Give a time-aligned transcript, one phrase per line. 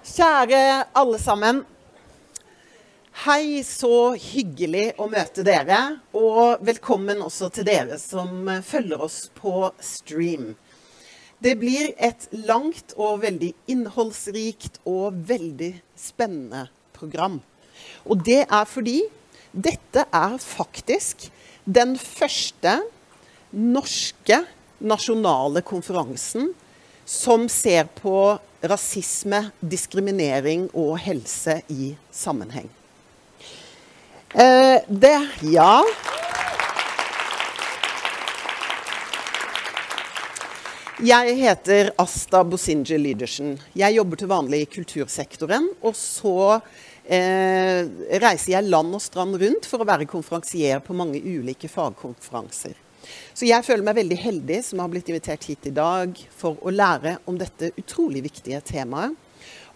[0.00, 1.58] Kjære alle sammen.
[3.20, 5.98] Hei, så hyggelig å møte dere.
[6.16, 10.54] Og velkommen også til dere som følger oss på stream.
[11.44, 17.42] Det blir et langt og veldig innholdsrikt og veldig spennende program.
[18.08, 19.02] Og det er fordi
[19.52, 21.28] dette er faktisk
[21.68, 22.78] den første
[23.52, 24.46] norske
[24.80, 26.54] nasjonale konferansen
[27.04, 32.68] som ser på rasisme, diskriminering og helse i sammenheng.
[34.34, 35.82] Eh, det Ja.
[41.00, 43.54] Jeg heter Asta Bosinje Lydersen.
[43.72, 45.70] Jeg jobber til vanlig i kultursektoren.
[45.80, 46.60] Og så
[47.08, 47.88] eh,
[48.20, 52.76] reiser jeg land og strand rundt for å være konferansier på mange ulike fagkonferanser.
[53.34, 56.72] Så jeg føler meg veldig heldig som har blitt invitert hit i dag for å
[56.74, 59.16] lære om dette utrolig viktige temaet.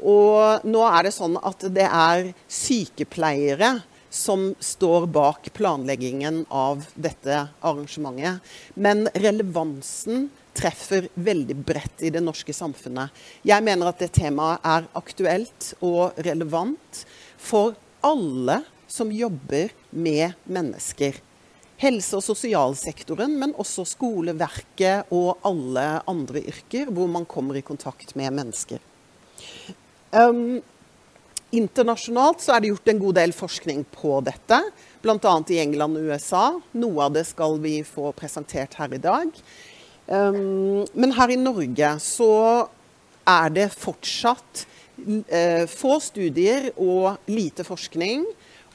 [0.05, 3.77] Og nå er det sånn at det er sykepleiere
[4.14, 8.42] som står bak planleggingen av dette arrangementet.
[8.75, 13.11] Men relevansen treffer veldig bredt i det norske samfunnet.
[13.42, 17.03] Jeg mener at det temaet er aktuelt og relevant
[17.42, 21.19] for alle som jobber med mennesker
[21.83, 28.14] helse- og sosialsektoren, men også skoleverket og alle andre yrker hvor man kommer i kontakt
[28.19, 28.83] med mennesker.
[30.14, 30.62] Um,
[31.55, 34.61] internasjonalt så er det gjort en god del forskning på dette,
[35.02, 35.34] bl.a.
[35.50, 36.45] i England og USA.
[36.78, 39.34] Noe av det skal vi få presentert her i dag.
[40.06, 42.33] Um, men her i Norge så
[43.25, 44.64] er det fortsatt
[45.00, 48.27] uh, få studier og lite forskning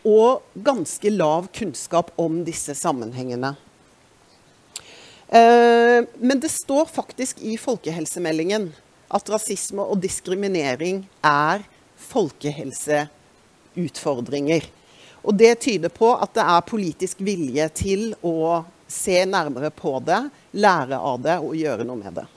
[0.09, 3.55] og ganske lav kunnskap om disse sammenhengene.
[5.29, 8.73] Eh, men det står faktisk i folkehelsemeldingen
[9.13, 11.61] at rasisme og diskriminering er
[12.09, 14.61] folkehelseutfordringer.
[15.21, 20.29] Og det tyder på at det er politisk vilje til å se nærmere på det,
[20.57, 22.27] lære av det og gjøre noe med det.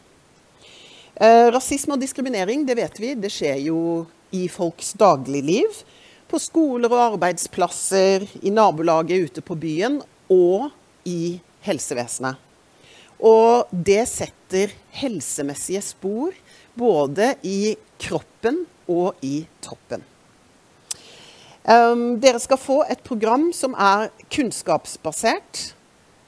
[1.15, 5.69] Eh, rasisme og diskriminering, det vet vi, det skjer jo i folks dagligliv
[6.33, 10.01] på skoler og arbeidsplasser, i nabolaget ute på byen
[10.33, 10.71] og
[11.05, 12.41] i helsevesenet.
[13.23, 16.33] Og det setter helsemessige spor
[16.75, 20.03] både i kroppen og i toppen.
[21.63, 25.69] Um, dere skal få et program som er kunnskapsbasert,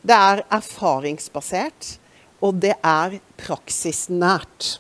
[0.05, 1.97] det er erfaringsbasert,
[2.45, 4.77] og det er praksisnært.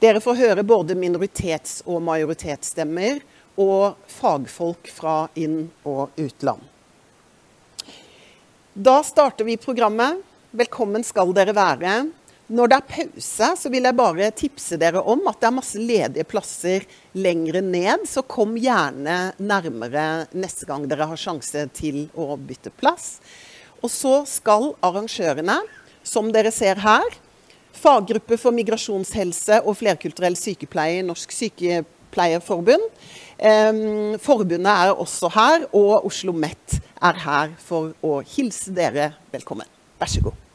[0.00, 3.18] Dere får høre både minoritets- og majoritetsstemmer
[3.58, 6.60] og fagfolk fra inn- og utland.
[8.74, 10.22] Da starter vi programmet.
[10.50, 12.10] Velkommen skal dere være.
[12.50, 15.78] Når det er pause, så vil jeg bare tipse dere om at det er masse
[15.78, 18.06] ledige plasser lengre ned.
[18.10, 23.20] Så kom gjerne nærmere neste gang dere har sjanse til å bytte plass.
[23.82, 25.60] Og så skal arrangørene,
[26.02, 27.06] som dere ser her,
[27.76, 32.86] faggruppe for migrasjonshelse og flerkulturell sykepleie i Norsk Sykepleierforbund,
[33.40, 39.68] Forbundet er også her, og Oslo Met er her for å hilse dere velkommen.
[40.00, 40.46] Vær så god.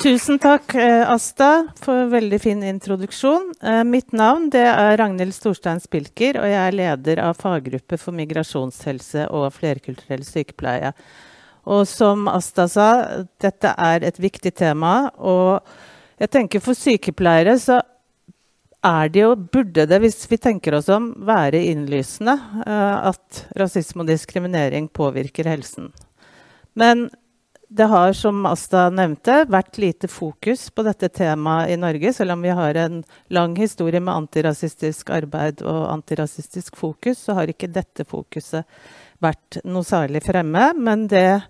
[0.00, 3.50] Tusen takk, eh, Asta, for veldig fin introduksjon.
[3.60, 9.26] Eh, mitt navn er Ragnhild Storstein Spilker, og jeg er leder av faggruppe for migrasjonshelse
[9.28, 10.94] og flerkulturell sykepleie.
[11.66, 12.88] Og som Asta sa,
[13.38, 15.10] dette er et viktig tema.
[15.18, 15.60] og
[16.20, 17.80] jeg tenker For sykepleiere så
[18.86, 24.04] er det jo, burde det, hvis vi tenker oss om, være innlysende uh, at rasisme
[24.04, 25.90] og diskriminering påvirker helsen.
[26.72, 27.10] Men
[27.70, 32.42] det har, som Asta nevnte, vært lite fokus på dette temaet i Norge, selv om
[32.42, 38.08] vi har en lang historie med antirasistisk arbeid og antirasistisk fokus, så har ikke dette
[38.08, 38.66] fokuset
[39.22, 40.72] vært noe særlig fremme.
[40.80, 41.42] Men det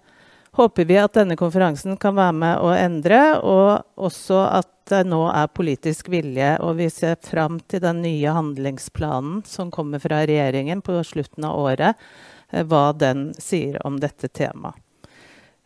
[0.56, 5.22] håper vi at denne konferansen kan være med å endre, og også at det nå
[5.30, 6.56] er politisk vilje.
[6.64, 11.58] Og vi ser fram til den nye handlingsplanen som kommer fra regjeringen på slutten av
[11.60, 12.06] året,
[12.50, 14.78] eh, hva den sier om dette temaet.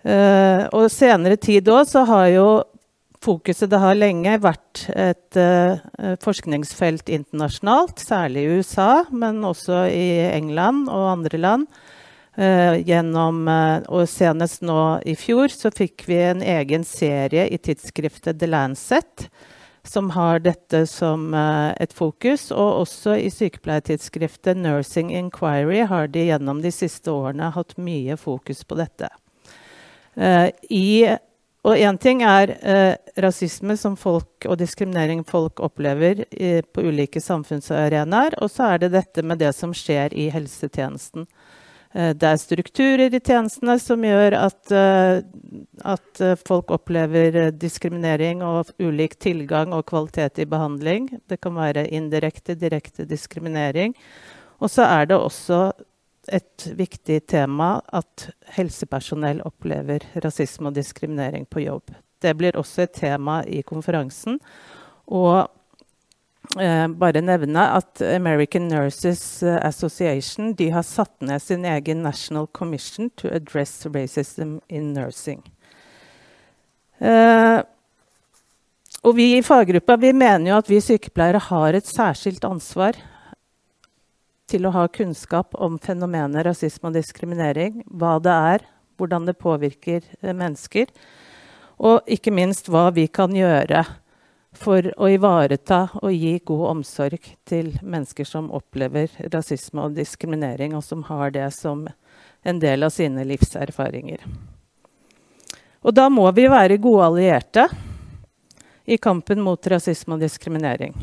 [0.05, 2.49] Uh, og senere tid òg så har jo
[3.25, 5.81] fokuset det har lenge vært et uh,
[6.21, 11.65] forskningsfelt internasjonalt, særlig i USA, men også i England og andre land.
[12.35, 17.59] Uh, gjennom, uh, og senest nå i fjor så fikk vi en egen serie i
[17.63, 19.29] tidsskriftet The Lancet,
[19.87, 22.49] som har dette som uh, et fokus.
[22.51, 28.65] Og også i sykepleiertidsskriftet Nursing Inquiry har de gjennom de siste årene hatt mye fokus
[28.67, 29.13] på dette.
[30.71, 31.17] I
[31.67, 32.53] og én ting er
[33.19, 38.37] rasisme som folk og diskriminering folk opplever i, på ulike samfunnsarenaer.
[38.39, 41.27] Og så er det dette med det som skjer i helsetjenesten.
[41.95, 45.23] Eh, det er strukturer i tjenestene som gjør at, eh,
[45.95, 51.09] at eh, folk opplever diskriminering og ulik tilgang og kvalitet i behandling.
[51.31, 53.95] Det kan være indirekte, direkte diskriminering.
[54.59, 55.69] Og så er det også
[56.33, 61.93] et viktig tema at helsepersonell opplever rasisme og diskriminering på jobb.
[62.23, 64.41] Det blir også et tema i konferansen.
[65.07, 65.45] Og
[66.61, 73.11] eh, bare nevne at American Nurses Association de har satt ned sin egen National Commission
[73.17, 75.43] to Address Racism in Nursing.
[76.99, 77.61] Eh,
[79.05, 82.97] og vi i faggruppa vi mener jo at vi sykepleiere har et særskilt ansvar
[84.49, 87.83] til å ha kunnskap om fenomenet rasisme og diskriminering.
[87.89, 88.65] Hva det er,
[89.01, 90.89] hvordan det påvirker eh, mennesker.
[91.85, 93.83] Og ikke minst hva vi kan gjøre
[94.55, 100.85] for å ivareta og gi god omsorg til mennesker som opplever rasisme og diskriminering, og
[100.87, 101.87] som har det som
[102.45, 104.23] en del av sine livserfaringer.
[105.85, 107.67] Og da må vi være gode allierte
[108.85, 110.95] i kampen mot rasisme og diskriminering.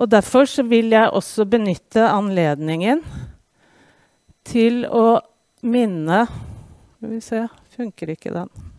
[0.00, 3.02] Og Derfor vil jeg også benytte anledningen
[4.48, 5.20] til å
[5.60, 6.24] minne
[6.96, 7.42] Skal vi se
[7.76, 8.69] Funker ikke den?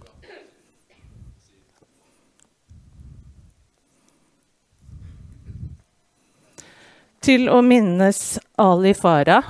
[7.21, 9.45] Til å minnes Ali Farah,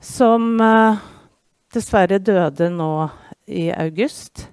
[0.00, 1.00] som uh,
[1.72, 2.92] dessverre døde nå
[3.48, 4.46] i august.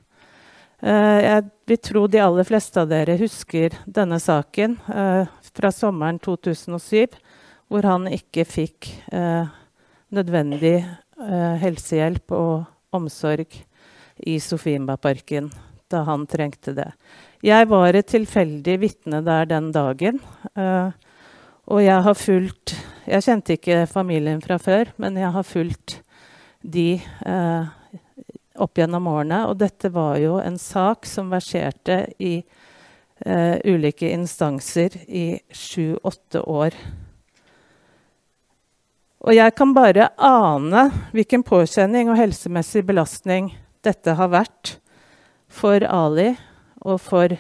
[0.80, 4.78] Uh, jeg vil tro de aller fleste av dere husker denne saken.
[4.88, 5.28] Uh,
[5.58, 7.18] fra sommeren 2007,
[7.68, 9.48] hvor han ikke fikk eh,
[10.16, 13.58] nødvendig eh, helsehjelp og omsorg
[14.28, 15.50] i Sofienbergparken
[15.92, 16.88] da han trengte det.
[17.46, 20.22] Jeg var et tilfeldig vitne der den dagen.
[20.56, 20.94] Eh,
[21.68, 22.76] og jeg har fulgt
[23.08, 26.02] Jeg kjente ikke familien fra før, men jeg har fulgt
[26.60, 27.70] de eh,
[28.60, 29.46] opp gjennom årene.
[29.48, 36.76] Og dette var jo en sak som verserte i eh, ulike instanser i sju-åtte år.
[39.24, 43.54] Og jeg kan bare ane hvilken påkjenning og helsemessig belastning
[43.88, 44.78] dette har vært
[45.48, 46.34] for Ali
[46.84, 47.40] og for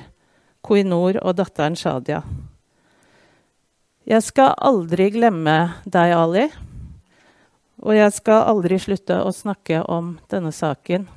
[0.63, 2.24] Koinor og datteren Shadia.
[4.07, 6.45] Jeg skal aldri glemme deg, Ali.
[7.83, 11.09] Og jeg skal aldri slutte å snakke om denne saken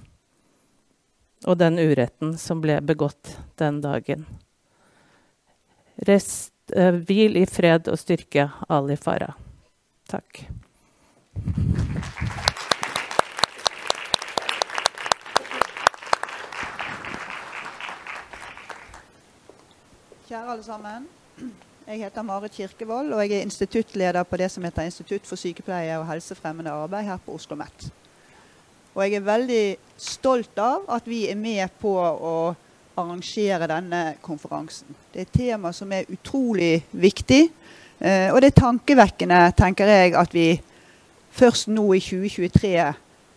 [1.47, 4.27] og den uretten som ble begått den dagen.
[6.03, 9.39] Rest, eh, hvil i fred og styrke, Ali Farah.
[10.11, 10.43] Takk.
[20.27, 21.11] Kjære alle sammen.
[21.91, 25.97] Jeg heter Marit Kirkevold, og jeg er instituttleder på det som heter Institutt for sykepleie
[25.99, 27.87] og helsefremmende arbeid her på Oslo OsloMet.
[28.95, 29.65] Og jeg er veldig
[29.99, 32.35] stolt av at vi er med på å
[32.95, 34.95] arrangere denne konferansen.
[35.11, 37.41] Det er et tema som er utrolig viktig.
[37.99, 40.47] Eh, og det er tankevekkende, tenker jeg, at vi
[41.35, 42.87] først nå i 2023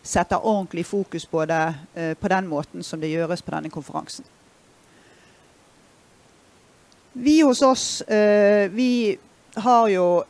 [0.03, 1.65] setter ordentlig fokus på det
[1.95, 4.29] eh, på den måten som det gjøres på denne konferansen.
[7.13, 9.17] Vi hos oss, eh, vi
[9.55, 10.23] har jo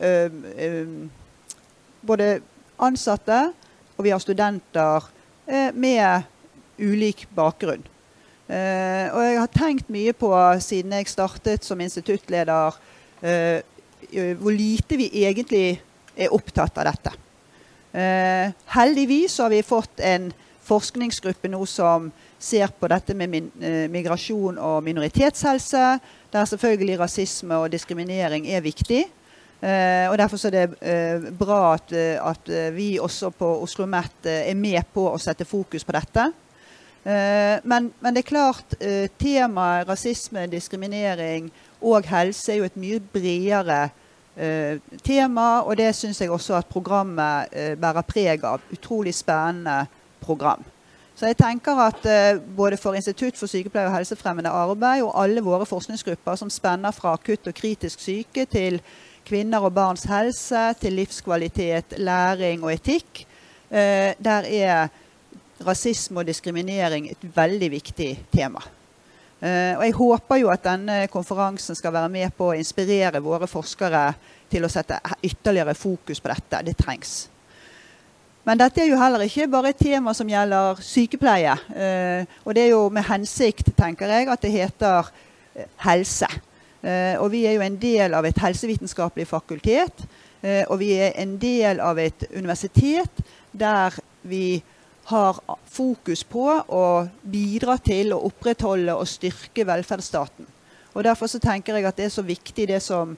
[2.04, 2.26] både
[2.76, 3.38] ansatte
[3.96, 5.06] og vi har studenter
[5.72, 6.26] med
[6.76, 7.80] ulik bakgrunn.
[8.44, 10.28] Og jeg har tenkt mye på,
[10.60, 12.76] siden jeg startet som instituttleder,
[14.36, 15.80] hvor lite vi egentlig
[16.12, 17.14] er opptatt av dette.
[18.76, 20.34] Heldigvis har vi fått en
[20.68, 22.12] forskningsgruppe nå som
[22.44, 23.50] ser på dette med min,
[23.92, 25.84] migrasjon og minoritetshelse,
[26.32, 29.04] der selvfølgelig rasisme og diskriminering er viktig.
[29.64, 35.06] og Derfor er det bra at, at vi også på Oslo OsloMet er med på
[35.08, 36.26] å sette fokus på dette.
[37.04, 41.50] Eh, men, men, det er klart eh, temaet rasisme, diskriminering
[41.84, 43.80] og helse er jo et mye bredere
[44.36, 45.48] eh, tema.
[45.68, 48.64] Og det syns jeg også at programmet bærer preg av.
[48.72, 49.84] Utrolig spennende
[50.24, 50.64] program.
[51.14, 52.06] Så jeg tenker at
[52.56, 57.12] både for Institutt for sykepleie og helsefremmende arbeid og alle våre forskningsgrupper som spenner fra
[57.14, 58.80] akutt og kritisk syke til
[59.24, 63.22] kvinner og barns helse, til livskvalitet, læring og etikk,
[63.70, 64.88] der er
[65.66, 68.62] rasisme og diskriminering et veldig viktig tema.
[69.44, 73.48] Uh, og Jeg håper jo at denne konferansen skal være med på å inspirere våre
[73.50, 74.06] forskere
[74.50, 76.62] til å sette ytterligere fokus på dette.
[76.64, 77.26] Det trengs.
[78.44, 81.54] Men dette er jo heller ikke bare et tema som gjelder sykepleie.
[81.72, 85.08] Eh, og det er jo med hensikt, tenker jeg, at det heter
[85.56, 86.28] eh, helse.
[86.84, 90.06] Eh, og vi er jo en del av et helsevitenskapelig fakultet.
[90.44, 93.22] Og vi er en del av et universitet
[93.56, 93.94] der
[94.28, 94.58] vi
[95.08, 95.38] har
[95.72, 96.82] fokus på å
[97.22, 100.44] bidra til å opprettholde og styrke velferdsstaten.
[100.92, 103.16] Og Derfor så tenker jeg at det er så viktig det som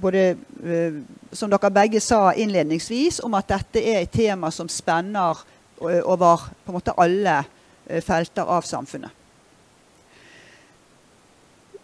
[0.00, 1.00] både, uh,
[1.32, 5.42] som dere begge sa innledningsvis, om at dette er et tema som spenner
[5.82, 9.10] uh, over på en måte alle uh, felter av samfunnet.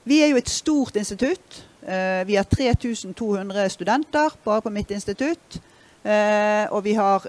[0.09, 1.65] Vi er jo et stort institutt.
[2.27, 5.61] vi har 3200 studenter bare på mitt institutt.
[6.71, 7.23] og vi, har,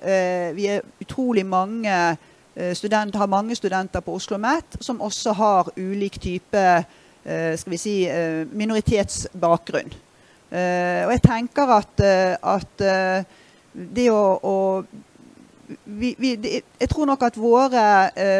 [0.53, 2.17] vi er utrolig mange
[2.73, 6.85] studenter, har mange studenter på Oslo OsloMet som også har ulik type
[7.55, 8.07] skal vi si,
[8.51, 9.91] minoritetsbakgrunn.
[10.49, 14.53] Uh, og jeg tenker at, uh, at uh, det å, å
[15.85, 17.83] vi, vi, Jeg tror nok at våre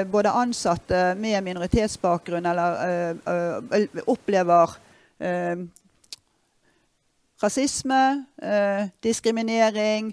[0.09, 4.73] både ansatte med minoritetsbakgrunn eller opplever
[7.43, 8.01] rasisme,
[9.05, 10.09] diskriminering.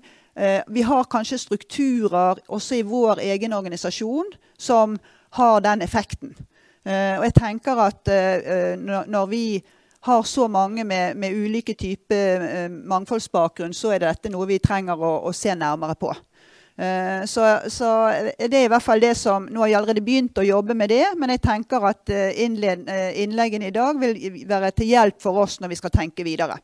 [0.69, 4.99] vi har kanskje strukturer også i vår egen organisasjon som
[5.41, 6.37] har den effekten.
[6.85, 8.13] og jeg tenker at
[9.09, 9.47] når vi
[10.07, 15.01] har så mange med, med ulike typer eh, mangfoldsbakgrunn, så er dette noe vi trenger
[15.03, 16.13] å, å se nærmere på.
[16.77, 17.91] Uh, så, så,
[18.37, 20.91] det er i hvert fall det som Nå har jeg allerede begynt å jobbe med
[20.93, 25.17] det, men jeg tenker at uh, innled, uh, innleggene i dag vil være til hjelp
[25.25, 26.59] for oss når vi skal tenke videre.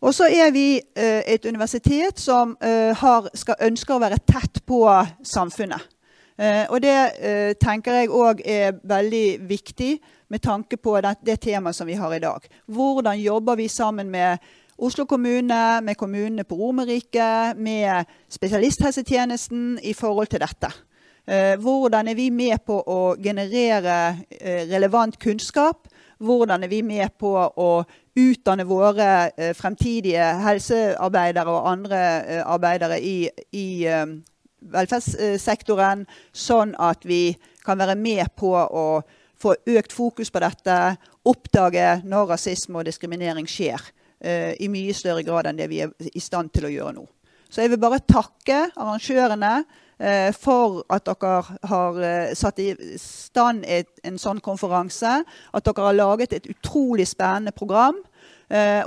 [0.00, 4.78] Og så er vi et universitet som har, skal, ønsker å være tett på
[5.26, 5.88] samfunnet.
[6.70, 9.88] og det tenker jeg òg er veldig viktig
[10.28, 12.48] med tanke på det, det temaet som vi har i dag.
[12.66, 14.38] Hvordan jobber vi sammen med
[14.78, 20.70] Oslo kommune, med kommunene på Romerike, med spesialisthelsetjenesten i forhold til dette?
[21.28, 23.96] Eh, hvordan er vi med på å generere
[24.30, 25.88] eh, relevant kunnskap?
[26.18, 27.84] Hvordan er vi med på å
[28.16, 32.00] utdanne våre eh, fremtidige helsearbeidere og andre
[32.46, 33.68] arbeidere i, i
[34.72, 38.86] velferdssektoren, sånn at vi kan være med på å
[39.42, 40.78] få økt fokus på dette,
[41.28, 43.82] oppdage når rasisme og diskriminering skjer.
[44.18, 47.04] Uh, I mye større grad enn det vi er i stand til å gjøre nå.
[47.48, 51.36] Så jeg vil bare takke arrangørene uh, for at dere
[51.70, 55.20] har uh, satt i stand et, en sånn konferanse.
[55.54, 58.02] At dere har laget et utrolig spennende program.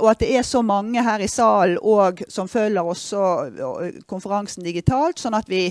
[0.02, 3.20] og at det er så mange her i salen og som følger også
[4.10, 5.68] konferansen digitalt, sånn at vi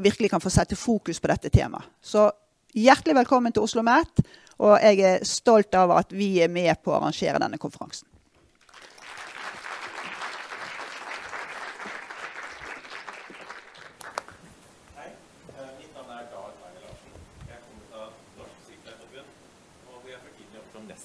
[0.00, 1.84] virkelig kan få sette fokus på dette temaet.
[2.00, 2.30] Så
[2.70, 4.22] Hjertelig velkommen til Oslo OsloMet.
[4.60, 8.06] Og jeg er stolt av at vi er med på å arrangere denne konferansen.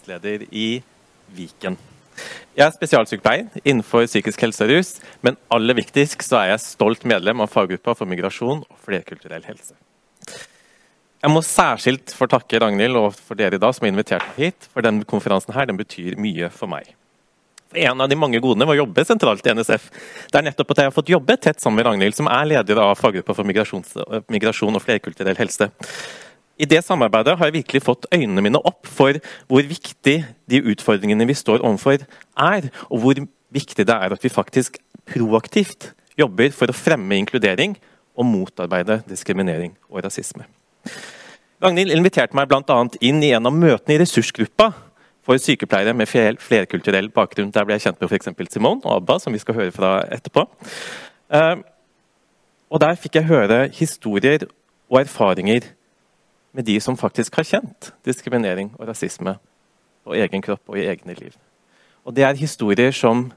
[0.05, 0.83] nestleder i
[1.35, 1.77] Viken.
[2.55, 4.91] Jeg er spesialsykepleier innenfor psykisk helse og rus,
[5.21, 9.75] men aller viktigst så er jeg stolt medlem av faggruppa for migrasjon og flerkulturell helse.
[11.25, 14.43] Jeg må særskilt få takke Ragnhild og for dere i dag som har invitert meg
[14.43, 14.67] hit.
[14.69, 16.91] For denne konferansen her, den betyr mye for meg.
[17.81, 19.87] En av de mange godene var å jobbe sentralt i NSF,
[20.29, 22.77] det er nettopp at jeg har fått jobbe tett sammen med Ragnhild, som er leder
[22.83, 25.67] av faggruppa for migrasjon og flerkulturell helse.
[26.61, 29.17] I det samarbeidet har jeg virkelig fått øynene mine opp for
[29.49, 30.15] hvor viktig
[30.53, 33.23] de utfordringene vi står overfor er, og hvor
[33.57, 34.77] viktig det er at vi faktisk
[35.09, 35.89] proaktivt
[36.21, 37.73] jobber for å fremme inkludering
[38.13, 40.45] og motarbeide diskriminering og rasisme.
[41.65, 42.75] Ragnhild inviterte meg bl.a.
[43.01, 44.67] inn i en av møtene i ressursgruppa
[45.25, 47.49] for sykepleiere med flerkulturell bakgrunn.
[47.55, 48.29] Der ble jeg kjent med f.eks.
[48.53, 50.43] Simone og Abba, som vi skal høre fra etterpå.
[51.33, 51.63] Eh,
[52.69, 54.45] og Der fikk jeg høre historier
[54.91, 55.71] og erfaringer
[56.53, 59.33] med de som faktisk har kjent diskriminering og rasisme
[60.05, 61.33] på egen kropp og i egne liv.
[62.05, 63.31] Og Det er historier som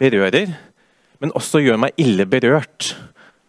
[0.00, 0.56] berører,
[1.20, 2.94] men også gjør meg ille berørt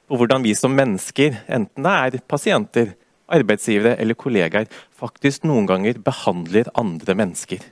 [0.06, 2.92] på hvordan vi som mennesker, enten det er pasienter,
[3.32, 7.64] arbeidsgivere eller kollegaer faktisk noen ganger behandler andre mennesker.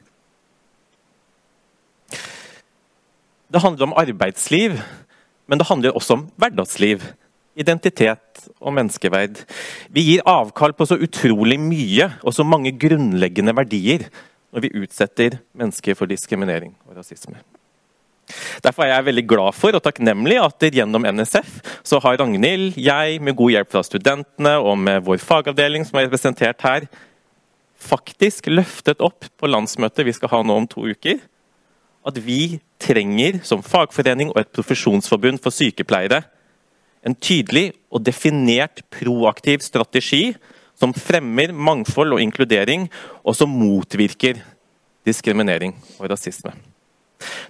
[3.53, 4.79] Det handler om arbeidsliv,
[5.45, 7.03] men det handler også om hverdagsliv.
[7.53, 9.43] Identitet og menneskeverd.
[9.93, 14.07] Vi gir avkall på så utrolig mye og så mange grunnleggende verdier
[14.53, 17.37] når vi utsetter mennesker for diskriminering og rasisme.
[18.63, 23.19] Derfor er jeg veldig glad for og takknemlig at gjennom NSF så har Ragnhild, jeg,
[23.21, 26.87] med god hjelp fra studentene og med vår fagavdeling som er representert her,
[27.83, 31.19] faktisk løftet opp på landsmøtet vi skal ha nå om to uker,
[32.03, 36.23] at vi trenger som fagforening og et profesjonsforbund for sykepleiere
[37.03, 40.31] En tydelig og definert proaktiv strategi
[40.79, 42.87] som fremmer mangfold og inkludering,
[43.27, 44.39] og som motvirker
[45.03, 46.53] diskriminering og rasisme.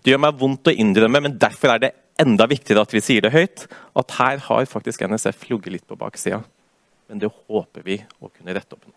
[0.04, 3.26] Det gjør meg vondt å innrømme, men derfor er det enda viktigere at vi sier
[3.26, 3.66] det høyt,
[3.98, 6.44] at her har faktisk NSF ligget litt på baksida.
[7.10, 8.94] Men det håper vi å kunne rette opp nå.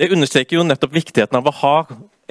[0.00, 1.76] Det understreker jo nettopp viktigheten av å ha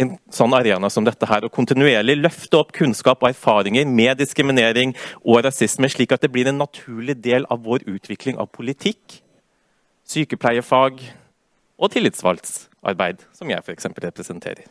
[0.02, 4.96] en sånn arena som dette her, og kontinuerlig løfte opp kunnskap og erfaringer med diskriminering
[5.22, 9.22] og rasisme, slik at det blir en naturlig del av vår utvikling av politikk,
[10.10, 11.04] sykepleiefag
[11.78, 13.92] og tillitsvalgtsarbeid, som jeg f.eks.
[14.10, 14.66] representerer.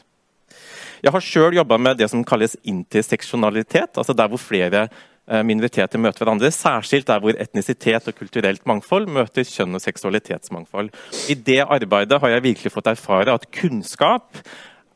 [1.04, 6.00] Jeg har sjøl jobba med det som kalles interseksjonalitet, altså der hvor flere eh, minoriteter
[6.02, 10.90] møter hverandre, særskilt der hvor etnisitet og kulturelt mangfold møter kjønn- og seksualitetsmangfold.
[11.32, 14.42] I det arbeidet har jeg virkelig fått erfare at kunnskap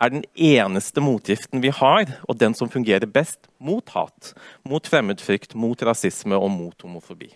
[0.03, 4.35] er den eneste motgiften vi har, og den som fungerer best mot hat,
[4.67, 7.31] mot fremmedfrykt, mot rasisme og mot homofobi.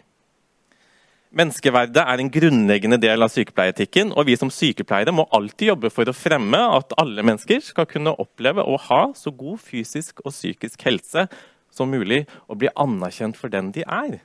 [1.28, 6.08] Menneskeverdet er en grunnleggende del av sykepleieretikken, og vi som sykepleiere må alltid jobbe for
[6.08, 10.86] å fremme at alle mennesker skal kunne oppleve å ha så god fysisk og psykisk
[10.88, 11.26] helse
[11.68, 14.22] som mulig, og bli anerkjent for den de er.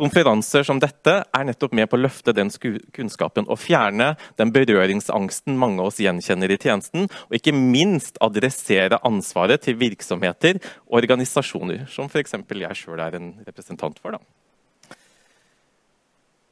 [0.00, 2.52] Konferanser som dette er nettopp med på å løfte den
[2.92, 9.00] kunnskapen og fjerne den berøringsangsten mange av oss gjenkjenner i tjenesten, og ikke minst adressere
[9.08, 12.36] ansvaret til virksomheter og organisasjoner, som f.eks.
[12.44, 14.20] jeg sjøl er en representant for.
[14.20, 14.39] da.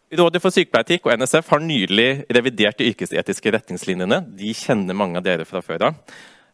[0.09, 4.23] Rådet for sykepleiertikk og NSF har nylig revidert de yrkesetiske retningslinjene.
[4.39, 5.99] De kjenner mange av dere fra før av.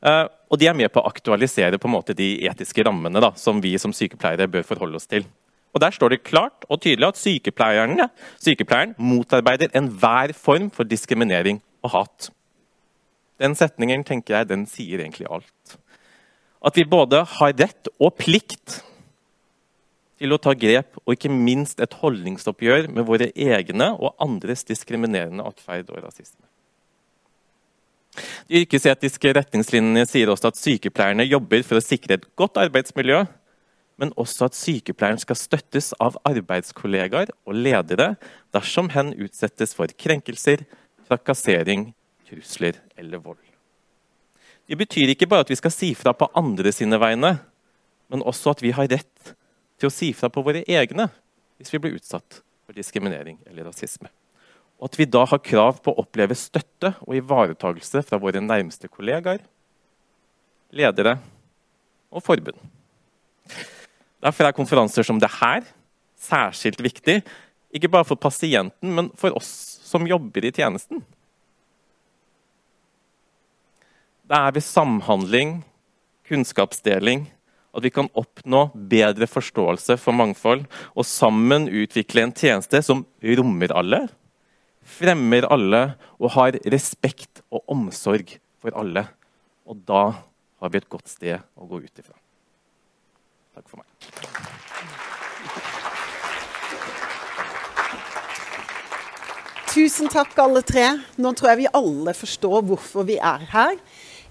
[0.04, 3.76] Uh, og de er med på å aktualisere på de etiske rammene da, som vi
[3.78, 5.24] som sykepleiere bør forholde oss til.
[5.74, 11.90] Og Der står det klart og tydelig at sykepleieren motarbeider enhver form for diskriminering og
[11.94, 12.30] hat.
[13.38, 15.78] Den setningen tenker jeg, den sier egentlig alt.
[16.64, 18.82] At vi både har rett og plikt
[20.20, 25.46] til å ta grep og ikke minst et holdningsoppgjør med våre egne og andres diskriminerende
[25.46, 26.44] atferd og rasisme.
[28.46, 33.24] De yrkesetiske retningslinjene sier også at sykepleierne jobber for å sikre et godt arbeidsmiljø,
[33.98, 38.14] men også at sykepleieren skal støttes av arbeidskollegaer og ledere
[38.54, 40.62] dersom hen utsettes for krenkelser,
[41.08, 41.88] trakassering,
[42.28, 43.40] trusler eller vold.
[44.64, 47.36] Det betyr ikke bare at vi skal si fra på andre sine vegne,
[48.08, 49.34] men også at vi har rett
[49.78, 51.08] til å si fra på våre egne
[51.58, 54.10] hvis vi blir utsatt for diskriminering eller rasisme.
[54.80, 58.90] Og at vi da har krav på å oppleve støtte og ivaretagelse fra våre nærmeste
[58.90, 59.44] kollegaer,
[60.74, 61.18] ledere
[62.10, 62.58] og forbund.
[64.24, 65.66] Derfor er konferanser som det her
[66.24, 67.20] særskilt viktig,
[67.74, 69.50] ikke bare for pasienten, men for oss
[69.84, 71.02] som jobber i tjenesten.
[74.24, 75.58] Det er ved samhandling,
[76.24, 77.26] kunnskapsdeling
[77.74, 83.04] at vi kan oppnå bedre forståelse for mangfold og sammen utvikle en tjeneste som
[83.38, 84.04] rommer alle,
[84.84, 85.82] fremmer alle
[86.20, 89.06] og har respekt og omsorg for alle.
[89.66, 90.04] Og da
[90.60, 92.16] har vi et godt sted å gå ut ifra.
[93.54, 93.88] Takk for meg.
[99.74, 100.84] Tusen takk, alle tre.
[101.18, 103.74] Nå tror jeg vi alle forstår hvorfor vi er her.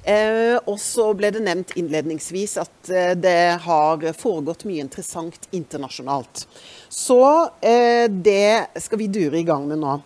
[0.03, 6.43] Eh, og så ble det nevnt innledningsvis at eh, det har foregått mye interessant internasjonalt.
[6.91, 7.21] Så
[7.63, 10.01] eh, det skal vi dure i gang med nå.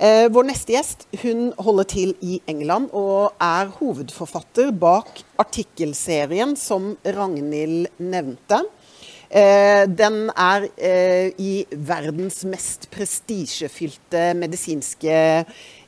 [0.00, 6.94] Eh, vår neste gjest hun holder til i England og er hovedforfatter bak artikkelserien som
[7.04, 8.62] Ragnhild nevnte.
[9.28, 15.18] Eh, den er eh, i verdens mest prestisjefylte medisinske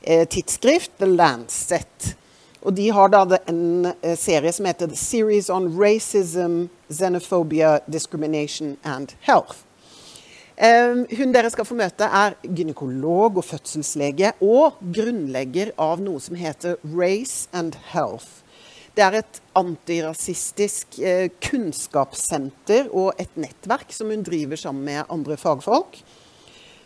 [0.03, 2.17] tidsskrift, The Lancet.
[2.63, 8.77] Og de har da en uh, serie som heter The Series on Racism, Xenophobia, Discrimination
[8.83, 9.67] and Health.
[10.63, 16.77] Hun dere skal få møte, er gynekolog og fødselslege og grunnlegger av noe som heter
[16.93, 18.45] Race and Health.
[18.95, 25.41] Det er et antirasistisk uh, kunnskapssenter og et nettverk som hun driver sammen med andre
[25.41, 25.97] fagfolk.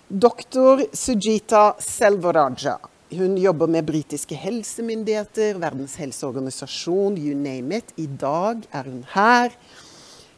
[0.08, 2.78] Doktor Sujita Selvaraja
[3.10, 7.84] hun jobber med britiske helsemyndigheter, Verdens helseorganisasjon, you name it.
[7.96, 9.50] I dag er hun her.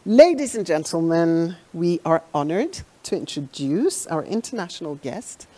[0.05, 5.49] Ladies and gentlemen, we are honored to introduce our international guest,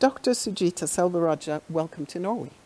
[0.00, 0.32] Dr.
[0.34, 1.60] Sujita Selvaraja.
[1.68, 2.59] Welcome to Norway.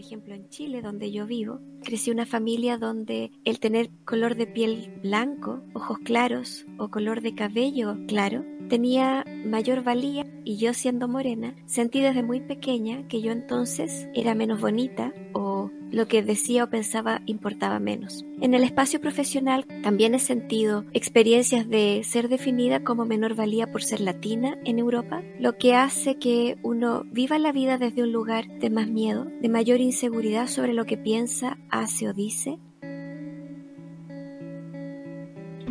[0.00, 4.92] Ejemplo, en Chile, donde yo vivo, crecí una familia donde el tener color de piel
[5.02, 10.24] blanco, ojos claros o color de cabello claro tenía mayor valía.
[10.44, 15.49] Y yo siendo morena sentí desde muy pequeña que yo entonces era menos bonita o
[15.90, 18.24] lo que decía o pensaba importaba menos.
[18.40, 23.82] En el espacio profesional también he sentido experiencias de ser definida como menor valía por
[23.82, 28.48] ser latina en Europa, lo que hace que uno viva la vida desde un lugar
[28.58, 32.58] de más miedo, de mayor inseguridad sobre lo que piensa, hace o dice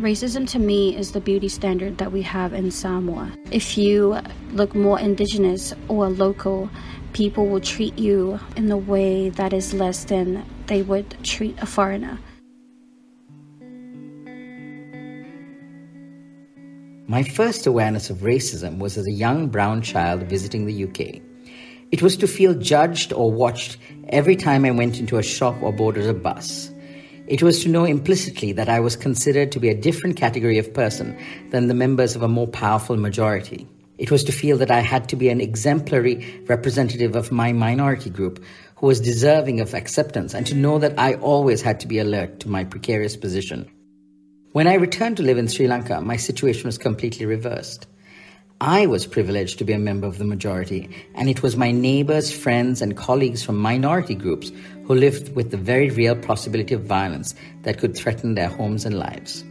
[0.00, 3.30] Racism to me is the beauty standard that we have in Samoa.
[3.50, 4.16] If you
[4.54, 6.70] look more indigenous or local,
[7.12, 11.66] people will treat you in a way that is less than they would treat a
[11.66, 12.18] foreigner.
[17.06, 21.20] My first awareness of racism was as a young brown child visiting the UK.
[21.90, 23.78] It was to feel judged or watched
[24.10, 26.70] every time I went into a shop or boarded a bus.
[27.26, 30.72] It was to know implicitly that I was considered to be a different category of
[30.72, 31.18] person
[31.50, 33.66] than the members of a more powerful majority.
[34.00, 38.08] It was to feel that I had to be an exemplary representative of my minority
[38.08, 38.42] group
[38.76, 42.40] who was deserving of acceptance and to know that I always had to be alert
[42.40, 43.70] to my precarious position.
[44.52, 47.86] When I returned to live in Sri Lanka, my situation was completely reversed.
[48.58, 52.32] I was privileged to be a member of the majority, and it was my neighbors,
[52.32, 54.50] friends, and colleagues from minority groups
[54.86, 57.34] who lived with the very real possibility of violence
[57.64, 59.44] that could threaten their homes and lives.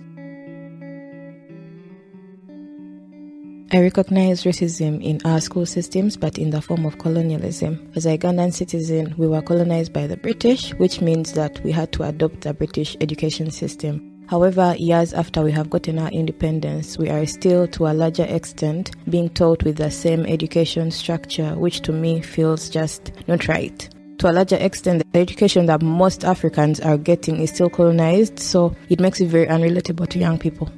[3.71, 7.91] I recognize racism in our school systems, but in the form of colonialism.
[7.95, 11.91] As a Ugandan citizen, we were colonized by the British, which means that we had
[11.91, 14.25] to adopt the British education system.
[14.27, 18.89] However, years after we have gotten our independence, we are still, to a larger extent,
[19.08, 23.88] being taught with the same education structure, which to me feels just not right.
[24.17, 28.75] To a larger extent, the education that most Africans are getting is still colonized, so
[28.89, 30.71] it makes it very unrelatable to young people.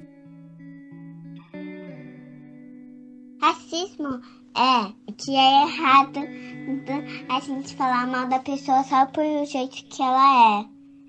[3.82, 4.22] Racismo
[4.56, 6.20] é que é errado
[7.30, 10.60] a gente falar mal da pessoa só por o jeito que ela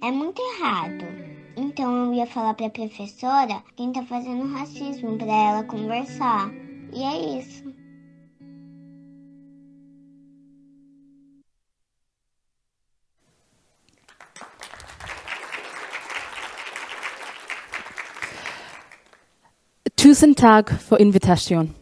[0.00, 0.08] é.
[0.08, 1.04] É muito errado.
[1.54, 6.50] Então eu ia falar para a professora quem tá fazendo racismo para ela conversar.
[6.94, 7.62] E é isso.
[19.94, 21.81] Tusen Tag for invitation.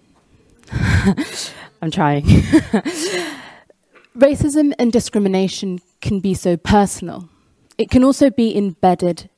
[1.83, 2.25] I'm trying.
[4.17, 7.29] Racism and discrimination can be so personal.
[7.79, 9.31] It can also be embedded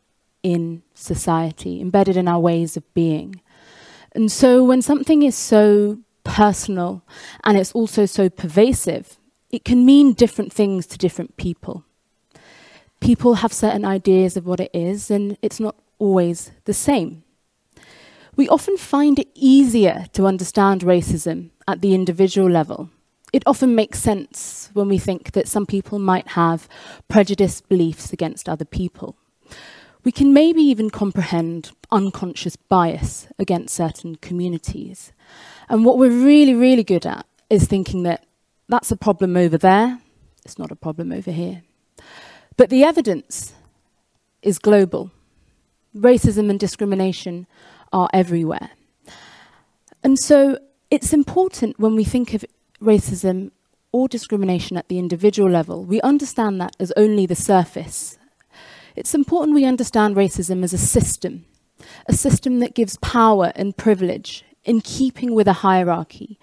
[0.42, 3.40] in society, embedded in our ways of being.
[4.12, 7.02] And so when something is so personal
[7.44, 9.18] and it's also so pervasive,
[9.50, 11.84] it can mean different things to different people.
[13.00, 17.24] People have certain ideas of what it is, and it's not always the same.
[18.36, 22.90] We often find it easier to understand racism at the individual level.
[23.32, 26.68] It often makes sense when we think that some people might have
[27.08, 29.16] prejudiced beliefs against other people
[30.04, 35.12] we can maybe even comprehend unconscious bias against certain communities.
[35.68, 38.26] And what we're really, really good at is thinking that
[38.68, 40.00] that's a problem over there,
[40.44, 41.62] it's not a problem over here.
[42.56, 43.52] But the evidence
[44.42, 45.10] is global.
[45.94, 47.46] Racism and discrimination
[47.92, 48.70] are everywhere.
[50.02, 50.58] And so
[50.90, 52.44] it's important when we think of
[52.80, 53.50] racism
[53.92, 58.18] or discrimination at the individual level, we understand that as only the surface
[58.94, 61.46] it's important we understand racism as a system,
[62.06, 66.38] a system that gives power and privilege in keeping with a hierarchy.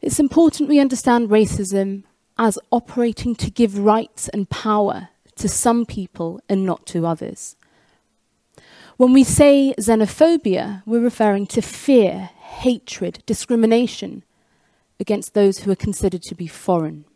[0.00, 2.02] It's important we understand racism
[2.38, 7.56] as operating to give rights and power to some people and not to others.
[8.98, 14.22] When we say xenophobia, we're referring to fear, hatred, discrimination
[15.00, 17.06] against those who are considered to be foreign.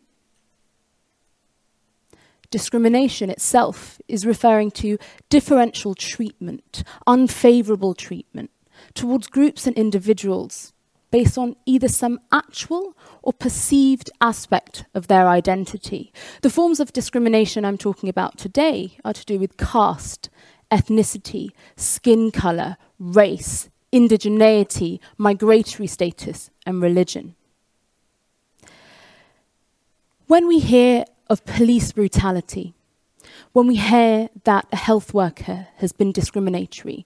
[2.49, 4.97] Discrimination itself is referring to
[5.29, 8.49] differential treatment, unfavorable treatment
[8.93, 10.73] towards groups and individuals
[11.11, 16.11] based on either some actual or perceived aspect of their identity.
[16.41, 20.29] The forms of discrimination I'm talking about today are to do with caste,
[20.71, 27.35] ethnicity, skin colour, race, indigeneity, migratory status, and religion.
[30.27, 32.73] When we hear of police brutality,
[33.53, 37.05] when we hear that a health worker has been discriminatory,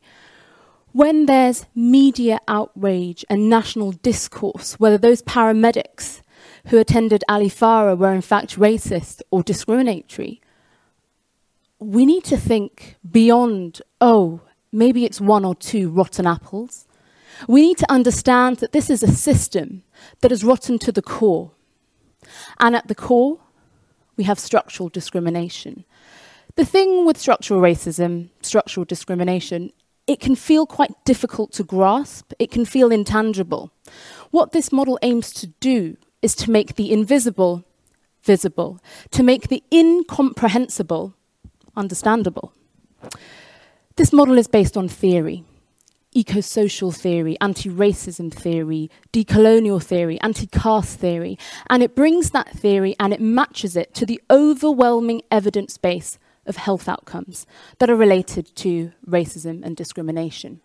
[0.92, 6.22] when there's media outrage and national discourse, whether those paramedics
[6.68, 10.42] who attended Ali Farah were in fact racist or discriminatory.
[11.82, 14.42] We need to think beyond, oh,
[14.72, 16.88] maybe it's one or two rotten apples.
[17.48, 19.82] We need to understand that this is a system
[20.20, 21.54] that is rotten to the core.
[22.60, 23.40] And at the core,
[24.16, 25.84] we have structural discrimination.
[26.56, 29.72] The thing with structural racism, structural discrimination,
[30.06, 33.72] it can feel quite difficult to grasp, it can feel intangible.
[34.30, 37.66] What this model aims to do is to make the invisible
[38.22, 41.16] visible, to make the incomprehensible
[41.76, 42.54] understandable.
[43.96, 45.44] This model is based on theory
[46.14, 51.38] eco social theory, anti racism theory, decolonial theory, anti caste theory,
[51.70, 56.58] and it brings that theory and it matches it to the overwhelming evidence base of
[56.58, 57.46] health outcomes
[57.80, 60.60] that are related to racism and discrimination.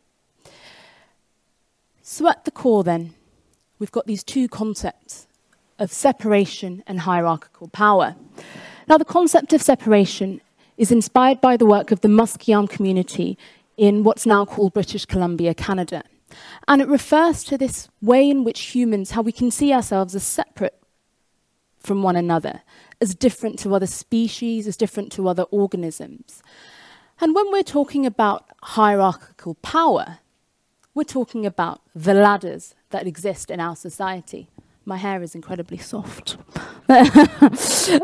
[2.02, 3.14] So, at the core, then,
[3.78, 5.26] we've got these two concepts
[5.78, 8.16] of separation and hierarchical power.
[8.88, 10.40] Now, the concept of separation
[10.76, 13.38] is inspired by the work of the Musqueam community
[13.76, 16.02] in what's now called British Columbia, Canada.
[16.66, 20.22] And it refers to this way in which humans, how we can see ourselves as
[20.22, 20.78] separate
[21.78, 22.62] from one another,
[23.00, 26.42] as different to other species, as different to other organisms.
[27.20, 30.18] And when we're talking about hierarchical power,
[30.94, 34.48] we're talking about the ladders that exist in our society.
[34.84, 36.36] My hair is incredibly soft.
[36.88, 38.00] we're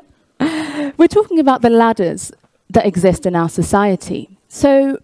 [1.09, 2.33] talking about the ladders
[2.73, 4.39] that exist in our society.
[4.49, 4.99] So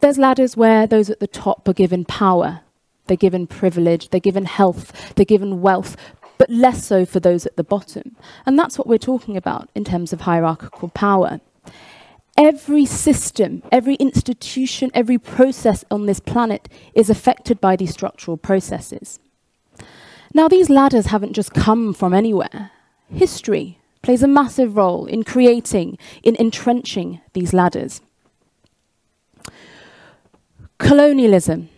[0.00, 2.60] there's ladders where those at the top are given power,
[3.06, 5.96] they're given privilege, they're given health, they're given wealth,
[6.38, 8.16] but less so for those at the bottom.
[8.44, 11.40] And that's what we're talking about in terms of hierarchical power.
[12.36, 19.18] Every system, every institution, every process on this planet is affected by these structural processes.
[20.34, 22.72] Now, these ladders haven't just come from anywhere.
[23.08, 28.00] History plays a massive role in creating, in entrenching these ladders.
[30.78, 31.68] Colonialism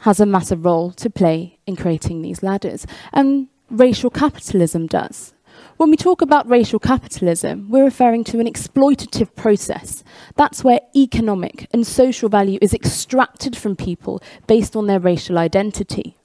[0.00, 5.32] has a massive role to play in creating these ladders, and racial capitalism does.
[5.78, 10.04] When we talk about racial capitalism, we're referring to an exploitative process.
[10.36, 16.16] That's where economic and social value is extracted from people based on their racial identity.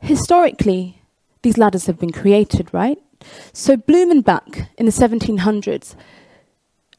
[0.00, 1.00] Historically,
[1.46, 2.98] these ladders have been created, right?
[3.52, 5.94] So Blumenbach in the 1700s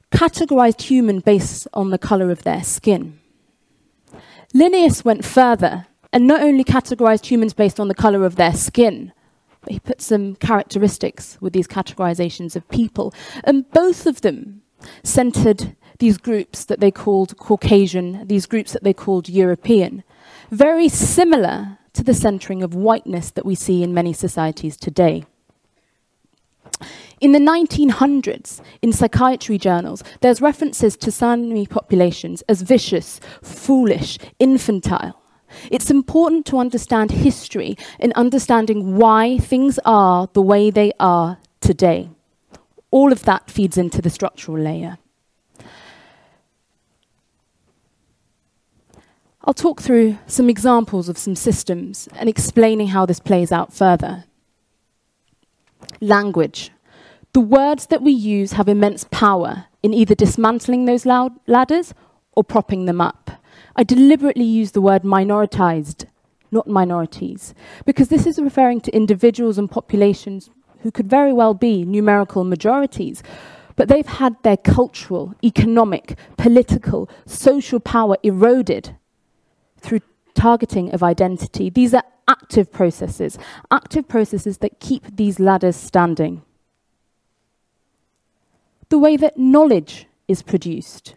[0.10, 3.20] categorized human based on the color of their skin.
[4.54, 9.12] Linnaeus went further and not only categorized humans based on the color of their skin,
[9.60, 13.14] but he put some characteristics with these categorizations of people.
[13.44, 14.62] And both of them
[15.04, 20.06] centered these groups that they called Caucasian, these groups that they called European,
[20.52, 25.26] very similar to the centering of whiteness that we see in many societies today.
[27.20, 35.20] In the 1900s, in psychiatry journals, there's references to Sami populations as vicious, foolish, infantile.
[35.72, 42.10] It's important to understand history in understanding why things are the way they are today.
[42.92, 45.00] All of that feeds into the structural layer.
[49.48, 54.26] I'll talk through some examples of some systems and explaining how this plays out further.
[56.02, 56.72] Language.
[57.32, 61.94] The words that we use have immense power in either dismantling those ladders
[62.34, 63.42] or propping them up.
[63.78, 66.08] I deliberately use the word minoritized,
[66.52, 67.54] not minorities,
[67.86, 70.50] because this is referring to individuals and populations
[70.82, 73.24] who could very well be numerical majorities,
[73.78, 78.94] but they've had their cultural, economic, political, social power eroded
[79.80, 80.02] through
[80.34, 81.70] targeting of identity.
[81.70, 83.38] These are active processes,
[83.72, 86.44] active processes that keep these ladders standing
[88.90, 91.16] the way that knowledge is produced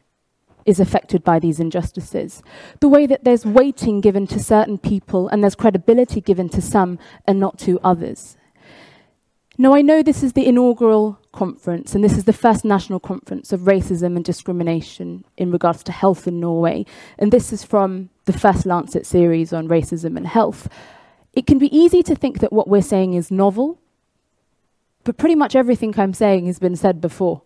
[0.66, 2.42] is affected by these injustices.
[2.80, 6.98] The way that there's weighting given to certain people and there's credibility given to some
[7.26, 8.36] and not to others.
[9.60, 13.52] Now, I know this is the inaugural conference, and this is the first national conference
[13.52, 16.86] of racism and discrimination in regards to health in Norway.
[17.18, 20.66] And this is from the first Lancet series on racism and health.
[21.34, 23.78] It can be easy to think that what we're saying is novel,
[25.04, 27.42] but pretty much everything I'm saying has been said before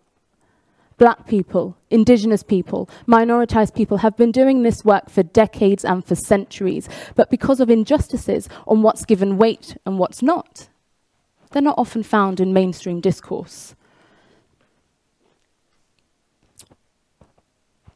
[0.97, 6.15] black people, indigenous people, minoritized people have been doing this work for decades and for
[6.15, 6.87] centuries.
[7.15, 10.69] But because of injustices on what's given weight and what's not,
[11.51, 13.75] they're not often found in mainstream discourse.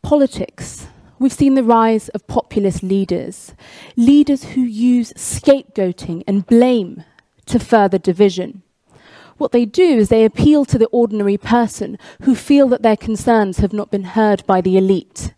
[0.02, 0.88] Politics.
[1.20, 3.54] We've seen the rise of populist leaders,
[3.98, 7.04] leaders who use scapegoating and blame
[7.48, 8.64] to further division.
[9.38, 13.58] What they do is they appeal to the ordinary person who feel that their concerns
[13.58, 15.34] have not been heard by the elite.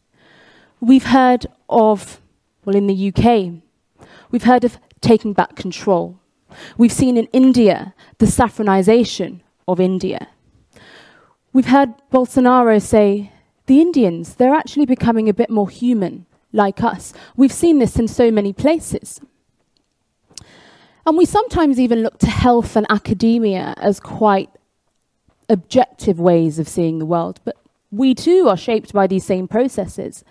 [0.80, 2.22] We've heard of,
[2.64, 3.62] well, in the UK,
[4.30, 6.21] we've heard of taking back control.
[6.78, 10.28] We've seen in India the saffronization of India.
[11.54, 13.32] We've heard Bolsonaro say,
[13.66, 17.14] the Indians, they're actually becoming a bit more human, like us.
[17.36, 19.22] We've seen this in so many places.
[21.06, 24.50] And we sometimes even look to health and academia as quite
[25.50, 27.58] objective ways of seeing the world, but
[27.92, 30.24] we too are shaped by these same processes.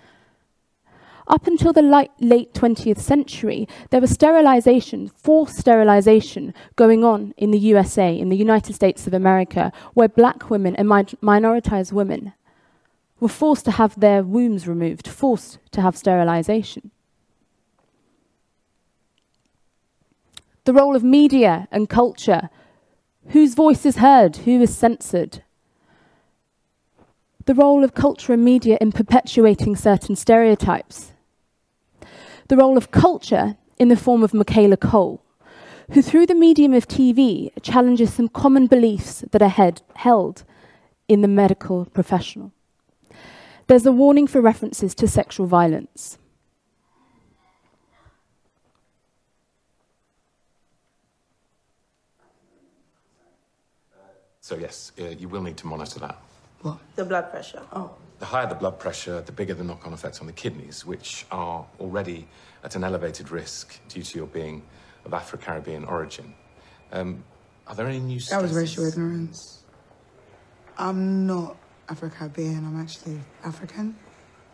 [1.31, 7.53] Up until the light, late 20th century, there was sterilization, forced sterilization, going on in
[7.53, 12.33] the USA, in the United States of America, where black women and mi minoritized women
[13.21, 16.91] were forced to have their wombs removed, forced to have sterilization.
[20.65, 22.51] The role of media and culture,
[23.29, 25.45] whose voice is heard, who is censored.
[27.45, 31.13] The role of culture and media in perpetuating certain stereotypes.
[32.51, 35.23] The role of culture in the form of Michaela Cole,
[35.93, 40.43] who through the medium of TV challenges some common beliefs that are head, held
[41.07, 42.51] in the medical professional.
[43.69, 46.19] There's a warning for references to sexual violence.
[54.41, 56.19] So yes, uh, you will need to monitor that.
[56.63, 56.79] What?
[56.97, 57.63] The blood pressure.
[57.73, 57.95] Oh.
[58.21, 61.67] The higher the blood pressure, the bigger the knock-on effects on the kidneys, which are
[61.81, 62.29] already
[62.63, 64.63] at an elevated risk due to your being
[65.07, 66.35] of Afro-Caribbean origin.
[66.93, 67.25] Um,
[67.67, 69.63] are there any new That was racial ignorance.
[70.77, 71.57] I'm not
[71.89, 73.97] Afro-Caribbean, I'm actually African.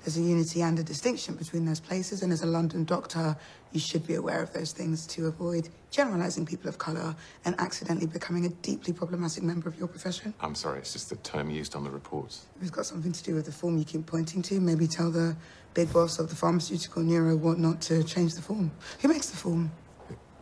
[0.07, 3.37] There's a unity and a distinction between those places, and as a London doctor,
[3.73, 8.07] you should be aware of those things to avoid generalizing people of colour and accidentally
[8.07, 10.33] becoming a deeply problematic member of your profession.
[10.41, 12.47] I'm sorry, it's just the term used on the reports.
[12.55, 15.11] If it's got something to do with the form you keep pointing to, maybe tell
[15.11, 15.37] the
[15.75, 18.71] big boss of the pharmaceutical neuro what not to change the form.
[19.01, 19.73] Who makes the form?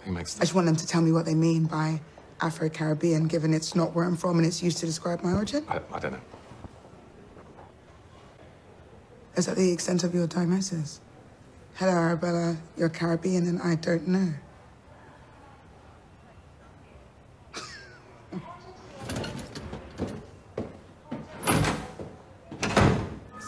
[0.00, 0.42] Who makes the...
[0.42, 2.02] I just want them to tell me what they mean by
[2.42, 5.64] Afro-Caribbean, given it's not where I'm from and it's used to describe my origin.
[5.70, 6.20] I, I don't know.
[9.36, 11.00] Is that the extent of your diagnosis?
[11.74, 14.32] Hello, Arabella, you're Caribbean and I don't know.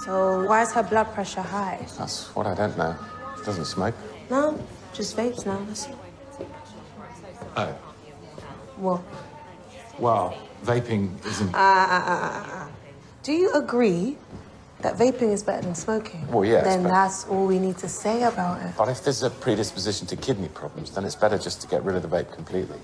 [0.04, 1.86] so why is her blood pressure high?
[1.96, 2.96] That's what I don't know.
[3.38, 3.94] She doesn't smoke.
[4.28, 4.58] No,
[4.92, 5.64] just vapes now.
[5.68, 5.92] Let's see.
[7.56, 7.68] Oh.
[8.76, 9.02] What?
[10.00, 11.54] Well, vaping isn't...
[11.54, 12.68] Ah, ah, ah, ah, ah.
[13.22, 14.18] Do you agree
[14.80, 16.26] that vaping is better than smoking?
[16.28, 18.72] Well, yes, Then that's all we need to say about it.
[18.76, 21.96] But if there's a predisposition to kidney problems, then it's better just to get rid
[21.96, 22.78] of the vape completely.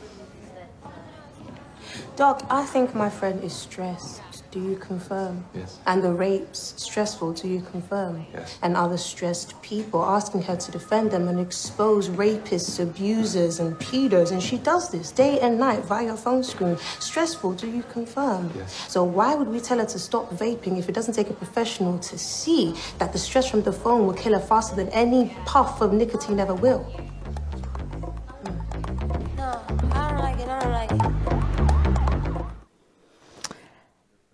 [2.16, 4.20] Doc, I think my friend is stressed.
[4.52, 5.46] Do you confirm?
[5.54, 5.78] Yes.
[5.86, 8.26] And the rapes stressful, do you confirm?
[8.34, 8.58] Yes.
[8.60, 14.30] And other stressed people asking her to defend them and expose rapists, abusers, and pedos.
[14.30, 16.76] And she does this day and night via phone screen.
[17.00, 18.52] Stressful, do you confirm?
[18.54, 18.92] Yes.
[18.92, 21.98] So why would we tell her to stop vaping if it doesn't take a professional
[22.00, 25.80] to see that the stress from the phone will kill her faster than any puff
[25.80, 26.84] of nicotine ever will?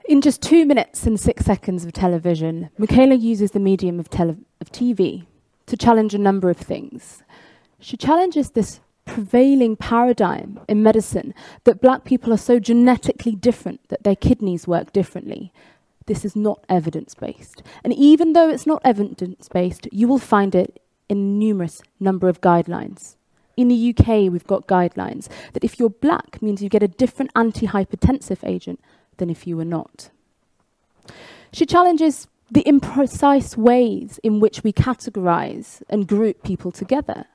[0.09, 4.39] In just two minutes and six seconds of television, Michaela uses the medium of, tele-
[4.59, 5.27] of TV
[5.67, 7.23] to challenge a number of things.
[7.79, 14.03] She challenges this prevailing paradigm in medicine that black people are so genetically different that
[14.03, 15.53] their kidneys work differently.
[16.07, 17.63] This is not evidence based.
[17.85, 22.41] And even though it's not evidence based, you will find it in numerous number of
[22.41, 23.17] guidelines.
[23.59, 27.35] In the UK, we've got guidelines that if you're black means you get a different
[27.35, 28.81] antihypertensive agent
[29.19, 30.11] than if you were not.
[31.53, 37.27] She challenges the imprecise ways in which we categorize and group people together.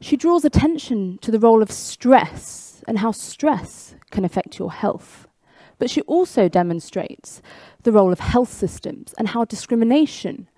[0.00, 5.26] She draws attention to the role of stress and how stress can affect your health.
[5.78, 7.42] But she also demonstrates
[7.82, 10.48] the role of health systems and how discrimination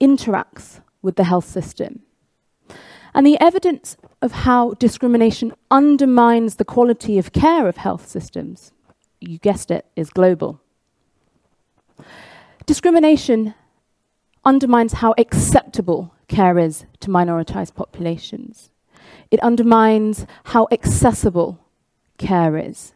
[0.00, 2.02] interacts with the health system.
[3.18, 8.70] And the evidence of how discrimination undermines the quality of care of health systems,
[9.20, 10.60] you guessed it, is global.
[12.64, 13.54] Discrimination
[14.44, 18.70] undermines how acceptable care is to minoritized populations.
[19.32, 21.58] It undermines how accessible
[22.18, 22.92] care is.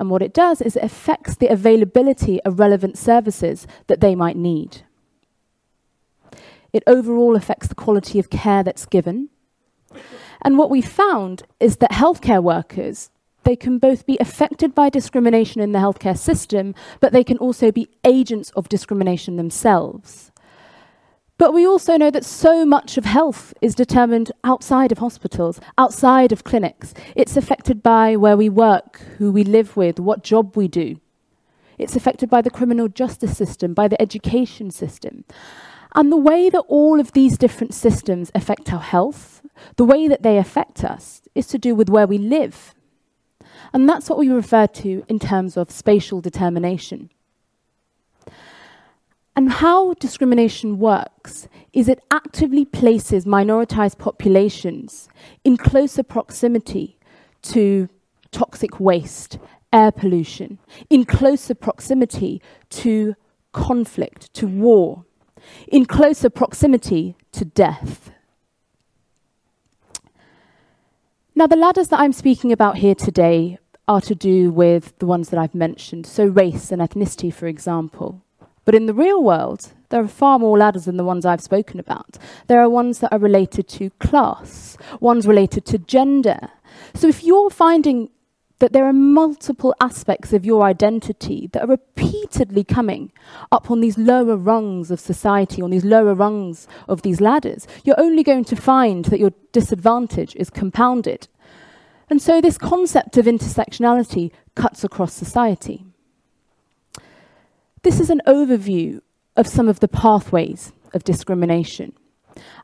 [0.00, 4.38] And what it does is it affects the availability of relevant services that they might
[4.38, 4.85] need.
[6.76, 9.30] It overall affects the quality of care that's given.
[10.42, 13.10] And what we found is that healthcare workers,
[13.44, 17.72] they can both be affected by discrimination in the healthcare system, but they can also
[17.72, 20.30] be agents of discrimination themselves.
[21.38, 26.30] But we also know that so much of health is determined outside of hospitals, outside
[26.30, 26.92] of clinics.
[27.14, 31.00] It's affected by where we work, who we live with, what job we do.
[31.78, 35.24] It's affected by the criminal justice system, by the education system.
[35.96, 39.42] And the way that all of these different systems affect our health,
[39.76, 42.74] the way that they affect us, is to do with where we live.
[43.72, 47.10] And that's what we refer to in terms of spatial determination.
[49.34, 55.08] And how discrimination works is it actively places minoritized populations
[55.44, 56.98] in closer proximity
[57.42, 57.88] to
[58.32, 59.38] toxic waste,
[59.72, 60.58] air pollution,
[60.90, 63.14] in closer proximity to
[63.52, 65.04] conflict, to war,
[65.68, 68.10] in closer proximity to death.
[71.34, 75.28] Now, the ladders that I'm speaking about here today are to do with the ones
[75.28, 78.22] that I've mentioned, so race and ethnicity, for example.
[78.64, 81.78] But in the real world, there are far more ladders than the ones I've spoken
[81.78, 82.18] about.
[82.48, 86.50] There are ones that are related to class, ones related to gender.
[86.94, 88.10] So if you're finding
[88.58, 93.12] that there are multiple aspects of your identity that are repeatedly coming
[93.52, 98.00] up on these lower rungs of society, on these lower rungs of these ladders, you're
[98.00, 101.28] only going to find that your disadvantage is compounded.
[102.08, 105.84] And so this concept of intersectionality cuts across society.
[107.82, 109.00] This is an overview
[109.36, 111.92] of some of the pathways of discrimination.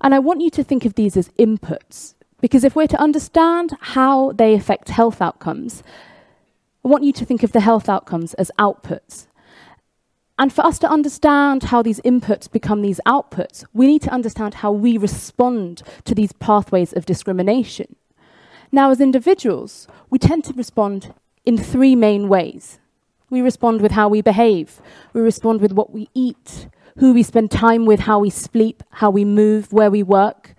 [0.01, 3.70] And I want you to think of these as inputs, because if we're to understand
[3.80, 5.82] how they affect health outcomes,
[6.84, 9.28] I want you to think of the health outcomes as outputs.
[10.38, 14.55] And for us to understand how these inputs become these outputs, we need to understand
[14.55, 17.95] how we respond to these pathways of discrimination.
[18.72, 21.14] Now, as individuals, we tend to respond
[21.45, 22.80] in three main ways.
[23.30, 24.80] We respond with how we behave.
[25.12, 26.66] We respond with what we eat,
[26.99, 30.51] who we spend time with, how we sleep, how we move, where we work.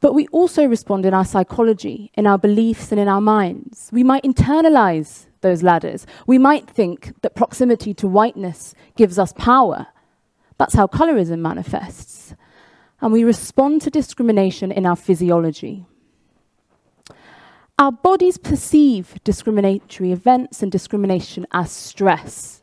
[0.00, 3.90] But we also respond in our psychology, in our beliefs, and in our minds.
[3.92, 6.06] We might internalize those ladders.
[6.26, 9.88] We might think that proximity to whiteness gives us power.
[10.56, 12.34] That's how colorism manifests.
[13.00, 15.86] And we respond to discrimination in our physiology.
[17.78, 22.62] Our bodies perceive discriminatory events and discrimination as stress.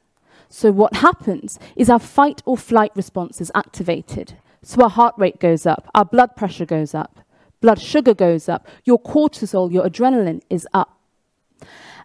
[0.50, 4.38] So, what happens is our fight or flight response is activated.
[4.62, 7.25] So, our heart rate goes up, our blood pressure goes up,
[7.62, 11.00] blood sugar goes up, your cortisol, your adrenaline is up.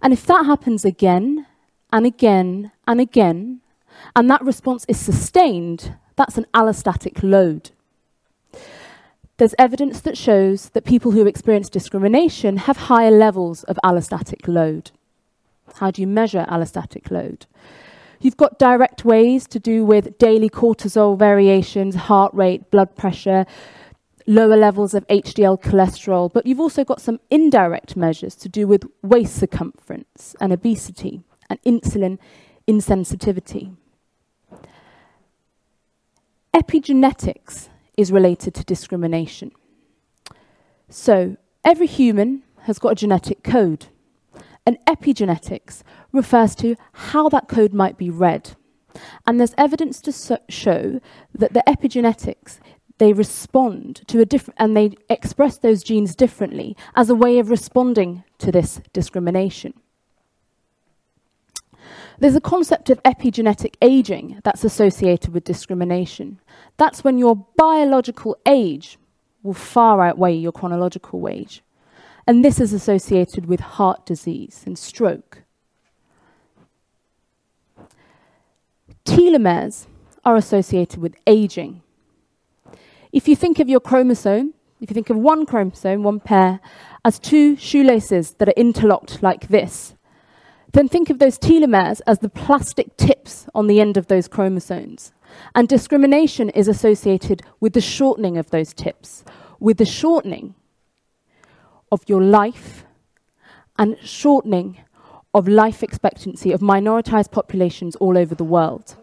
[0.03, 1.47] And if that happens again
[1.93, 3.61] and again and again,
[4.17, 7.71] and that response is sustained, that's an allostatic load
[9.41, 14.91] there's evidence that shows that people who experience discrimination have higher levels of allostatic load.
[15.77, 17.47] How do you measure allostatic load?
[18.21, 23.47] You've got direct ways to do with daily cortisol variations, heart rate, blood pressure,
[24.27, 28.85] lower levels of HDL cholesterol, but you've also got some indirect measures to do with
[29.03, 32.19] waist circumference and obesity and insulin
[32.69, 33.77] insensitivity.
[36.55, 39.53] Epigenetics is related to discrimination.
[40.89, 43.87] So, every human has got a genetic code,
[44.67, 48.57] and epigenetics refers to how that code might be read.
[49.27, 51.01] And there's evidence to so show
[51.33, 52.59] that the epigenetics
[53.01, 57.49] they respond to a different and they express those genes differently as a way of
[57.49, 59.73] responding to this discrimination.
[62.19, 66.41] There's a concept of epigenetic aging that's associated with discrimination.
[66.77, 68.99] That's when your biological age
[69.43, 71.63] will far outweigh your chronological age.
[72.27, 75.45] And this is associated with heart disease and stroke.
[79.07, 79.87] Telomeres
[80.23, 81.81] are associated with aging.
[83.13, 86.61] If you think of your chromosome, if you think of one chromosome, one pair,
[87.05, 89.95] as two shoelaces that are interlocked like this,
[90.73, 95.13] then think of those telomeres as the plastic tips on the end of those chromosomes.
[95.55, 99.25] And discrimination is associated with the shortening of those tips,
[99.59, 100.55] with the shortening
[101.91, 102.85] of your life
[103.79, 104.79] and shortening
[105.35, 108.97] of life expectancy of minoritized populations all over the world.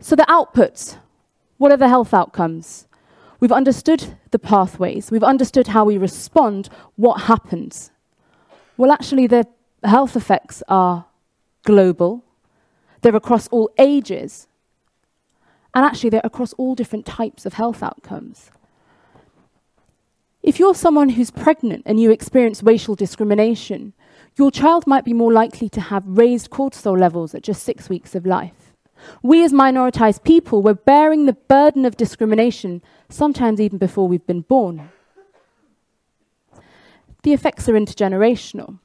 [0.00, 0.98] So, the outputs
[1.64, 2.86] what are the health outcomes?
[3.40, 7.90] We've understood the pathways, we've understood how we respond, what happens.
[8.76, 9.48] Well, actually, the
[9.82, 11.06] health effects are
[11.64, 12.22] global,
[13.00, 14.46] they're across all ages,
[15.74, 18.50] And actually, they're across all different types of health outcomes.
[20.42, 23.94] If you're someone who's pregnant and you experience racial discrimination,
[24.36, 28.14] your child might be more likely to have raised cortisol levels at just six weeks
[28.14, 28.63] of life.
[29.22, 34.42] We, as minoritized people, we're bearing the burden of discrimination, sometimes even before we've been
[34.42, 34.90] born.
[37.22, 38.78] The effects are intergenerational.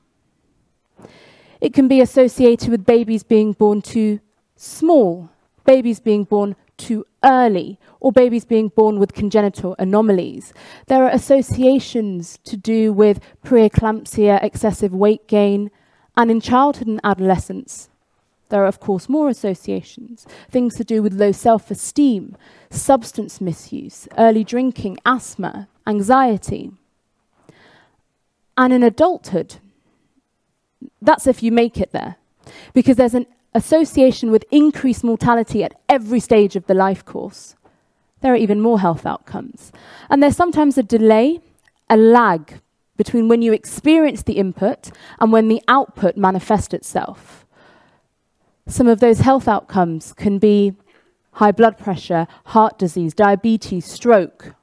[1.60, 4.22] It can be associated with babies being born too
[4.56, 5.30] small,
[5.66, 10.54] babies being born too early, or babies being born with congenital anomalies.
[10.88, 15.70] There are associations to do with preeclampsia, excessive weight gain,
[16.16, 17.90] and in childhood and adolescence.
[18.50, 22.36] There are, of course, more associations, things to do with low self esteem,
[22.70, 26.72] substance misuse, early drinking, asthma, anxiety.
[28.58, 29.58] And in adulthood,
[31.02, 32.16] that's if you make it there,
[32.74, 37.56] because there's an association with increased mortality at every stage of the life course.
[38.22, 39.72] There are even more health outcomes.
[40.10, 41.40] And there's sometimes a delay,
[41.90, 42.60] a lag
[42.98, 47.46] between when you experience the input and when the output manifests itself.
[48.70, 50.76] Some of those health outcomes can be
[51.32, 54.54] high blood pressure, heart disease, diabetes, stroke.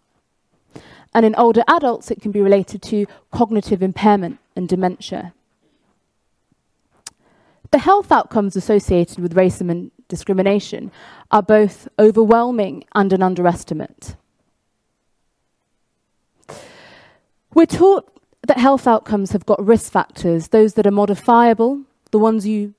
[1.12, 5.34] And in older adults, it can be related to cognitive impairment and dementia.
[7.72, 10.92] The health outcomes associated with racism and discrimination
[11.32, 14.14] are both overwhelming and an underestimate.
[17.54, 18.08] We're taught
[18.46, 21.82] that health outcomes have got risk factors, those that are modifiable,
[22.12, 22.75] the ones you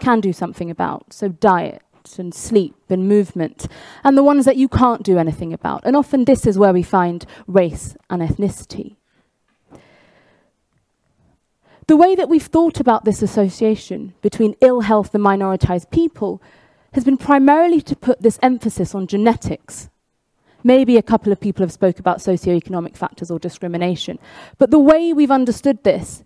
[0.00, 1.82] can do something about, so diet
[2.18, 3.66] and sleep and movement,
[4.02, 5.80] and the ones that you can't do anything about.
[5.84, 8.96] And often this is where we find race and ethnicity.
[11.86, 16.42] The way that we've thought about this association between ill health and minoritized people
[16.92, 19.90] has been primarily to put this emphasis on genetics.
[20.62, 24.18] Maybe a couple of people have spoke about socioeconomic factors or discrimination.
[24.56, 26.24] But the way we've understood this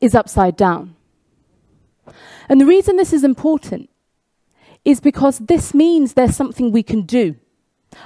[0.00, 0.94] is upside down.
[2.48, 3.90] And the reason this is important
[4.84, 7.36] is because this means there's something we can do.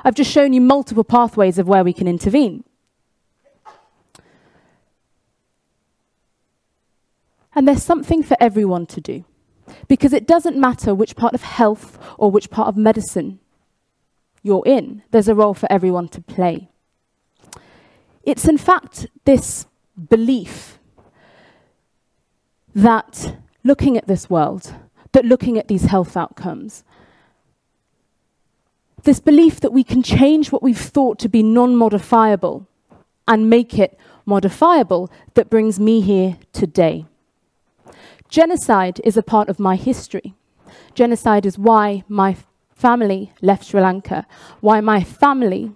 [0.04, 2.64] I've just shown you multiple pathways of where we can intervene.
[7.54, 9.24] And there's something for everyone to do.
[9.86, 13.38] Because it doesn't matter which part of health or which part of medicine
[14.42, 16.68] you're in, there's a role for everyone to play.
[18.24, 19.66] It's in fact this
[20.08, 20.78] belief
[22.74, 24.74] that looking at this world,
[25.12, 26.84] that looking at these health outcomes,
[29.04, 32.66] this belief that we can change what we've thought to be non modifiable
[33.26, 37.06] and make it modifiable that brings me here today.
[38.28, 40.34] Genocide is a part of my history.
[40.94, 42.36] Genocide is why my
[42.74, 44.26] family left Sri Lanka,
[44.60, 45.72] why my family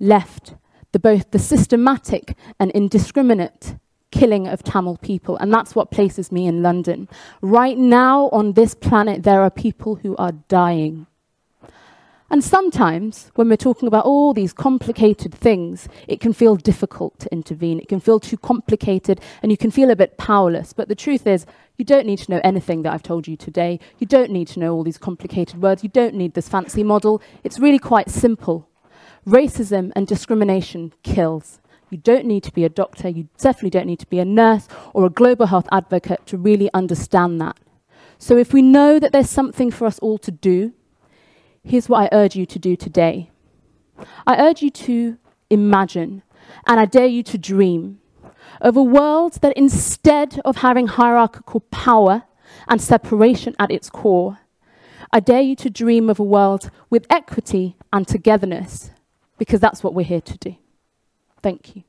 [0.00, 0.54] left
[0.92, 3.76] the, both the systematic and indiscriminate
[4.18, 5.36] killing of Tamil people.
[5.36, 7.08] And that's what places me in London.
[7.42, 11.06] Right now on this planet, there are people who are dying
[12.34, 17.30] and sometimes, when we're talking about all these complicated things, it can feel difficult to
[17.30, 17.78] intervene.
[17.78, 20.72] It can feel too complicated, and you can feel a bit powerless.
[20.72, 21.46] But the truth is,
[21.76, 23.78] you don't need to know anything that I've told you today.
[24.00, 25.84] You don't need to know all these complicated words.
[25.84, 27.22] You don't need this fancy model.
[27.44, 28.68] It's really quite simple.
[29.24, 31.60] Racism and discrimination kills.
[31.90, 33.08] You don't need to be a doctor.
[33.08, 36.70] You definitely don't need to be a nurse or a global health advocate to really
[36.74, 37.56] understand that.
[38.18, 40.72] So, if we know that there's something for us all to do,
[41.62, 43.30] here's what I urge you to do today.
[44.26, 45.18] I urge you to
[45.50, 46.22] imagine,
[46.66, 48.00] and I dare you to dream
[48.60, 52.24] of a world that instead of having hierarchical power
[52.68, 54.38] and separation at its core,
[55.12, 58.90] I dare you to dream of a world with equity and togetherness,
[59.38, 60.56] because that's what we're here to do.
[61.44, 61.82] Thank you.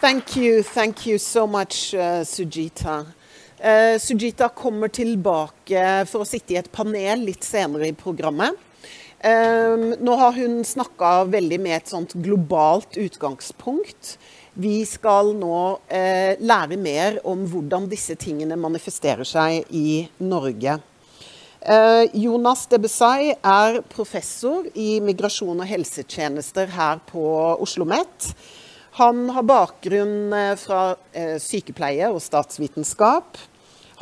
[0.00, 3.06] Thank you, thank you so much, uh, Sujita.
[3.60, 8.58] Uh, Sujita kommer tilbake for å sitte i et panel litt senere i programmet.
[9.22, 14.16] Um, nå har hun snakka veldig med et sånt globalt utgangspunkt.
[14.58, 20.80] Vi skal nå eh, lære mer om hvordan disse tingene manifesterer seg i Norge.
[21.62, 27.22] Eh, Jonas Debesay er professor i migrasjon og helsetjenester her på
[27.54, 28.32] Oslo OsloMet.
[28.98, 30.82] Han har bakgrunn eh, fra
[31.14, 33.38] eh, sykepleie og statsvitenskap.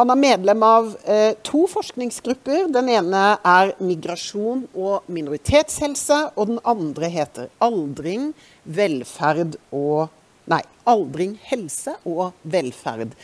[0.01, 2.71] Han er medlem av eh, to forskningsgrupper.
[2.73, 8.31] Den ene er migrasjon og minoritetshelse, og den andre heter aldring,
[8.65, 10.09] velferd og
[10.47, 13.17] Nei, aldring, helse og velferd.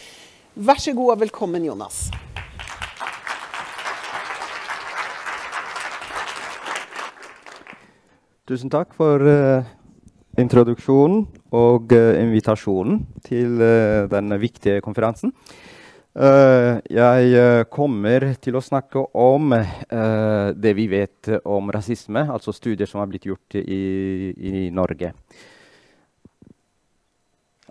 [0.59, 2.09] Vær så god og velkommen, Jonas.
[8.51, 9.62] Tusen takk for uh,
[10.35, 11.23] introduksjonen
[11.55, 15.31] og uh, invitasjonen til uh, denne viktige konferansen.
[16.93, 19.55] jeg kommer til å snakke om
[20.61, 23.81] det vi vet om rasisme, altså studier som har blitt gjort i,
[24.37, 25.14] i Norge.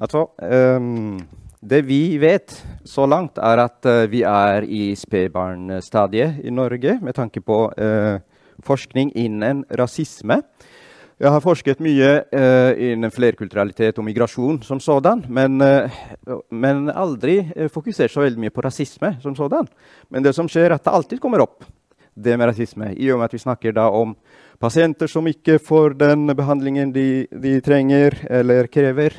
[0.02, 1.20] Altså um,
[1.62, 7.42] Det vi vet så langt, er at vi er i spedbarnstadiet i Norge med tanke
[7.46, 7.68] på
[8.66, 10.42] forskning innen rasisme.
[11.22, 17.36] Jeg har forsket mye uh, innen flerkulturalitet og migrasjon som sådan, men, uh, men aldri
[17.44, 19.70] uh, fokusert så veldig mye på rasisme som sådan.
[20.10, 21.68] Men det som skjer, er at det alltid kommer opp,
[22.18, 22.90] det med rasisme.
[22.98, 24.16] I og med at vi snakker da om
[24.62, 29.14] pasienter som ikke får den behandlingen de, de trenger eller krever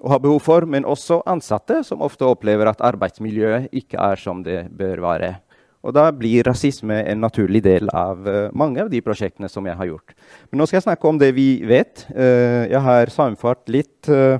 [0.00, 4.42] og har behov for, men også ansatte som ofte opplever at arbeidsmiljøet ikke er som
[4.46, 5.34] det bør være.
[5.80, 9.78] Og da blir rasisme en naturlig del av uh, mange av de prosjektene som jeg
[9.78, 10.14] har gjort.
[10.50, 12.04] Men nå skal jeg snakke om det vi vet.
[12.12, 14.36] Uh, jeg har sammenfart litt uh,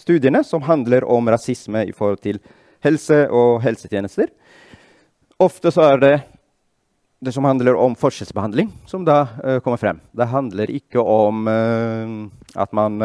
[0.00, 2.40] studiene som handler om rasisme i forhold til
[2.82, 4.32] helse og helsetjenester.
[5.42, 6.14] Ofte så er det
[7.22, 9.20] det som handler om forskjellsbehandling, som da
[9.62, 10.00] kommer frem.
[10.10, 12.96] Det handler ikke om at man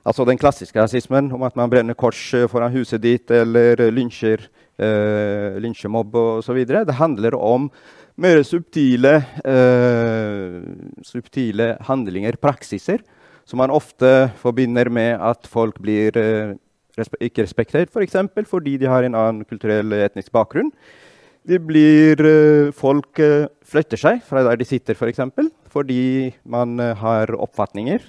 [0.00, 4.46] Altså den klassiske rasismen om at man brenner kors foran huset ditt eller lynsjer
[4.80, 6.60] eh, lynsjemobb osv.
[6.66, 7.68] Det handler om
[8.20, 10.60] mer subtile, eh,
[11.04, 13.04] subtile handlinger, praksiser,
[13.44, 16.56] som man ofte forbinder med at folk blir eh,
[16.98, 18.16] respe ikke respektert, f.eks.
[18.34, 20.72] For fordi de har en annen kulturell etnisk bakgrunn.
[21.48, 23.16] De blir, uh, folk
[23.64, 25.22] flytter seg fra der de sitter, f.eks.
[25.32, 25.48] For
[25.80, 28.02] fordi man har oppfatninger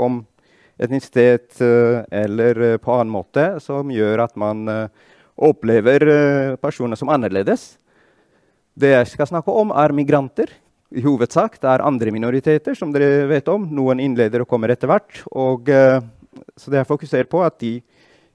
[0.00, 0.24] om
[0.80, 4.88] etnisitet eller på annen måte som gjør at man
[5.34, 7.74] opplever eh, personer som annerledes.
[8.74, 10.50] Det jeg skal snakke om, er migranter.
[10.94, 13.66] I hovedsak det er andre minoriteter, som dere vet om.
[13.70, 15.22] Noen innleder og kommer etter hvert.
[15.30, 15.70] Og,
[16.58, 17.76] så det er fokusert på at de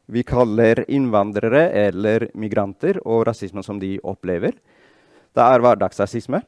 [0.10, 4.56] vi kaller innvandrere eller migranter, og rasismen som de opplever.
[5.38, 6.42] Det er hverdagsrasisme.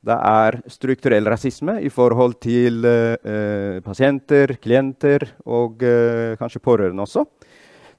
[0.00, 7.26] Det er strukturell rasisme i forhold til uh, pasienter, klienter og uh, kanskje pårørende også.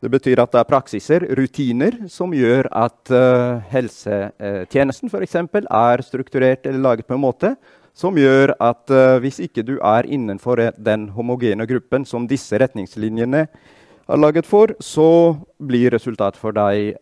[0.02, 5.38] Det betyr at det er praksiser, rutiner, som gjør at uh, helsetjenesten f.eks.
[5.62, 7.54] er strukturert eller laget på en måte
[7.94, 13.46] som gjør at uh, hvis ikke du er innenfor den homogene gruppen som disse retningslinjene
[13.46, 16.98] er laget for, så blir resultatet for deg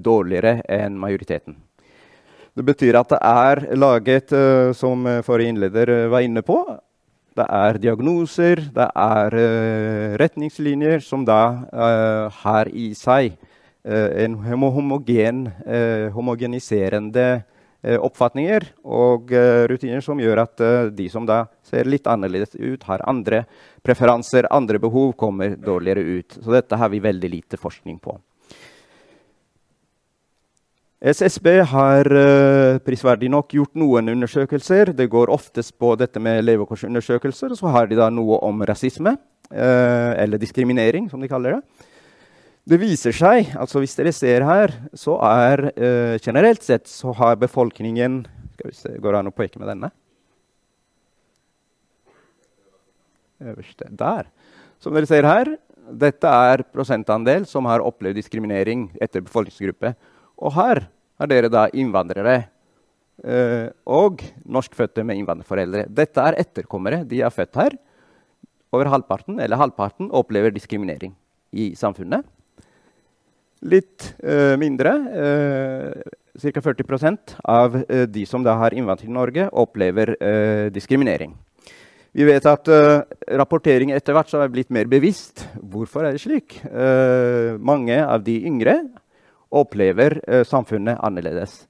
[0.00, 1.58] dårligere enn majoriteten.
[2.54, 4.34] Det betyr at det er laget,
[4.78, 6.60] som forrige innleder var inne på,
[7.34, 9.34] det er diagnoser, det er
[10.22, 11.40] retningslinjer som da
[12.30, 13.34] har i seg
[13.82, 15.48] en homogen,
[16.14, 17.26] homogeniserende
[17.98, 19.34] oppfatninger og
[19.68, 20.62] rutiner som gjør at
[20.94, 23.42] de som da ser litt annerledes ut, har andre
[23.82, 26.38] preferanser, andre behov, kommer dårligere ut.
[26.38, 28.14] Så dette har vi veldig lite forskning på.
[31.04, 34.94] SSB har uh, prisverdig nok gjort noen undersøkelser.
[34.96, 37.52] Det går oftest på dette med levekårsundersøkelser.
[37.58, 39.12] Så har de da noe om rasisme,
[39.52, 41.90] uh, eller diskriminering, som de kaller det.
[42.72, 47.36] Det viser seg, altså hvis dere ser her, så er uh, generelt sett så har
[47.36, 48.22] befolkningen
[48.54, 49.92] Skal vi se, Går det an å peke med denne?
[53.44, 53.90] Øverste.
[53.92, 54.32] Der.
[54.80, 55.52] Som dere ser her,
[55.92, 59.92] dette er prosentandel som har opplevd diskriminering etter befolkningsgruppe.
[60.40, 60.86] Og her
[61.20, 62.36] er dere da innvandrere
[63.22, 65.86] eh, og norskfødte med innvandrerforeldre.
[65.88, 67.02] Dette er etterkommere.
[67.08, 67.76] De er født her.
[68.74, 71.14] Over halvparten eller halvparten opplever diskriminering
[71.54, 72.26] i samfunnet.
[73.64, 76.60] Litt eh, mindre, eh, ca.
[76.60, 81.32] 40 av eh, de som da har innvandret til Norge, opplever eh, diskriminering.
[82.14, 83.02] Vi vet at uh,
[83.40, 85.48] rapportering etter hvert er blitt mer bevisst.
[85.58, 86.60] Hvorfor er det slik?
[86.62, 88.76] Uh, mange av de yngre
[89.54, 91.62] opplever eh, samfunnet annerledes.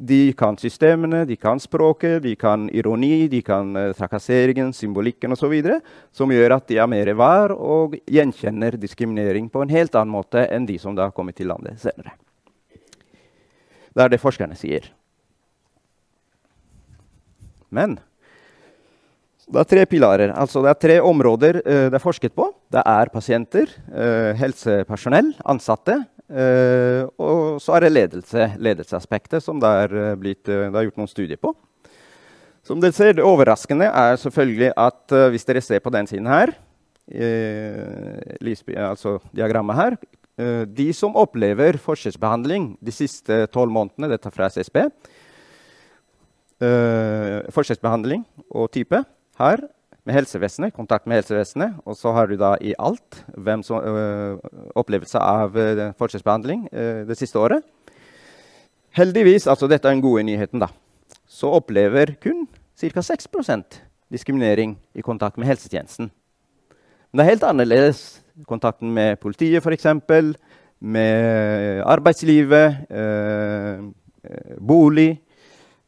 [0.00, 5.52] De kan systemene, de kan språket, de kan ironi, de kan eh, trakasseringen, symbolikken osv.
[6.12, 10.46] Som gjør at de er mer var og gjenkjenner diskriminering på en helt annen måte
[10.48, 12.14] enn de som da har kommet til landet senere.
[13.90, 14.88] Det er det forskerne sier.
[17.68, 17.98] Men
[19.50, 20.30] Det er tre pilarer.
[20.30, 22.52] Altså det er tre områder uh, det er forsket på.
[22.70, 25.96] Det er pasienter, uh, helsepersonell, ansatte.
[26.30, 31.10] Uh, og så er det ledelse, ledelsesaspektet, som det er, blitt, det er, gjort noen
[31.10, 31.52] studier på.
[32.66, 36.52] Som dere ser, Det overraskende er selvfølgelig at hvis dere ser på den siden her,
[38.78, 39.96] altså diagrammet her
[40.68, 44.76] De som opplever forskjellsbehandling de siste tolv månedene, dette fra SSB,
[47.50, 48.22] forskjellsbehandling
[48.52, 49.02] og type
[49.40, 49.64] her
[50.04, 51.76] med helsevesenet, kontakt med helsevesenet.
[51.84, 54.38] Og så har du da i alt hvem som, øh,
[54.74, 57.62] opplevelse av øh, forskjellsbehandling øh, det siste året.
[58.96, 60.66] Heldigvis, altså dette er den gode nyheten, da,
[61.28, 62.48] så opplever kun
[62.80, 63.00] ca.
[63.00, 63.80] 6%
[64.10, 66.10] diskriminering i kontakt med helsetjenesten.
[67.10, 69.86] Men det er helt annerledes kontakten med politiet, f.eks.,
[70.80, 73.82] med arbeidslivet, øh,
[74.66, 75.20] bolig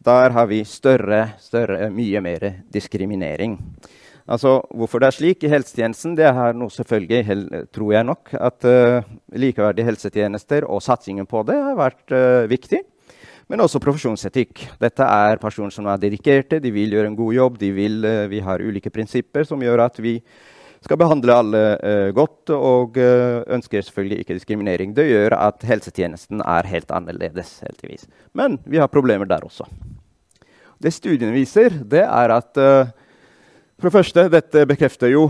[0.02, 3.58] der har vi større, større, mye mer diskriminering.
[4.26, 8.66] Altså, Hvorfor det er slik i helsetjenesten, det er noe selvfølgelig, tror jeg nok, at
[8.66, 12.82] uh, likeverdige helsetjenester og satsingen på det har vært uh, viktig.
[13.50, 14.64] Men også profesjonsetikk.
[14.80, 17.60] Dette er personer som er dedikerte, de vil gjøre en god jobb.
[17.60, 20.20] Vil, uh, vi har ulike prinsipper som gjør at vi
[20.82, 21.62] skal behandle alle
[22.16, 24.94] godt, og ønsker selvfølgelig ikke diskriminering.
[24.96, 27.60] Det gjør at helsetjenesten er helt annerledes.
[27.62, 28.08] heldigvis.
[28.34, 29.68] Men vi har problemer der også.
[30.82, 32.90] Det studiene viser, det er at uh,
[33.78, 35.24] For det første, dette bekrefter jo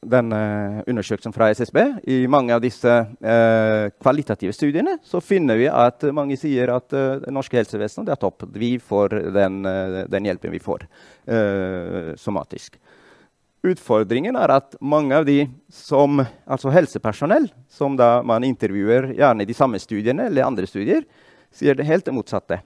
[0.00, 0.38] denne
[0.86, 1.78] undersøkelsen fra SSB.
[2.06, 7.34] I mange av disse eh, kvalitative studiene så finner vi at mange sier at det
[7.34, 8.46] norske helsevesenet er topp.
[8.54, 9.58] Vi får den,
[10.06, 10.86] den hjelpen vi får
[12.16, 12.78] somatisk.
[13.60, 19.56] Utfordringen er at mange av de som, altså helsepersonell som man intervjuer gjerne i de
[19.56, 21.04] samme studiene eller andre studier,
[21.52, 22.60] sier det helt det motsatte.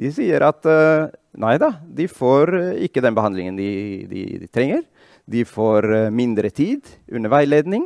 [0.00, 3.70] De sier at uh, nei da, de får uh, ikke den behandlingen de,
[4.08, 4.82] de, de, trenger.
[5.28, 7.84] De får uh, mindre tid under veiledning.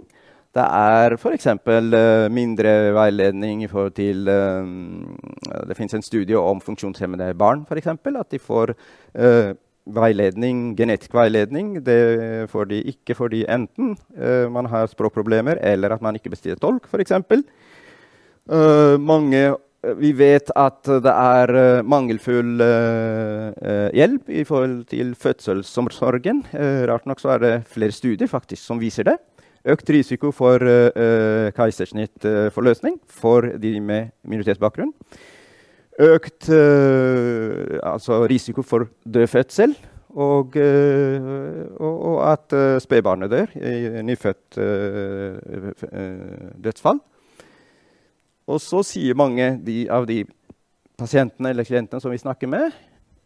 [0.54, 1.48] Det er f.eks.
[1.66, 7.90] Uh, mindre veiledning i forhold til Det fins en studie om funksjonshemmede barn, f.eks.
[7.90, 8.76] At de får
[9.86, 11.12] veiledning, genetisk.
[11.84, 13.96] Det får de ikke fordi enten
[14.50, 17.12] man har språkproblemer eller at man ikke bestiller tolk, f.eks.
[18.44, 19.54] Uh, mange
[20.00, 26.44] vi vet at det er uh, mangelfull uh, hjelp i forhold til fødselsomsorgen.
[26.54, 29.18] Uh, rart nok så er det flere studier faktisk som viser det.
[29.64, 30.60] Økt risiko for
[31.56, 34.90] keisersnittforløsning for de med minoritetsbakgrunn.
[36.02, 39.76] Økt altså risiko for død fødsel.
[40.14, 44.58] Og, og, og at spedbarnet dør i nyfødt
[46.62, 46.98] dødsfall.
[48.50, 50.22] Og så sier mange de, av de
[51.00, 52.74] pasientene eller klientene som vi snakker med,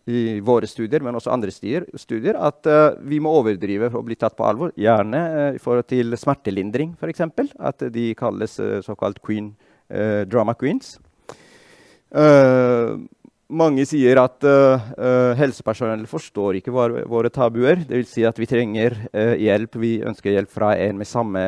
[0.09, 4.07] i våre studier, men også andre studier, studier at uh, vi må overdrive for å
[4.07, 4.73] bli tatt på alvor.
[4.79, 7.27] Gjerne uh, i forhold til smertelindring, f.eks.
[7.61, 9.53] At de kalles uh, såkalt queen,
[10.29, 10.99] drama queens.
[13.49, 14.45] Mange sier at
[15.39, 17.81] helsepersonell forstår ikke våre, våre tabuer.
[17.89, 18.11] Dvs.
[18.13, 19.77] Si at vi trenger hjelp.
[19.81, 21.45] Vi ønsker hjelp fra en med samme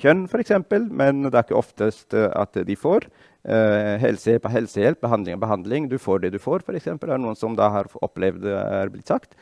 [0.00, 0.54] kjønn, f.eks.,
[0.88, 3.08] men det er ikke oftest at de får.
[3.42, 5.86] Uh, helsehjelp er helsehjelp, behandling er behandling.
[5.90, 6.86] Du får det du får, f.eks.
[6.86, 9.34] Det er noen som da har opplevd det er blitt sagt.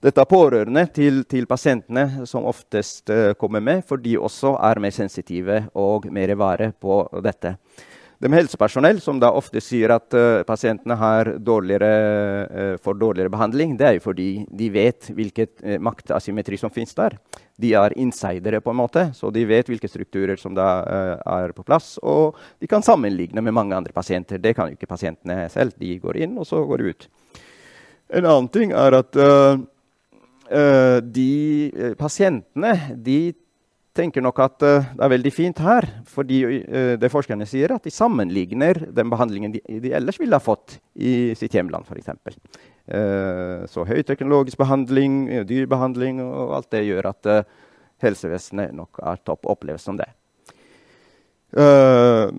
[0.00, 4.80] Dette er pårørende til, til pasientene som oftest uh, kommer med, for de også er
[4.80, 7.56] mer sensitive og mer vare på dette.
[8.20, 10.96] Det med helsepersonell, som da ofte sier at uh, pasientene
[11.40, 11.92] dårligere,
[12.52, 16.92] uh, får dårligere behandling, det er jo fordi de vet hvilken uh, maktasymmetri som finnes
[16.98, 17.16] der.
[17.56, 20.68] De er insidere, på en måte, så de vet hvilke strukturer som da
[21.16, 21.94] er på plass.
[22.04, 24.40] Og de kan sammenligne med mange andre pasienter.
[24.40, 25.76] Det kan jo ikke pasientene selv.
[25.80, 27.08] De går inn, og så går de ut.
[28.16, 29.20] En annen ting er at
[31.04, 31.28] de
[32.00, 33.20] pasientene de
[34.00, 37.86] tenker nok at uh, det er veldig fint her, fordi uh, det forskerne sier, at
[37.86, 42.10] de sammenligner den behandlingen de, de ellers ville ha fått i sitt hjemland, f.eks.
[42.90, 47.34] Uh, så høyteknologisk behandling, dyrbehandling og alt det gjør at
[48.00, 50.08] helsevesenet nok er topp oppleves som det.
[51.50, 52.30] Uh,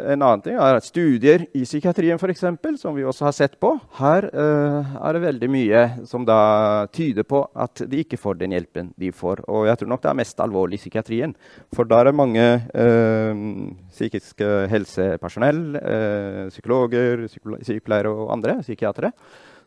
[0.00, 3.58] en annen ting er at studier i psykiatrien, for eksempel, som vi også har sett
[3.60, 3.72] på.
[3.98, 8.56] Her uh, er det veldig mye som da tyder på at de ikke får den
[8.56, 9.44] hjelpen de får.
[9.50, 11.36] Og jeg tror nok det er mest alvorlig i psykiatrien.
[11.76, 13.44] For der er mange uh,
[13.92, 19.14] psykiske helsepersonell, uh, psykologer, sykepleiere og andre psykiatere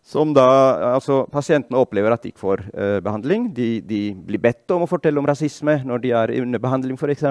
[0.04, 0.46] som da,
[0.94, 3.48] altså Pasientene opplever at de ikke får uh, behandling.
[3.56, 7.24] De, de, blir bedt om å fortelle om rasisme når de er under behandling, f.eks.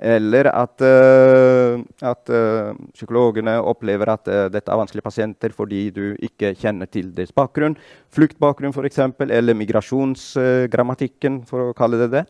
[0.00, 1.76] Eller at, uh,
[2.08, 7.34] at uh, psykologene opplever at dette er vanskelige pasienter fordi du ikke kjenner til deres
[7.36, 7.76] bakgrunn.
[8.16, 12.24] Fluktbakgrunn, f.eks., eller migrasjonsgrammatikken, for å kalle det det.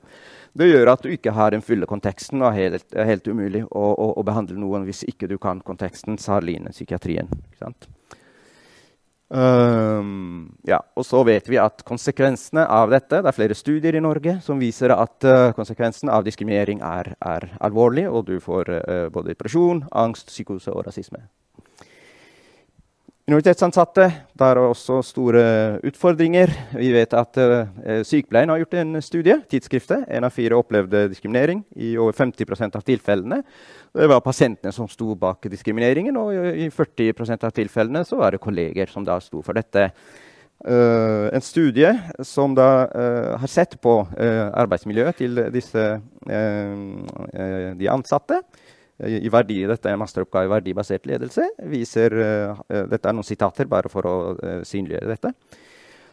[0.58, 3.84] Det gjør at du ikke har den fulle konteksten, og er helt, helt umulig å,
[3.92, 7.30] å, å, behandle noen hvis ikke du kan konteksten, særlig innen psykiatrien.
[7.30, 7.88] Ikke sant?
[9.28, 14.00] Um, ja, og så vet vi at konsekvensene av dette Det er flere studier i
[14.00, 19.10] Norge som viser at uh, konsekvensen av diskriminering er, er, alvorlig, og du får uh,
[19.12, 21.26] både depresjon, angst, psykose og rasisme.
[23.28, 24.06] Minoritetsansatte
[24.40, 25.40] der er også store
[25.84, 26.48] utfordringer.
[26.72, 29.34] Vi vet at uh, Sykepleien har gjort en studie.
[29.52, 30.06] Tidsskriftet.
[30.08, 33.42] En av fire opplevde diskriminering i over 50% av tilfellene.
[33.92, 38.40] Det var pasientene som sto bak diskrimineringen, og i 40% av tilfellene så var det
[38.40, 39.90] kolleger som da sto for dette.
[40.64, 41.92] Uh, en studie
[42.24, 45.84] som da uh, har sett på arbeidsmiljøet til disse,
[46.24, 48.40] de ansatte.
[48.98, 51.44] I verdi, dette er en masteroppgave i verdibasert ledelse.
[51.70, 52.16] Viser,
[52.66, 54.14] dette er noen sitater bare for å
[54.66, 55.30] synliggjøre dette.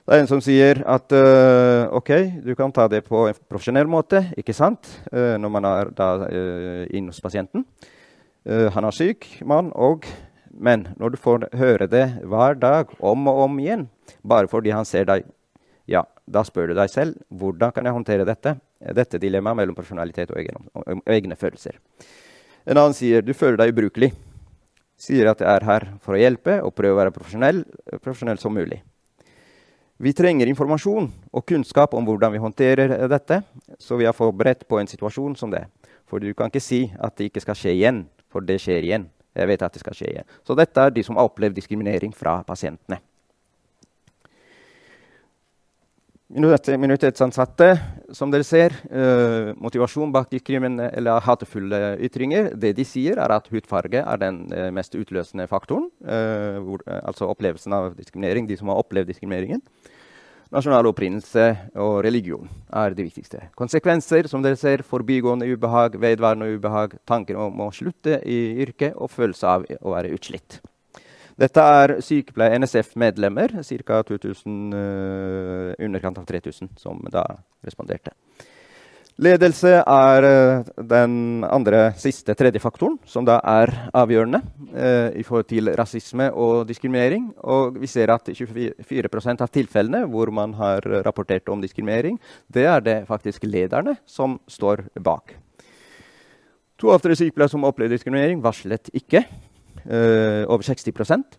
[0.05, 2.11] Det er en som sier at uh, OK,
[2.45, 4.85] du kan ta det på en profesjonell måte, ikke sant?
[5.09, 7.65] Uh, når man er da uh, inn hos pasienten.
[8.45, 10.05] han er syk, mann, og
[10.57, 13.89] Men når du får høre det hver dag, om og om igjen,
[14.23, 15.25] bare fordi han ser deg,
[15.87, 18.55] ja, da spør du deg selv hvordan kan jeg håndtere dette?
[18.79, 21.81] Dette dilemmaet mellom profesjonalitet og, egen, og egne følelser.
[22.65, 24.09] En annen sier du føler deg ubrukelig.
[24.97, 27.61] Sier at jeg er her for å hjelpe og prøve å være profesjonell,
[28.01, 28.79] profesjonell som mulig.
[30.01, 33.43] Vi trenger informasjon og kunnskap om hvordan vi håndterer dette,
[33.79, 35.63] så vi er forberedt på en situasjon som det.
[36.09, 38.01] For du kan ikke si at det ikke skal skje igjen,
[38.31, 39.07] for det skjer igjen.
[39.35, 40.27] Jeg vet at det skal skje igjen.
[40.47, 42.99] Så dette er de som har opplevd diskriminering fra pasientene.
[46.25, 47.67] Minoritetsansatte,
[48.17, 52.49] som dere ser, uh, motivasjon bak diskriminering eller hatefulle ytringer.
[52.57, 55.85] Det de sier, er at hudfarge er den uh, mest utløsende faktoren.
[56.01, 59.61] Uh, hvor, altså opplevelsen av diskriminering, de som har opplevd diskrimineringen.
[60.53, 61.45] Nasjonal opprinnelse
[61.81, 63.47] og religion er det viktigste.
[63.57, 69.13] Konsekvenser, som dere ser, forbigående ubehag, vedvarende ubehag, tanker om å slutte i yrket og
[69.13, 70.61] følelse av å være utslitt.
[71.35, 74.01] Dette er sykepleier NSF-medlemmer, ca.
[74.07, 77.25] Uh, underkant av 3000, som da
[77.65, 78.13] responderte.
[79.19, 84.41] Ledelse er uh, den andre, siste, tredje faktoren, som da er avgjørende
[84.75, 87.29] eh, i forhold til rasisme og diskriminering.
[87.43, 92.83] Og vi ser at 24% av tilfellene hvor man har rapportert om diskriminering, det er
[92.83, 95.35] det faktisk lederne som står bak.
[96.83, 99.23] To av tre sykepleiere som opplevde diskriminering, varslet ikke.
[99.85, 101.37] Uh, over 60%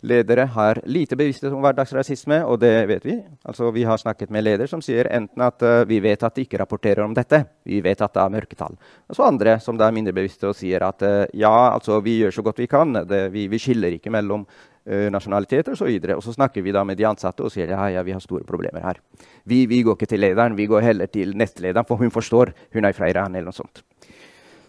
[0.00, 3.16] Ledere har lite bevissthet om hverdagsrasisme, og det vet vi.
[3.50, 6.44] Altså, vi har snakket med ledere som sier enten at uh, vi vet at de
[6.46, 8.76] ikke rapporterer om dette, vi vet at det er mørketall.
[9.10, 12.36] Og så andre som er mindre bevisste og sier at uh, ja, altså, vi gjør
[12.36, 12.94] så godt vi kan.
[13.10, 15.90] Det, vi, vi, skiller ikke mellom uh, nasjonaliteter osv.
[15.90, 18.14] Og, så og så snakker vi da med de ansatte og sier ja, ja, vi
[18.14, 19.02] har store problemer her.
[19.50, 22.54] Vi, vi går ikke til lederen, vi går heller til nestlederen, for hun forstår.
[22.70, 23.82] Hun er fra Iran eller noe sånt.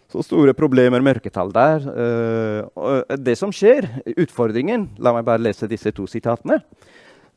[0.09, 1.85] Så store problemer, mørketall der.
[1.85, 3.85] Uh, det som skjer,
[4.17, 6.57] utfordringen La meg bare lese disse to sitatene.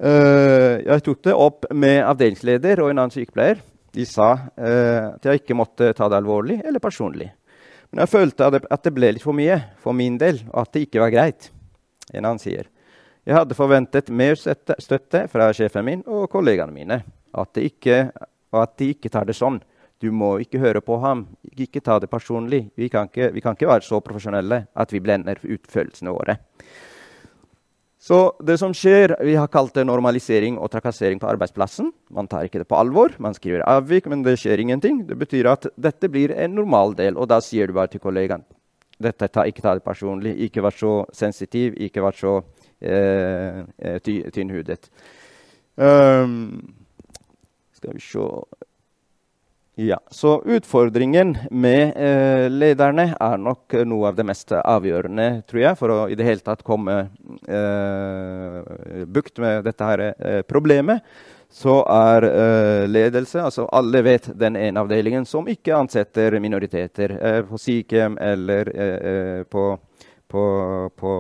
[0.01, 3.61] Uh, jeg tok det opp med avdelingsleder og en annen sykepleier.
[3.93, 7.29] De sa uh, at jeg ikke måtte ta det alvorlig eller personlig.
[7.93, 10.87] Men jeg følte at det ble litt for mye for min del, og at det
[10.87, 11.51] ikke var greit.
[12.13, 12.73] En annen sier
[13.23, 16.97] jeg hadde forventet mer støtte fra sjefen min og kollegaene mine.
[17.39, 18.09] At, ikke,
[18.51, 19.61] at de ikke tar det sånn.
[20.03, 21.27] Du må ikke høre på ham.
[21.55, 22.65] Ikke ta det personlig.
[22.77, 26.41] Vi kan ikke, vi kan ikke være så profesjonelle at vi blender ut følelsene våre.
[28.03, 31.93] Så det som skjer, Vi har kalt det normalisering og trakassering på arbeidsplassen.
[32.11, 33.15] Man tar ikke det på alvor.
[33.19, 35.07] Man skriver avvik, men det skjer ingenting.
[35.07, 38.43] Det betyr at dette blir en normal del, og da sier du bare til kollegaen
[39.03, 42.37] dette ta, ikke ta det personlig, ikke vær så sensitiv, ikke vær så
[42.81, 44.91] eh, eh ty, tynnhudet.
[45.77, 46.75] Um,
[47.73, 48.27] skal vi se
[49.75, 55.79] ja, Så utfordringen med eh, lederne er nok noe av det mest avgjørende, tror jeg,
[55.81, 56.97] for å i det hele tatt komme
[57.49, 58.59] eh,
[59.09, 61.01] bukt med dette her, eh, problemet.
[61.53, 67.41] Så er eh, ledelse altså Alle vet den ene avdelingen som ikke ansetter minoriteter eh,
[67.45, 69.67] på sykehjem eller eh, på,
[70.29, 70.45] på,
[70.97, 71.13] på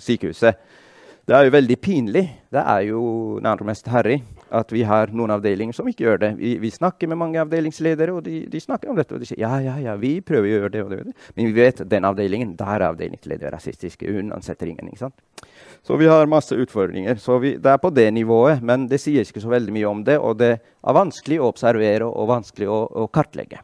[0.00, 0.80] sykehuset.
[1.22, 2.24] Det er jo veldig pinlig.
[2.50, 3.02] Det er jo
[3.42, 4.18] nærmest herrig
[4.52, 6.30] at vi har noen avdelinger som ikke gjør det.
[6.40, 9.14] Vi, vi snakker med mange avdelingsledere, og de, de, snakker om dette.
[9.14, 10.98] Og de sier ja, ja, ja, vi prøver å gjøre det og det.
[10.98, 11.30] Og det.
[11.36, 14.02] Men vi vet den avdelingen, der er avdelingsleder rasistisk.
[14.02, 14.90] Hun ansetter ingen.
[14.90, 15.46] ikke sant?
[15.86, 17.22] Så vi har masse utfordringer.
[17.22, 20.02] Så vi, det er på det nivået, men det sies ikke så veldig mye om
[20.04, 20.18] det.
[20.18, 23.62] Og det er vanskelig å observere og vanskelig å, å kartlegge.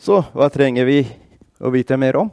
[0.00, 1.02] Så hva trenger vi
[1.60, 2.30] å vite mer om?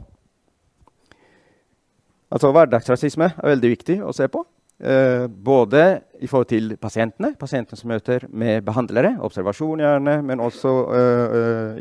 [2.28, 4.42] Altså Hverdagsrasisme er veldig viktig å se på.
[4.78, 5.84] Eh, både
[6.22, 11.38] i forhold til pasientene, pasientene som møter med behandlere, observasjon gjerne, men også eh,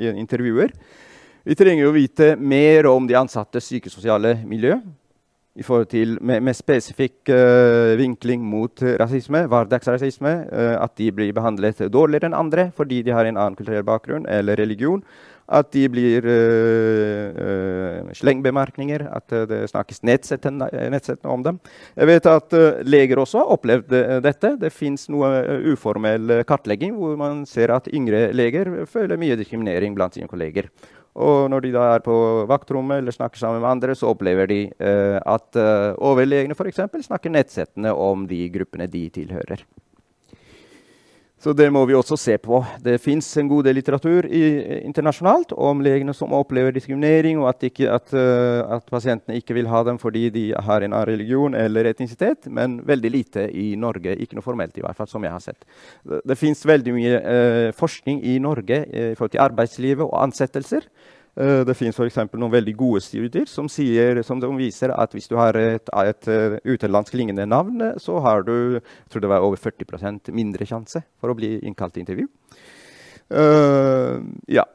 [0.07, 0.73] eh, intervjuer.
[1.47, 4.79] Vi trenger å vite mer om de ansattes psykososiale miljø.
[5.57, 10.33] I forhold til med, med spesifikk uh, vinkling mot rasisme, hverdagsrasisme.
[10.51, 14.29] Uh, at de blir behandlet dårligere enn andre fordi de har en annen kulturell bakgrunn
[14.29, 15.01] eller religion
[15.47, 20.67] at de blir uh, slengbemerkninger, at det snakkes nedsettende,
[21.23, 21.61] om dem.
[21.95, 23.95] Jeg vet at leger også har opplevd
[24.25, 24.51] dette.
[24.59, 25.31] Det fins noe
[25.71, 30.67] uformell kartlegging hvor man ser at yngre leger føler mye diskriminering blant sine kolleger.
[31.17, 32.13] Og når de da er på
[32.49, 35.57] vaktrommet eller snakker sammen med andre, så opplever de at
[35.97, 36.83] overlegene f.eks.
[37.07, 39.63] snakker nedsettende om de gruppene de tilhører.
[41.37, 42.63] Så det må vi også se på.
[42.81, 44.41] Det fins en god del litteratur i,
[44.87, 49.69] internasjonalt om legene som opplever diskriminering, og at, ikke, at, uh, at, pasientene ikke vil
[49.69, 54.15] ha dem fordi de har en annen religion eller etnisitet, men veldig lite i Norge.
[54.17, 55.69] Ikke noe formelt, i hvert fall, som jeg har sett.
[56.01, 60.17] Det, det fins veldig mye uh, forskning i Norge uh, i forhold til arbeidslivet og
[60.23, 60.89] ansettelser.
[61.37, 62.17] Uh, det finnes f.eks.
[62.33, 66.55] noen veldig gode studier som, sier, som viser at hvis du har et, et uh,
[66.65, 72.07] utenlandsk lignende navn, så har du over 40% mindre sjanse for å bli innkalt til
[72.07, 72.25] intervju.
[73.29, 74.65] Uh, ja.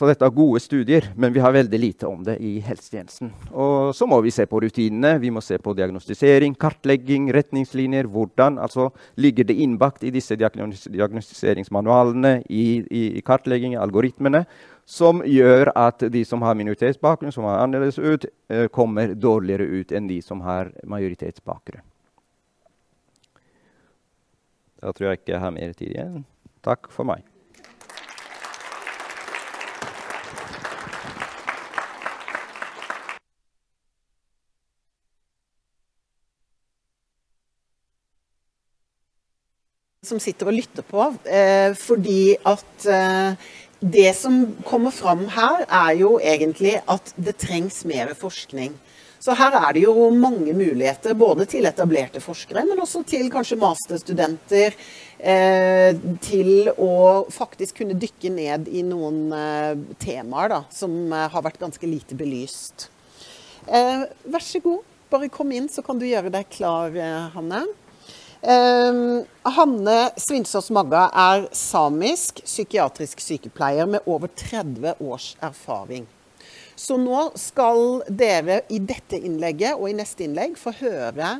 [0.00, 3.32] Så dette er gode studier, men vi har veldig lite om det i helsetjenesten.
[3.50, 8.06] Og så må vi se på rutinene, vi må se på diagnostisering, kartlegging, retningslinjer.
[8.08, 8.86] Hvordan altså,
[9.20, 14.46] ligger det innbakt i disse diagnostiseringsmanualene, i, i, i kartlegging, algoritmene?
[14.90, 19.92] Som gjør at de som har minoritetsbakgrunn, som er annerledes ut, eh, kommer dårligere ut
[19.94, 21.86] enn de som har majoritetsbakgrunn.
[24.80, 26.24] Da tror jeg ikke jeg har mer tid igjen.
[26.66, 27.22] Takk for meg.
[40.10, 43.50] som sitter og lytter på, eh, fordi at eh,
[43.80, 48.74] det som kommer fram her, er jo egentlig at det trengs mer forskning.
[49.20, 53.58] Så her er det jo mange muligheter, både til etablerte forskere, men også til kanskje
[53.60, 54.76] masterstudenter.
[55.20, 55.92] Eh,
[56.24, 61.60] til å faktisk kunne dykke ned i noen eh, temaer da, som eh, har vært
[61.60, 62.88] ganske lite belyst.
[63.68, 66.96] Vær så god, bare kom inn, så kan du gjøre deg klar,
[67.34, 67.60] Hanne.
[68.40, 76.06] Um, Hanne Svinsås Magga er samisk psykiatrisk sykepleier med over 30 års erfaring.
[76.72, 81.34] Så nå skal dere i dette innlegget og i neste innlegg få høre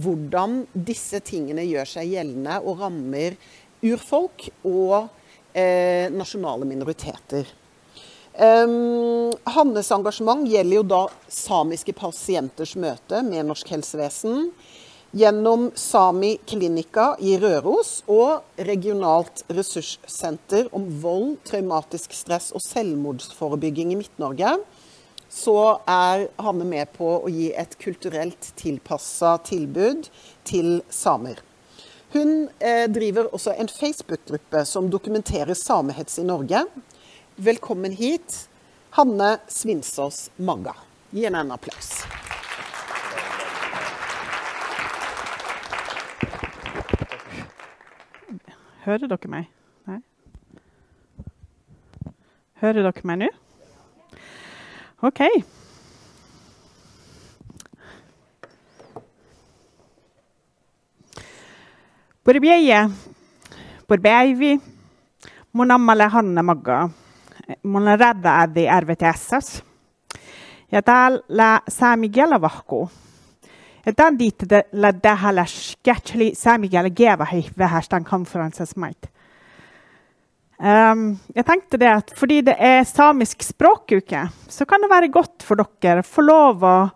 [0.00, 3.36] hvordan disse tingene gjør seg gjeldende og rammer
[3.84, 5.10] urfolk og
[5.52, 7.52] eh, nasjonale minoriteter.
[8.36, 11.02] Um, Hannes engasjement gjelder jo da
[11.32, 14.50] samiske pasienters møte med norsk helsevesen
[15.10, 24.00] gjennom Sami Klinika i Røros og Regionalt ressurssenter om vold, traumatisk stress og selvmordsforebygging i
[24.00, 24.56] Midt-Norge,
[25.28, 25.58] så
[25.90, 30.08] er Hanne med på å gi et kulturelt tilpassa tilbud
[30.46, 31.42] til samer.
[32.14, 36.62] Hun eh, driver også en Facebook-gruppe som dokumenterer samehets i Norge.
[37.36, 38.46] Velkommen hit,
[38.96, 40.76] Hanne Svinsås Magga.
[41.10, 42.06] Gi henne en applaus.
[48.86, 49.46] Hører dere meg?
[49.90, 49.96] Nei?
[52.62, 53.30] Hører dere meg nå?
[55.02, 55.22] OK.
[62.22, 62.84] Borbjeje,
[63.90, 64.52] borbeivi,
[65.50, 66.84] monammale hanne magga,
[67.66, 69.62] monaradda adi RVTSS.
[70.72, 72.08] Ja täällä säämi
[73.86, 73.86] kielevahku.
[73.86, 79.10] Ja tämän diittellä tähän sketchli saamikielä gevahi vähästän konferanses might.
[80.58, 85.42] Um, jeg tenkte det at fordi det er samisk språkuke, så kan det være godt
[85.42, 86.88] for dere å få lov å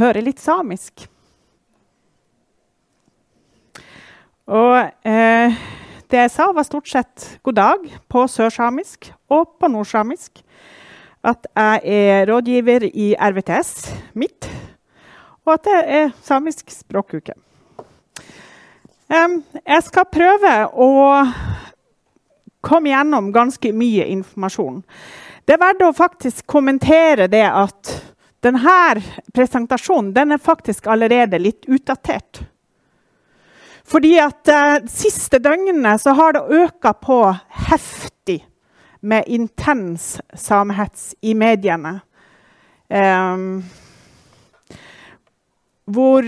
[0.00, 1.06] høre litt samisk.
[4.46, 5.54] Og eh,
[6.10, 10.42] det jeg sa, var stort sett god dag på sørsamisk og på nordsamisk.
[11.24, 14.50] At jeg er rådgiver i RVTS mitt
[15.44, 17.34] og at det er samisk språkuke.
[19.14, 20.90] Jeg skal prøve å
[22.64, 24.80] komme gjennom ganske mye informasjon.
[25.44, 27.92] Det er verdt å faktisk kommentere det at
[28.44, 29.02] denne
[29.36, 32.42] presentasjonen den er faktisk allerede litt utdatert.
[33.84, 37.18] Fordi at eh, siste døgnene så har det øka på
[37.68, 38.40] heftig
[39.04, 41.98] med intens samehets i mediene.
[42.88, 43.60] Um,
[45.84, 46.26] hvor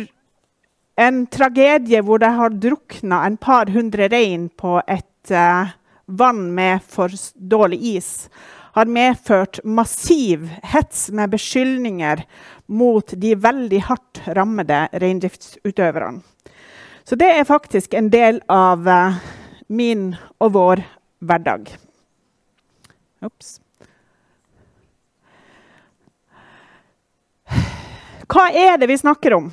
[0.96, 5.72] en tragedie hvor det har drukna en par hundre rein på et uh,
[6.07, 8.11] vann med for dårlig is,
[8.76, 12.24] har medført massiv hets med beskyldninger
[12.66, 16.20] mot de veldig hardt rammede reindriftsutøverne.
[17.07, 19.20] Så det er faktisk en del av uh,
[19.68, 20.84] min og vår
[21.24, 21.70] hverdag.
[23.24, 23.57] Ops.
[28.27, 29.53] Hva er det vi snakker om?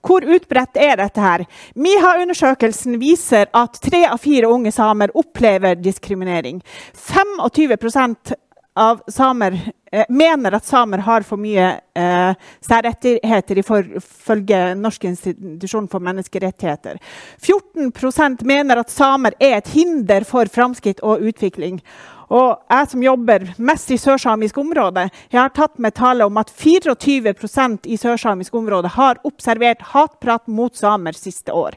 [0.00, 1.20] Hvor utbredt er dette?
[1.20, 1.44] her?
[1.74, 6.62] MIHA-undersøkelsen viser at tre av fire unge samer opplever diskriminering.
[6.96, 8.32] 25%
[8.80, 9.58] av samer
[9.92, 11.66] eh, mener at samer har for mye
[11.98, 17.00] eh, særrettigheter ifølge Norsk institusjon for menneskerettigheter.
[17.42, 21.82] 14% mener at samer er et hinder for framskritt og utvikling.
[22.30, 26.52] Og jeg som jobber mest i sørsamisk område, jeg har tatt med tallet om at
[26.54, 31.74] 24% i sørsamisk område har observert hatprat mot samer siste år.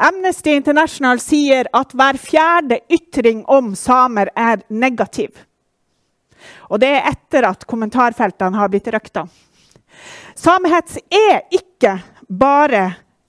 [0.00, 5.44] Amnesty International sier at hver fjerde ytring om samer er negativ.
[6.72, 9.26] Og det er etter at kommentarfeltene har blitt røkta.
[10.38, 12.86] Samehets er ikke bare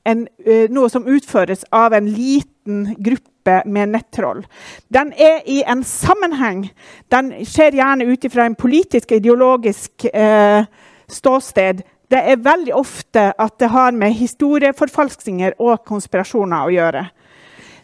[0.07, 3.30] en, uh, noe som utføres av en liten gruppe
[3.65, 4.45] med nettroll.
[4.87, 6.69] Den er i en sammenheng.
[7.11, 10.65] Den skjer gjerne ut fra en politisk ideologisk eh,
[11.07, 11.81] ståsted.
[12.11, 17.05] Det er veldig ofte at det har med historieforfalskninger og konspirasjoner å gjøre.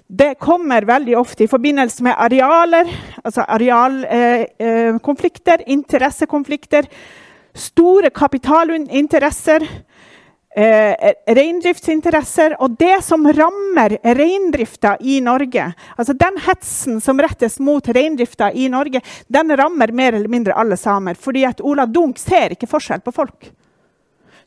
[0.07, 2.87] Det kommer veldig ofte i forbindelse med arealer,
[3.23, 6.87] altså arealkonflikter, eh, interessekonflikter,
[7.57, 9.65] store kapitalinteresser
[10.57, 12.55] eh, reindriftsinteresser.
[12.61, 18.69] Og det som rammer reindrifta i Norge, altså den hetsen som rettes mot reindrifta i
[18.69, 21.19] Norge, den rammer mer eller mindre alle samer.
[21.19, 23.51] Fordi at Ola Dunk ser ikke forskjell på folk.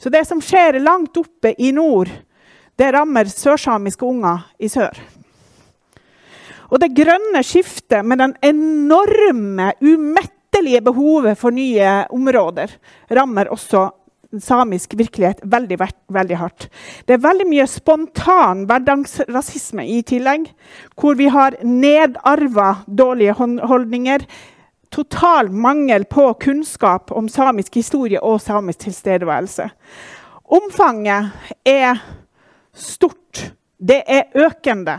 [0.01, 2.09] Så det som skjer langt oppe i nord,
[2.81, 4.97] det rammer sørsamiske unger i sør.
[6.71, 12.73] Og det grønne skiftet med den enorme, umettelige behovet for nye områder
[13.11, 13.89] rammer også
[14.39, 15.79] samisk virkelighet veldig,
[16.13, 16.69] veldig hardt.
[17.07, 20.47] Det er veldig mye spontan hverdagsrasisme i tillegg,
[20.95, 24.27] hvor vi har nedarva dårlige holdninger.
[24.91, 29.69] Total mangel på kunnskap om samisk historie og samisk tilstedeværelse.
[30.51, 31.31] Omfanget
[31.67, 32.01] er
[32.75, 33.51] stort.
[33.79, 34.99] Det er økende.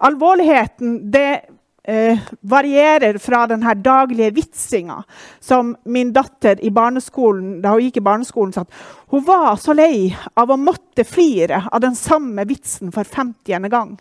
[0.00, 1.59] Alvorligheten det
[1.90, 5.02] eh, varierer fra den daglige vitsinga
[5.40, 8.64] som min datter i barneskolen, da hun gikk i barneskolen sa
[9.10, 13.68] hun var så lei av å måtte flire av den samme vitsen for 50.
[13.68, 13.96] gang.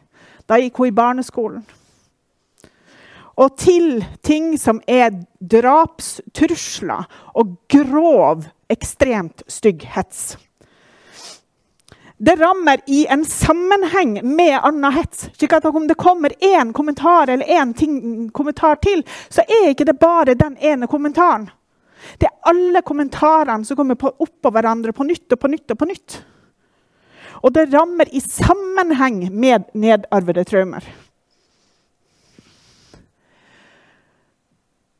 [0.45, 1.63] Da gikk hun i barneskolen.
[3.39, 7.07] Og til ting som er drapstrusler
[7.39, 10.35] og grov, ekstremt stygg hets.
[12.21, 15.29] Det rammer i en sammenheng med annen hets.
[15.37, 19.99] slik at Om det kommer én kommentar eller én kommentar til, så er ikke det
[19.99, 21.49] bare den ene kommentaren.
[22.17, 25.71] Det er alle kommentarene som kommer på, oppå hverandre på nytt og på nytt.
[25.71, 26.19] Og på nytt.
[27.43, 30.83] Og det rammer i sammenheng med nedarvede traumer.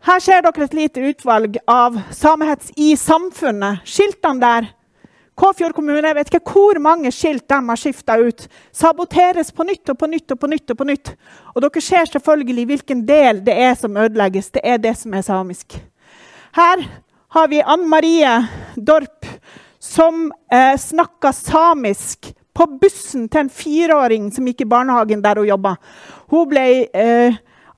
[0.07, 3.83] Her ser dere et lite utvalg av samehets i samfunnet.
[3.83, 4.69] Skiltene der
[5.39, 8.47] Kåfjord kommune jeg vet ikke hvor mange skilt de har skifta ut.
[8.75, 10.73] Saboteres på nytt og på nytt og på nytt.
[10.73, 11.13] Og på nytt.
[11.53, 14.51] Og dere ser selvfølgelig hvilken del det er som ødelegges.
[14.51, 15.77] Det er det som er samisk.
[16.57, 16.83] Her
[17.35, 18.33] har vi Ann Marie
[18.75, 19.27] Dorp
[19.79, 25.47] som eh, snakka samisk på bussen til en fireåring som gikk i barnehagen der hun
[25.47, 25.77] jobba.
[26.33, 27.37] Hun ble eh,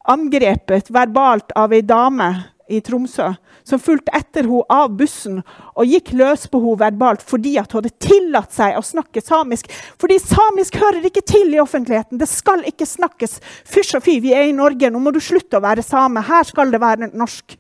[0.10, 2.32] angrepet verbalt av ei dame
[2.72, 3.32] i Tromsø
[3.68, 7.94] som fulgte etter henne av bussen og gikk løs på henne verbalt fordi hun hadde
[8.02, 9.70] tillatt seg å snakke samisk.
[10.02, 12.20] Fordi samisk hører ikke til i offentligheten.
[12.22, 13.40] Det skal ikke snakkes.
[13.70, 16.24] Fysj og fy, vi er i Norge, nå må du slutte å være same.
[16.26, 17.58] Her skal det være norsk.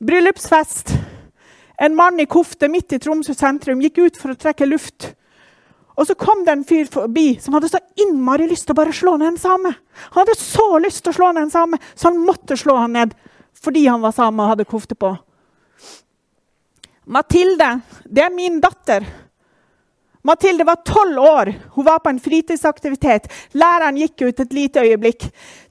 [0.00, 0.94] Bryllupsfest.
[1.80, 5.14] En mann i kofte midt i Tromsø sentrum gikk ut for å trekke luft.
[6.00, 8.94] Og så kom det en fyr forbi som hadde så innmari lyst til å bare
[8.96, 9.72] slå ned en same.
[10.14, 12.96] Han hadde så lyst til å slå ned en same, så han måtte slå han
[12.96, 13.12] ned
[13.56, 15.14] fordi han var same og hadde kofte på.
[17.10, 19.06] Mathilde, det er min datter.
[20.22, 21.54] Mathilde var tolv år.
[21.74, 23.30] Hun var på en fritidsaktivitet.
[23.56, 25.26] Læreren gikk ut et lite øyeblikk.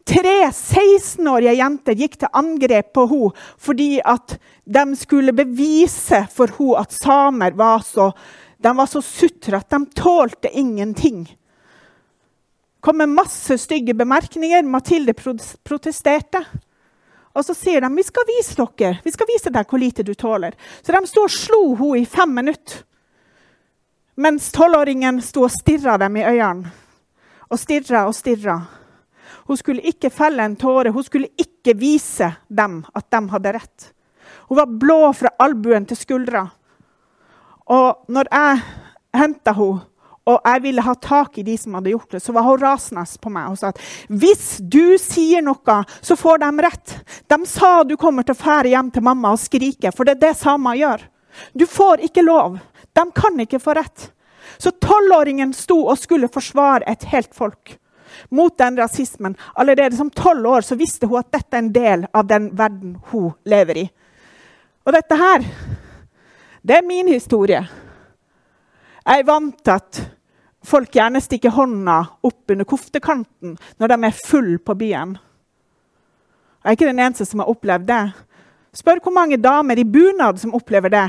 [0.10, 6.82] Tre 16-årige jenter gikk til angrep på henne fordi at de skulle bevise for henne
[6.82, 8.10] at samer var så,
[8.58, 11.28] de var så sutre at de tålte ingenting.
[12.82, 14.64] kom med masse stygge bemerkninger.
[14.64, 15.14] Mathilde
[15.64, 16.44] protesterte.
[17.38, 20.14] Og så sier de vi skal vise dere, vi skal vise deg hvor lite du
[20.18, 20.56] tåler.
[20.82, 22.84] Så de sto og slo henne i fem minutter.
[24.20, 26.74] Mens tolvåringen sto og stirra dem i øynene.
[27.50, 28.58] Og stirra og stirra.
[29.48, 30.92] Hun skulle ikke felle en tåre.
[30.92, 33.88] Hun skulle ikke vise dem at de hadde rett.
[34.50, 36.44] Hun var blå fra albuen til skuldra.
[37.70, 38.60] Og når jeg
[39.18, 39.86] henta henne,
[40.28, 43.06] og jeg ville ha tak i de som hadde gjort det, så var hun rasende
[43.22, 43.80] på meg og sa at
[44.10, 46.96] hvis du sier noe, så får de rett.
[47.32, 50.24] De sa du kommer til å fære hjem til mamma og skrike, for det er
[50.28, 51.06] det samer gjør.
[51.54, 52.60] Du får ikke lov.
[52.94, 54.10] De kan ikke få rett.
[54.58, 57.78] Så tolvåringen sto og skulle forsvare et helt folk
[58.34, 59.38] mot den rasismen.
[59.54, 62.98] Allerede som tolv år så visste hun at dette er en del av den verden
[63.12, 63.86] hun lever i.
[64.86, 65.46] Og dette her,
[66.66, 67.62] det er min historie.
[69.06, 70.02] Jeg er vant til at
[70.66, 75.16] folk gjerne stikker hånda opp under koftekanten når de er full på byen.
[76.60, 78.04] Jeg er ikke den eneste som har opplevd det.
[78.76, 81.08] Spør hvor mange damer i bunad som opplever det.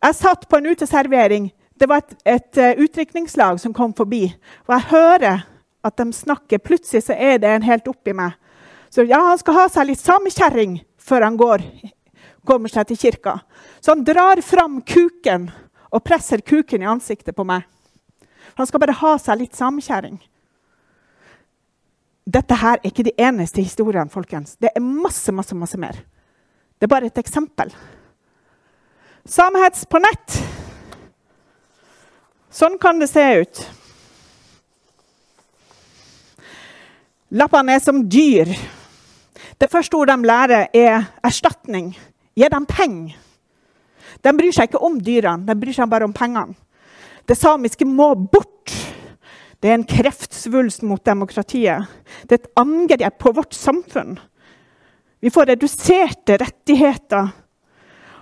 [0.00, 1.48] Jeg satt på en uteservering.
[1.80, 4.26] Det var et, et uh, utdrikningslag som kom forbi.
[4.68, 5.42] Og jeg hører
[5.84, 6.60] at de snakker.
[6.60, 8.36] Plutselig så er det en helt oppi meg.
[8.92, 11.64] Så ja, han skal ha seg litt samekjerring før han går,
[12.46, 13.38] kommer seg til kirka.
[13.80, 15.48] Så han drar fram kuken
[15.90, 17.66] og presser kuken i ansiktet på meg.
[18.58, 20.18] Han skal bare ha seg litt samkjæring.
[22.30, 24.54] Dette her er ikke de eneste historiene, folkens.
[24.60, 25.98] Det er masse, masse, masse mer.
[26.78, 27.72] Det er bare et eksempel.
[29.26, 30.36] Samhets på nett.
[32.50, 33.62] Sånn kan det se ut.
[37.30, 38.50] Lappene er som dyr.
[39.60, 41.92] Det første ordet de lærer, er erstatning.
[42.34, 43.18] Gi dem penger.
[44.22, 46.56] De bryr seg ikke om dyrene, de bryr seg bare om pengene.
[47.28, 48.72] Det samiske må bort.
[49.60, 51.86] Det er en kreftsvulst mot demokratiet.
[52.26, 54.16] Det er et angrep på vårt samfunn.
[55.20, 57.28] Vi får reduserte rettigheter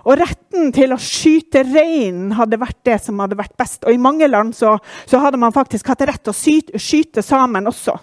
[0.07, 3.83] og retten til å skyte rein hadde vært det som hadde vært best.
[3.85, 4.77] Og i mange land så,
[5.09, 7.95] så hadde man faktisk hatt rett til å skyte, skyte sammen også.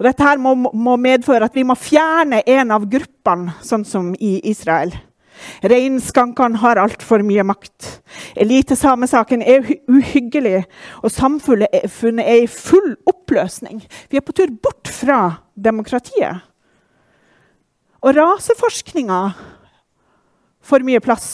[0.00, 4.14] Og dette her må, må, medføre at vi må fjerne en av gruppene, sånn som
[4.16, 4.94] i Israel.
[5.62, 8.02] Reinskankene har altfor mye makt.
[8.40, 10.64] Elitesamesaken er uhyggelig,
[11.04, 11.70] og samfunnet
[12.20, 13.82] er i full oppløsning.
[14.10, 15.20] Vi er på tur bort fra
[15.54, 16.46] demokratiet.
[18.00, 19.20] Og raseforskninga
[20.64, 21.28] får mye plass.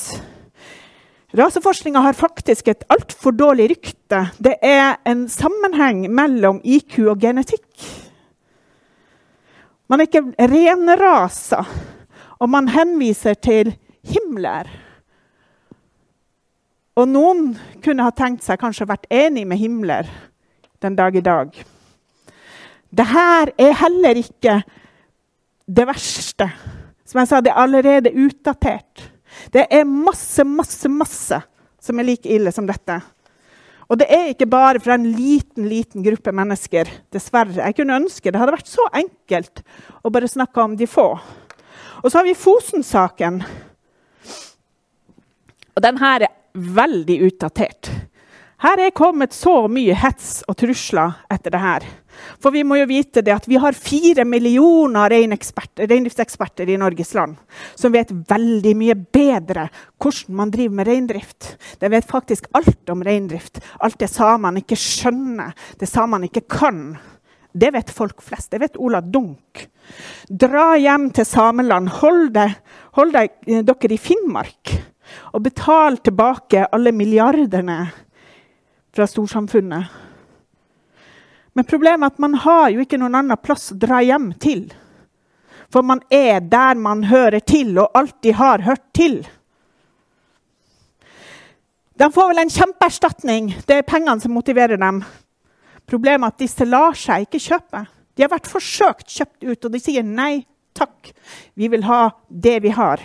[1.36, 4.22] Raseforskninga har faktisk et altfor dårlig rykte.
[4.38, 7.66] Det er en sammenheng mellom IQ og genetikk.
[9.86, 11.60] Man er ikke renrasa,
[12.42, 13.74] og man henviser til
[14.06, 14.70] Himmler.
[16.96, 17.50] Og noen
[17.84, 20.08] kunne ha tenkt seg kanskje vært enig med Himmler
[20.84, 21.52] den dag i dag.
[22.96, 23.26] Dette
[23.60, 24.60] er heller ikke
[25.66, 26.48] det verste.
[27.06, 29.10] Som jeg sa, det er allerede utdatert.
[29.52, 31.42] Det er masse, masse, masse
[31.82, 32.98] som er like ille som dette.
[33.86, 36.88] Og det er ikke bare fra en liten liten gruppe mennesker.
[37.14, 37.60] Dessverre.
[37.60, 39.62] Jeg kunne ønske det hadde vært så enkelt
[40.02, 41.12] å bare snakke om de få.
[42.02, 43.40] Og så har vi Fosen-saken.
[45.76, 47.90] Og den her er veldig utdatert.
[48.64, 51.84] Her er kommet så mye hets og trusler etter det her.
[52.40, 57.36] For vi må jo vite det at vi har fire millioner reindriftseksperter i Norges land
[57.76, 59.66] som vet veldig mye bedre
[60.00, 61.50] hvordan man driver med reindrift.
[61.76, 63.60] De vet faktisk alt om reindrift.
[63.84, 66.82] Alt det samene ikke skjønner, det samene ikke kan.
[67.52, 68.50] Det vet folk flest.
[68.52, 69.68] Det vet Ola Dunk.
[70.28, 71.92] Dra hjem til sameland.
[72.00, 72.56] Hold, deg,
[72.96, 74.76] hold deg, eh, dere i Finnmark.
[75.34, 77.78] Og betale tilbake alle milliardene
[78.96, 80.02] fra storsamfunnet.
[81.56, 84.66] Men problemet er at man har jo ikke noen annen plass å dra hjem til.
[85.72, 89.22] For man er der man hører til, og alltid har hørt til.
[91.96, 93.54] De får vel en kjempeerstatning.
[93.64, 95.00] Det er pengene som motiverer dem.
[95.88, 97.86] Problemet er at disse lar seg ikke kjøpe.
[98.16, 100.44] De har vært forsøkt kjøpt ut, og de sier nei
[100.76, 101.12] takk.
[101.56, 103.00] Vi vil ha det vi har.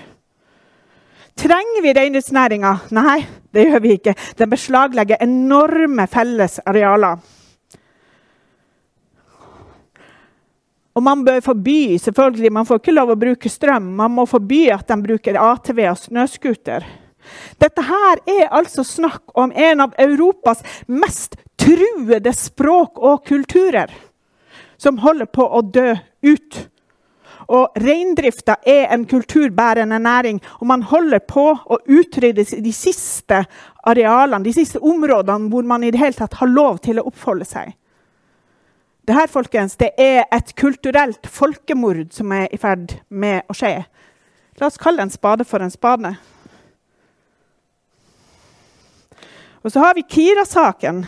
[1.40, 2.72] Trenger vi reindriftsnæringa?
[2.96, 3.20] Nei,
[3.54, 4.16] det gjør vi ikke.
[4.38, 7.22] Den beslaglegger enorme felles arealer.
[10.92, 13.94] Og man bør forby selvfølgelig, man får ikke lov å bruke strøm.
[13.96, 16.88] Man må forby at de bruker ATV og snøscooter.
[17.62, 23.92] Dette her er altså snakk om en av Europas mest truede språk og kulturer,
[24.82, 25.94] som holder på å dø
[26.26, 26.60] ut.
[27.48, 33.44] Og Reindrifta er en kulturbærende næring, og man holder på å utrydde de siste
[33.84, 37.48] arealene, de siste områdene hvor man i det hele tatt har lov til å oppholde
[37.48, 37.74] seg.
[39.08, 43.80] Det her folkens, det er et kulturelt folkemord som er i ferd med å skje.
[44.62, 46.14] La oss kalle en spade for en spade.
[49.62, 51.04] Og så har vi Kira-saken.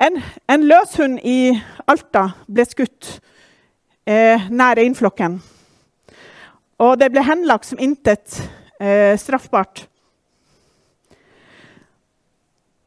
[0.00, 1.56] En, en løshund i
[1.88, 3.18] Alta ble skutt
[4.08, 5.38] eh, nær reinflokken.
[6.78, 8.40] Og det ble henlagt som intet
[8.80, 9.84] eh, straffbart.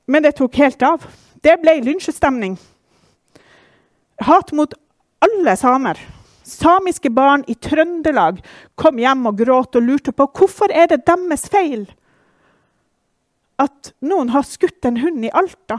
[0.09, 1.05] Men det tok helt av.
[1.41, 2.57] Det ble lynsjestemning
[4.21, 4.73] hat mot
[5.25, 5.99] alle samer.
[6.43, 8.41] Samiske barn i Trøndelag
[8.79, 11.85] kom hjem og gråt og lurte på hvorfor er det deres feil
[13.61, 15.77] at noen har skutt en hund i Alta.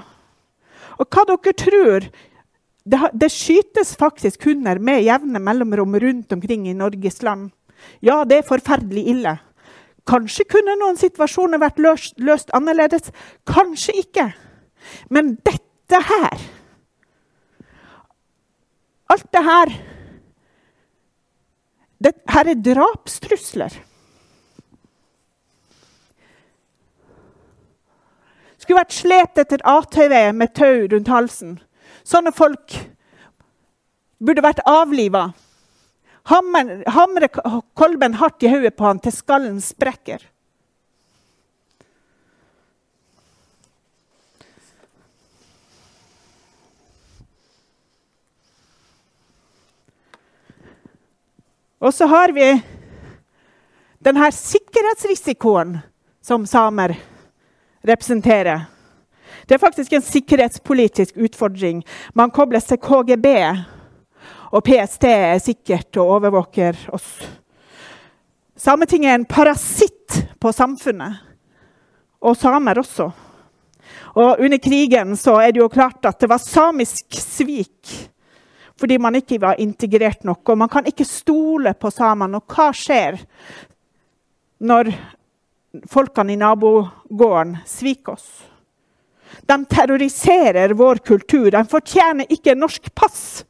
[1.03, 2.07] Og hva dere tror
[2.85, 7.51] det, det skytes faktisk hunder med jevne mellomrom rundt omkring i Norges land.
[8.01, 9.37] Ja, det er forferdelig ille.
[10.09, 13.13] Kanskje kunne noen situasjoner vært løst, løst annerledes.
[13.47, 14.33] Kanskje ikke.
[15.11, 16.43] Men dette her
[19.13, 19.73] Alt det her
[22.03, 23.75] det her er drapstrusler.
[28.59, 31.61] Skulle vært slet etter ATV med tau rundt halsen.
[32.05, 32.77] Sånne folk
[34.23, 35.31] burde vært avliva.
[36.31, 37.29] Hamre
[37.75, 40.23] kolben hardt i hodet på han til skallen sprekker.
[51.83, 52.47] Og så har vi
[53.99, 55.81] denne sikkerhetsrisikoen
[56.23, 56.95] som samer
[57.83, 58.69] representerer.
[59.47, 61.83] Det er faktisk en sikkerhetspolitisk utfordring.
[62.15, 63.27] Man kobles til KGB,
[64.53, 67.09] og PST er sikkert og overvåker oss.
[68.57, 71.23] Sametinget er en parasitt på samfunnet,
[72.23, 73.11] og samer også.
[74.13, 78.09] Og under krigen er det jo klart at det var samisk svik
[78.83, 80.49] fordi man ikke var integrert nok.
[80.49, 82.41] Og man kan ikke stole på samene.
[82.41, 83.21] Og hva skjer
[84.67, 84.91] når
[85.91, 88.27] folkene i nabogården sviker oss?
[89.49, 91.51] De terroriserer vår kultur.
[91.51, 93.45] De fortjener ikke norsk pass.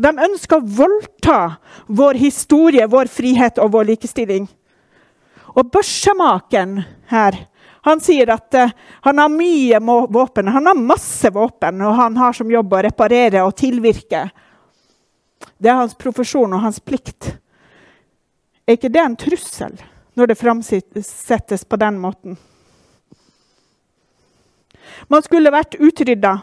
[0.00, 1.40] De ønsker å voldta
[1.86, 4.48] vår historie, vår frihet og vår likestilling.
[5.56, 7.46] Og børsemakeren her
[7.80, 8.72] han sier at uh,
[9.06, 9.78] han har mye
[10.12, 10.50] våpen.
[10.52, 14.26] Han har masse våpen, og han har som jobb å reparere og tilvirke.
[15.56, 17.32] Det er hans profesjon og hans plikt.
[18.68, 19.80] Er ikke det en trussel
[20.18, 22.36] når det framsettes på den måten?
[25.10, 26.36] Man skulle vært utrydda.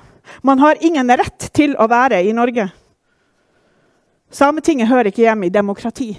[0.44, 2.68] Man har ingen rett til å være i Norge.
[4.27, 6.10] Sametinget hører ikke hjemme i demokrati.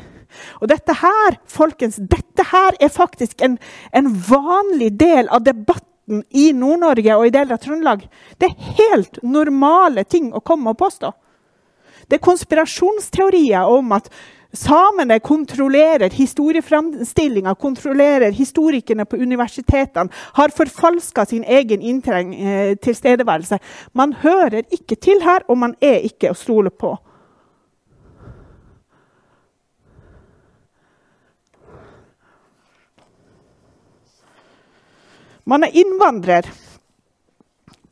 [0.60, 3.58] Og dette her, folkens, dette her er faktisk en,
[3.92, 8.04] en vanlig del av debatten i Nord-Norge og i deler av Trøndelag.
[8.40, 11.12] Det er helt normale ting å komme og påstå.
[12.08, 14.08] Det er konspirasjonsteorier om at
[14.52, 23.58] samene kontrollerer historieframstillinga, kontrollerer historikerne på universitetene, har forfalska sin egen inntreng, eh, tilstedeværelse.
[23.92, 26.96] Man hører ikke til her, og man er ikke å stole på.
[35.48, 36.44] Man er innvandrer.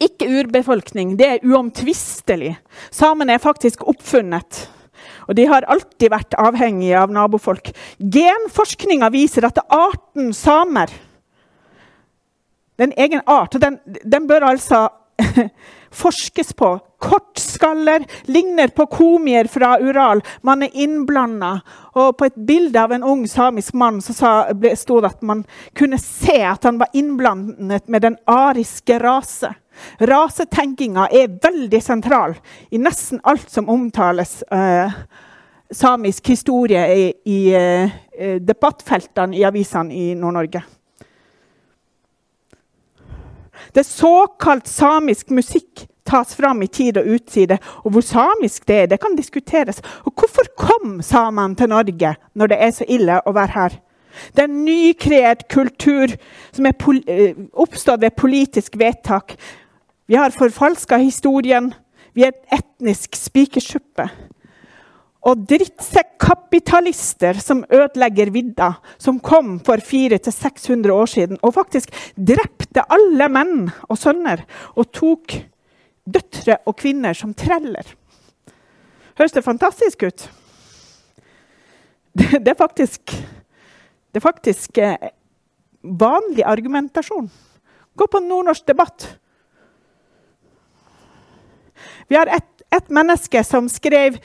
[0.01, 1.16] Ikke urbefolkning.
[1.16, 2.59] Det er uomtvistelig.
[2.93, 4.66] Samene er faktisk oppfunnet.
[5.28, 7.73] Og de har alltid vært avhengige av nabofolk.
[7.99, 10.93] Genforskninga viser at arten samer
[12.77, 13.55] Den egen art.
[13.57, 14.83] Den, den bør altså
[16.03, 16.78] forskes på.
[17.01, 20.20] Kortskaller ligner på komier fra Ural.
[20.45, 21.55] Man er innblanda.
[21.97, 25.45] Og på et bilde av en ung samisk mann så sto det at man
[25.77, 29.55] kunne se at han var innblandet med den ariske rase.
[30.01, 32.36] Rasetenkinga er veldig sentral
[32.70, 34.93] i nesten alt som omtales eh,
[35.70, 40.62] samisk historie i, i eh, debattfeltene i avisene i Nord-Norge.
[43.74, 47.59] Det såkalt samisk musikk tas fram i tid og utside.
[47.85, 49.82] Og hvor samisk det er, det kan diskuteres.
[50.07, 53.77] Og hvorfor kom samene til Norge når det er så ille å være her?
[54.32, 56.15] Det er en nykreert kultur
[56.55, 56.77] som er
[57.53, 59.35] oppstått ved politisk vedtak.
[60.07, 61.73] Vi har forfalska historien.
[62.15, 64.09] Vi er et etnisk spikerssuppe.
[65.27, 73.27] og drittsekkapitalister som ødelegger vidda, som kom for 400-600 år siden og faktisk drepte alle
[73.35, 74.45] menn og sønner
[74.77, 75.35] og tok
[76.07, 77.83] døtre og kvinner som treller.
[79.19, 80.28] Høres det fantastisk ut?
[82.15, 85.11] Det, det er faktisk, det er faktisk eh,
[85.83, 87.27] vanlig argumentasjon.
[87.99, 89.11] Gå på nordnorsk debatt.
[92.09, 94.19] Vi har et, et menneske som skrev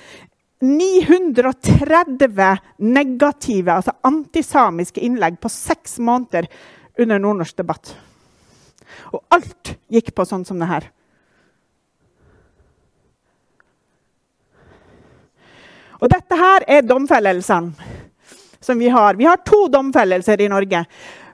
[0.61, 6.47] 930 negative, altså antisamiske innlegg på seks måneder
[7.01, 7.95] under nordnorsk debatt.
[9.11, 10.89] Og alt gikk på sånn som det her.
[16.01, 17.89] Og dette her er domfellelsene
[18.61, 19.17] som vi har.
[19.17, 20.85] Vi har to domfellelser i Norge.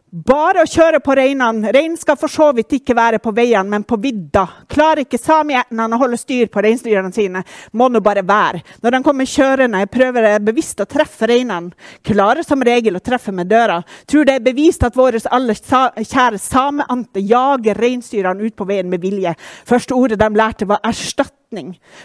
[0.08, 1.68] Bare å kjøre på reinene.
[1.76, 4.46] Rein skal for så vidt ikke være på veiene, men på vidda.
[4.72, 7.42] Klarer ikke samietnene å holde styr på reinsdyrene sine,
[7.76, 8.62] må nå bare være.
[8.86, 11.76] Når de kommer kjørende, prøver jeg bevisst å treffe reinene.
[12.08, 13.82] Klarer som regel å treffe med døra.
[14.08, 19.04] Tror det er bevist at våre aller kjære sameante jager reinsdyrene ut på veien med
[19.04, 19.36] vilje.
[19.68, 21.36] Første ordet de lærte, var erstatt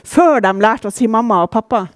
[0.04, 1.88] før de lærte å si mamma og pappa.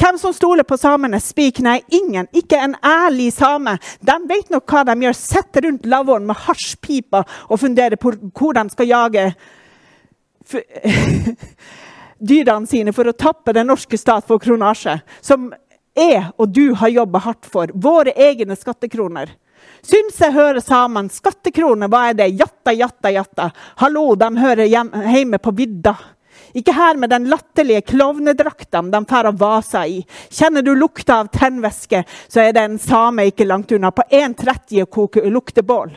[0.00, 1.20] Hvem som stoler på samene?
[1.20, 1.60] Spik?
[1.60, 2.26] Nei, ingen.
[2.32, 3.76] Ikke en ærlig same.
[4.00, 5.12] De vet nok hva de gjør.
[5.18, 9.26] Sitter rundt lavvoen med hasjpipa og funderer på hvor de skal jage
[12.30, 14.96] dyrene sine for å tappe den norske stat for kronasje.
[15.20, 15.52] Som
[15.94, 17.68] jeg og du har jobba hardt for.
[17.74, 19.36] Våre egne skattekroner.
[19.84, 21.12] Syns jeg hører samene.
[21.12, 22.32] Skattekroner, hva er det?
[22.40, 23.50] Jatta, jatta, jatta.
[23.82, 25.94] Hallo, de hører hjemme på vidda.
[26.54, 30.04] Ikke her med den latterlige klovnedrakta de får av vasa i.
[30.30, 33.90] Kjenner du lukta av tennvæske, så er det en same ikke langt unna.
[33.90, 35.96] På 1,30 å koke luktebål.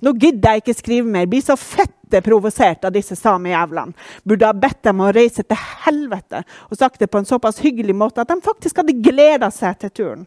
[0.00, 1.28] Nå gidder jeg ikke skrive mer.
[1.28, 3.92] Blir så fette provosert av disse samejævlene.
[4.24, 7.96] Burde ha bedt dem å reise til helvete og sagt det på en såpass hyggelig
[7.96, 10.26] måte at de faktisk hadde gleda seg til turen.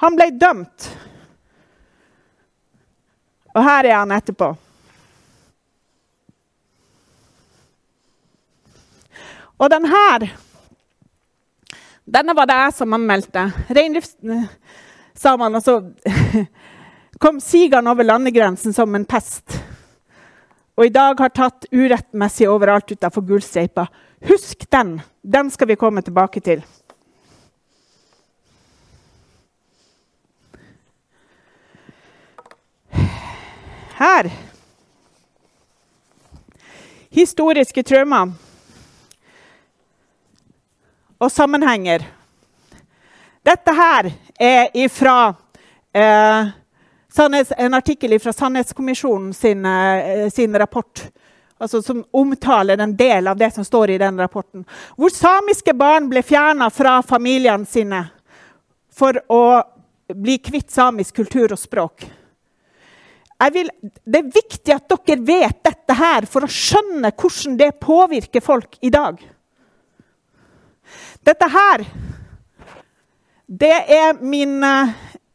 [0.00, 0.88] Han ble dømt.
[3.52, 4.54] Og her er han etterpå.
[9.60, 10.30] Og den her
[12.10, 13.42] Denne var det jeg som anmeldte.
[13.70, 15.76] Reindriftssamene altså,
[17.22, 19.60] kom sigeren over landegrensen som en pest.
[20.74, 23.86] Og i dag har tatt urettmessig overalt utafor Gullstreipa.
[24.26, 24.96] Husk den!
[25.22, 26.64] Den skal vi komme tilbake til.
[34.00, 34.32] Her
[37.10, 38.32] Historiske traumer
[41.20, 42.04] og sammenhenger.
[43.44, 44.10] Dette her
[44.40, 45.34] er ifra
[45.92, 46.50] eh,
[47.56, 51.02] en artikkel fra Sannhetskommisjonen sin, eh, sin rapport.
[51.60, 54.64] Altså, som omtaler en del av det som står i den rapporten.
[54.96, 58.06] Hvor samiske barn ble fjerna fra familiene sine
[58.92, 59.42] for å
[60.14, 62.06] bli kvitt samisk kultur og språk.
[63.52, 68.44] Vil, det er viktig at dere vet dette her for å skjønne hvordan det påvirker
[68.44, 69.20] folk i dag.
[71.24, 71.84] Dette her
[73.50, 74.92] det er min, eh,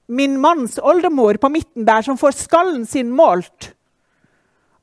[0.07, 3.73] min manns oldemor på midten der som får skallen sin målt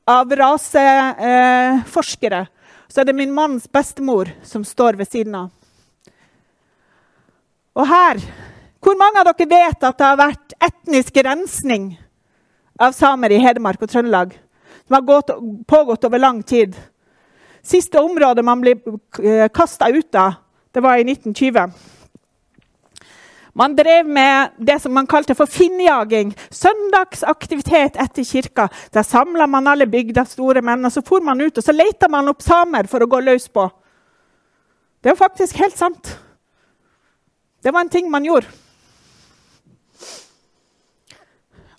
[0.07, 2.41] av raseforskere.
[2.41, 2.47] Eh,
[2.93, 5.49] Så er det min manns bestemor som står ved siden av.
[7.75, 8.21] Og her
[8.83, 11.97] Hvor mange av dere vet at det har vært etnisk rensning
[12.77, 14.33] av samer i Hedmark og Trøndelag?
[14.85, 15.29] Som har gått,
[15.65, 16.75] pågått over lang tid.
[17.63, 18.75] Siste området man blir
[19.23, 20.33] eh, kasta ut av,
[20.73, 21.71] det var i 1920.
[23.53, 26.33] Man drev med det som man kalte for finnjaging.
[26.49, 28.67] Søndagsaktivitet etter kirka.
[28.93, 32.09] Der samla man alle bygdas store menn, og så for man ut og så leita
[32.09, 33.67] man opp samer for å gå løs på.
[35.03, 36.15] Det var faktisk helt sant.
[37.63, 38.49] Det var en ting man gjorde.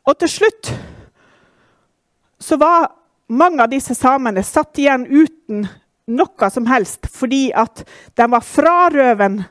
[0.05, 0.71] Og til slutt
[2.39, 2.93] så var
[3.33, 5.67] mange av disse samene satt igjen uten
[6.07, 7.85] noe som helst fordi at
[8.17, 9.43] de var frarøven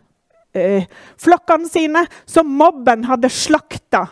[0.53, 0.85] eh,
[1.17, 4.05] flokkene sine, som mobben hadde slakta.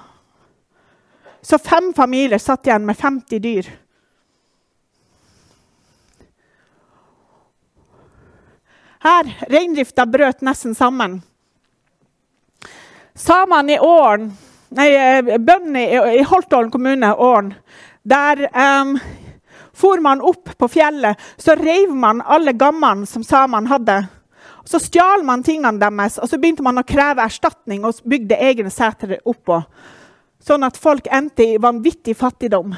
[1.41, 3.69] Så fem familier satt igjen med 50 dyr.
[9.01, 11.22] Her reindrifta brøt nesten sammen.
[13.18, 14.30] Samene i Åren,
[14.77, 15.81] nei, eh, Bøndene
[16.19, 17.53] i, Holtålen kommune, Åren,
[18.03, 18.93] der um,
[19.82, 23.98] For man opp på fjellet, så reiv man alle gammene som samene hadde.
[24.66, 28.70] Så stjal man tingene deres, og så begynte man å kreve erstatning og bygde egne
[28.74, 29.58] setre oppå.
[30.41, 32.76] Sånn at folk endte i vanvittig fattigdom.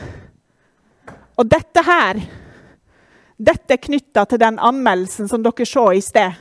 [1.34, 2.24] Og dette her
[3.44, 6.36] dette er knytta til den anmeldelsen som dere så i sted.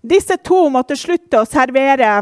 [0.00, 2.12] Disse to måtte slutte å servere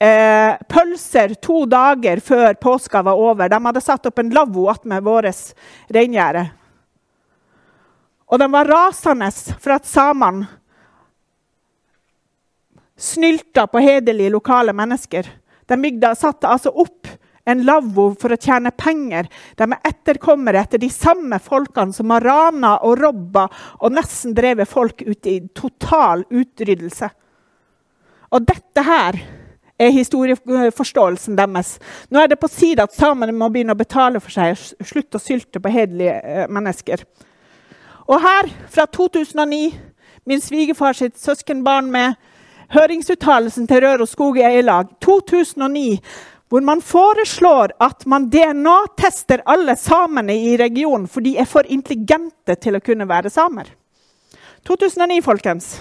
[0.00, 3.50] eh, pølser to dager før påska var over.
[3.50, 5.54] De hadde satt opp en lavvo attmed vårt
[5.94, 6.46] reingjerde.
[8.34, 9.30] Og de var rasende
[9.62, 10.48] for at samene
[12.98, 15.28] snylta på hederlige lokale mennesker.
[15.66, 17.08] De bygde, satte altså opp
[17.44, 19.28] en lavvo for å tjene penger.
[19.58, 23.46] De er etterkommere etter de samme folkene som har rana og robba
[23.80, 27.10] og nesten drevet folk ut i total utryddelse.
[28.34, 29.20] Og dette her
[29.78, 31.76] er historieforståelsen deres.
[32.10, 35.20] Nå er det på tide at samene må begynne å betale for seg og slutte
[35.20, 37.02] å sylte på hederlige eh, mennesker.
[38.06, 39.78] Og her, fra 2009,
[40.26, 42.14] min svigerfars søskenbarn med
[42.74, 46.00] høringsuttalelsen til Røros Skog Eierlag 2009,
[46.48, 52.54] hvor man foreslår at man DNA-tester alle samene i regionen, for de er for intelligente
[52.60, 53.72] til å kunne være samer.
[54.68, 55.72] 2009, folkens.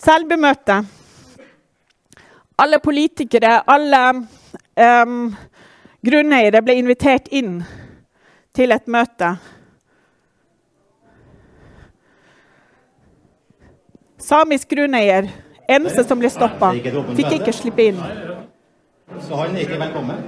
[0.00, 0.80] Selvbemøte.
[2.60, 5.30] Alle politikere, alle um,
[6.04, 7.60] grunneiere ble invitert inn
[8.56, 9.34] til et møte.
[14.20, 15.30] Samisk grunneier,
[15.68, 16.72] eneste som ble stoppa,
[17.16, 18.00] fikk ikke slippe inn.
[19.20, 20.20] Så han er ikke velkommen?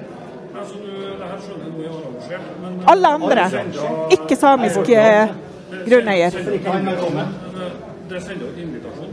[2.88, 3.44] Alle andre,
[4.16, 5.28] ikke samisk eh,
[5.86, 6.34] grunneier.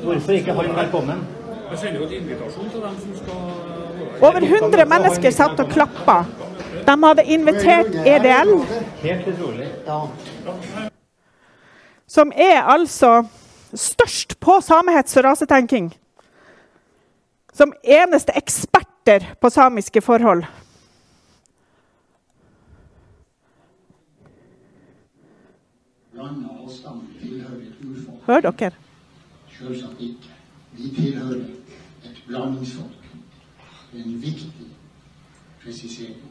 [0.04, 1.28] Hvorfor ikke han velkommen?
[4.22, 6.24] Over 100 mennesker satt og klappa.
[6.86, 8.54] De hadde invitert EDL,
[9.02, 9.68] Helt utrolig.
[12.08, 13.24] som er altså
[13.74, 15.94] størst på samehets og rasetenking.
[17.54, 20.44] Som eneste eksperter på samiske forhold.
[28.28, 28.72] Hør dere.
[29.60, 30.30] Selvsagt ikke.
[30.72, 31.40] Vi tilhører
[32.06, 32.92] et blandingsfolk.
[33.94, 34.68] En viktig
[35.64, 36.29] presisering.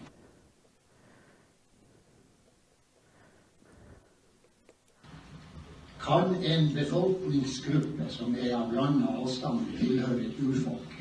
[6.01, 10.95] Kan en befolkningsgruppe som er av blanda avstand, tilhøre et urfolk?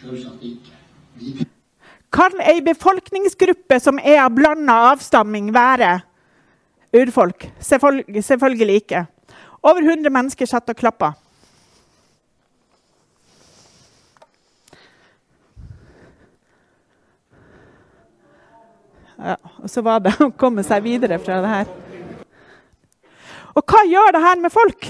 [0.00, 0.76] Selvsagt ikke.
[1.18, 1.46] Vi
[2.12, 6.00] Kan ei befolkningsgruppe som er av blanda avstamming, være
[6.94, 7.48] urfolk?
[7.58, 9.06] Selvfølgelig, selvfølgelig ikke.
[9.62, 11.12] Over 100 mennesker satt og klappa.
[19.22, 21.81] Ja, og så var det å komme seg videre fra det her.
[23.56, 24.86] Og hva gjør det her med folk?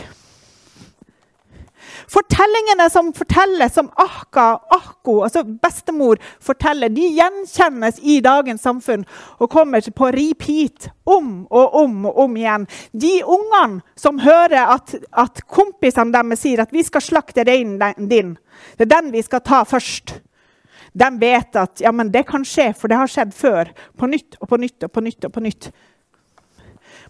[2.13, 9.07] Fortellingene som fortelles, som Akka, Akko, altså bestemor forteller, de gjenkjennes i dagens samfunn
[9.39, 12.67] og kommer på repeat om og om og om igjen.
[12.93, 18.37] De ungene som hører at, at kompisene deres sier at vi skal slakte reinen din,
[18.77, 20.19] det er den vi skal ta først.
[20.93, 23.71] De vet at ja, det kan skje, for det har skjedd før.
[23.97, 25.25] På nytt og på nytt og på nytt.
[25.25, 25.73] og på nytt.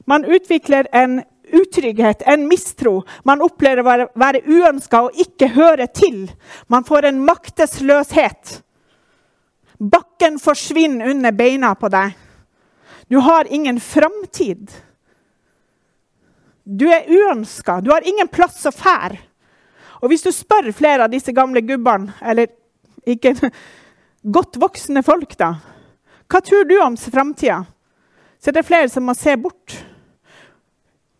[0.06, 1.22] Man utvikler en
[1.52, 3.02] utrygghet, en mistro.
[3.24, 6.26] Man opplever å være, være uønska og ikke høre til.
[6.72, 8.58] Man får en maktesløshet.
[9.82, 12.14] Bakken forsvinner under beina på deg.
[13.10, 14.70] Du har ingen framtid.
[16.64, 17.80] Du er uønska.
[17.80, 19.18] Du har ingen plass å fære.
[20.02, 22.50] Og hvis du spør flere av disse gamle gubbene, eller
[23.06, 23.34] ikke
[24.36, 25.54] godt voksne folk, da
[26.30, 27.64] Hva tror du om framtida?
[28.40, 29.74] Så er det flere som må se bort.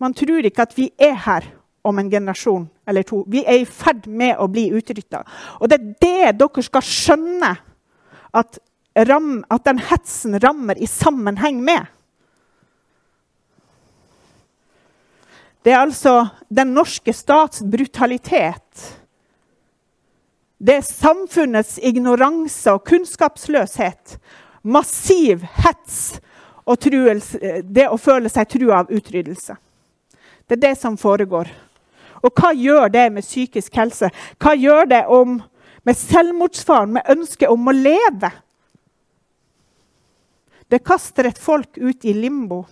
[0.02, 1.46] Man tror ikke at vi er her
[1.86, 3.22] om en generasjon eller to.
[3.30, 5.22] Vi er i ferd med å bli utrydda.
[5.60, 7.52] Og det er det dere skal skjønne
[8.34, 8.58] at,
[9.08, 11.86] ram, at den hetsen rammer i sammenheng med.
[15.62, 16.16] Det er altså
[16.50, 18.86] den norske stats brutalitet.
[20.58, 24.18] Det er samfunnets ignoranse og kunnskapsløshet.
[24.62, 26.18] Massiv hets
[26.62, 29.56] og truelse, det å føle seg trua av utryddelse.
[30.46, 31.50] Det er det som foregår.
[32.22, 34.10] Og hva gjør det med psykisk helse?
[34.38, 35.40] Hva gjør det om,
[35.82, 38.30] med selvmordsfaren, med ønsket om å leve?
[40.70, 42.62] Det kaster et folk ut i limbo.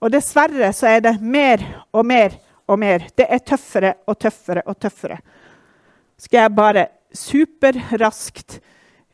[0.00, 1.62] Og dessverre så er det mer
[1.92, 2.34] og mer
[2.66, 3.06] og mer.
[3.16, 5.20] Det er tøffere og tøffere og tøffere.
[6.20, 6.86] Skal jeg bare
[7.16, 8.58] superraskt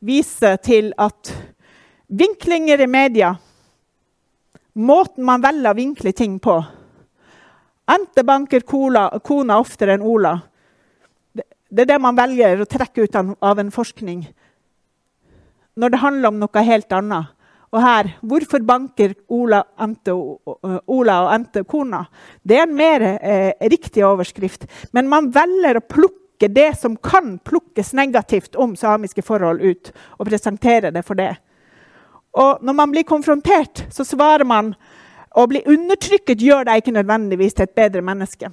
[0.04, 1.32] vise til at
[2.06, 3.36] vinklinger i media
[4.76, 6.58] Måten man velger å vinkle ting på
[7.86, 10.34] Ente banker cola, kona oftere enn Ola.
[11.32, 14.26] Det, er det man velger å trekke ut av, en forskning
[15.76, 17.32] når det handler om noe helt annet.
[17.74, 22.06] Og her Hvorfor banker Ola, Ente, Ola og Ente kona?
[22.42, 24.64] Det er en mer eh, riktig overskrift.
[24.96, 30.30] Men man velger å plukke det som kan plukkes negativt om samiske forhold, ut, og
[30.30, 31.34] presentere det for det.
[32.36, 34.74] Og når man blir konfrontert, så svarer man
[35.36, 38.48] å bli undertrykket gjør deg ikke nødvendigvis til et bedre menneske.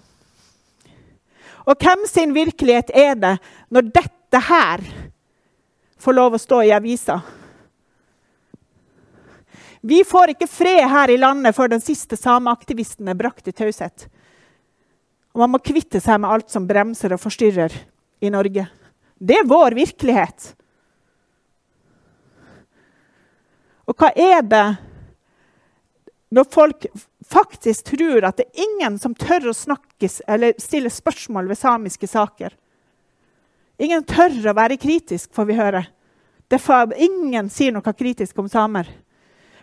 [1.63, 3.37] Og hvem sin virkelighet er det
[3.71, 4.83] når dette her
[6.03, 7.21] får lov å stå i avisa?
[9.83, 14.07] Vi får ikke fred her i landet før den siste sameaktivisten er brakt i taushet.
[15.35, 17.75] Og man må kvitte seg med alt som bremser og forstyrrer
[18.23, 18.67] i Norge.
[19.19, 20.53] Det er vår virkelighet.
[23.87, 24.65] Og hva er det
[26.33, 26.85] når folk
[27.29, 32.09] faktisk tror at det er ingen som tør å snakkes eller stille spørsmål ved samiske
[32.09, 32.55] saker?
[33.83, 35.83] Ingen tør å være kritisk, får vi høre.
[36.49, 38.89] Derfor ingen sier noe kritisk om samer.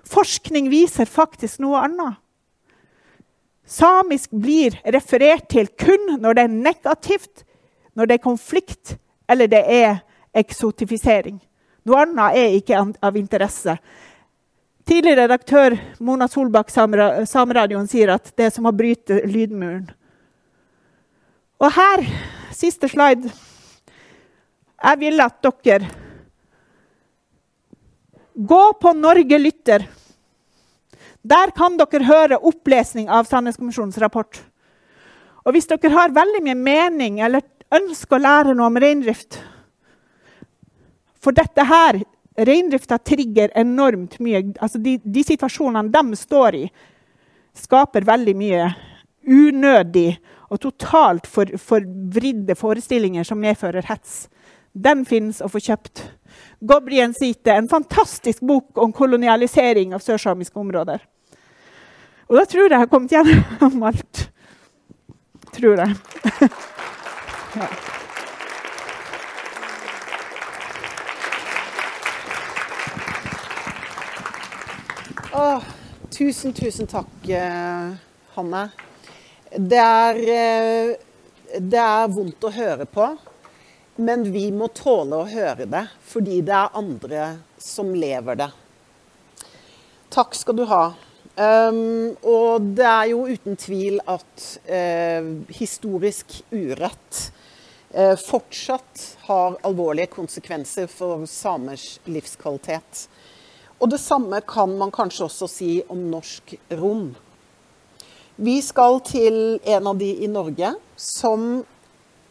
[0.07, 2.19] Forskning viser faktisk noe annet.
[3.71, 7.45] Samisk blir referert til kun når det er negativt,
[7.95, 8.97] når det er konflikt
[9.31, 10.01] eller det er
[10.35, 11.39] eksotifisering.
[11.87, 13.77] Noe annet er ikke av interesse.
[14.91, 19.85] Tidligere redaktør Mona Solbakk Sameradioen sier at det er som å bryte lydmuren.
[21.62, 22.03] Og her,
[22.57, 23.31] siste slide
[24.81, 25.87] Jeg vil at dere
[28.35, 29.87] Gå på Norge lytter.
[31.23, 34.43] Der kan dere høre opplesning av Sannhetskommisjonens rapport.
[35.45, 39.39] Og hvis dere har veldig mye mening eller ønsker å lære noe om reindrift
[41.23, 42.01] For dette her
[42.39, 44.44] Reindrifta trigger enormt mye.
[44.61, 46.65] Altså de, de, situasjonene de står i,
[47.57, 48.69] skaper veldig mye
[49.27, 50.15] unødig
[50.51, 54.28] og totalt for, forvridde forestillinger som medfører hets.
[54.73, 56.05] Den finnes å få kjøpt.
[56.61, 61.02] Gobrien Site, en fantastisk bok om kolonialisering av sørsamiske områder.
[62.31, 64.27] Og da tror jeg jeg har kommet gjennom alt.
[65.51, 65.97] Tror jeg.
[67.59, 67.70] ja.
[75.32, 75.62] Åh,
[76.11, 77.90] tusen, tusen takk, eh,
[78.35, 78.70] Hanne.
[79.51, 80.97] Det er, eh,
[81.59, 83.07] det er vondt å høre på,
[84.02, 87.28] men vi må tåle å høre det fordi det er andre
[87.62, 88.51] som lever det.
[90.11, 90.82] Takk skal du ha.
[91.36, 97.31] Um, og det er jo uten tvil at uh, historisk urett
[97.94, 103.07] uh, fortsatt har alvorlige konsekvenser for samers livskvalitet.
[103.81, 107.15] Og det samme kan man kanskje også si om norsk rom.
[108.40, 111.62] Vi skal til en av de i Norge som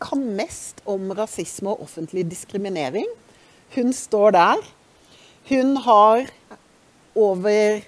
[0.01, 3.09] kan mest om rasisme og offentlig diskriminering.
[3.75, 4.61] Hun står der.
[5.49, 6.29] Hun har
[7.17, 7.81] over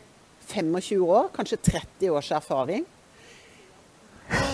[0.49, 2.85] 25 år, kanskje 30 års erfaring.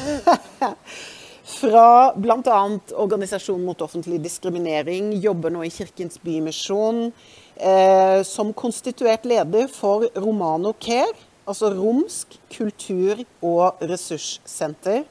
[1.57, 2.61] Fra bl.a.
[2.99, 7.11] Organisasjonen mot offentlig diskriminering, jobber nå i Kirkens Bymisjon
[7.59, 11.13] eh, som konstituert leder for Romano Care,
[11.45, 15.03] altså Romsk kultur- og ressurssenter.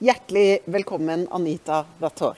[0.00, 2.36] Hjertelig velkommen, Anita Rator.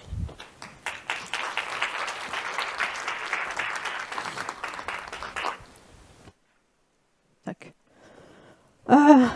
[7.44, 7.72] Takk.
[8.86, 9.28] Uh,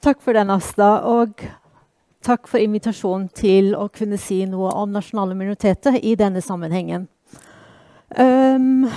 [0.00, 0.92] takk for den, Asta.
[1.08, 1.42] Og
[2.22, 7.08] takk for invitasjonen til å kunne si noe om nasjonale minoriteter i denne sammenhengen.
[8.08, 8.90] Um,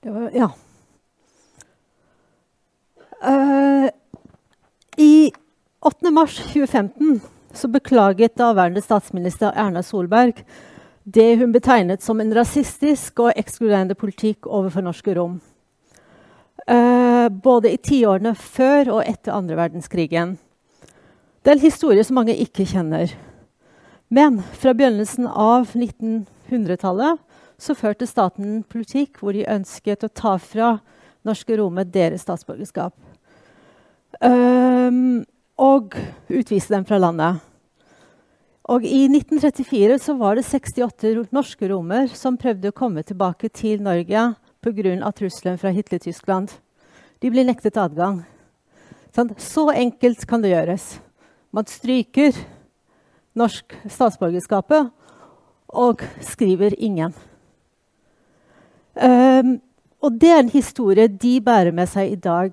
[0.00, 0.50] det var Ja.
[3.20, 3.88] Uh,
[4.96, 5.32] I
[5.80, 6.10] 8.
[6.10, 7.20] mars 2015
[7.52, 10.44] så beklaget daværende statsminister Erna Solberg
[11.04, 15.40] det hun betegnet som en rasistisk og ekskluderende politikk overfor norske rom.
[16.68, 20.36] Uh, både i tiårene før og etter andre verdenskrigen.
[21.40, 23.14] Det er en historie som mange ikke kjenner.
[24.10, 27.18] Men fra begynnelsen av 1900-tallet
[27.60, 30.78] så førte staten en politikk hvor de ønsket å ta fra
[31.26, 32.94] norske romer deres statsborgerskap.
[34.24, 35.22] Um,
[35.60, 35.94] og
[36.32, 37.40] utvise dem fra landet.
[38.70, 43.82] Og I 1934 så var det 68 norske romer som prøvde å komme tilbake til
[43.82, 44.30] Norge
[44.62, 45.12] pga.
[45.12, 46.50] trusselen fra Hitler-Tyskland.
[47.20, 48.24] De ble nektet adgang.
[49.36, 51.00] Så enkelt kan det gjøres.
[51.52, 52.32] Man stryker
[53.34, 54.90] norsk statsborgerskapet
[55.68, 57.29] og skriver 'ingen'.
[59.00, 59.56] Um,
[60.04, 62.52] og det er en historie de bærer med seg i dag.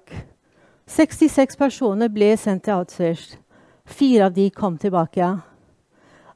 [0.88, 3.36] 66 personer ble sendt til Auschwitz.
[3.88, 5.28] Fire av de kom tilbake.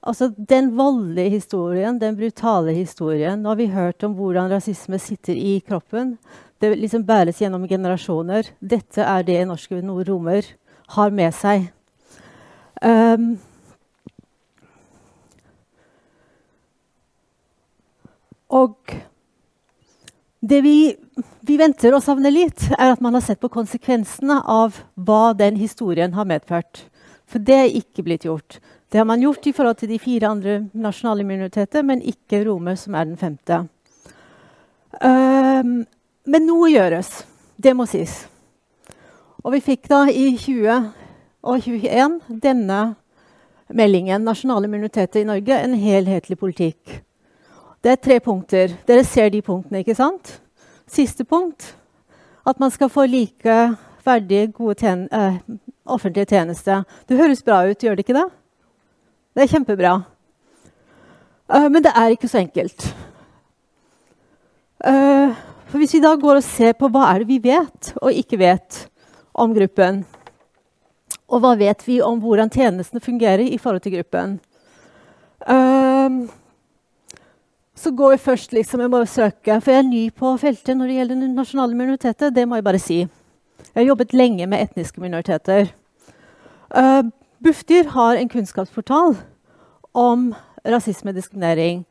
[0.01, 5.33] Altså, Den voldelige historien, den brutale historien Nå har vi hørt om hvordan rasisme sitter
[5.33, 6.17] i kroppen.
[6.61, 8.49] Det liksom bæres gjennom generasjoner.
[8.59, 10.43] Dette er det norske romer
[10.87, 11.71] har med seg.
[12.81, 13.37] Um,
[18.49, 18.75] og
[20.41, 20.95] det vi,
[21.45, 25.59] vi, venter og savner litt, er at man har sett på konsekvensene av hva den
[25.59, 26.87] historien har medført.
[27.29, 28.57] For det er ikke blitt gjort.
[28.91, 32.75] Det har man gjort i forhold til de fire andre nasjonale minoriteter, men ikke romer,
[32.75, 33.61] som er den femte.
[34.97, 35.85] Um,
[36.25, 37.21] men noe gjøres.
[37.61, 38.23] Det må sies.
[39.45, 40.89] Og vi fikk da i 20
[41.41, 42.81] og 21 denne
[43.71, 46.99] meldingen 'Nasjonale minoriteter i Norge en helhetlig politikk'.
[47.81, 48.75] Det er tre punkter.
[48.87, 50.35] Dere ser de punktene, ikke sant?
[50.89, 51.75] Siste punkt
[52.47, 53.55] at man skal få like
[54.05, 55.37] verdige, gode tjen eh,
[55.85, 56.83] offentlige tjenester.
[57.09, 58.27] Det høres bra ut, gjør det ikke det?
[59.35, 59.93] Det er kjempebra.
[61.51, 62.85] Uh, men det er ikke så enkelt.
[64.81, 65.35] Uh,
[65.69, 68.39] for Hvis vi da går og ser på hva er det vi vet og ikke
[68.41, 68.85] vet
[69.33, 70.03] om gruppen,
[71.31, 74.39] og hva vet vi om hvordan tjenestene fungerer i forhold til gruppen,
[75.47, 76.27] uh,
[77.81, 80.87] så går vi først liksom, Jeg må søke, for jeg er ny på feltet når
[80.87, 82.29] det gjelder nasjonale minoriteter.
[82.29, 82.99] Det må jeg bare si.
[83.01, 85.71] Jeg har jobbet lenge med etniske minoriteter.
[86.75, 87.09] Uh,
[87.43, 89.15] Bufdir har en kunnskapsportal
[89.93, 90.33] om
[90.65, 91.85] rasisme og diskriminering.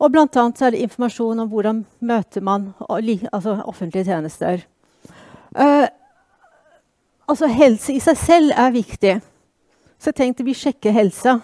[0.00, 4.64] Og blant annet er det informasjon om hvordan møter man altså offentlige tjenester.
[5.54, 5.86] Uh,
[7.28, 9.20] altså helse i seg selv er viktig.
[10.00, 11.38] Så jeg tenkte vi sjekker helse.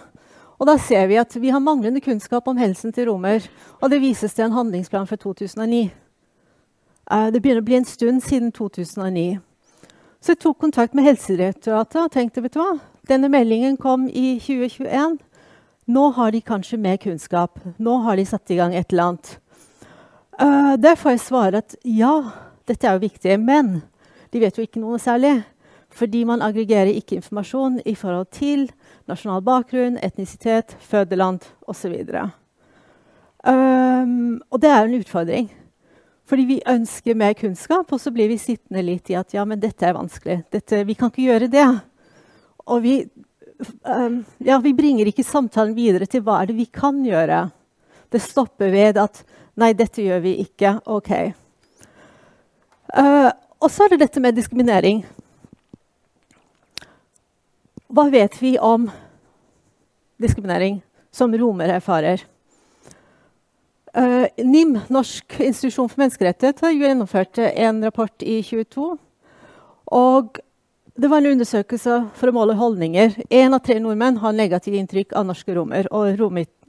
[0.57, 3.45] Og da ser vi at vi har manglende kunnskap om helsen til romer.
[3.81, 5.91] Og det vises til en handlingsplan for 2009.
[7.07, 9.37] Uh, det begynner å bli en stund siden 2009.
[10.19, 14.39] Så jeg tok kontakt med Helsedirektoratet og tenkte vet du hva, denne meldingen kom i
[14.41, 15.19] 2021.
[15.93, 17.61] Nå har de kanskje mer kunnskap.
[17.77, 19.37] Nå har de satt i gang et eller annet.
[20.41, 22.15] Uh, der får jeg svare at ja,
[22.67, 23.77] dette er jo viktig, men
[24.33, 25.37] de vet jo ikke noe særlig.
[25.93, 28.67] Fordi man aggregerer ikke informasjon i forhold til
[29.07, 31.95] nasjonal bakgrunn, etnisitet, fødeland osv.
[33.47, 35.49] Um, og det er en utfordring.
[36.27, 39.61] Fordi vi ønsker mer kunnskap, og så blir vi sittende litt i at ja, men
[39.63, 40.41] dette er vanskelig.
[40.51, 41.67] Dette, vi kan ikke gjøre det.
[42.67, 42.97] Og vi,
[43.87, 47.45] um, ja, vi bringer ikke samtalen videre til hva er det vi kan gjøre.
[48.11, 49.23] Det stopper ved at
[49.59, 50.77] nei, dette gjør vi ikke.
[50.91, 51.13] OK.
[52.91, 53.31] Uh,
[53.63, 55.05] og så er det dette med diskriminering.
[57.87, 58.89] Hva vet vi om
[60.19, 60.81] diskriminering
[61.11, 62.23] som romer erfarer?
[63.97, 68.89] Uh, NIM, Norsk institusjon for menneskerettigheter, gjennomførte en rapport i 22.
[69.95, 70.39] Og
[70.99, 73.15] det var en undersøkelse for å måle holdninger.
[73.31, 76.19] Én av tre nordmenn har negativt inntrykk av norske romer og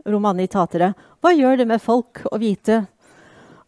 [0.07, 0.93] romani-tatere.
[1.19, 2.85] Hva gjør det med folk å vite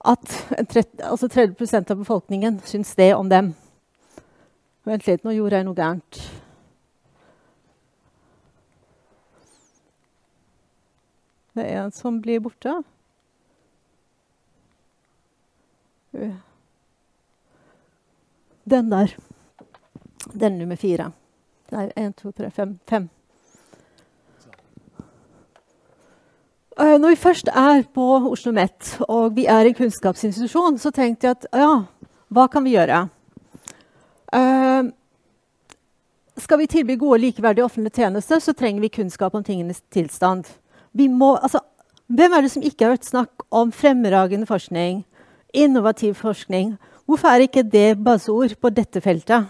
[0.01, 3.51] at 30, altså 30 av befolkningen syns det om dem?
[4.87, 6.23] Vent litt, nå gjorde jeg noe gærent.
[11.55, 12.83] Det er en som blir borte.
[18.65, 19.17] Den der.
[20.33, 21.11] Den nummer fire.
[21.71, 22.79] Nei, én, to, tre, fem.
[22.87, 23.09] fem.
[26.81, 31.27] Uh, når vi først er på Oslo OsloMet og vi er en kunnskapsinstitusjon, så tenkte
[31.27, 31.73] jeg at ja,
[32.33, 33.03] hva kan vi gjøre?
[34.33, 34.89] Uh,
[36.41, 40.49] skal vi tilby gode likeverdige offentlige tjenester, så trenger vi kunnskap om tingenes tilstand.
[40.95, 41.61] Må, altså,
[42.09, 45.05] hvem er det som ikke har hørt snakk om fremragende forskning,
[45.55, 46.79] Innovativ forskning.
[47.07, 49.49] Hvorfor er ikke det baseord på dette feltet?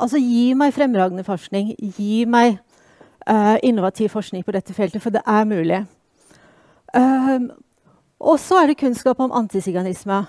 [0.00, 1.74] Altså, Gi meg fremragende forskning.
[1.76, 2.58] Gi meg
[3.28, 5.82] uh, innovativ forskning på dette feltet, for det er mulig.
[6.96, 7.50] Um,
[8.20, 10.22] og så er det kunnskap om antisiganisme.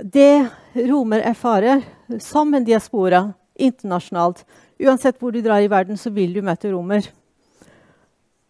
[0.00, 0.48] Det
[0.88, 1.84] romer erfarer
[2.20, 4.44] som en diaspora internasjonalt.
[4.80, 7.06] Uansett hvor du drar i verden, så vil du møte romer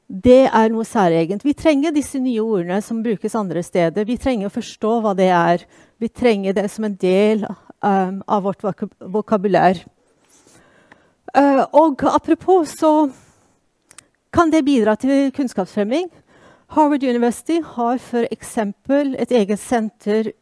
[0.06, 1.44] det er noe særegent.
[1.44, 4.06] Vi trenger disse nye ordene som brukes andre steder.
[4.06, 5.64] Vi trenger å forstå hva det er.
[5.98, 7.42] Vi trenger det som en del
[7.82, 9.82] um, av vårt vok vokabulær.
[11.34, 13.08] Uh, og apropos så
[14.32, 16.06] kan det bidra til kunnskapsfremming.
[16.76, 18.56] Harvard University har f.eks.
[19.18, 20.32] et eget senter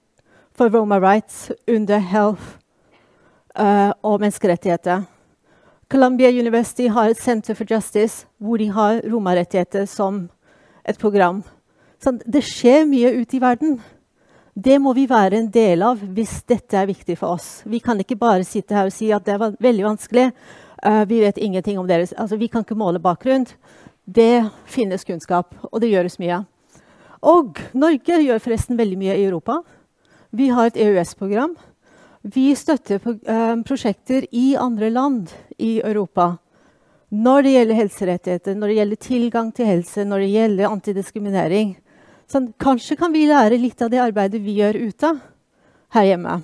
[0.52, 2.60] for Roma Rights under health
[3.56, 5.08] uh, og menneskerettigheter.
[5.94, 10.24] Columbia University har et Center for Justice hvor de har romarettigheter som
[10.82, 11.44] et program.
[12.02, 13.76] Så det skjer mye ute i verden.
[14.58, 17.62] Det må vi være en del av hvis dette er viktig for oss.
[17.62, 20.24] Vi kan ikke bare sitte her og si at det var veldig vanskelig.
[20.82, 23.46] Uh, vi vet ingenting om deres altså, Vi kan ikke måle bakgrunn.
[24.02, 26.40] Det finnes kunnskap, og det gjøres mye.
[27.22, 29.60] Og Norge gjør forresten veldig mye i Europa.
[30.34, 31.54] Vi har et EØS-program.
[32.24, 35.28] Vi støtter eh, prosjekter i andre land
[35.60, 36.38] i Europa.
[37.12, 41.74] Når det gjelder helserettigheter, når det gjelder tilgang til helse, når det gjelder antidiskriminering.
[42.24, 45.10] Så kanskje kan vi lære litt av det arbeidet vi gjør ute
[45.92, 46.38] her hjemme.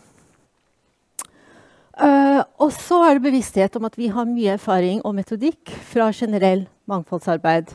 [2.01, 6.11] Uh, og så er det bevissthet om at vi har mye erfaring og metodikk fra
[6.17, 7.73] generell mangfoldsarbeid.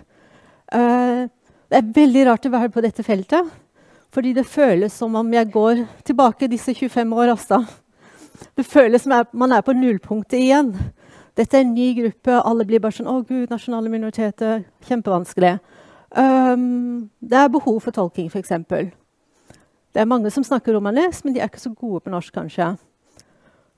[0.70, 1.26] Uh,
[1.70, 3.50] det er veldig rart å være på dette feltet,
[4.14, 7.34] fordi det føles som om jeg går tilbake disse 25 år.
[7.34, 7.64] Også.
[8.56, 10.74] Det føles som om man er på nullpunktet igjen.
[11.36, 12.42] Dette er en ny gruppe.
[12.42, 14.64] Alle blir bare sånn 'Å, gud, nasjonale minoriteter.
[14.88, 15.60] Kjempevanskelig'.
[16.16, 18.50] Um, det er behov for tolking, f.eks.
[19.96, 22.78] Det er mange som snakker romanes, men de er ikke så gode på norsk, kanskje.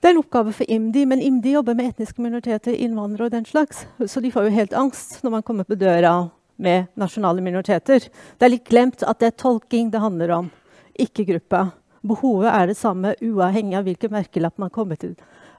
[0.01, 3.45] Det er en oppgave for IMDi, men IMDi jobber med etniske minoriteter, innvandrere og den
[3.45, 3.87] slags.
[4.05, 8.05] Så de får jo helt angst når man kommer på døra med nasjonale minoriteter.
[8.37, 10.51] Det er litt glemt at det er tolking det handler om,
[10.93, 11.63] ikke gruppe.
[12.07, 15.15] Behovet er det samme uavhengig av hvilken merkelapp man kommer til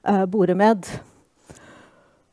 [0.07, 0.89] uh, bordet med.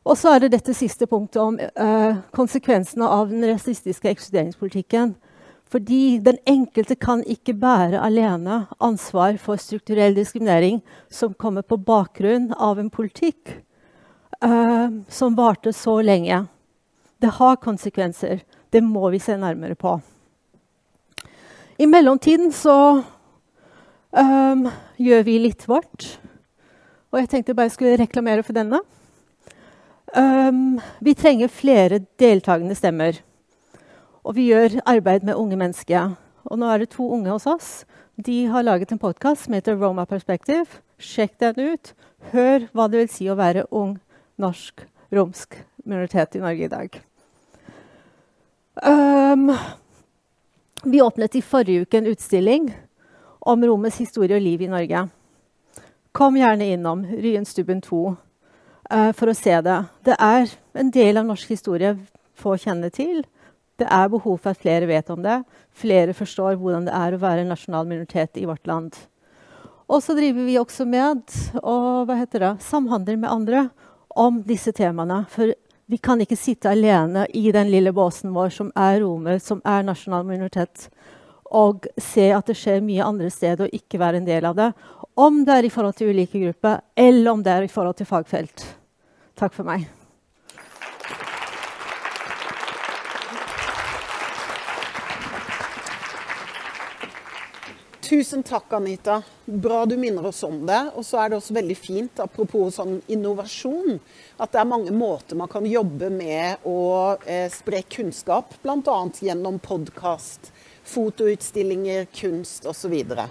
[0.07, 5.15] Og så er det dette siste punktet om uh, konsekvensene av den rasistiske ekskluderingspolitikken.
[5.67, 10.79] Fordi den enkelte kan ikke bære alene ansvar for strukturell diskriminering
[11.11, 13.57] som kommer på bakgrunn av en politikk
[14.45, 16.45] uh, som varte så lenge.
[17.19, 18.45] Det har konsekvenser.
[18.71, 19.97] Det må vi se nærmere på.
[21.77, 23.03] I mellomtiden så
[24.11, 24.67] um,
[25.01, 26.17] gjør vi litt vårt.
[27.11, 28.81] Og jeg tenkte bare jeg skulle reklamere for denne.
[30.15, 33.19] Um, vi trenger flere deltakende stemmer.
[34.27, 36.15] Og vi gjør arbeid med unge mennesker.
[36.47, 37.71] Og nå er det to unge hos oss.
[38.17, 40.81] De har laget en podkast som heter Roma Perspective.
[40.99, 41.93] Sjekk den ut.
[42.31, 43.97] Hør hva det vil si å være ung
[44.41, 45.55] norsk romsk
[45.87, 46.97] minoritet i Norge i dag.
[48.83, 49.51] Um,
[50.83, 52.67] vi åpnet i forrige uke en utstilling
[53.47, 55.05] om romets historie og liv i Norge.
[56.17, 58.15] Kom gjerne innom Ryenstubben 2 uh,
[58.91, 59.77] eh, for å se det.
[60.03, 61.95] Det er en del av norsk historie
[62.37, 63.23] få kjenne til.
[63.77, 65.41] Det er behov for at flere vet om det.
[65.77, 68.97] Flere forstår hvordan det er å være en nasjonal minoritet i vårt land.
[69.87, 71.21] Og så driver vi også med
[71.61, 73.67] og, det, samhandler med andre
[74.17, 75.21] om disse temaene.
[75.31, 75.53] For
[75.87, 79.85] vi kan ikke sitte alene i den lille båsen vår som er romer, som er
[79.87, 80.89] nasjonal minoritet,
[81.55, 84.71] og se at det skjer mye andre steder og ikke være en del av det.
[85.17, 88.09] Om det er i forhold til ulike grupper, eller om det er i forhold til
[88.09, 88.65] fagfelt.
[89.37, 89.87] Takk for meg.
[98.07, 99.21] Tusen takk, Anita.
[99.45, 100.79] Bra du minner oss om det.
[100.95, 103.97] Og så er det også veldig fint, apropos sånn innovasjon,
[104.39, 108.95] at det er mange måter man kan jobbe med å eh, spre kunnskap, bl.a.
[109.19, 110.53] gjennom podkast,
[110.87, 112.93] fotoutstillinger, kunst osv.
[113.11, 113.25] Um,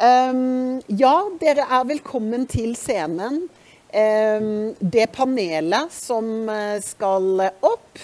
[0.00, 3.42] ehm, ja, dere er velkommen til scenen.
[3.90, 7.98] Um, det panelet som eh, skal opp.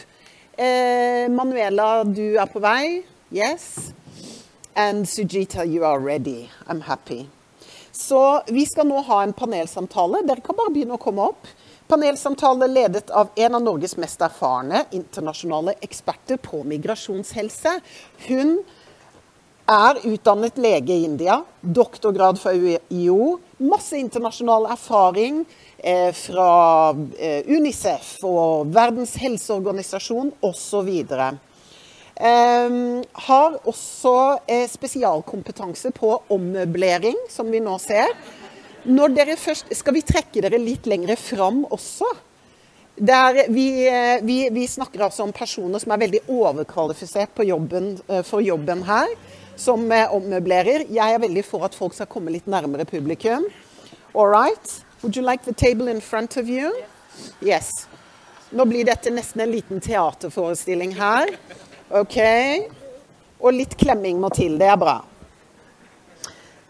[0.58, 3.04] Uh, Manuela, du er på vei.
[3.30, 3.92] Yes.
[4.74, 6.50] And Sujita, you are ready.
[6.66, 7.28] I'm happy.
[7.92, 10.20] Så vi skal nå ha en panelsamtale.
[10.26, 11.48] Dere kan bare begynne å komme opp.
[11.88, 17.76] Panelsamtale ledet av en av Norges mest erfarne internasjonale eksperter på migrasjonshelse.
[18.26, 18.56] Hun
[19.70, 25.44] er utdannet lege i India, doktorgrad fra UiO, masse internasjonal erfaring
[25.78, 26.50] eh, fra
[27.18, 30.90] eh, Unicef og Verdens helseorganisasjon osv.
[32.16, 34.16] Um, har også
[34.48, 38.14] eh, spesialkompetanse på ommøblering, som vi nå ser.
[38.86, 42.06] Når dere først, skal vi trekke dere litt lenger fram også?
[42.96, 48.22] Der vi, eh, vi, vi, snakker altså om personer som er veldig overkvalifisert jobben, eh,
[48.24, 49.10] for jobben her,
[49.56, 50.86] som eh, ommøblerer.
[50.88, 53.44] Jeg er veldig for at folk skal komme litt nærmere publikum.
[54.14, 54.78] All right.
[55.02, 56.72] Would you like the table in front of you?
[57.42, 57.88] Yes.
[58.54, 61.34] Nå blir dette nesten en liten teaterforestilling her.
[61.90, 62.16] OK.
[63.42, 64.56] Og litt klemming må til.
[64.62, 65.00] Det er bra.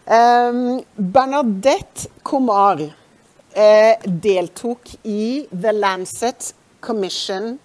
[0.07, 7.57] Um, Bernadette Komar uh, deltok i The Lancet Commission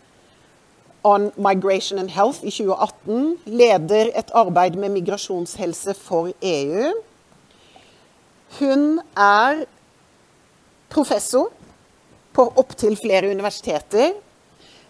[1.04, 3.36] on Migration and Health i 2018.
[3.46, 6.88] Leder et arbeid med migrasjonshelse for EU.
[8.58, 9.62] Hun er
[10.90, 11.52] professor
[12.34, 14.16] på opptil flere universiteter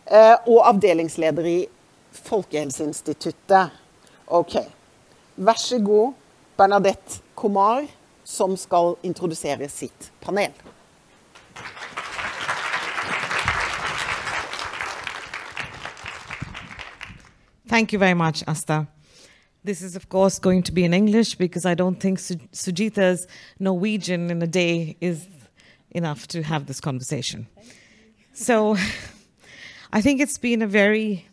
[0.08, 1.58] uh, og avdelingsleder i
[2.30, 3.76] Folkehelseinstituttet.
[4.32, 4.56] OK.
[5.36, 6.16] Vær så god,
[6.56, 7.88] Bernadette Komar,
[8.24, 10.52] som skal introdusere sitt panel.
[17.66, 18.86] Thank you very much, Asta.
[19.64, 23.26] This is, of course, going to be in English because I don't think Su- Sujita's
[23.58, 25.26] Norwegian in a day is
[25.90, 27.48] enough to have this conversation.
[28.32, 28.76] So
[29.92, 31.26] I think it's been a very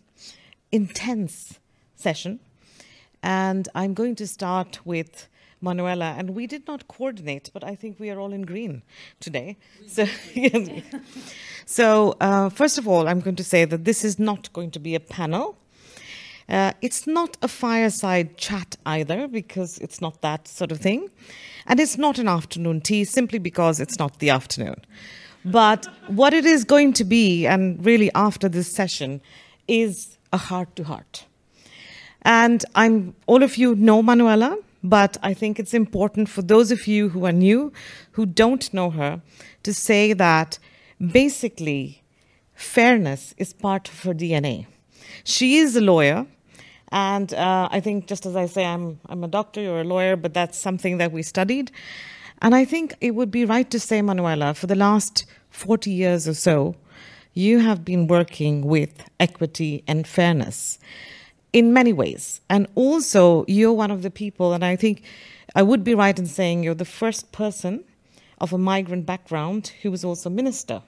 [0.71, 1.59] intense
[1.95, 2.39] session.
[3.21, 5.28] And I'm going to start with
[5.61, 6.15] Manuela.
[6.17, 8.83] And we did not coordinate, but I think we are all in green
[9.19, 9.57] today.
[9.87, 10.05] So,
[11.65, 14.79] so uh, first of all, I'm going to say that this is not going to
[14.79, 15.57] be a panel.
[16.47, 21.09] Uh, it's not a fireside chat either, because it's not that sort of thing.
[21.67, 24.77] And it's not an afternoon tea, simply because it's not the afternoon.
[25.45, 29.21] But what it is going to be, and really after this session,
[29.67, 31.25] is a heart to heart.
[32.23, 36.87] And I'm all of you know Manuela, but I think it's important for those of
[36.87, 37.71] you who are new,
[38.11, 39.21] who don't know her,
[39.63, 40.59] to say that
[40.99, 42.03] basically
[42.53, 44.67] fairness is part of her DNA.
[45.23, 46.25] She is a lawyer,
[46.91, 50.15] and uh, I think just as I say, I'm I'm a doctor, you're a lawyer,
[50.15, 51.71] but that's something that we studied.
[52.41, 56.27] And I think it would be right to say, Manuela, for the last 40 years
[56.27, 56.75] or so,
[57.33, 60.79] you have been working with equity and fairness
[61.53, 62.41] in many ways.
[62.49, 65.03] And also, you're one of the people, and I think
[65.55, 67.83] I would be right in saying you're the first person
[68.39, 70.81] of a migrant background who was also minister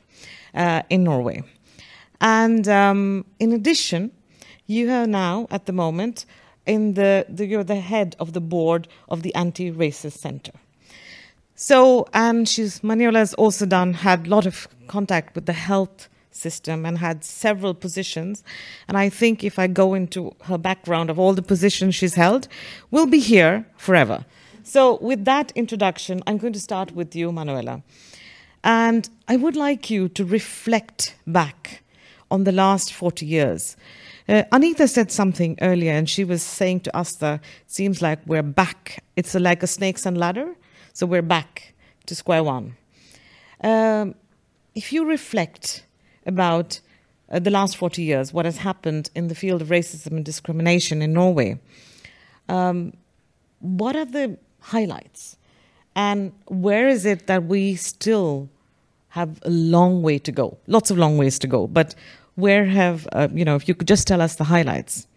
[0.54, 1.44] uh, in Norway.
[2.20, 4.12] And um, in addition,
[4.68, 6.26] you are now, at the moment,
[6.66, 10.52] in the, the, you're the head of the board of the Anti-Racist Center.
[11.56, 16.10] So, and she's Manuela has also done had a lot of contact with the health
[16.32, 18.44] system and had several positions.
[18.88, 22.48] And I think if I go into her background of all the positions she's held,
[22.90, 24.26] we'll be here forever.
[24.64, 27.82] So, with that introduction, I'm going to start with you, Manuela.
[28.64, 31.82] And I would like you to reflect back
[32.30, 33.76] on the last 40 years.
[34.30, 38.20] Uh, Anita said something earlier, and she was saying to us that it seems like
[38.26, 39.04] we're back.
[39.16, 40.56] It's like a snakes and ladder,
[40.94, 41.74] so we're back
[42.06, 42.76] to square one.
[43.64, 44.16] Um,
[44.76, 45.84] if you reflect
[46.26, 46.80] about
[47.32, 51.02] uh, the last 40 years, what has happened in the field of racism and discrimination
[51.02, 51.60] in Norway,
[52.50, 52.94] um,
[53.60, 55.38] what are the highlights?
[55.96, 58.50] And where is it that we still
[59.10, 60.58] have a long way to go?
[60.68, 61.96] Lots of long ways to go, but
[62.36, 65.08] where have, uh, you know, if you could just tell us the highlights.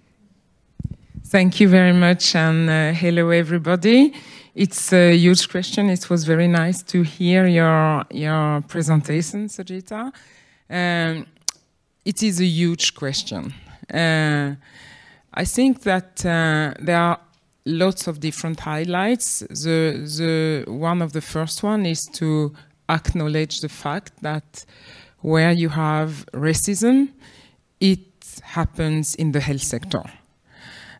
[1.26, 4.12] Thank you very much, and uh, hello, everybody.
[4.55, 5.90] It's a huge question.
[5.90, 10.12] It was very nice to hear your your presentation, Sajita.
[10.74, 11.26] Um,
[12.05, 13.55] it is a huge question.
[13.92, 14.56] Uh,
[15.32, 17.20] I think that uh, there are
[17.64, 19.38] lots of different highlights.
[19.38, 22.52] The the one of the first one is to
[22.88, 24.66] acknowledge the fact that
[25.20, 27.09] where you have racism,
[27.78, 30.02] it happens in the health sector.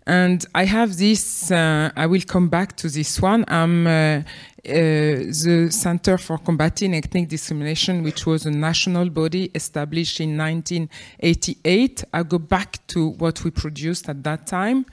[0.06, 3.44] And I have this, uh, I will come back to this one.
[3.48, 4.22] I'm uh,
[4.65, 12.05] the Center for Combating Ethnic Discrimination, which was a national body established in 1988.
[12.12, 14.86] I go back to what we produced at that time,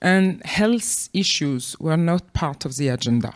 [0.00, 3.34] and health issues were not part of the agenda.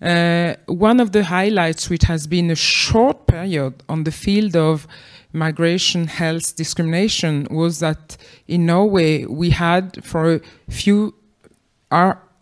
[0.00, 4.86] Uh, one of the highlights, which has been a short period on the field of
[5.32, 8.16] migration health discrimination, was that
[8.48, 11.14] in Norway we had for a few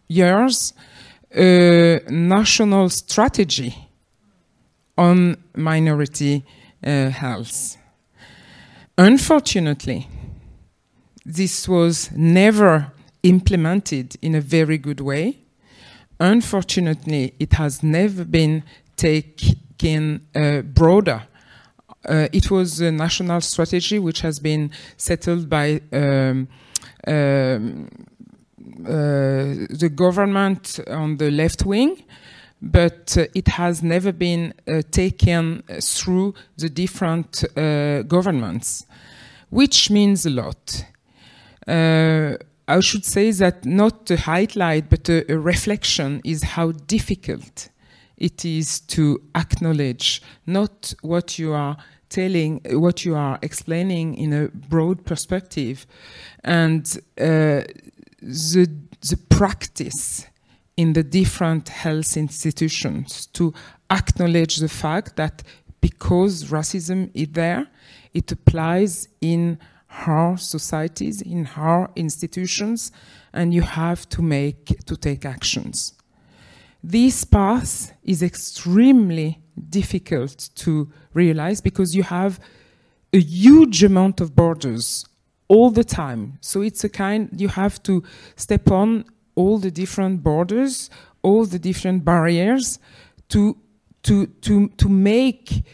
[0.09, 0.73] years
[1.35, 3.75] a national strategy
[4.97, 6.45] on minority
[6.85, 7.77] uh, health.
[8.99, 10.09] Unfortunately,
[11.25, 12.93] this was never
[13.23, 15.41] implemented in a very good way
[16.21, 18.63] unfortunately, it has never been
[18.97, 21.23] taken uh, broader.
[22.09, 26.47] Uh, it was a national strategy which has been settled by um,
[27.07, 27.89] um,
[28.79, 32.03] the government on the left wing,
[32.63, 38.85] but uh, it has never been uh, taken through the different uh, governments,
[39.51, 40.85] which means a lot.
[41.67, 47.69] I should say that not a highlight, but a, a reflection is how difficult
[48.17, 51.77] it is to acknowledge not what you are
[52.11, 55.87] telling, what you are explaining in a broad perspective,
[56.45, 57.63] and uh,
[58.23, 58.71] the
[59.09, 60.27] the practice
[60.77, 63.53] in the different health institutions to
[63.91, 65.43] acknowledge the fact that
[65.81, 67.67] because racism is there,
[68.13, 69.59] it applies in
[70.07, 72.93] our societies, in our institutions,
[73.33, 75.95] and you have to make to take actions.
[76.83, 82.41] This path is extremely difficult to realize because you have
[83.13, 85.05] a huge amount of borders
[85.51, 86.39] all the time.
[86.41, 88.05] So it's a kind, you have to
[88.37, 89.05] step on
[89.35, 90.89] all the different borders,
[91.23, 92.79] all the different barriers
[93.31, 93.57] to,
[94.05, 95.65] to, to, to make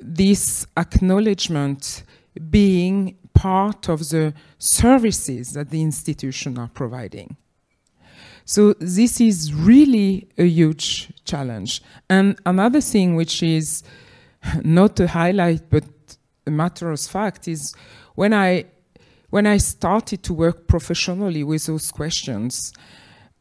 [0.00, 2.04] this acknowledgement
[2.50, 7.36] being part of the services that the institution are providing.
[8.44, 11.82] So this is really a huge challenge.
[12.08, 13.82] And another thing which is
[14.62, 15.82] not a highlight but
[16.46, 17.74] a matter of fact is
[18.14, 18.66] when I
[19.30, 22.72] when I started to work professionally with those questions,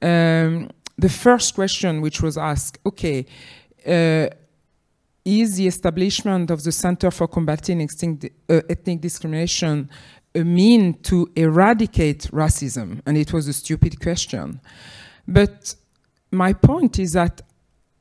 [0.01, 3.25] um, the first question which was asked, okay,
[3.85, 4.27] uh,
[5.23, 9.89] is the establishment of the Center for Combating Extinct, uh, Ethnic Discrimination
[10.35, 13.01] a mean to eradicate racism?
[13.05, 14.59] And it was a stupid question.
[15.27, 15.75] But
[16.31, 17.41] my point is that,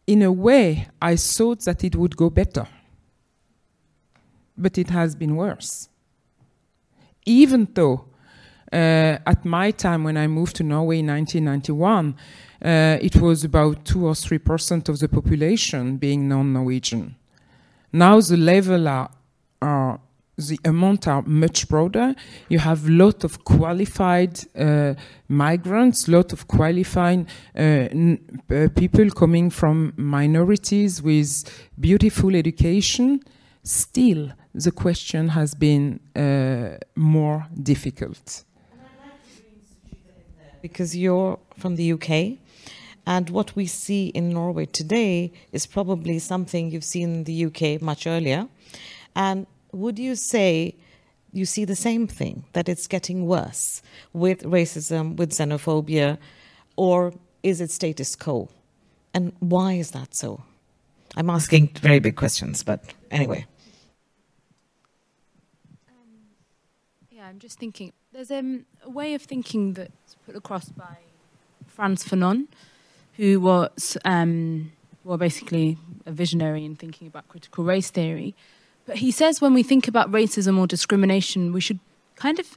[0.07, 2.67] in a way, I thought that it would go better.
[4.59, 5.89] But it has been worse.
[7.27, 8.07] Even though,
[8.73, 12.17] uh, at my time when I moved to Norway in 1991,
[12.65, 17.17] uh, it was about 2 or 3% of the population being non Norwegian.
[17.93, 19.11] Now the level are,
[19.63, 20.01] are
[20.37, 22.15] the amount are much broader.
[22.49, 24.95] You have a lot of qualified uh,
[25.29, 27.27] migrants, lot of qualified
[27.57, 31.45] uh, uh, people coming from minorities with
[31.79, 33.21] beautiful education.
[33.63, 38.45] Still, the question has been uh, more difficult.
[40.63, 42.39] Because you're from the UK,
[43.07, 47.83] and what we see in Norway today is probably something you've seen in the UK
[47.83, 48.49] much earlier.
[49.15, 50.77] And would you say
[51.33, 53.83] you see the same thing, that it's getting worse
[54.13, 56.17] with racism, with xenophobia,
[56.77, 57.13] or
[57.43, 58.49] is it status quo?
[59.13, 60.45] And why is that so?
[61.17, 63.47] I'm asking very big questions, but anyway.
[67.35, 67.93] I'm just thinking.
[68.13, 70.99] There's um, a way of thinking that's put across by
[71.67, 72.47] Frantz Fanon,
[73.17, 74.71] who was um,
[75.03, 78.37] well, basically a visionary in thinking about critical race theory.
[78.87, 81.81] But he says when we think about racism or discrimination, we should
[82.15, 82.57] kind of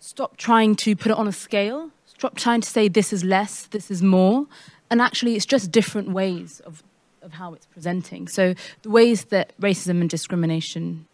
[0.00, 3.66] stop trying to put it on a scale, stop trying to say this is less,
[3.66, 4.46] this is more,
[4.90, 6.82] and actually it's just different ways of,
[7.22, 8.26] of how it's presenting.
[8.26, 11.06] So the ways that racism and discrimination,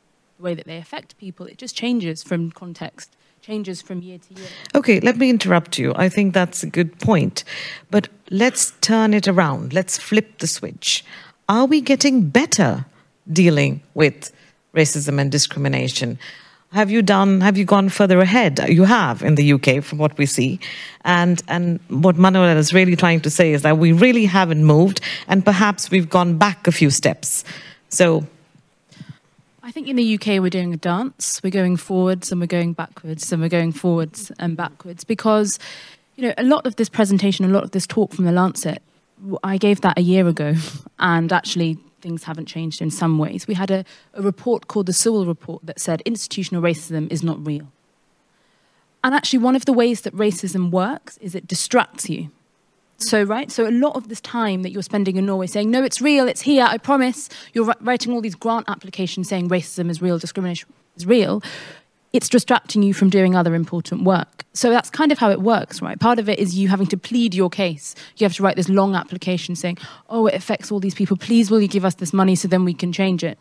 [0.42, 4.34] the way that they affect people, it just changes from context changes from year to
[4.40, 4.48] year.
[4.76, 5.92] Okay, let me interrupt you.
[5.96, 7.42] I think that's a good point.
[7.90, 9.72] But let's turn it around.
[9.72, 11.04] Let's flip the switch.
[11.48, 12.86] Are we getting better
[13.30, 14.32] dealing with
[14.74, 16.20] racism and discrimination?
[16.70, 18.60] Have you done have you gone further ahead?
[18.68, 20.60] You have in the UK from what we see.
[21.04, 25.00] And and what Manuel is really trying to say is that we really haven't moved
[25.26, 27.44] and perhaps we've gone back a few steps.
[27.88, 28.24] So
[29.64, 31.40] I think in the UK we're doing a dance.
[31.42, 35.60] We're going forwards and we're going backwards and we're going forwards and backwards because,
[36.16, 38.82] you know, a lot of this presentation, a lot of this talk from the Lancet,
[39.44, 40.56] I gave that a year ago,
[40.98, 43.46] and actually things haven't changed in some ways.
[43.46, 43.84] We had a,
[44.14, 47.68] a report called the Sewell Report that said institutional racism is not real.
[49.04, 52.30] And actually, one of the ways that racism works is it distracts you.
[53.02, 53.08] Mm-hmm.
[53.08, 53.50] So, right?
[53.50, 56.28] So, a lot of this time that you're spending in Norway saying, no, it's real,
[56.28, 60.72] it's here, I promise, you're writing all these grant applications saying racism is real, discrimination
[60.96, 61.42] is real,
[62.12, 64.44] it's distracting you from doing other important work.
[64.52, 65.98] So, that's kind of how it works, right?
[65.98, 67.94] Part of it is you having to plead your case.
[68.16, 71.50] You have to write this long application saying, oh, it affects all these people, please
[71.50, 73.38] will you give us this money so then we can change it.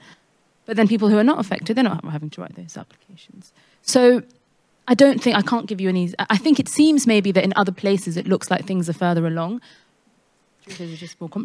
[0.65, 3.51] But then people who are not affected, they're not having to write those applications.
[3.81, 4.23] So,
[4.91, 6.13] I don't think I can't give you any.
[6.29, 9.25] I think it seems maybe that in other places it looks like things are further
[9.25, 9.61] along.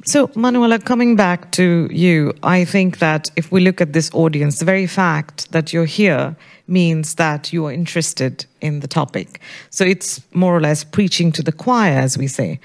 [0.04, 4.58] So, Manuela, coming back to you, I think that if we look at this audience,
[4.58, 6.34] the very fact that you're here
[6.66, 9.40] means that you are interested in the topic.
[9.70, 12.58] So it's more or less preaching to the choir, as we say.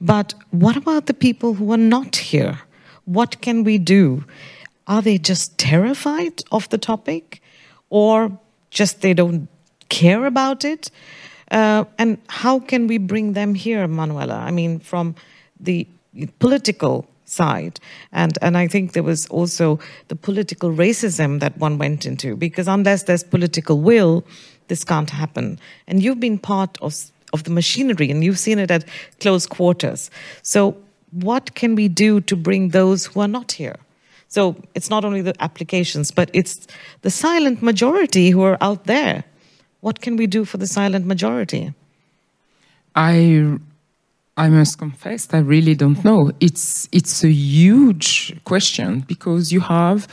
[0.00, 2.60] But what about the people who are not here?
[3.04, 4.24] What can we do?
[4.86, 7.42] Are they just terrified of the topic?
[7.90, 8.38] Or
[8.70, 9.48] just they don't
[9.90, 10.90] care about it?
[11.50, 14.36] Uh, and how can we bring them here, Manuela?
[14.36, 15.14] I mean, from
[15.58, 15.86] the
[16.38, 17.80] political side.
[18.12, 22.68] And, and I think there was also the political racism that one went into, because
[22.68, 24.24] unless there's political will,
[24.68, 25.58] this can't happen.
[25.86, 26.94] And you've been part of,
[27.32, 28.84] of the machinery and you've seen it at
[29.20, 30.10] close quarters.
[30.42, 30.76] So,
[31.12, 33.76] what can we do to bring those who are not here?
[34.28, 36.68] So, it's not only the applications, but it's
[37.02, 39.24] the silent majority who are out there.
[39.80, 41.72] What can we do for the silent majority?
[42.94, 43.58] I
[44.36, 46.32] I must confess, I really don't know.
[46.40, 50.08] It's it's a huge question because you have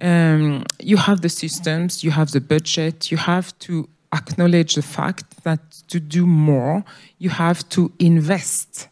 [0.00, 5.42] um, you have the systems, you have the budget, you have to acknowledge the fact
[5.44, 6.84] that to do more,
[7.18, 8.88] you have to invest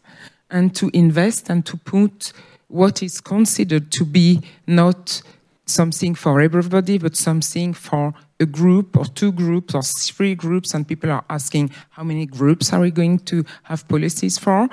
[0.49, 2.33] and to invest and to put
[2.67, 5.21] what is considered to be not
[5.69, 10.73] something for everybody, but something for a group or two groups or three groups.
[10.73, 14.69] And people are asking, how many groups are we going to have policies for?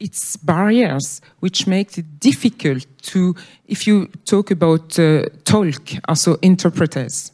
[0.00, 3.34] It's barriers which make it difficult to,
[3.66, 7.32] if you talk about uh, talk, also interpreters,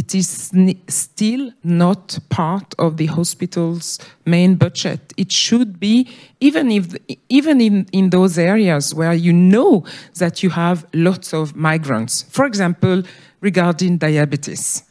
[0.00, 0.50] it is
[0.88, 5.12] still not part of the hospital's main budget.
[5.18, 6.08] It should be,
[6.40, 6.94] even if,
[7.28, 9.84] even in, in those areas where you know
[10.16, 12.22] that you have lots of migrants.
[12.22, 13.02] For example,
[13.42, 14.84] regarding diabetes.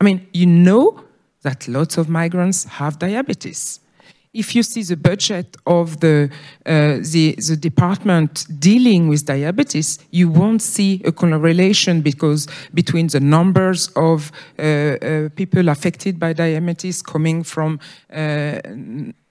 [0.00, 1.02] I mean, you know
[1.42, 3.80] that lots of migrants have diabetes
[4.34, 6.30] if you see the budget of the,
[6.64, 13.20] uh, the, the department dealing with diabetes, you won't see a correlation because between the
[13.20, 17.78] numbers of uh, uh, people affected by diabetes coming from
[18.12, 18.58] uh,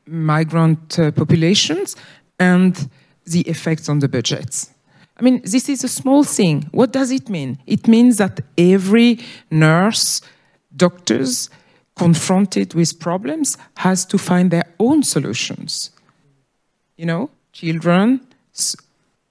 [0.06, 1.96] migrant uh, populations
[2.40, 2.90] and
[3.26, 4.72] the effects on the budgets.
[5.18, 6.70] I mean, this is a small thing.
[6.72, 7.60] What does it mean?
[7.66, 9.20] It means that every
[9.50, 10.22] nurse,
[10.76, 11.50] doctors,
[11.96, 15.92] confronted with problems has to find their own solutions.
[16.98, 18.22] You know, children,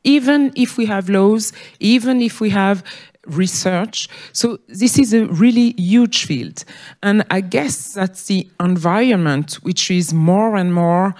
[0.04, 2.82] even if we have laws, even if we have
[3.26, 4.08] research.
[4.32, 6.64] So this is a really huge field.
[7.02, 11.14] And I guess that's the environment which is more and more,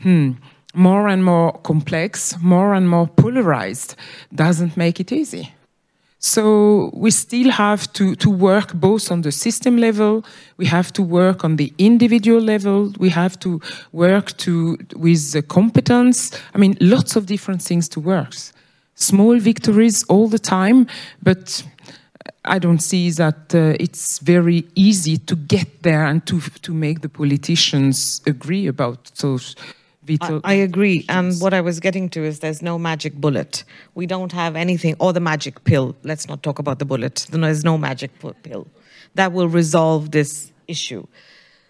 [0.00, 0.32] hmm,
[0.74, 3.96] more and more complex, more and more polarized,
[4.34, 5.52] doesn't make it easy.
[6.28, 10.26] So we still have to, to work both on the system level,
[10.58, 15.40] we have to work on the individual level, we have to work to, with the
[15.40, 16.30] competence.
[16.54, 18.34] I mean, lots of different things to work.
[18.94, 20.86] Small victories all the time,
[21.22, 21.64] but
[22.44, 27.00] I don't see that uh, it's very easy to get there and to, to make
[27.00, 29.56] the politicians agree about those
[30.44, 31.04] I, I, agree.
[31.08, 33.64] And what I was getting to is there's no magic bullet.
[33.94, 35.96] We don't have anything, or the magic pill.
[36.02, 37.26] Let's not talk about the bullet.
[37.30, 38.10] There's no magic
[38.42, 38.66] pill
[39.14, 41.06] that will resolve this issue.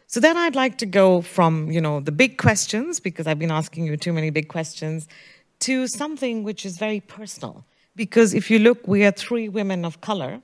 [0.06, 3.50] So then I'd like to go from, you know, the big questions, because I've been
[3.50, 5.08] asking you too many big questions,
[5.60, 7.64] to something which is very personal.
[7.94, 10.40] Because if you look, we are three women of color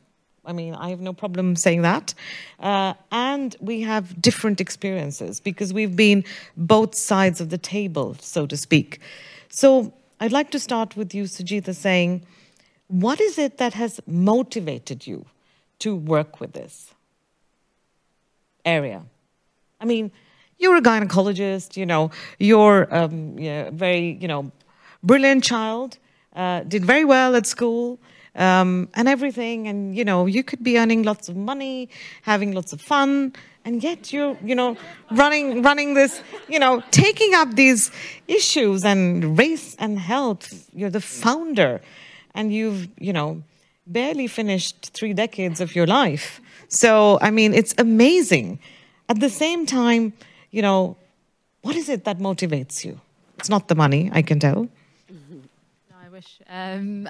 [0.46, 2.14] I mean, I have no problem saying that.
[2.60, 6.24] Uh, and we have different experiences because we've been
[6.56, 9.00] both sides of the table, so to speak.
[9.48, 12.26] So I'd like to start with you, Sujitha, saying,
[12.88, 15.26] what is it that has motivated you
[15.80, 16.94] to work with this
[18.64, 19.02] area?
[19.80, 20.12] I mean,
[20.58, 24.52] you're a gynecologist, you know, you're um, a very, you know,
[25.02, 25.98] brilliant child,
[26.34, 27.98] uh, did very well at school,
[28.36, 29.68] um, and everything.
[29.68, 31.88] And, you know, you could be earning lots of money,
[32.22, 33.32] having lots of fun,
[33.64, 34.76] and yet you're, you know,
[35.10, 37.90] running, running this, you know, taking up these
[38.28, 40.68] issues and race and health.
[40.74, 41.80] You're the founder,
[42.34, 43.42] and you've, you know,
[43.86, 46.40] barely finished three decades of your life.
[46.68, 48.58] So, I mean, it's amazing.
[49.08, 50.12] At the same time,
[50.50, 50.96] you know,
[51.62, 53.00] what is it that motivates you?
[53.38, 54.68] It's not the money, I can tell.
[55.08, 56.40] No, I wish.
[56.48, 57.08] Um,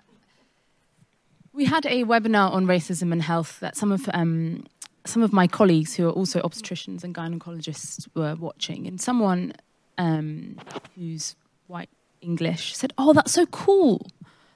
[1.55, 4.65] we had a webinar on racism and health that some of um,
[5.07, 9.53] some of my colleagues who are also obstetricians and gynecologists were watching, and someone
[9.97, 10.59] um,
[10.97, 11.37] who's
[11.69, 11.89] white
[12.21, 14.07] English said, "Oh, that's so cool!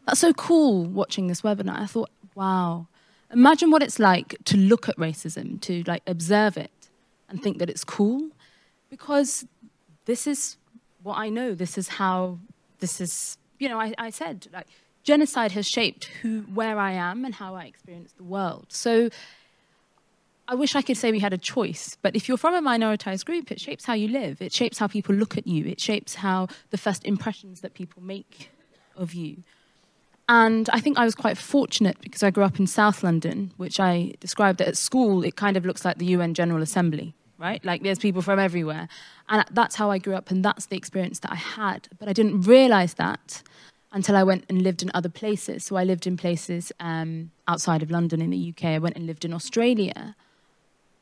[0.07, 2.89] That's so cool!" Watching this webinar, I thought, "Wow,
[3.33, 6.73] imagine what it's like to look at racism, to like observe it,
[7.29, 8.31] and think that it's cool,
[8.91, 9.47] because
[10.07, 10.57] this is
[11.05, 11.55] what I know.
[11.55, 12.41] This is how.
[12.81, 14.67] This is, you know, I, I said like."
[15.09, 18.67] Genocide has shaped who, where I am and how I experience the world.
[18.69, 19.09] So
[20.47, 23.25] I wish I could say we had a choice, but if you're from a minoritized
[23.25, 24.43] group, it shapes how you live.
[24.43, 25.65] It shapes how people look at you.
[25.65, 28.51] It shapes how the first impressions that people make
[28.97, 29.45] of you.
[30.29, 33.81] And I think I was quite fortunate because I grew up in South London, which
[33.81, 37.65] I described at school, it kind of looks like the UN General Assembly, right?
[37.65, 38.91] Like there's people from everywhere.
[39.31, 41.89] And that's how I grew up, and that's the experience that I had.
[41.99, 43.43] But I didn't realize that
[43.93, 45.65] until I went and lived in other places.
[45.65, 48.65] So I lived in places um, outside of London in the UK.
[48.67, 50.15] I went and lived in Australia.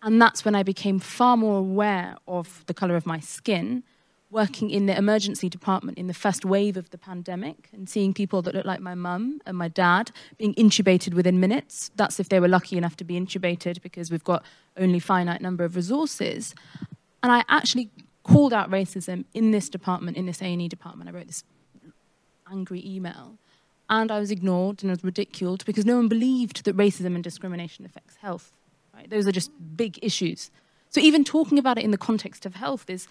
[0.02, 3.82] And that's when I became far more aware of the colour of my skin,
[4.30, 8.42] working in the emergency department in the first wave of the pandemic and seeing people
[8.42, 11.90] that looked like my mum and my dad being intubated within minutes.
[11.96, 14.44] That's if they were lucky enough to be intubated because we've got
[14.76, 16.54] only finite number of resources.
[17.22, 17.90] And I actually
[18.22, 21.08] called out racism in this department, in this A&E department.
[21.08, 21.42] I wrote this
[22.50, 23.38] angry email.
[23.88, 27.22] And I was ignored and I was ridiculed because no one believed that racism and
[27.22, 28.52] discrimination affects health.
[28.94, 29.08] Right?
[29.08, 30.50] Those are just big issues.
[30.90, 33.06] So even talking about it in the context of health is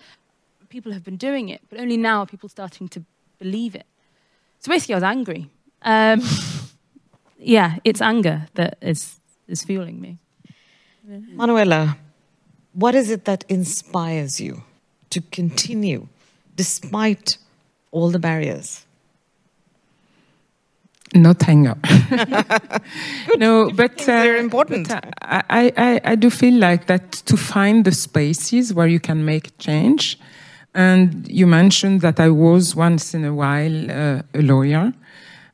[0.69, 3.03] people have been doing it, but only now are people starting to
[3.39, 3.85] believe it.
[4.59, 5.49] So basically, I was angry.
[5.83, 6.21] Um,
[7.37, 10.17] yeah, it's anger that is is fueling me.
[11.07, 11.97] Manuela,
[12.73, 14.63] what is it that inspires you
[15.11, 16.07] to continue
[16.55, 17.37] despite
[17.91, 18.85] all the barriers?
[21.13, 21.75] Not anger.
[23.37, 24.89] no, but uh, they're important.
[24.89, 28.99] but, uh, I, I, I do feel like that to find the spaces where you
[28.99, 30.19] can make change.
[30.73, 34.93] And you mentioned that I was once in a while uh, a lawyer.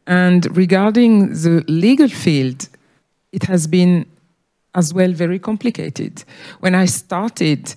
[0.07, 2.68] And regarding the legal field,
[3.32, 4.06] it has been
[4.73, 6.23] as well very complicated.
[6.60, 7.76] When I started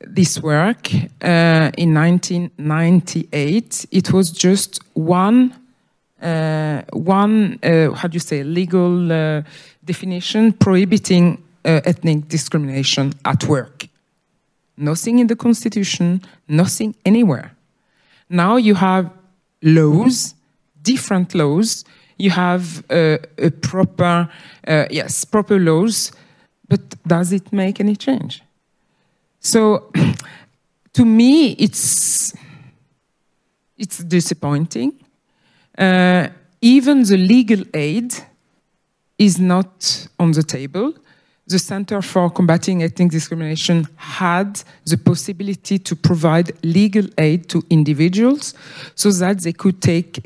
[0.00, 5.56] this work uh, in 1998, it was just one, uh,
[6.92, 9.42] one uh, how do you say, legal uh,
[9.84, 13.88] definition prohibiting uh, ethnic discrimination at work.
[14.76, 17.52] Nothing in the constitution, nothing anywhere.
[18.28, 19.10] Now you have
[19.62, 20.34] laws,
[20.82, 21.84] different laws.
[22.18, 24.28] You have uh, a proper,
[24.66, 26.12] yes, proper laws
[26.68, 28.42] but does it make any change?
[29.40, 29.90] So,
[30.94, 32.34] to me, it's
[33.76, 34.92] it's disappointing.
[35.78, 36.28] Uh,
[36.60, 38.14] even the legal aid
[39.18, 40.94] is not on the table.
[41.46, 48.54] The Center for Combating Ethnic Discrimination had the possibility to provide legal aid to individuals
[48.94, 50.24] so that they could take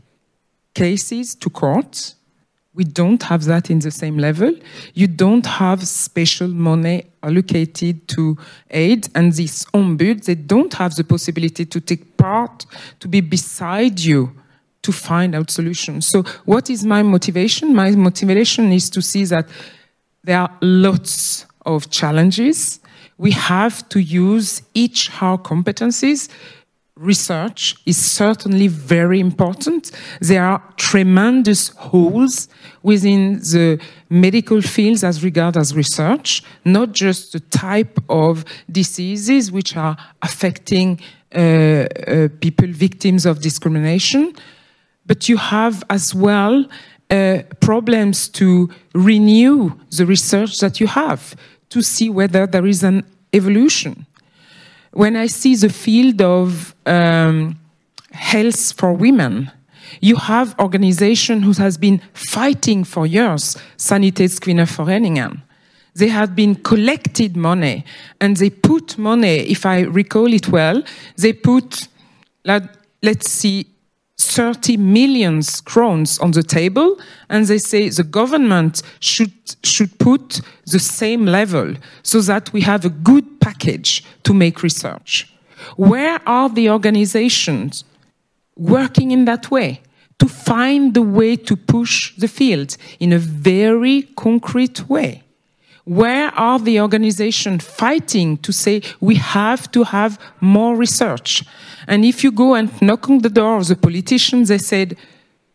[0.75, 2.15] cases to court
[2.73, 4.55] we don't have that in the same level.
[4.95, 8.39] You don't have special money allocated to
[8.71, 12.67] aid, and these ombuds, they don't have the possibility to take part,
[13.01, 14.33] to be beside you
[14.83, 16.09] to find out solutions.
[16.09, 17.75] So, what is my motivation?
[17.75, 19.49] My motivation is to see that
[20.25, 22.81] there are lots of challenges.
[23.19, 26.29] We have to use each our competencies
[27.01, 29.91] research is certainly very important.
[30.21, 32.49] There are tremendous holes
[32.83, 33.81] within the
[34.11, 41.01] medical fields as regards research, not just the type of diseases which are affecting
[41.35, 44.35] uh, uh, people victims of discrimination,
[45.07, 46.65] but you have as well
[47.11, 51.35] uh, problems to renew the research that you have
[51.69, 54.07] to see whether there is an evolution
[54.93, 57.59] when I see the field of um,
[58.13, 59.51] health for women,
[60.01, 65.43] you have organization who has been fighting for years, Sanitetskvinneforeningen.
[65.95, 67.85] They have been collected money
[68.21, 70.83] and they put money, if I recall it well,
[71.17, 71.89] they put,
[72.45, 72.63] let,
[73.03, 73.67] let's see,
[74.25, 76.99] 30 million crowns on the table
[77.29, 79.33] and they say the government should
[79.63, 85.33] should put the same level so that we have a good package to make research.
[85.77, 87.85] Where are the organizations
[88.57, 89.81] working in that way?
[90.19, 95.23] To find the way to push the field in a very concrete way
[95.91, 101.43] where are the organizations fighting to say we have to have more research?
[101.89, 104.97] And if you go and knock on the door of the politicians, they said,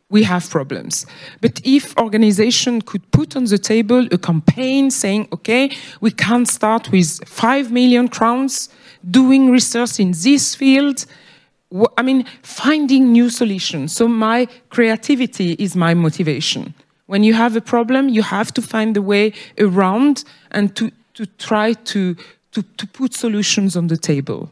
[0.10, 1.06] we have problems.
[1.40, 5.72] But if organization could put on the table a campaign saying, okay,
[6.02, 8.68] we can start with five million crowns
[9.10, 11.06] doing research in this field,
[11.98, 13.96] I mean, finding new solutions.
[13.96, 16.74] So my creativity is my motivation.
[17.08, 21.26] When you have a problem, you have to find a way around and to, to
[21.38, 22.16] try to,
[22.52, 24.52] to, to put solutions on the table.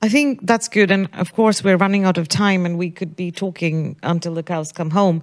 [0.00, 0.90] I think that's good.
[0.90, 4.42] And of course, we're running out of time and we could be talking until the
[4.42, 5.22] cows come home.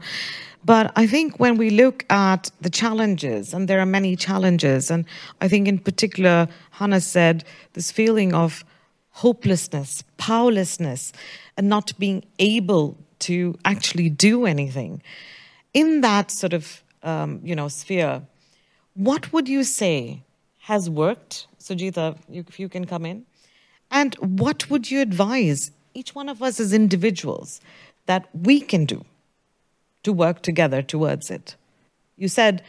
[0.65, 5.05] But I think when we look at the challenges, and there are many challenges, and
[5.41, 8.63] I think in particular, Hannah said this feeling of
[9.11, 11.11] hopelessness, powerlessness,
[11.57, 15.01] and not being able to actually do anything
[15.73, 18.21] in that sort of um, you know sphere,
[18.93, 20.21] what would you say
[20.59, 21.47] has worked?
[21.59, 23.25] Sujita, if you can come in,
[23.91, 27.61] and what would you advise each one of us as individuals
[28.05, 29.05] that we can do
[30.03, 31.55] to work together towards it?
[32.17, 32.63] You said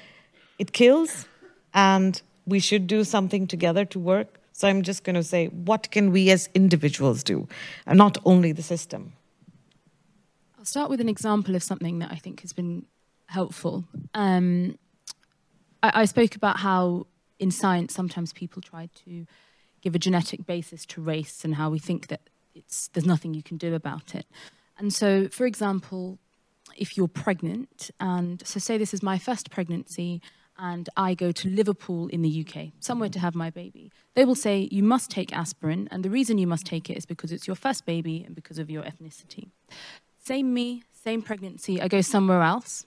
[0.59, 1.26] it kills,
[1.72, 4.40] and we should do something together to work.
[4.52, 7.48] So I'm just going to say, what can we as individuals do,
[7.86, 9.14] and not only the system?
[10.59, 12.86] I'll start with an example of something that I think has been
[13.35, 13.85] helpful.
[14.15, 14.78] Um,
[15.82, 17.06] I, I spoke about how
[17.39, 19.27] in science sometimes people try to
[19.82, 22.23] give a genetic basis to race and how we think that
[22.55, 24.27] it's, there's nothing you can do about it.
[24.78, 26.19] And so, for example,
[26.77, 30.23] if you're pregnant, and so say this is my first pregnancy,
[30.56, 34.36] and I go to Liverpool in the UK, somewhere to have my baby, they will
[34.36, 37.47] say you must take aspirin, and the reason you must take it is because it's
[37.47, 39.48] your first baby and because of your ethnicity.
[40.19, 41.82] Same me, same pregnancy.
[41.82, 42.86] I go somewhere else,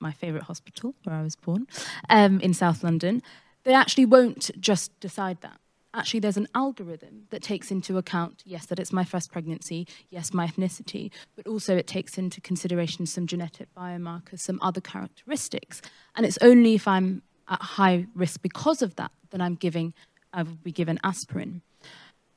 [0.00, 1.66] my favourite hospital where I was born,
[2.08, 3.22] um, in South London.
[3.64, 5.58] They actually won't just decide that.
[5.94, 10.34] Actually, there's an algorithm that takes into account, yes, that it's my first pregnancy, yes,
[10.34, 15.80] my ethnicity, but also it takes into consideration some genetic biomarkers, some other characteristics.
[16.16, 19.94] And it's only if I'm at high risk because of that that I'm giving,
[20.32, 21.62] I will be given aspirin.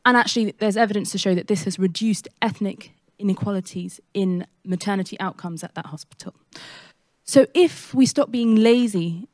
[0.05, 5.63] And actually, there's evidence to show that this has reduced ethnic inequalities in maternity outcomes
[5.63, 6.35] at that hospital.
[7.27, 9.27] So if we stop being lazy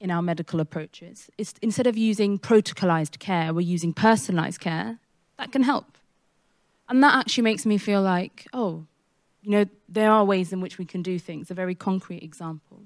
[0.00, 1.30] in our medical approaches,
[1.62, 4.98] instead of using protocolized care, we're using personalized care,
[5.38, 5.96] that can help.
[6.88, 8.86] And that actually makes me feel like, oh,
[9.42, 12.82] you know, there are ways in which we can do things, a very concrete example.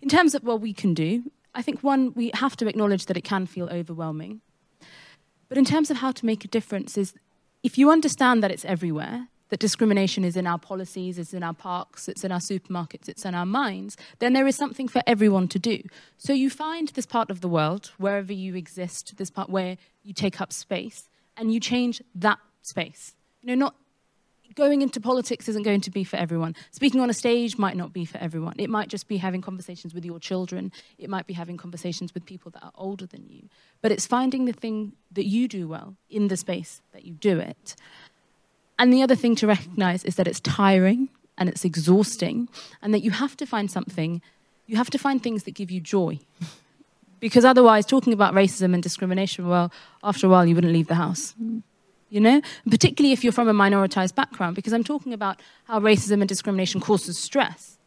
[0.00, 3.16] In terms of what we can do, I think one, we have to acknowledge that
[3.16, 4.42] it can feel overwhelming.
[5.48, 7.14] But in terms of how to make a difference, is
[7.64, 11.54] if you understand that it's everywhere, that discrimination is in our policies, it's in our
[11.54, 15.48] parks, it's in our supermarkets, it's in our minds, then there is something for everyone
[15.48, 15.82] to do.
[16.16, 20.12] So you find this part of the world, wherever you exist, this part where you
[20.12, 23.14] take up space, and you change that space.
[23.42, 23.74] You know, not
[24.54, 26.54] going into politics isn't going to be for everyone.
[26.72, 28.56] Speaking on a stage might not be for everyone.
[28.58, 30.72] It might just be having conversations with your children.
[30.98, 33.48] It might be having conversations with people that are older than you.
[33.82, 37.38] But it's finding the thing that you do well in the space that you do
[37.38, 37.76] it.
[38.78, 42.48] And the other thing to recognize is that it's tiring and it's exhausting,
[42.82, 44.20] and that you have to find something,
[44.66, 46.18] you have to find things that give you joy.
[47.20, 49.72] Because otherwise, talking about racism and discrimination, well,
[50.02, 51.34] after a while, you wouldn't leave the house.
[52.10, 52.40] You know?
[52.68, 56.80] Particularly if you're from a minoritized background, because I'm talking about how racism and discrimination
[56.80, 57.78] causes stress.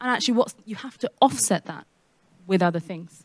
[0.00, 1.86] And actually, what you have to offset that
[2.46, 3.24] with other things.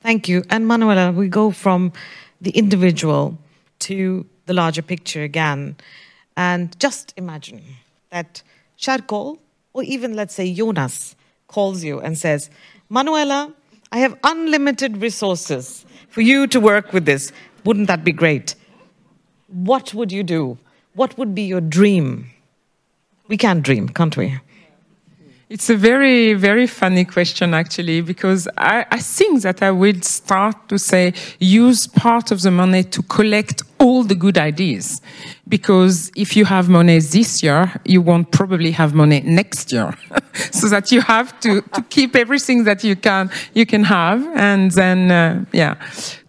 [0.00, 0.44] Thank you.
[0.50, 1.92] And Manuela, we go from
[2.40, 3.38] the individual
[3.80, 5.76] to the larger picture again.
[6.36, 7.62] And just imagine
[8.10, 8.42] that
[8.76, 9.38] Sherkol,
[9.72, 11.14] or even let's say Jonas,
[11.46, 12.50] calls you and says,
[12.88, 13.52] Manuela,
[13.92, 17.32] I have unlimited resources for you to work with this.
[17.64, 18.54] Wouldn't that be great?
[19.48, 20.58] What would you do?
[20.94, 22.30] What would be your dream?
[23.28, 24.38] We can dream, can't we?
[25.48, 30.68] It's a very, very funny question, actually, because I, I, think that I would start
[30.68, 35.00] to say use part of the money to collect all the good ideas.
[35.48, 39.94] Because if you have money this year, you won't probably have money next year.
[40.50, 44.26] so that you have to, to keep everything that you can, you can have.
[44.36, 45.76] And then, uh, yeah,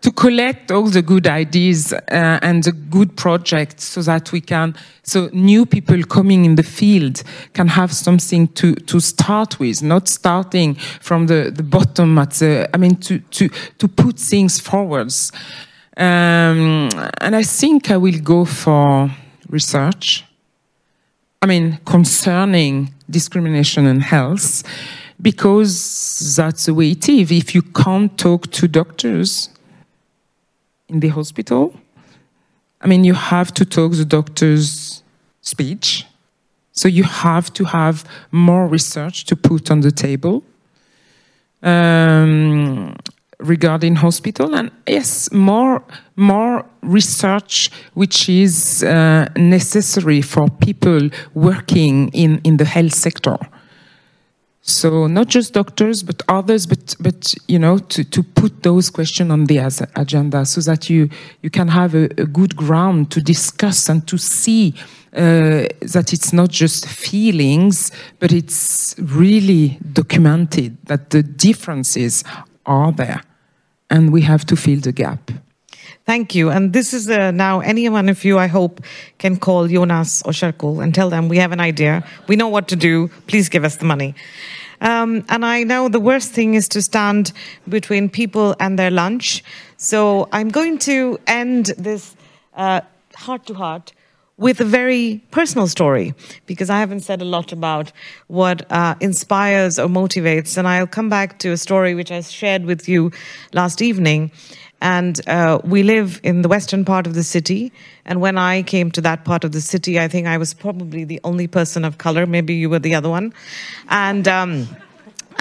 [0.01, 4.75] to collect all the good ideas uh, and the good projects so that we can,
[5.03, 7.23] so new people coming in the field
[7.53, 12.69] can have something to, to start with, not starting from the, the bottom at the,
[12.73, 13.49] I mean, to, to,
[13.79, 15.31] to put things forwards.
[15.99, 16.89] Um,
[17.19, 19.11] and I think I will go for
[19.49, 20.23] research.
[21.41, 24.63] I mean, concerning discrimination and health,
[25.21, 27.31] because that's the way it is.
[27.31, 29.49] If you can't talk to doctors
[30.87, 31.73] in the hospital,
[32.79, 35.03] I mean, you have to talk the doctor's
[35.41, 36.05] speech.
[36.71, 40.43] So you have to have more research to put on the table.
[41.61, 42.95] Um,
[43.39, 45.81] regarding hospital and yes more
[46.15, 53.37] more research which is uh, necessary for people working in in the health sector.
[54.61, 59.31] So not just doctors but others but but you know to, to put those questions
[59.31, 59.57] on the
[59.95, 61.09] agenda so that you
[61.41, 64.73] you can have a, a good ground to discuss and to see
[65.13, 72.23] uh, that it's not just feelings, but it's really documented that the differences
[72.65, 73.23] are there
[73.89, 75.31] and we have to fill the gap.
[76.05, 76.49] Thank you.
[76.49, 78.81] And this is uh, now any one of you, I hope,
[79.19, 82.03] can call Jonas or Sherkul and tell them we have an idea.
[82.27, 83.09] We know what to do.
[83.27, 84.15] Please give us the money.
[84.81, 87.31] Um, and I know the worst thing is to stand
[87.67, 89.43] between people and their lunch.
[89.77, 92.15] So I'm going to end this
[92.55, 93.93] heart to heart
[94.39, 97.91] with a very personal story because I haven't said a lot about
[98.27, 100.57] what uh, inspires or motivates.
[100.57, 103.11] And I'll come back to a story which I shared with you
[103.53, 104.31] last evening.
[104.81, 107.73] And uh, we live in the western part of the city.
[108.05, 111.03] And when I came to that part of the city, I think I was probably
[111.03, 112.25] the only person of color.
[112.25, 113.33] Maybe you were the other one.
[113.89, 114.27] And.
[114.27, 114.67] Um,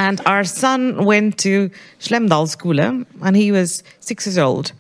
[0.01, 4.71] and our son went to Slemdal Skole, and he was six years old.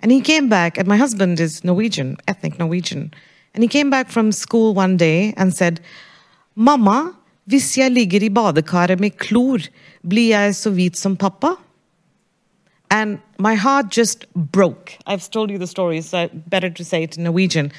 [0.00, 3.12] And he came back, and my husband is Norwegian, ethnic Norwegian.
[3.54, 5.80] And he came back from school one day and said,
[6.54, 7.14] Mama,
[7.44, 9.60] Hvis jeg ligger i badekaret med klor,
[10.08, 11.56] blir jeg så hvit som pappa?
[12.90, 14.96] And my heart just broke.
[15.06, 17.72] I've told you the story, so better to say it in Norwegian.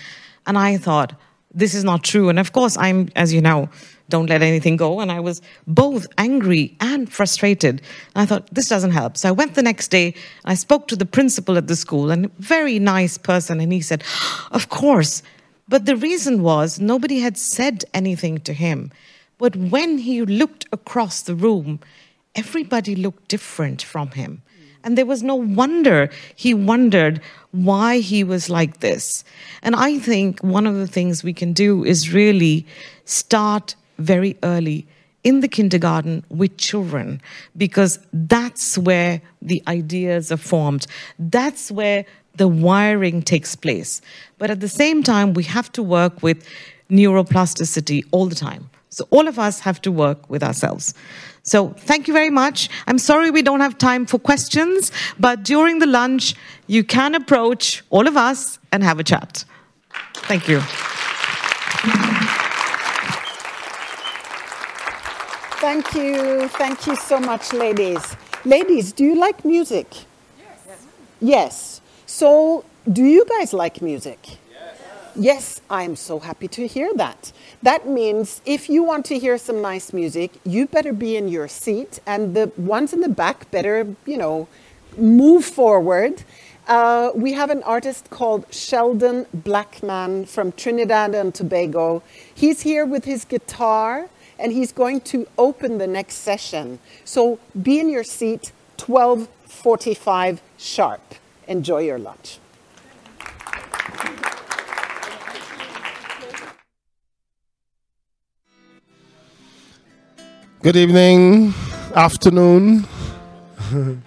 [0.45, 1.13] And I thought,
[1.59, 2.29] this is not true.
[2.29, 3.69] And of course, I'm, as you know,
[4.09, 4.99] don't let anything go.
[4.99, 7.81] And I was both angry and frustrated.
[8.13, 9.17] And I thought, this doesn't help.
[9.17, 12.31] So I went the next day, I spoke to the principal at the school, and
[12.37, 13.59] very nice person.
[13.59, 14.03] And he said,
[14.51, 15.23] of course.
[15.67, 18.91] But the reason was nobody had said anything to him.
[19.37, 21.79] But when he looked across the room,
[22.35, 24.41] everybody looked different from him.
[24.83, 27.19] And there was no wonder he wondered
[27.51, 29.23] why he was like this.
[29.63, 32.67] And I think one of the things we can do is really
[33.05, 34.85] start very early
[35.23, 37.19] in the kindergarten with children
[37.57, 40.85] because that's where the ideas are formed.
[41.17, 42.05] That's where
[42.37, 44.01] the wiring takes place.
[44.37, 46.47] But at the same time, we have to work with
[46.89, 48.69] neuroplasticity all the time.
[48.89, 50.93] So all of us have to work with ourselves.
[51.43, 52.69] So thank you very much.
[52.87, 56.33] I'm sorry we don't have time for questions, but during the lunch,
[56.67, 59.43] you can approach all of us and have a chat.
[60.13, 60.61] Thank you.
[65.59, 66.47] Thank you.
[66.47, 68.15] Thank you so much, ladies.
[68.45, 69.87] Ladies, do you like music?
[70.37, 70.87] Yes.
[71.19, 71.74] Yes.
[72.15, 74.19] So, do you guys like music?
[74.49, 74.79] Yes.
[75.17, 77.33] Yes, I'm so happy to hear that.
[77.61, 81.49] That means if you want to hear some nice music, you better be in your
[81.49, 84.47] seat, and the ones in the back better, you know,
[84.95, 86.23] move forward.
[86.69, 92.01] Uh, we have an artist called Sheldon Blackman from Trinidad and Tobago.
[92.33, 94.07] He's here with his guitar
[94.39, 96.79] and he's going to open the next session.
[97.03, 101.15] So be in your seat 12:45 sharp.
[101.47, 102.39] Enjoy your lunch.
[110.63, 111.53] Good evening,
[111.95, 112.87] afternoon.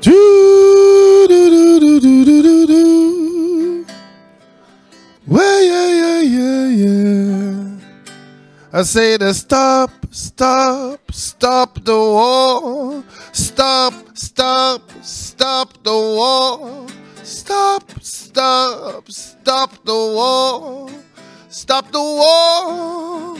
[0.00, 3.86] do, do, do, do, do, do, do,
[5.26, 7.33] yeah, yeah, yeah, yeah.
[8.76, 13.04] I say to stop, stop, stop the war.
[13.30, 16.84] Stop, stop, stop the war.
[17.22, 20.90] Stop, stop, stop the war.
[21.48, 23.38] Stop the war.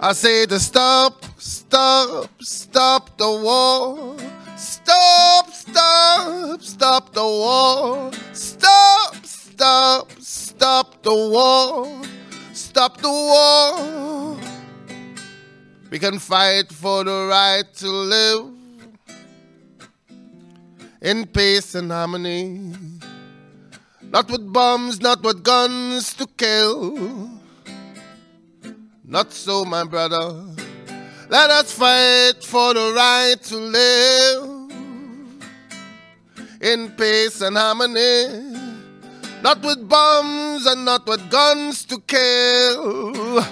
[0.00, 4.16] I say to stop, stop, stop the war.
[4.56, 8.10] Stop, stop, stop the war.
[8.32, 12.02] Stop, stop, stop the war.
[12.78, 14.38] Stop the war.
[15.90, 18.54] We can fight for the right to live
[21.02, 22.72] in peace and harmony.
[24.00, 27.28] Not with bombs, not with guns to kill.
[29.02, 30.44] Not so, my brother.
[31.28, 34.70] Let us fight for the right to live
[36.60, 38.57] in peace and harmony.
[39.42, 43.44] Not with bombs and not with guns to kill.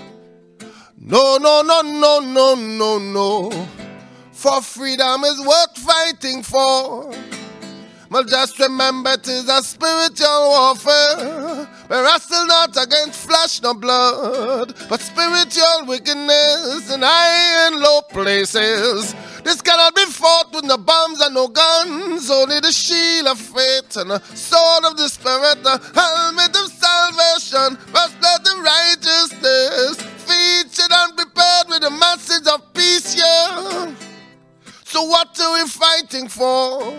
[0.98, 3.68] No, no, no, no, no, no, no.
[4.32, 7.12] For freedom is worth fighting for.
[8.10, 11.68] Well, just remember it is a spiritual warfare.
[11.88, 19.14] We wrestle not against flesh nor blood, but spiritual wickedness in high and low places.
[19.47, 23.97] This cannot be fought with no bombs and no guns, only the shield of faith
[23.97, 31.16] and the sword of the spirit, the helmet of salvation, breastplate of righteousness, featured and
[31.16, 33.94] prepared with the message of peace, yeah.
[34.82, 36.93] So what are we fighting for?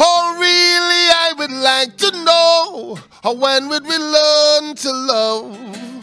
[0.00, 5.95] Oh, really, I would like to know how when would we learn to love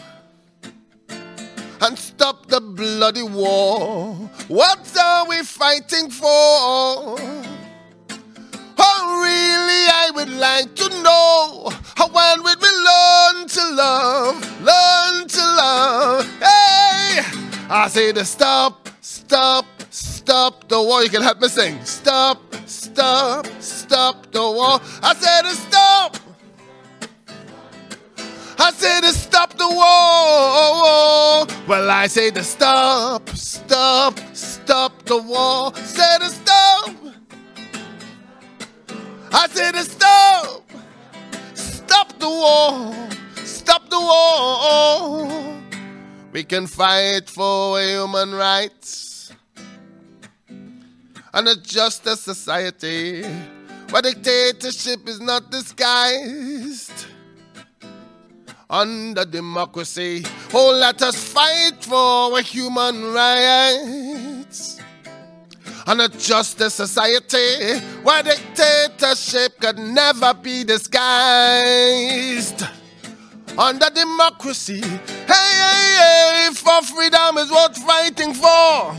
[1.83, 4.13] and stop the bloody war?
[4.47, 7.17] What are we fighting for?
[8.85, 15.27] Oh, really, I would like to know how when would we learn to love, learn
[15.27, 16.25] to love?
[16.39, 17.21] Hey,
[17.69, 21.03] I say to stop, stop, stop the war.
[21.03, 21.83] You can help me sing.
[21.83, 24.79] Stop, stop, stop the war.
[25.01, 26.22] I say to stop.
[28.59, 31.47] I say to stop the war.
[31.67, 35.73] Well, I say to stop, stop, stop the war.
[35.75, 36.89] Say to stop.
[39.31, 40.63] I say to stop.
[41.53, 42.93] Stop the war.
[43.43, 45.61] Stop the war.
[46.31, 49.33] We can fight for human rights
[51.33, 53.23] and a justice society
[53.89, 57.07] where dictatorship is not disguised.
[58.69, 60.23] Under democracy.
[60.53, 64.79] Oh, let us fight for our human rights
[65.87, 71.03] and a justice society where dictatorship could never be disguised.
[73.57, 78.95] Under democracy, hey, hey, hey, for freedom is worth fighting for.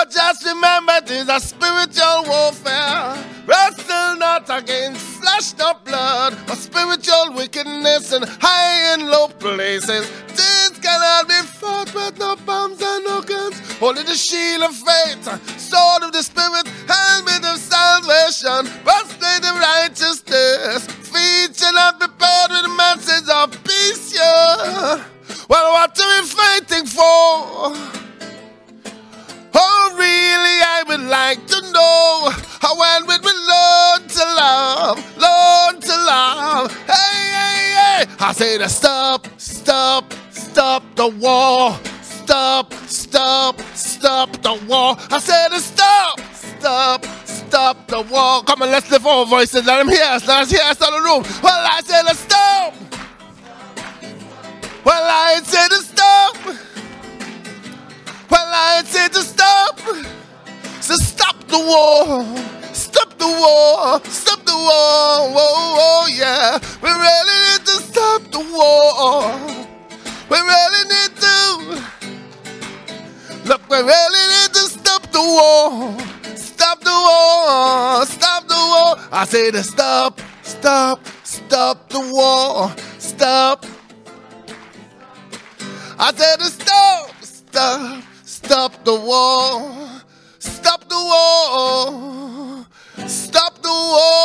[0.00, 3.22] But just remember it is a spiritual warfare.
[3.46, 10.10] Wrestle not against flesh nor blood, but spiritual wickedness in high and low places.
[10.28, 13.60] This cannot be fought with no bombs and no guns.
[13.78, 20.86] Only the shield of faith, sword of the spirit, helmet of salvation, breastplate of righteousness.
[21.12, 25.04] Feet shall not be prepared with the message of peace, yeah.
[25.46, 28.00] Well, what are we fighting for?
[29.54, 35.80] Oh, really, I would like to know how when we will learn to love, learn
[35.80, 36.76] to love.
[36.86, 38.14] Hey, hey, hey!
[38.20, 41.78] I say to stop, stop, stop the war.
[42.02, 44.96] Stop, stop, stop the war.
[45.10, 48.44] I said to stop, stop, stop the war.
[48.44, 49.66] Come on, let's lift our voices.
[49.66, 50.28] Let them hear us.
[50.28, 51.24] Let us hear us in the room.
[51.42, 52.74] Well, I said to stop.
[54.84, 56.69] Well, I said to stop.
[58.30, 59.78] Well, I said to stop.
[60.80, 62.24] So stop the war.
[62.72, 64.00] Stop the war.
[64.04, 65.30] Stop the war.
[65.34, 66.58] Whoa, whoa, yeah.
[66.82, 69.34] We really need to stop the war.
[70.30, 71.90] We really need to.
[73.48, 75.96] Look, we really need to stop the war.
[76.36, 78.06] Stop the war.
[78.06, 78.96] Stop the war.
[79.10, 82.72] I say to stop, stop, stop the war.
[82.98, 83.66] Stop.
[85.98, 88.02] I said to stop, stop,
[88.44, 89.70] stop the war.
[90.38, 92.66] Stop the war.
[93.06, 94.20] Stop the war.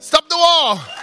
[0.00, 0.95] Stop the war.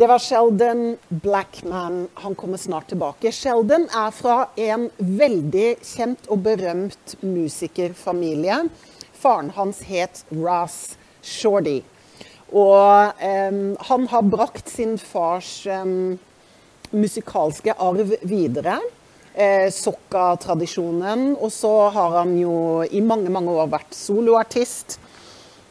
[0.00, 2.08] Det var Sheldon Blackman.
[2.14, 3.32] Han kommer snart tilbake.
[3.32, 8.62] Sheldon er fra en veldig kjent og berømt musikerfamilie.
[9.12, 11.82] Faren hans het Ross Shorty.
[12.48, 16.16] Og em, han har brakt sin fars em,
[16.96, 18.78] musikalske arv videre.
[19.34, 21.34] Eh, Sokka-tradisjonen.
[21.36, 22.56] Og så har han jo
[22.88, 24.96] i mange, mange år vært soloartist.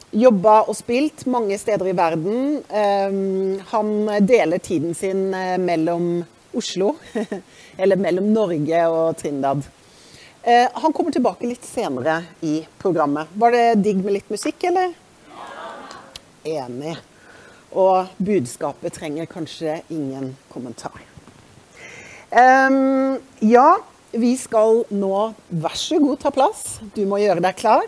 [0.10, 2.62] Jobba og spilt mange steder i verden.
[2.70, 3.92] Um, han
[4.26, 6.24] deler tiden sin eh, mellom
[6.58, 6.96] Oslo,
[7.82, 9.68] eller mellom Norge og Trindad.
[10.42, 13.30] Eh, han kommer tilbake litt senere i programmet.
[13.38, 14.96] Var det digg med litt musikk, eller?
[16.48, 16.96] Enig.
[17.78, 20.98] Og budskapet trenger kanskje ingen kommentar.
[22.34, 23.78] Um, ja,
[24.14, 25.14] vi skal nå
[25.50, 26.80] Vær så god, ta plass.
[26.96, 27.86] Du må gjøre deg klar.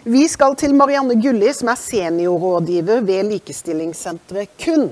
[0.00, 4.86] Vi skal til Marianne Gulli, som er seniorrådgiver ved Likestillingssenteret KUN.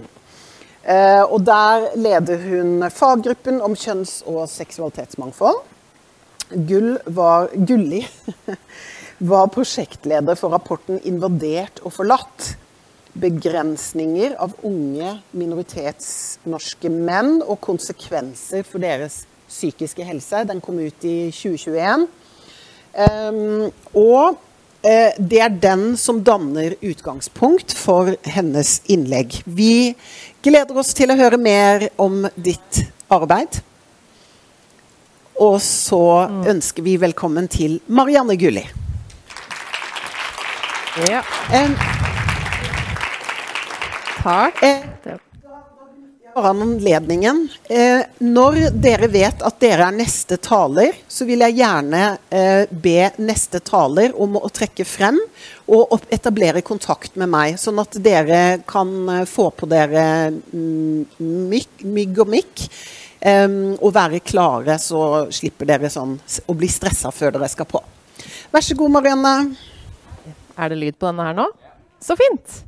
[0.85, 5.63] Eh, og der leder hun faggruppen om kjønns- og seksualitetsmangfold.
[6.69, 8.03] Gull var, Gulli
[9.33, 12.57] var prosjektleder for rapporten 'Invadert og forlatt'.
[13.19, 20.45] Begrensninger av unge minoritetsnorske menn og konsekvenser for deres psykiske helse.
[20.45, 22.07] Den kom ut i 2021.
[22.99, 24.37] Um, og
[25.19, 29.41] det er den som danner utgangspunkt for hennes innlegg.
[29.45, 29.93] Vi
[30.45, 33.61] gleder oss til å høre mer om ditt arbeid.
[35.39, 36.03] Og så
[36.51, 38.65] ønsker vi velkommen til Marianne Gulli.
[41.07, 41.23] Ja.
[41.55, 41.77] Um,
[44.23, 45.25] Takk.
[46.39, 47.49] Eh, bare an anledningen.
[47.65, 53.11] Eh, når dere vet at dere er neste taler, så vil jeg gjerne eh, be
[53.19, 55.19] neste taler om å trekke frem
[55.67, 61.85] og etablere kontakt med meg, sånn at dere kan eh, få på dere mm, mygg,
[61.85, 62.69] mygg og mikk.
[63.21, 63.49] eh,
[63.81, 67.83] og være klare, så slipper dere sånn å bli stressa før dere skal på.
[68.53, 69.35] Vær så god, Marianne.
[70.59, 71.51] Er det lyd på denne her nå?
[72.03, 72.68] Så fint!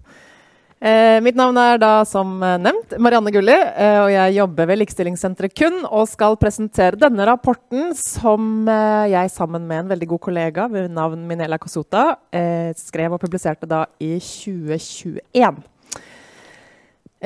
[0.81, 4.78] Eh, mitt navn er da som eh, nevnt Marianne Gulli, eh, og jeg jobber ved
[4.81, 10.23] Likestillingssenteret KUN og skal presentere denne rapporten som eh, jeg sammen med en veldig god
[10.25, 15.60] kollega ved navn Minela Kosota eh, skrev og publiserte da i 2021.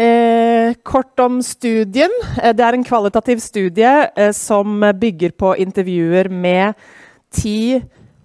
[0.03, 2.11] Eh, kort om studien.
[2.43, 6.75] Eh, det er en kvalitativ studie eh, som bygger på intervjuer med
[7.31, 7.79] ti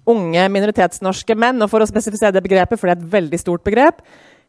[0.10, 1.62] unge minoritetsnorske menn.
[1.62, 4.02] Og for å spesifisere det begrepet, for det er et veldig stort begrep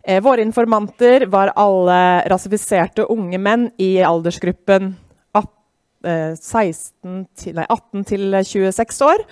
[0.05, 4.95] eh, Våre informanter var alle rasifiserte unge menn i aldersgruppen
[6.01, 9.25] 16 til, nei, 18 til 26 år.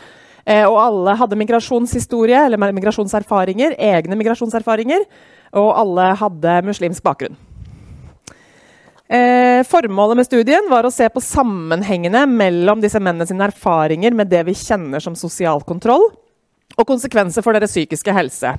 [0.48, 5.05] Eh, og alle hadde migrasjonshistorie, eller migrasjonserfaringer, egne migrasjonserfaringer.
[5.58, 7.36] Og alle hadde muslimsk bakgrunn.
[9.08, 14.28] Eh, formålet med studien var å se på sammenhengene mellom disse mennene sine erfaringer med
[14.28, 16.10] det vi kjenner som sosial kontroll,
[16.76, 18.52] og konsekvenser for deres psykiske helse.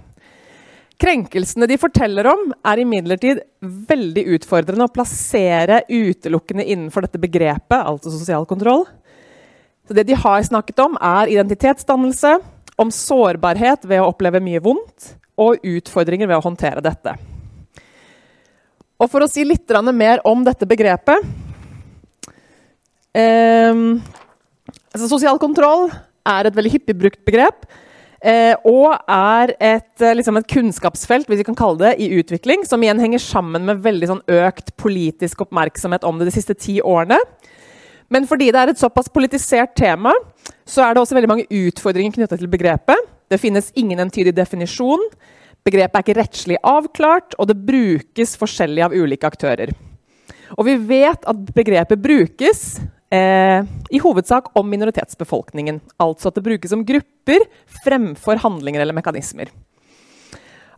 [0.99, 8.11] Krenkelsene de forteller om, er imidlertid veldig utfordrende å plassere utelukkende innenfor dette begrepet, altså
[8.11, 8.83] sosial kontroll.
[9.87, 12.35] Så det de har snakket om, er identitetsdannelse,
[12.79, 17.15] om sårbarhet ved å oppleve mye vondt, og utfordringer ved å håndtere dette.
[18.99, 21.23] Og for å si litt mer om dette begrepet
[23.15, 23.71] eh,
[24.91, 25.87] altså Sosial kontroll
[26.27, 27.63] er et veldig hyppig brukt begrep.
[28.19, 32.65] Eh, og er et, eh, liksom et, kunnskapsfelt hvis vi kan kalle det, i utvikling,
[32.67, 36.79] som igjen henger sammen med veldig sånn økt politisk oppmerksomhet om det de siste ti
[36.83, 37.19] årene.
[38.09, 40.11] Men fordi det er et såpass politisert tema,
[40.67, 43.07] så er det også veldig mange utfordringer knyttet til begrepet.
[43.29, 45.03] Det finnes ingen entydig definisjon.
[45.63, 49.71] Begrepet er ikke rettslig avklart, og det brukes forskjellig av ulike aktører.
[50.57, 52.79] Og vi vet at begrepet brukes
[53.13, 55.81] eh, i hovedsak om minoritetsbefolkningen.
[56.01, 57.45] Altså at det brukes som grupper
[57.83, 59.51] fremfor handlinger eller mekanismer.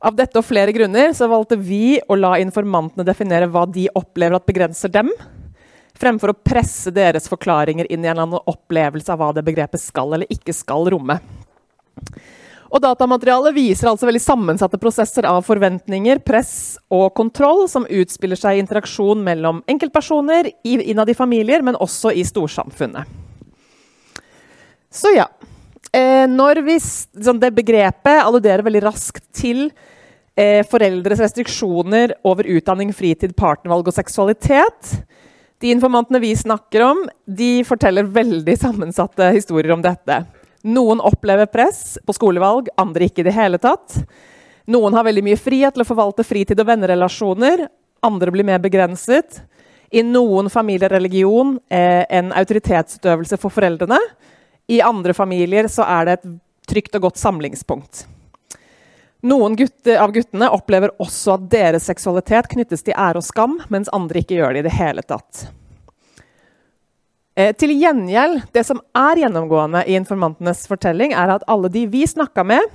[0.01, 4.39] Av dette og flere grunner så valgte vi å la informantene definere hva de opplever
[4.39, 5.11] at begrenser dem,
[6.01, 9.83] fremfor å presse deres forklaringer inn i en eller annen opplevelse av hva det begrepet
[9.83, 11.19] skal eller ikke skal romme.
[12.71, 18.55] Og Datamaterialet viser altså veldig sammensatte prosesser av forventninger, press og kontroll som utspiller seg
[18.55, 23.11] i interaksjon mellom enkeltpersoner, innad i familier, men også i storsamfunnet.
[24.91, 25.27] Så ja.
[25.91, 29.65] Eh, når vi, sånn det begrepet alluderer veldig raskt til
[30.39, 34.93] eh, foreldres restriksjoner over utdanning, fritid, partnervalg og seksualitet.
[35.61, 40.23] De informantene vi snakker om, de forteller veldig sammensatte historier om dette.
[40.63, 43.97] Noen opplever press på skolevalg, andre ikke i det hele tatt.
[44.69, 47.65] Noen har veldig mye frihet til å forvalte fritid og vennerelasjoner.
[48.05, 49.41] Andre blir mer begrenset.
[49.91, 53.99] I noen familier religion eh, en autoritetsutøvelse for foreldrene.
[54.71, 56.27] I andre familier så er det et
[56.71, 58.05] trygt og godt samlingspunkt.
[59.27, 63.91] Noen gutte, av guttene opplever også at deres seksualitet knyttes til ære og skam, mens
[63.93, 65.49] andre ikke gjør det i det hele tatt.
[67.35, 72.03] Eh, til gjengjeld, det som er gjennomgående i informantenes fortelling, er at alle de vi
[72.03, 72.65] snakka med,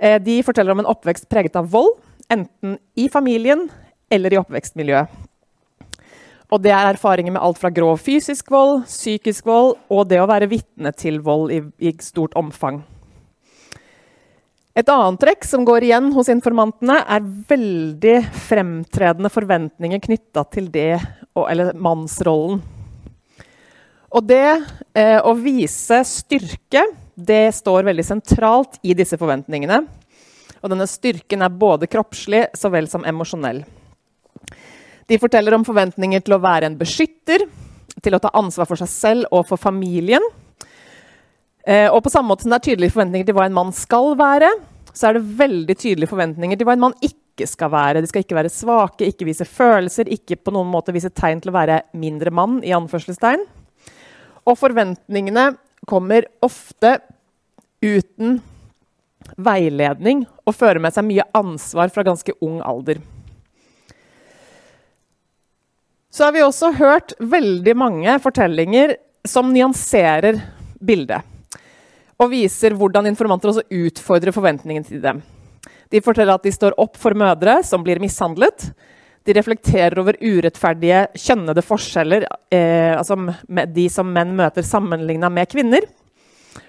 [0.00, 1.94] eh, de forteller om en oppvekst preget av vold.
[2.28, 3.70] Enten i familien
[4.10, 5.06] eller i oppvekstmiljøet.
[6.50, 10.26] Og det er erfaringer med alt fra grov fysisk vold, psykisk vold og det å
[10.26, 12.84] være vitne til vold i, i stort omfang.
[14.76, 18.16] Et annet trekk som går igjen hos informantene, er veldig
[18.46, 21.00] fremtredende forventninger knytta til det,
[21.34, 22.60] eller mannsrollen.
[24.16, 24.48] Og det
[24.96, 26.86] eh, å vise styrke
[27.16, 29.82] det står veldig sentralt i disse forventningene.
[30.62, 33.62] Og denne styrken er både kroppslig så vel som emosjonell.
[35.06, 37.44] De forteller om forventninger til å være en beskytter,
[38.02, 40.24] til å ta ansvar for seg selv og for familien.
[41.66, 44.14] Eh, og på samme måte som det er tydelige forventninger til hva en mann skal
[44.18, 44.50] være,
[44.96, 48.00] så er det veldig tydelige forventninger til hva en mann ikke skal være.
[48.00, 51.52] De skal ikke være svake, ikke vise følelser, ikke på noen måte vise tegn til
[51.52, 52.62] å være mindre mann.
[52.64, 53.44] i anførselstegn.
[54.46, 55.50] Og forventningene
[55.86, 56.96] kommer ofte
[57.82, 58.38] uten
[59.36, 63.00] veiledning og fører med seg mye ansvar fra ganske ung alder.
[66.10, 68.94] Så har vi også hørt veldig mange fortellinger
[69.26, 70.38] som nyanserer
[70.80, 71.20] bildet.
[72.16, 75.20] Og viser hvordan informanter også utfordrer forventningene til dem.
[75.92, 78.70] De forteller at de står opp for mødre som blir mishandlet.
[79.26, 83.16] De reflekterer over urettferdige kjønnede forskjeller, eh, altså
[83.74, 85.88] de som menn møter sammenligna med kvinner.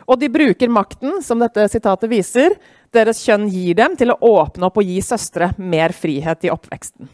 [0.07, 2.55] Og de bruker makten, som dette sitatet viser,
[2.95, 7.09] deres kjønn gir dem, til å åpne opp og gi søstre mer frihet i oppveksten.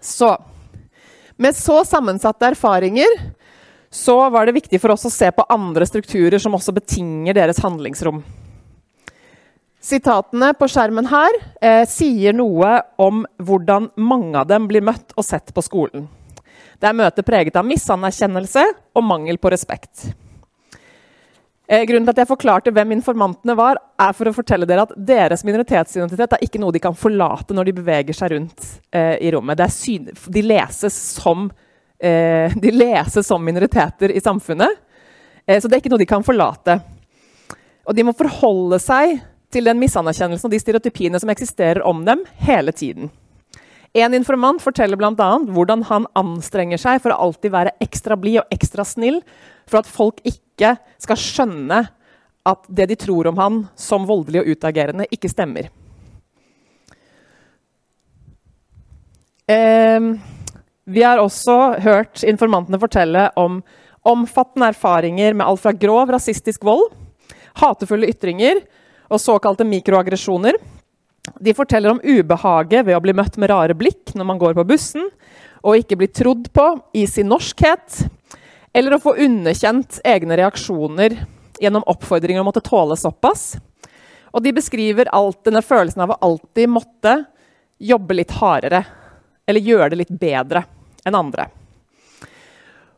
[0.00, 0.36] Så
[1.40, 3.14] Med så sammensatte erfaringer
[3.90, 7.62] så var det viktig for oss å se på andre strukturer som også betinger deres
[7.64, 8.18] handlingsrom.
[9.80, 15.24] Sitatene på skjermen her eh, sier noe om hvordan mange av dem blir møtt og
[15.24, 16.04] sett på skolen.
[16.80, 20.10] Det er møter preget av misanerkjennelse og mangel på respekt.
[21.64, 24.92] Eh, grunnen til at jeg forklarte hvem informantene var, er for å fortelle dere at
[24.96, 29.32] deres minoritetsidentitet er ikke noe de kan forlate når de beveger seg rundt eh, i
[29.32, 29.64] rommet.
[30.26, 31.48] de, leses som,
[31.96, 34.76] eh, de leses som minoriteter i samfunnet,
[35.46, 36.80] eh, så det er ikke noe de kan forlate.
[37.88, 42.22] Og de må forholde seg til den misanerkjennelsen og de stereotypiene som eksisterer om dem,
[42.46, 43.10] hele tiden.
[43.92, 45.30] En informant forteller bl.a.
[45.50, 49.18] hvordan han anstrenger seg for å alltid være ekstra blid og ekstra snill,
[49.66, 51.82] for at folk ikke skal skjønne
[52.50, 55.68] at det de tror om han som voldelig og utagerende, ikke stemmer.
[59.50, 60.06] Eh,
[60.86, 63.58] vi har også hørt informantene fortelle om
[64.06, 66.92] omfattende erfaringer med alt fra grov rasistisk vold,
[67.58, 68.62] hatefulle ytringer
[69.10, 70.56] og såkalte mikroaggresjoner.
[71.40, 74.66] De forteller om ubehaget ved å bli møtt med rare blikk når man går på
[74.70, 75.10] bussen,
[75.60, 76.66] og ikke bli trodd på
[76.96, 78.04] i sin norskhet,
[78.72, 81.18] eller å få underkjent egne reaksjoner
[81.60, 83.58] gjennom oppfordringer om å måtte tåle såpass.
[84.30, 87.16] Og de beskriver alt denne følelsen av å alltid måtte
[87.80, 88.84] jobbe litt hardere,
[89.44, 90.64] eller gjøre det litt bedre
[91.04, 91.48] enn andre.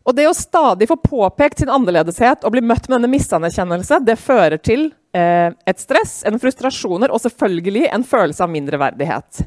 [0.02, 4.18] Og det å stadig få påpekt sin annerledeshet og bli møtt med denne misanerkjennelse, det
[4.18, 9.44] fører til eh, et stress, en frustrasjoner og selvfølgelig en følelse av mindreverdighet.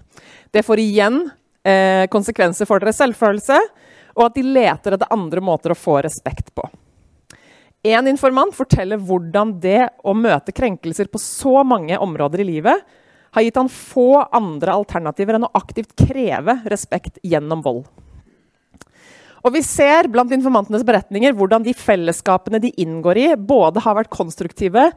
[0.56, 1.26] Det får igjen
[1.68, 3.60] eh, konsekvenser for deres selvfølelse,
[4.16, 6.70] og at de leter etter andre måter å få respekt på.
[7.86, 12.96] En informant forteller hvordan det å møte krenkelser på så mange områder i livet
[13.36, 17.84] har gitt han få andre alternativer enn å aktivt kreve respekt gjennom vold.
[19.46, 24.14] Og vi ser blant informantenes beretninger hvordan de fellesskapene de inngår i, både har vært
[24.14, 24.88] konstruktive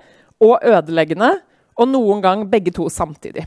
[0.41, 1.35] og ødeleggende,
[1.79, 3.45] og noen gang begge to samtidig.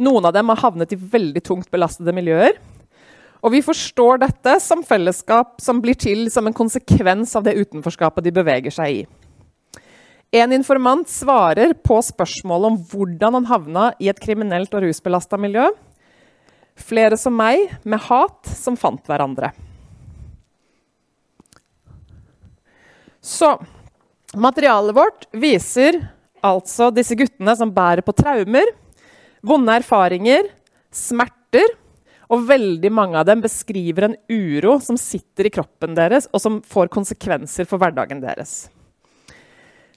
[0.00, 2.56] Noen av dem har havnet i veldig tungt belastede miljøer.
[3.42, 8.24] Og vi forstår dette som fellesskap som blir til som en konsekvens av det utenforskapet
[8.24, 9.02] de beveger seg i.
[10.32, 15.66] En informant svarer på spørsmålet om hvordan han havna i et kriminelt og rusbelasta miljø.
[16.80, 19.52] Flere som meg, med hat, som fant hverandre.
[23.22, 23.54] Så
[24.34, 26.00] materialet vårt viser
[26.42, 28.66] altså disse guttene som bærer på traumer,
[29.46, 30.50] vonde erfaringer,
[30.90, 31.78] smerter.
[32.32, 36.62] Og veldig mange av dem beskriver en uro som sitter i kroppen deres, og som
[36.64, 38.70] får konsekvenser for hverdagen deres.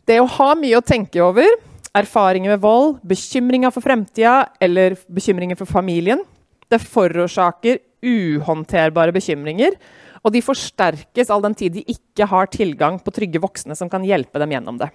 [0.06, 1.48] Det å ha mye å tenke over,
[1.95, 6.26] erfaringer med vold, bekymringer for fremtida eller bekymringer for familien,
[6.68, 9.80] det forårsaker uhåndterbare bekymringer
[10.26, 14.06] og de forsterkes all den tid de ikke har tilgang på trygge voksne som kan
[14.06, 14.90] hjelpe dem gjennom det.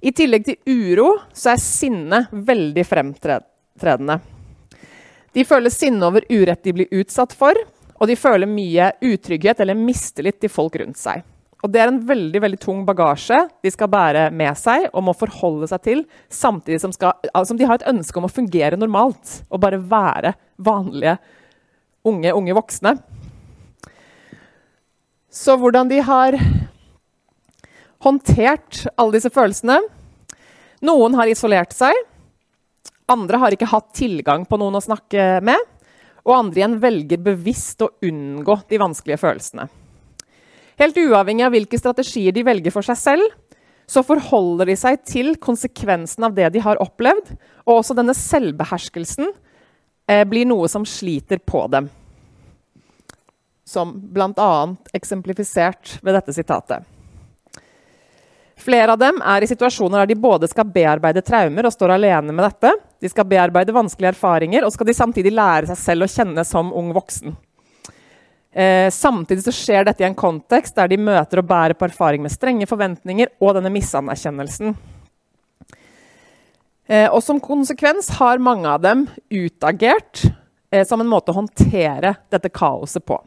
[0.00, 4.20] I tillegg til uro så er sinne veldig fremtredende.
[5.34, 7.58] De føler sinne over urett de blir utsatt for,
[7.98, 11.26] og de føler mye utrygghet eller mistillit til folk rundt seg.
[11.58, 15.14] Og Det er en veldig veldig tung bagasje de skal bære med seg og må
[15.18, 19.40] forholde seg til, samtidig som, skal, som de har et ønske om å fungere normalt
[19.50, 21.16] og bare være vanlige
[22.06, 22.94] unge, unge voksne.
[25.38, 26.34] Så hvordan de har
[28.02, 29.78] håndtert alle disse følelsene
[30.86, 31.96] Noen har isolert seg.
[33.10, 35.58] Andre har ikke hatt tilgang på noen å snakke med.
[36.22, 39.66] Og andre igjen velger bevisst å unngå de vanskelige følelsene.
[40.78, 43.26] Helt uavhengig av hvilke strategier de velger for seg selv,
[43.90, 47.32] så forholder de seg til konsekvensen av det de har opplevd,
[47.66, 51.90] og også denne selvbeherskelsen eh, blir noe som sliter på dem
[53.68, 54.52] som bl.a.
[54.96, 56.86] eksemplifisert ved dette sitatet.
[58.58, 62.32] Flere av dem er i situasjoner der de både skal bearbeide traumer og står alene
[62.34, 62.72] med dette.
[62.98, 66.72] De skal bearbeide vanskelige erfaringer, og skal de samtidig lære seg selv å kjenne som
[66.74, 67.36] ung voksen.
[68.50, 72.24] Eh, samtidig så skjer dette i en kontekst der de møter og bærer på erfaring
[72.24, 74.74] med strenge forventninger og denne misanerkjennelsen.
[76.88, 80.24] Eh, og som konsekvens har mange av dem utagert
[80.72, 83.20] eh, som en måte å håndtere dette kaoset på.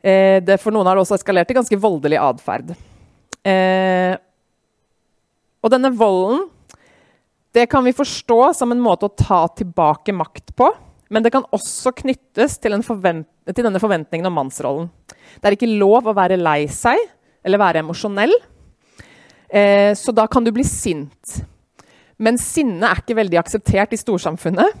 [0.00, 2.72] Eh, det, for noen har det også eskalert til ganske voldelig atferd.
[3.44, 4.14] Eh,
[5.60, 6.46] og denne volden
[7.52, 10.70] det kan vi forstå som en måte å ta tilbake makt på.
[11.10, 14.86] Men det kan også knyttes til, til denne forventningen om mannsrollen.
[15.10, 17.00] Det er ikke lov å være lei seg
[17.42, 18.32] eller være emosjonell.
[19.50, 21.40] Eh, så da kan du bli sint.
[22.20, 24.76] Men sinne er ikke veldig akseptert i storsamfunnet.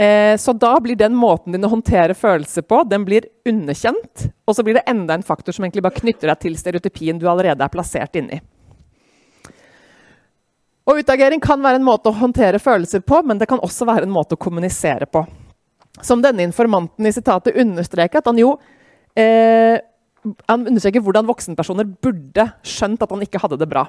[0.00, 4.26] Eh, så da blir den måten din å håndtere følelser på, den blir underkjent.
[4.46, 7.28] Og så blir det enda en faktor som egentlig bare knytter deg til stereotypien du
[7.30, 8.40] allerede er plassert inni.
[10.88, 14.08] Og Utagering kan være en måte å håndtere følelser på, men det kan også være
[14.08, 15.22] en måte å kommunisere på.
[16.02, 18.56] Som denne informanten i sitatet understreker at han jo
[19.14, 19.78] eh,
[20.22, 23.84] han understreker hvordan voksenpersoner burde skjønt at han ikke hadde det bra.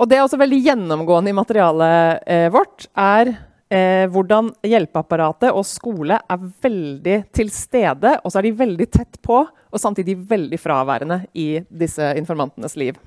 [0.00, 3.34] Og Det er også veldig gjennomgående i materialet eh, vårt, er
[3.70, 9.20] eh, hvordan hjelpeapparatet og skole er veldig til stede, og så er de veldig tett
[9.22, 12.98] på, og samtidig veldig fraværende i disse informantenes liv.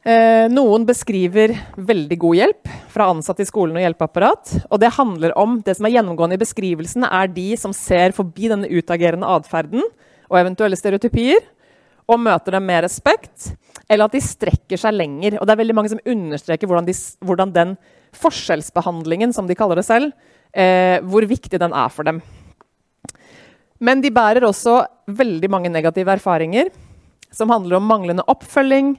[0.00, 4.54] Eh, noen beskriver veldig god hjelp fra ansatte i skolen og hjelpeapparat.
[4.72, 8.48] Og det handler om, det som er gjennomgående i beskrivelsen, er de som ser forbi
[8.48, 9.84] denne utagerende atferden
[10.30, 11.42] og eventuelle stereotypier,
[12.10, 13.52] og møter dem med respekt,
[13.86, 15.36] eller at de strekker seg lenger.
[15.38, 17.76] Og det er veldig mange som understreker hvordan, de, hvordan den
[18.16, 20.12] forskjellsbehandlingen, som de kaller det selv,
[20.52, 22.22] eh, hvor viktig den er for dem.
[23.80, 26.68] Men de bærer også veldig mange negative erfaringer,
[27.32, 28.96] som handler om manglende oppfølging,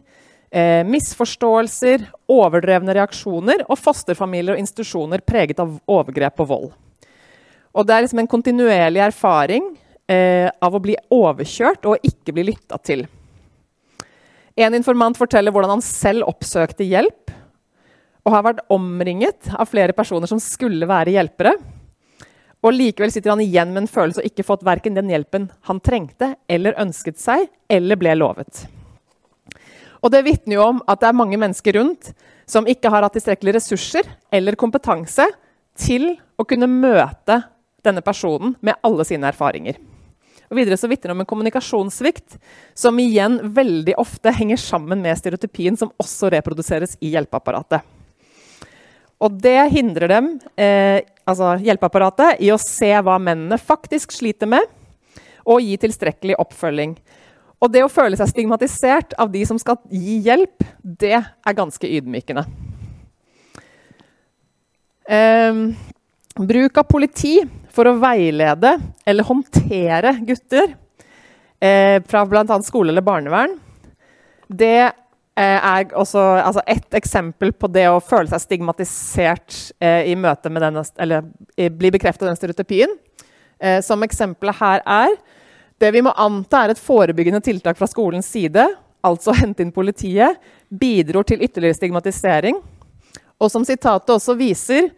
[0.51, 6.71] eh, misforståelser, overdrevne reaksjoner og fosterfamilier og institusjoner preget av overgrep og vold.
[7.75, 9.77] Og det er liksom en kontinuerlig erfaring
[10.09, 13.05] eh, av å bli overkjørt og ikke bli lytta til.
[14.59, 17.20] En informant forteller hvordan han selv oppsøkte hjelp
[18.25, 21.55] og har vært omringet av flere personer som skulle være hjelpere.
[22.61, 25.81] Og likevel sitter han igjen med en følelse og ikke fått verken den hjelpen han
[25.81, 28.65] trengte eller ønsket seg, eller ble lovet.
[30.01, 32.11] Og det vitner jo om at det er mange mennesker rundt
[32.49, 35.25] som ikke har hatt tilstrekkelige ressurser eller kompetanse
[35.77, 37.39] til å kunne møte
[37.85, 39.79] denne personen med alle sine erfaringer.
[40.51, 42.35] Og videre så vitner det om en kommunikasjonssvikt
[42.77, 47.85] som igjen veldig ofte henger sammen med stereotypien som også reproduseres i hjelpeapparatet.
[49.21, 54.65] Og det hindrer dem, eh, altså hjelpeapparatet, i å se hva mennene faktisk sliter med,
[55.45, 56.95] og gi tilstrekkelig oppfølging.
[57.61, 61.85] Og det å føle seg stigmatisert av de som skal gi hjelp, det er ganske
[61.85, 62.47] ydmykende.
[65.05, 65.61] Eh,
[66.41, 67.35] bruk av politi
[67.71, 70.73] for å veilede eller håndtere gutter
[71.61, 72.57] eh, fra bl.a.
[72.65, 73.57] skole eller barnevern,
[74.51, 74.91] det
[75.43, 80.65] er også altså et eksempel på det å føle seg stigmatisert eh, i møte med
[80.65, 81.27] denne, eller
[81.77, 82.95] bli bekreftet av den stereotypien.
[83.61, 85.15] Eh, som eksempelet her er
[85.81, 88.67] det vi må anta er et forebyggende tiltak fra skolens side,
[89.01, 90.37] altså hente inn politiet,
[90.69, 92.59] bidro til ytterligere stigmatisering.
[93.41, 94.91] Og som sitatet også viser,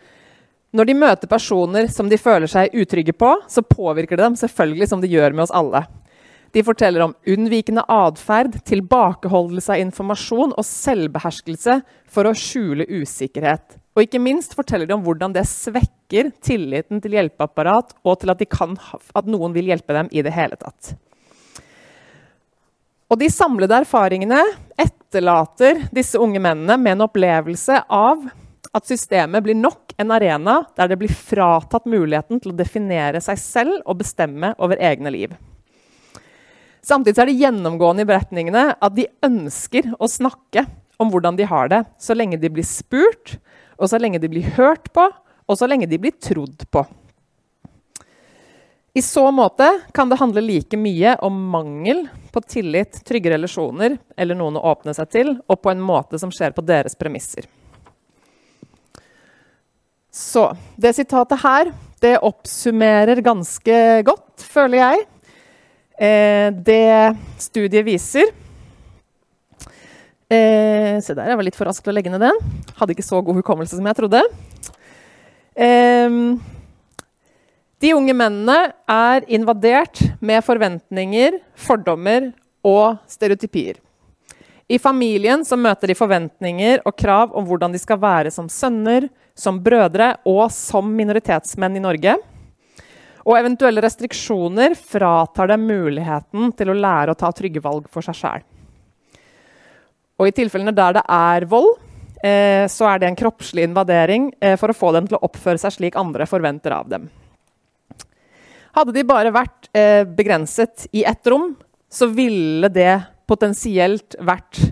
[0.76, 4.90] når de møter personer som de føler seg utrygge på, så påvirker det dem selvfølgelig
[4.92, 5.86] som det gjør med oss alle.
[6.54, 11.80] De forteller om unnvikende atferd, tilbakeholdelse av informasjon og selvbeherskelse
[12.14, 13.80] for å skjule usikkerhet.
[13.98, 18.44] Og ikke minst forteller de om hvordan det svekker tilliten til hjelpeapparat og til at,
[18.54, 20.94] kan, at, noen vil hjelpe dem i det hele tatt.
[23.10, 24.44] Og de samlede erfaringene
[24.78, 28.28] etterlater disse unge mennene med en opplevelse av
[28.74, 33.42] at systemet blir nok en arena der det blir fratatt muligheten til å definere seg
[33.42, 35.34] selv og bestemme over egne liv.
[36.84, 40.66] Samtidig er det gjennomgående i beretningene at de ønsker å snakke
[41.00, 43.38] om hvordan de har det, så lenge de blir spurt,
[43.80, 45.08] og så lenge de blir hørt på,
[45.48, 46.84] og så lenge de blir trodd på.
[48.94, 54.38] I så måte kan det handle like mye om mangel på tillit, trygge relasjoner eller
[54.38, 57.48] noen å åpne seg til, og på en måte som skjer på deres premisser.
[60.14, 61.72] Så det sitatet her
[62.04, 65.06] det oppsummerer ganske godt, føler jeg,
[66.04, 68.32] det studiet viser
[70.34, 72.40] Eh, se der, jeg var litt for rask til å legge ned den.
[72.80, 74.24] Hadde ikke så god hukommelse som jeg trodde.
[75.54, 76.18] Eh,
[77.84, 82.32] de unge mennene er invadert med forventninger, fordommer
[82.64, 83.82] og stereotypier.
[84.72, 89.10] I familien så møter de forventninger og krav om hvordan de skal være som sønner,
[89.36, 92.16] som brødre og som minoritetsmenn i Norge.
[93.24, 98.20] Og eventuelle restriksjoner fratar dem muligheten til å lære å ta trygge valg for seg
[98.20, 98.46] sjæl.
[100.20, 101.72] Og i tilfellene der det er vold,
[102.24, 105.62] eh, så er det en kroppslig invadering eh, for å få dem til å oppføre
[105.62, 107.08] seg slik andre forventer av dem.
[108.74, 111.54] Hadde de bare vært eh, begrenset i ett rom,
[111.90, 114.66] så ville det potensielt vært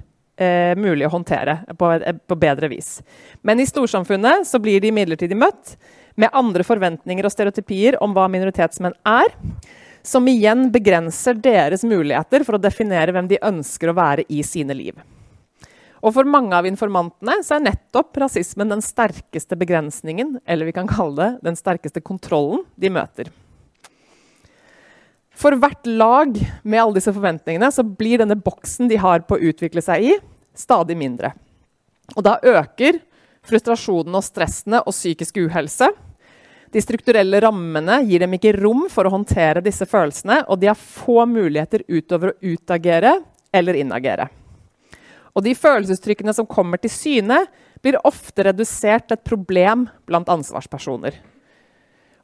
[0.81, 1.87] mulig å håndtere på,
[2.25, 2.95] på, bedre vis.
[3.45, 5.75] Men i storsamfunnet så blir de imidlertid møtt
[6.19, 9.31] med andre forventninger og stereotypier om hva minoritetsmenn er,
[10.03, 14.75] som igjen begrenser deres muligheter for å definere hvem de ønsker å være i sine
[14.77, 14.97] liv.
[16.01, 20.89] Og for mange av informantene så er nettopp rasismen den sterkeste begrensningen, eller vi kan
[20.89, 23.29] kalle det den sterkeste kontrollen, de møter.
[25.37, 29.51] For hvert lag med alle disse forventningene så blir denne boksen de har på å
[29.51, 30.17] utvikle seg i,
[30.57, 31.31] stadig mindre.
[32.17, 32.99] Og da øker
[33.47, 35.89] frustrasjonen og stressene og psykisk uhelse.
[36.71, 40.79] De strukturelle rammene gir dem ikke rom for å håndtere disse følelsene, og de har
[40.79, 43.17] få muligheter utover å utagere
[43.51, 44.29] eller innagere.
[45.35, 47.43] Og de følelsesuttrykkene som kommer til syne,
[47.81, 51.15] blir ofte redusert til et problem blant ansvarspersoner.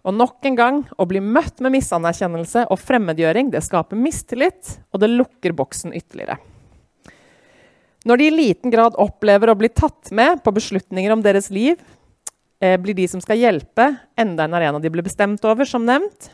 [0.07, 5.01] Og nok en gang, å bli møtt med misanerkjennelse og fremmedgjøring det skaper mistillit, og
[5.03, 6.37] det lukker boksen ytterligere.
[8.05, 11.79] Når de i liten grad opplever å bli tatt med på beslutninger om deres liv,
[12.61, 16.29] eh, blir de som skal hjelpe, enda en arena de ble bestemt over, som nevnt.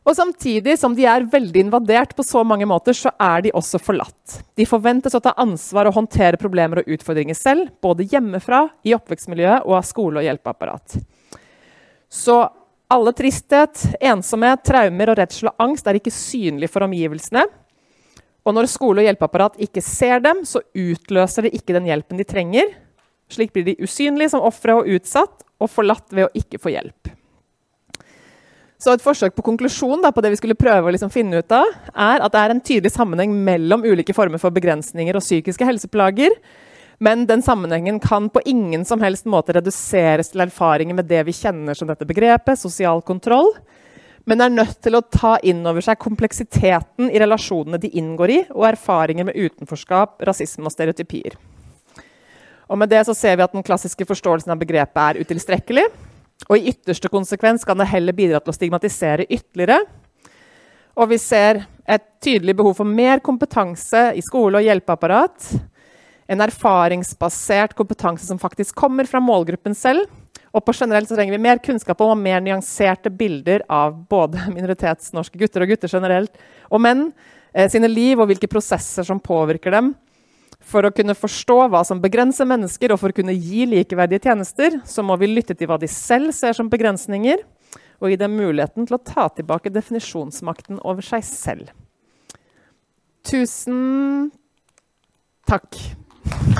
[0.00, 3.78] Og samtidig som de er veldig invadert på så mange måter, så er de også
[3.78, 4.40] forlatt.
[4.56, 9.68] De forventes å ta ansvar og håndtere problemer og utfordringer selv, både hjemmefra, i oppvekstmiljøet
[9.68, 10.96] og av skole og hjelpeapparat.
[12.10, 12.40] Så
[12.90, 17.44] alle tristhet, ensomhet, traumer og redsel og angst er ikke synlig for omgivelsene.
[18.46, 22.26] Og når skole og hjelpeapparat ikke ser dem, så utløser det ikke den hjelpen de
[22.28, 22.72] trenger.
[23.30, 27.10] Slik blir de usynlige som ofre og utsatt, og forlatt ved å ikke få hjelp.
[28.80, 31.52] Så et forsøk på konklusjon da, på det vi skulle prøve å liksom finne ut
[31.52, 35.66] av, er at det er en tydelig sammenheng mellom ulike former for begrensninger og psykiske
[35.68, 36.32] helseplager.
[37.04, 41.36] Men den sammenhengen kan på ingen som helst måte reduseres til erfaringer med det vi
[41.36, 43.52] kjenner som dette begrepet, sosial kontroll.
[44.28, 48.40] Men er nødt til å ta inn over seg kompleksiteten i relasjonene de inngår i,
[48.52, 51.38] og erfaringer med utenforskap, rasisme og stereotypier.
[52.70, 55.88] Og med det så ser vi at Den klassiske forståelsen av begrepet er utilstrekkelig.
[56.48, 59.82] Og i ytterste konsekvens kan det heller bidra til å stigmatisere ytterligere.
[60.96, 65.50] Og vi ser et tydelig behov for mer kompetanse i skole og hjelpeapparat.
[66.30, 70.06] En erfaringsbasert kompetanse som faktisk kommer fra målgruppen selv.
[70.50, 74.48] Og på generelt så trenger vi mer kunnskap om og mer nyanserte bilder av både
[74.56, 77.08] minoritetsnorske gutter og gutter generelt, og menn
[77.52, 79.94] eh, sine liv og hvilke prosesser som påvirker dem
[80.60, 84.76] for å kunne forstå hva som begrenser mennesker, og for å kunne gi likeverdige tjenester,
[84.84, 87.40] så må vi lytte til hva de selv ser som begrensninger,
[88.00, 91.72] og gi dem muligheten til å ta tilbake definisjonsmakten over seg selv.
[93.28, 94.30] Tusen
[95.48, 95.80] takk.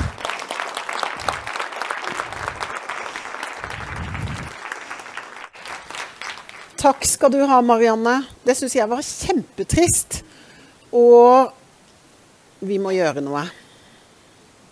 [6.81, 8.23] Takk skal du ha, Marianne.
[8.41, 10.23] Det syns jeg var kjempetrist.
[10.97, 11.51] Og
[12.65, 13.43] vi må gjøre noe.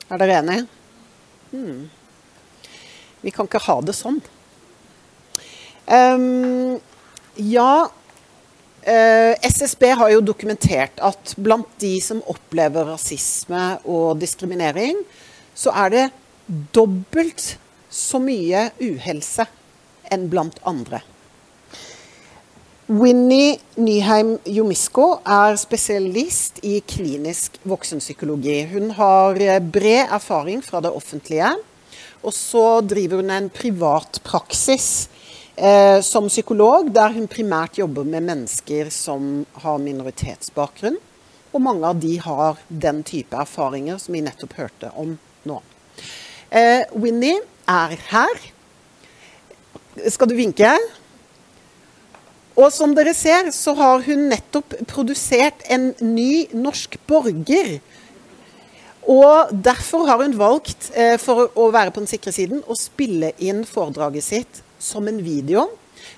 [0.09, 0.63] Er dere enige?
[1.51, 1.83] Hmm.
[3.21, 4.17] Vi kan ikke ha det sånn.
[5.85, 6.79] Um,
[7.37, 14.97] ja, uh, eh, SSB har jo dokumentert at blant de som opplever rasisme og diskriminering,
[15.53, 16.07] så er det
[16.73, 17.51] dobbelt
[17.93, 19.45] så mye uhelse
[20.09, 21.05] enn blant andre.
[22.89, 28.63] Winnie Nyheim Jomisko er spesialist i klinisk voksenpsykologi.
[28.71, 31.51] Hun har eh, bred erfaring fra det offentlige.
[32.25, 35.05] Og så driver hun en privat praksis
[35.53, 40.97] eh, som psykolog, der hun primært jobber med mennesker som har minoritetsbakgrunn.
[41.53, 45.13] Og mange av de har den type erfaringer som vi nettopp hørte om
[45.45, 45.59] nå.
[46.49, 47.37] Eh, Winnie
[47.69, 48.49] er her.
[50.09, 50.73] Skal du vinke?
[52.59, 57.77] Og som dere ser, så har hun nettopp produsert en ny norsk borger.
[59.09, 63.31] Og derfor har hun valgt, eh, for å være på den sikre siden, å spille
[63.39, 65.69] inn foredraget sitt som en video.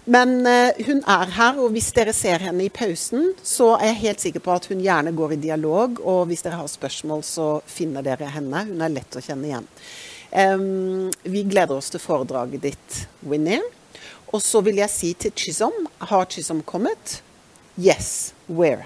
[0.06, 4.02] Men eh, hun er her, og hvis dere ser henne i pausen, så er jeg
[4.02, 6.02] helt sikker på at hun gjerne går i dialog.
[6.02, 8.66] Og hvis dere har spørsmål, så finner dere henne.
[8.72, 9.70] Hun er lett å kjenne igjen.
[11.28, 13.60] Vi gleder oss til foredraget ditt, Winnie.
[14.32, 17.22] Og så vil jeg si til Chisholm Har Chisholm kommet?
[17.80, 18.34] Yes.
[18.50, 18.86] Where?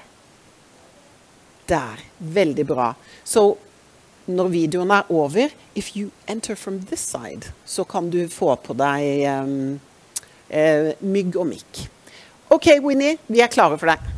[1.69, 2.01] Der.
[2.19, 2.93] Veldig bra.
[3.23, 3.55] Så
[4.25, 8.73] når videoen er over If you enter from this side, så kan du få på
[8.73, 9.79] deg um,
[10.49, 11.85] uh, mygg og mikk.
[12.49, 13.17] OK, Winnie.
[13.27, 14.14] Vi er klare for deg.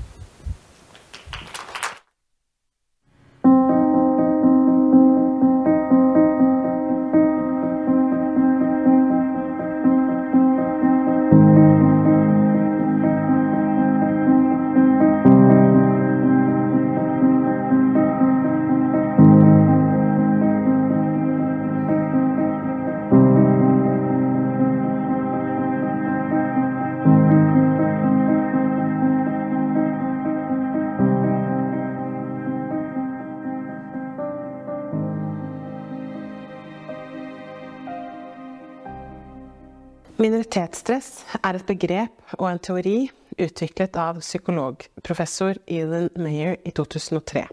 [40.28, 42.98] Minoritetsstress er et begrep og en teori
[43.40, 47.46] utviklet av psykologprofessor Elin Mayer i 2003.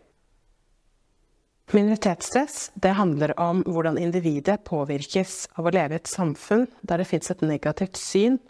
[1.71, 7.31] Minoritetsstress handler om hvordan individet påvirkes av å leve i et samfunn der det fins
[7.31, 8.41] et negativt syn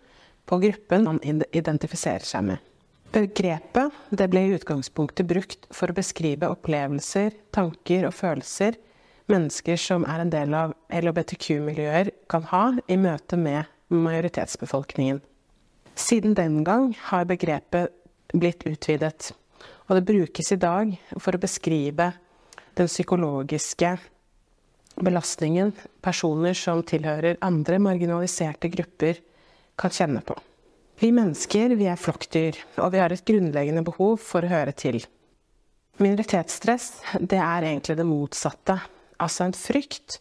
[0.49, 2.65] på gruppen man identifiserer seg med.
[3.13, 8.81] Begrepet ble i utgangspunktet brukt for å beskrive opplevelser, tanker og følelser
[9.29, 13.69] mennesker som er en del av LHBTQ-miljøer kan ha i møte med
[14.03, 15.21] majoritetsbefolkningen.
[15.95, 17.93] Siden den gang har begrepet
[18.35, 19.31] blitt utvidet,
[19.87, 22.11] og det brukes i dag for å beskrive
[22.75, 23.93] den psykologiske
[24.95, 29.21] belastningen personer som tilhører andre marginaliserte grupper,
[29.75, 30.37] kan kjenne på.
[31.03, 35.01] Vi mennesker vi er flokkdyr, og vi har et grunnleggende behov for å høre til.
[35.99, 38.79] Minoritetsstress det er egentlig det motsatte.
[39.23, 40.21] Altså en frykt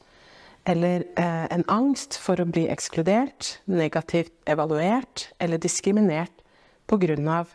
[0.66, 6.44] eller eh, en angst for å bli ekskludert, negativt evaluert eller diskriminert
[6.88, 7.46] pga.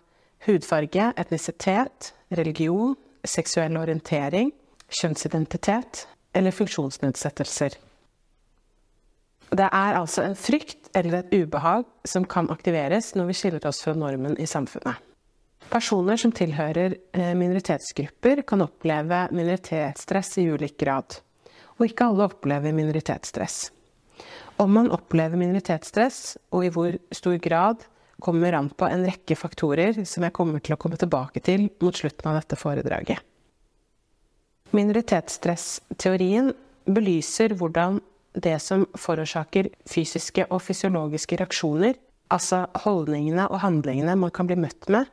[0.47, 4.53] hudfarge, etnisitet, religion, seksuell orientering,
[4.89, 7.77] kjønnsidentitet eller funksjonsnedsettelser.
[9.49, 13.81] Det er altså en frykt eller et ubehag som kan aktiveres når vi skiller oss
[13.85, 15.01] fra normen i samfunnet.
[15.69, 21.19] Personer som tilhører eh, minoritetsgrupper, kan oppleve minoritetsstress i ulik grad.
[21.79, 23.69] Og ikke alle opplever minoritetsstress.
[24.59, 27.85] Om man opplever minoritetsstress, og i hvor stor grad,
[28.19, 31.95] kommer an på en rekke faktorer som jeg kommer til å komme tilbake til mot
[31.95, 33.23] slutten av dette foredraget.
[34.75, 36.51] Minoritetsstressteorien
[36.91, 38.01] belyser hvordan
[38.35, 41.95] det som forårsaker fysiske og fysiologiske reaksjoner,
[42.35, 45.07] altså holdningene og handlingene man kan bli møtt med,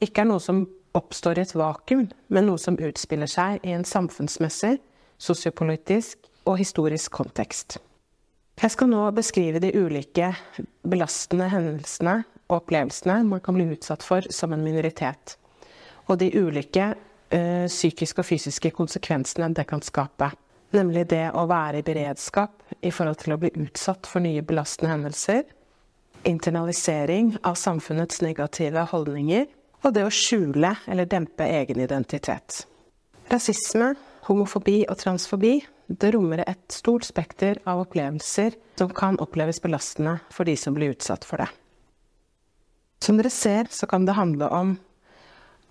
[0.00, 0.64] ikke er noe som
[0.96, 4.78] oppstår i et vakuum, men noe som utspiller seg i en samfunnsmessig,
[5.18, 7.78] sosiopolitisk og historisk kontekst.
[8.56, 10.30] Jeg skal nå beskrive de ulike
[10.86, 15.36] belastende hendelsene og opplevelsene man kan bli utsatt for som en minoritet,
[16.06, 16.94] og de ulike
[17.34, 20.30] ø, psykiske og fysiske konsekvensene det kan skape.
[20.74, 24.94] Nemlig det å være i beredskap i forhold til å bli utsatt for nye belastende
[24.94, 25.44] hendelser,
[26.26, 29.46] internalisering av samfunnets negative holdninger,
[29.84, 32.64] og det å skjule eller dempe egen identitet.
[33.30, 33.92] Rasisme,
[34.26, 40.48] homofobi og transfobi det rommer et stort spekter av opplevelser som kan oppleves belastende for
[40.48, 41.48] de som blir utsatt for det.
[43.02, 44.76] Som dere ser, så kan det handle om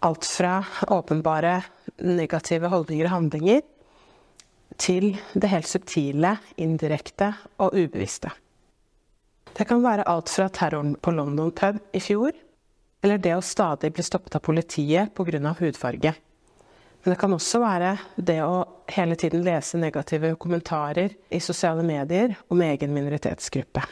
[0.05, 1.57] alt fra åpenbare
[1.99, 3.61] negative holdninger og handlinger
[4.81, 7.31] til det helt subtile, indirekte
[7.63, 8.31] og ubevisste.
[9.55, 12.35] Det kan være alt fra terroren på London pub i fjor,
[13.05, 15.55] eller det å stadig bli stoppet av politiet pga.
[15.59, 16.13] hudfarge.
[17.05, 22.33] Men det kan også være det å hele tiden lese negative kommentarer i sosiale medier
[22.49, 23.83] om egen minoritetsgruppe.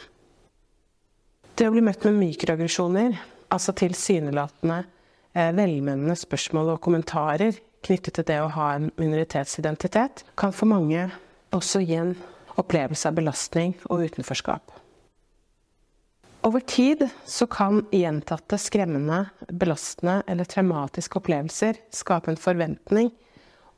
[1.54, 3.14] Det å bli møtt med mikroaggresjoner,
[3.54, 4.80] altså tilsynelatende
[5.30, 7.54] eh, velmenende spørsmål og kommentarer
[7.86, 11.06] knyttet til det å ha en minoritetsidentitet, kan for mange
[11.54, 12.16] også gi en
[12.58, 14.74] opplevelse av belastning og utenforskap.
[16.44, 23.08] Over tid så kan gjentatte skremmende, belastende eller traumatiske opplevelser skape en forventning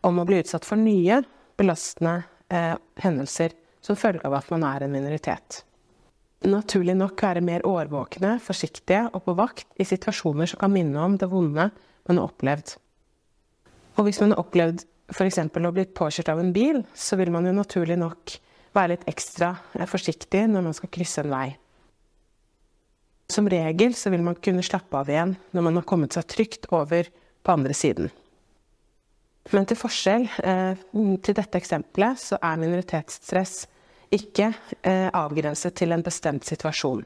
[0.02, 1.20] om å bli utsatt for nye
[1.54, 2.72] belastende eh,
[3.04, 3.54] hendelser
[3.86, 5.60] som følge av at man er en minoritet.
[6.42, 11.14] Naturlig nok være mer årvåkne, forsiktige og på vakt i situasjoner som kan minne om
[11.20, 12.72] det vonde man har opplevd.
[13.94, 14.82] Og hvis man har opplevd
[15.14, 15.38] f.eks.
[15.38, 18.34] å bli påkjørt av en bil, så vil man jo naturlig nok
[18.74, 21.46] være litt ekstra eh, forsiktig når man skal krysse en vei.
[23.28, 26.68] Som regel så vil man kunne slappe av igjen når man har kommet seg trygt
[26.74, 27.08] over
[27.42, 28.10] på andre siden.
[29.55, 30.78] Men til forskjell eh,
[31.22, 33.66] til dette eksempelet så er minoritetsstress
[34.14, 37.05] ikke eh, avgrenset til en bestemt situasjon.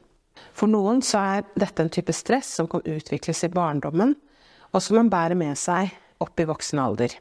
[0.57, 4.15] For noen så er dette en type stress som kan utvikles i barndommen,
[4.71, 5.91] og som man bærer med seg
[6.21, 7.13] opp i voksen alder.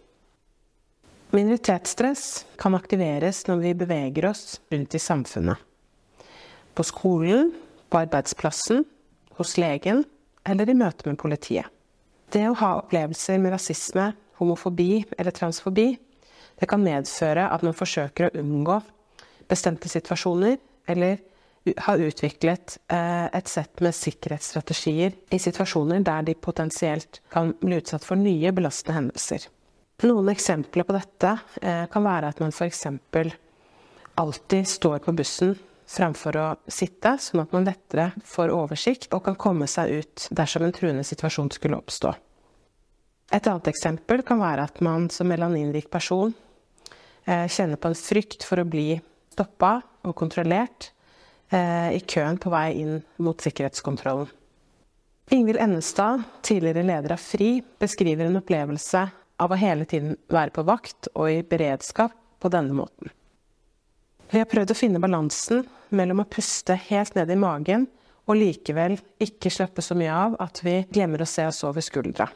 [1.31, 5.59] Minoritetsstress kan aktiveres når vi beveger oss rundt i samfunnet.
[6.75, 7.53] På skolen,
[7.91, 8.85] på arbeidsplassen,
[9.41, 10.05] hos legen
[10.47, 11.67] eller i møte med politiet.
[12.31, 15.94] Det å ha opplevelser med rasisme, homofobi eller transfobi,
[16.60, 18.78] det kan medføre at man forsøker å unngå
[19.51, 20.59] bestemte situasjoner,
[20.91, 21.19] eller
[21.85, 28.07] har utviklet eh, et sett med sikkerhetsstrategier i situasjoner der de potensielt kan bli utsatt
[28.07, 29.44] for nye belastende hendelser.
[30.09, 32.86] Noen eksempler på dette eh, kan være at man f.eks.
[34.20, 35.52] alltid står på bussen
[35.91, 40.67] fremfor å sitte, sånn at man lettere får oversikt og kan komme seg ut dersom
[40.67, 42.12] en truende situasjon skulle oppstå.
[43.35, 46.33] Et annet eksempel kan være at man som melaninrik person
[47.27, 50.91] eh, kjenner på en frykt for å bli stoppa og kontrollert
[51.55, 54.28] eh, i køen på vei inn mot sikkerhetskontrollen.
[55.31, 59.05] Ingvild Ennestad, tidligere leder av FRI, beskriver en opplevelse
[59.41, 63.12] av å hele tiden være på vakt og i beredskap på denne måten.
[64.31, 65.62] Vi har prøvd å finne balansen
[65.97, 67.86] mellom å puste helt ned i magen
[68.31, 72.28] og likevel ikke slippe så mye av at vi glemmer å se oss over skuldra.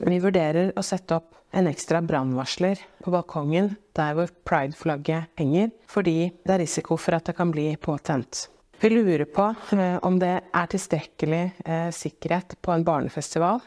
[0.00, 6.30] Vi vurderer å sette opp en ekstra brannvarsler på balkongen der hvor pride-flagget henger, fordi
[6.44, 8.46] det er risiko for at det kan bli påtent.
[8.80, 13.60] Vi lurer på eh, om det er tilstrekkelig eh, sikkerhet på en barnefestival,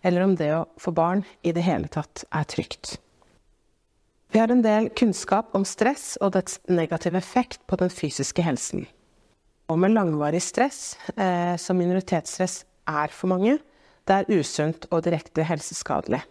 [0.00, 2.96] eller om det å få barn i det hele tatt er trygt.
[4.34, 8.82] Vi har en del kunnskap om stress og dets negative effekt på den fysiske helsen.
[9.70, 13.60] Og med langvarig stress, eh, som minoritetsstress er for mange,
[14.02, 16.24] det er usunt og direkte helseskadelig.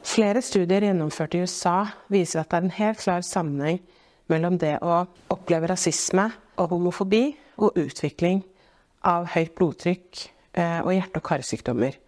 [0.00, 3.84] Flere studier gjennomført i USA viser at det er en helt klar sammenheng
[4.32, 8.46] mellom det å oppleve rasisme og homofobi og utvikling
[9.04, 12.00] av høyt blodtrykk eh, og hjerte- og karsykdommer.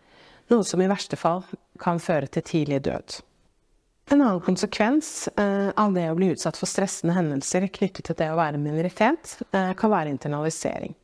[0.49, 1.45] Noe som i verste fall
[1.79, 3.21] kan føre til tidlig død.
[4.11, 8.27] En annen konsekvens eh, av det å bli utsatt for stressende hendelser knyttet til det
[8.33, 10.97] å være minoritet, eh, kan være internalisering.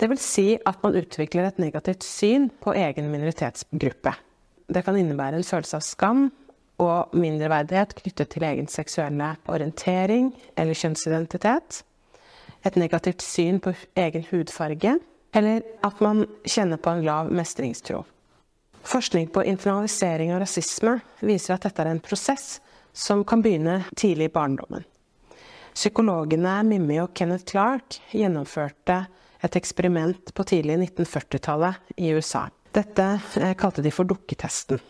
[0.00, 4.14] Det vil si at man utvikler et negativt syn på egen minoritetsgruppe.
[4.72, 6.22] Det kan innebære en følelse av skam
[6.80, 11.82] og mindreverdighet knyttet til egen seksuelle orientering eller kjønnsidentitet.
[12.64, 14.96] Et negativt syn på egen hudfarge.
[15.36, 18.02] Eller at man kjenner på en lav mestringstro.
[18.82, 22.60] Forskning på internalisering av rasisme viser at dette er en prosess
[22.92, 24.84] som kan begynne tidlig i barndommen.
[25.72, 29.04] Psykologene Mimmi og Kenneth Clark gjennomførte
[29.42, 32.48] et eksperiment på tidlig 1940-tallet i USA.
[32.72, 33.06] Dette
[33.40, 34.80] eh, kalte de for dukketesten.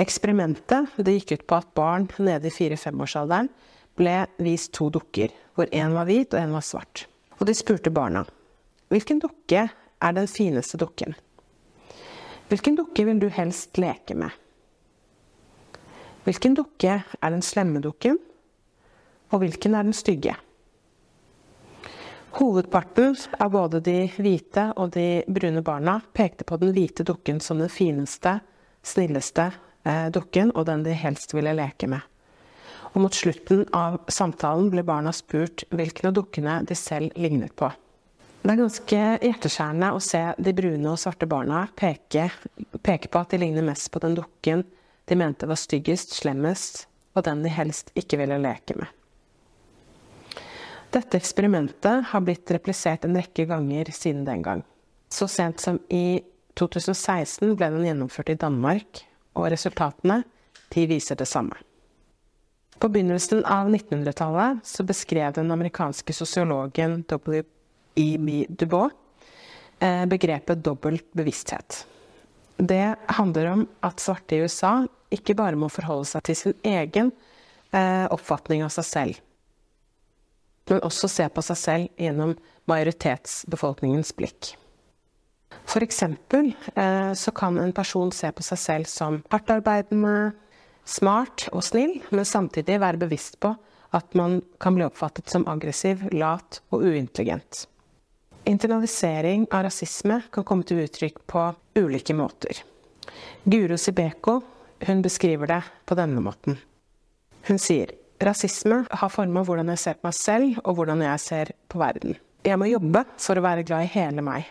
[0.00, 3.50] Eksperimentet gikk ut på at barn nede i 4-5-årsalderen
[3.94, 7.06] ble vist to dukker, hvor én var hvit og én var svart.
[7.38, 8.24] Og de spurte barna
[8.92, 11.14] hvilken dukke er den fineste dukken.
[12.54, 14.30] Hvilken dukke vil du helst leke med?
[16.22, 18.14] Hvilken dukke er den slemme dukken,
[19.34, 20.36] og hvilken er den stygge?
[22.38, 27.58] Hovedparten av både de hvite og de brune barna pekte på den hvite dukken som
[27.58, 28.36] den fineste,
[28.86, 29.50] snilleste
[29.82, 32.06] eh, dukken, og den de helst ville leke med.
[32.94, 37.74] Og mot slutten av samtalen ble barna spurt hvilken av dukkene de selv lignet på.
[38.44, 42.26] Det er ganske hjerteskjærende å se de brune og svarte barna peke,
[42.84, 44.66] peke, på at de ligner mest på den dukken
[45.08, 46.82] de mente var styggest, slemmest,
[47.16, 48.90] og den de helst ikke ville leke med.
[50.92, 54.60] Dette eksperimentet har blitt replisert en rekke ganger siden den gang.
[55.08, 56.20] Så sent som i
[56.60, 60.20] 2016 ble den gjennomført i Danmark, og resultatene
[60.76, 61.56] de viser det samme.
[62.76, 67.40] På begynnelsen av 1900-tallet beskrev den amerikanske sosiologen W.
[67.94, 68.46] E.B.
[68.48, 68.92] Dubois
[69.78, 71.86] eh, begrepet dobbelt bevissthet.
[72.56, 77.10] Det handler om at svarte i USA ikke bare må forholde seg til sin egen
[77.74, 79.22] eh, oppfatning av seg selv,
[80.70, 82.36] men også se på seg selv gjennom
[82.70, 84.54] majoritetsbefolkningens blikk.
[85.68, 90.32] For eksempel eh, så kan en person se på seg selv som hardtarbeidende,
[90.84, 93.54] smart og snill, men samtidig være bevisst på
[93.94, 97.66] at man kan bli oppfattet som aggressiv, lat og uintelligent.
[98.44, 101.44] Internalisering av rasisme kan komme til uttrykk på
[101.80, 102.58] ulike måter.
[103.44, 104.40] Guro Sibeko
[104.84, 106.58] hun beskriver det på denne måten.
[107.48, 111.54] Hun sier rasisme har forma hvordan jeg ser på meg selv og hvordan jeg ser
[111.72, 112.18] på verden.
[112.44, 114.44] Jeg må jobbe for å være glad i hele meg.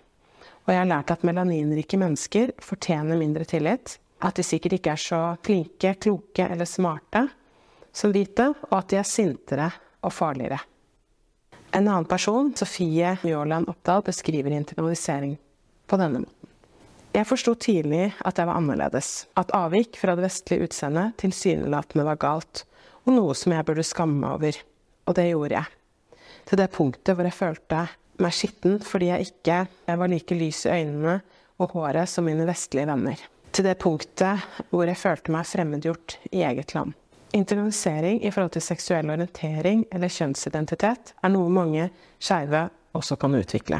[0.65, 3.99] Og jeg har lært at melaninrike mennesker fortjener mindre tillit.
[4.25, 7.27] At de sikkert ikke er så flinke, kloke eller smarte
[7.93, 9.67] som hvite, og at de er sintere
[10.01, 10.57] og farligere.
[11.75, 15.37] En annen person, Sofie Mjåland Oppdal, beskriver internalisering
[15.87, 16.49] på denne måten.
[17.13, 19.25] Jeg forsto tidlig at jeg var annerledes.
[19.37, 22.63] At avvik fra det vestlige utseendet tilsynelatende var galt,
[23.05, 24.61] og noe som jeg burde skamme meg over.
[25.09, 26.21] Og det gjorde jeg.
[26.45, 27.83] Til det punktet hvor jeg følte
[28.21, 31.19] meg skitten fordi jeg ikke jeg var like lys i øynene
[31.57, 33.17] og håret som mine vestlige venner.
[33.49, 36.93] Til det punktet hvor jeg følte meg fremmedgjort i eget land.
[37.33, 41.87] Internalisering i forhold til seksuell orientering eller kjønnsidentitet er noe mange
[42.21, 43.79] skeive også kan utvikle.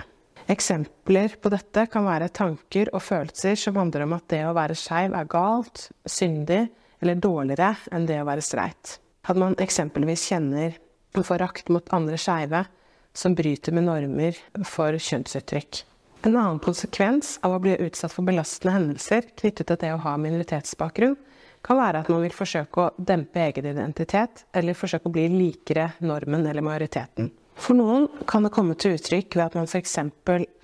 [0.49, 4.75] Eksempler på dette kan være tanker og følelser som handler om at det å være
[4.75, 6.65] skeiv er galt, syndig
[7.03, 8.97] eller dårligere enn det å være streit.
[9.29, 10.75] At man eksempelvis kjenner
[11.23, 12.65] forakt mot andre skeive
[13.13, 15.83] som bryter med normer for kjønnsuttrykk.
[16.23, 20.15] En annen konsekvens av å bli utsatt for belastende hendelser knyttet til det å ha
[20.17, 21.17] minoritetsbakgrunn,
[21.63, 25.93] kan være at man vil forsøke å dempe egen identitet, eller forsøke å bli likere
[26.03, 27.31] normen eller majoriteten.
[27.55, 29.97] For noen kan det komme til uttrykk ved at man f.eks.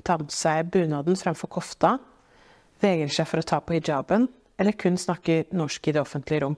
[0.03, 1.98] tar på seg bunaden fremfor kofta,
[2.84, 4.28] vegrer seg for å ta på hijaben,
[4.60, 6.58] eller kun snakker norsk i det offentlige rom.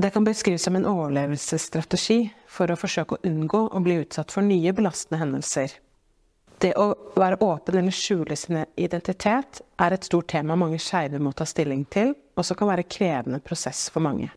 [0.00, 4.46] Det kan beskrives som en overlevelsesstrategi for å forsøke å unngå å bli utsatt for
[4.46, 5.74] nye belastende hendelser.
[6.60, 11.32] Det å være åpen eller skjule sin identitet er et stort tema mange skeive må
[11.32, 14.28] ta stilling til, og som kan være en krevende prosess for mange.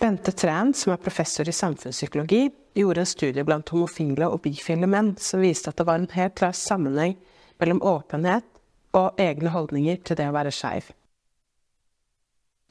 [0.00, 2.44] Bente Træn, som er professor i samfunnspsykologi,
[2.78, 6.38] gjorde en studie blant homofile og bifile menn som viste at det var en helt
[6.38, 7.18] klar sammenheng
[7.60, 8.46] mellom åpenhet
[8.96, 10.94] og egne holdninger til det å være skeiv.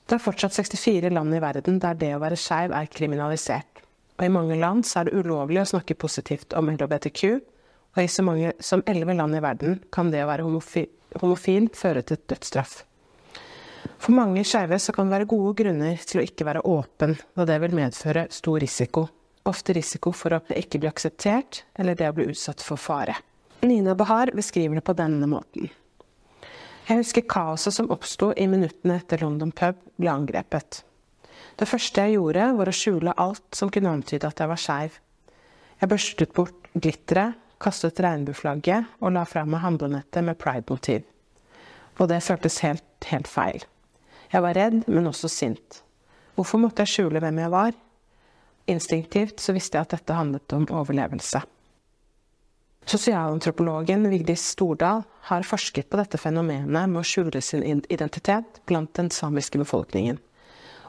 [0.09, 3.83] Det er fortsatt 64 land i verden der det å være skeiv er kriminalisert.
[4.17, 7.21] Og i mange land er det ulovlig å snakke positivt om LHBTQ,
[7.99, 10.85] og i så mange som elleve land i verden kan det å være homofi
[11.19, 12.83] homofil føre til dødsstraff.
[13.99, 17.57] For mange skeive kan det være gode grunner til å ikke være åpen, da det
[17.63, 19.07] vil medføre stor risiko.
[19.49, 23.17] Ofte risiko for å ikke bli akseptert, eller det å bli utsatt for fare.
[23.65, 25.71] Nina Bahar beskriver det på denne måten.
[26.87, 30.83] Jeg husker kaoset som oppsto i minuttene etter London pub ble angrepet.
[31.59, 34.95] Det første jeg gjorde, var å skjule alt som kunne antyde at jeg var skeiv.
[35.79, 41.03] Jeg børstet bort glitteret, kastet regnbueflagget og la fra meg handlenettet med pride-motiv.
[41.99, 43.65] Og det føltes helt, helt feil.
[44.31, 45.81] Jeg var redd, men også sint.
[46.37, 47.77] Hvorfor måtte jeg skjule hvem jeg var?
[48.69, 51.41] Instinktivt så visste jeg at dette handlet om overlevelse.
[52.89, 59.11] Sosialantropologen Vigdis Stordal har forsket på dette fenomenet med å skjule sin identitet blant den
[59.13, 60.17] samiske befolkningen.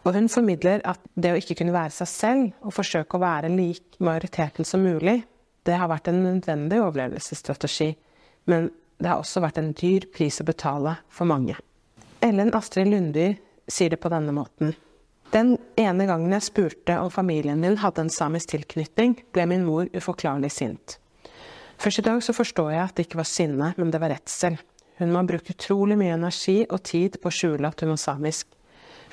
[0.07, 3.53] Og hun formidler at det å ikke kunne være seg selv og forsøke å være
[3.53, 5.19] lik majoriteten som mulig,
[5.69, 7.93] det har vært en nødvendig overlevelsesstrategi,
[8.51, 11.57] men det har også vært en dyr pris å betale for mange.
[12.25, 13.33] Ellen Astrid Lundby
[13.71, 14.75] sier det på denne måten.
[15.31, 19.89] Den ene gangen jeg spurte om familien min hadde en samisk tilknytning, ble min mor
[19.95, 20.99] uforklarlig sint.
[21.81, 24.59] Først i dag så forstår jeg at det ikke var sinne, men det var redsel.
[25.01, 28.03] Hun må ha brukt utrolig mye energi og tid på å skjule at hun var
[28.03, 28.51] samisk.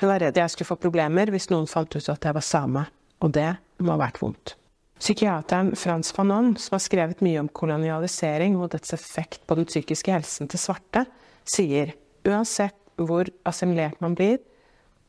[0.01, 2.83] Hun var redd jeg skulle få problemer hvis noen fant ut at jeg var same,
[3.23, 4.57] og det må ha vært vondt.
[4.97, 10.13] Psykiateren Frans Fanon, som har skrevet mye om kolonialisering og dets effekt på den psykiske
[10.13, 11.05] helsen til svarte,
[11.47, 11.93] sier
[12.27, 14.39] uansett hvor assimilert man blir,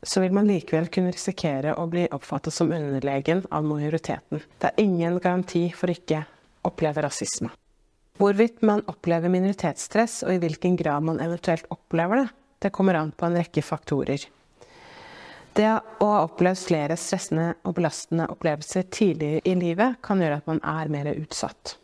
[0.02, 4.44] så vil man likevel kunne risikere å bli oppfattet som underlegen av majoriteten.
[4.60, 6.22] Det er ingen garanti for ikke
[6.68, 7.50] oppleve rasisme.
[8.18, 13.12] Hvorvidt man opplever minoritetsstress, og i hvilken grad man eventuelt opplever det, det kommer an
[13.14, 14.24] på en rekke faktorer.
[15.58, 15.66] Det
[15.98, 20.60] å ha opplevd flere stressende og belastende opplevelser tidlig i livet kan gjøre at man
[20.62, 21.74] er mer utsatt.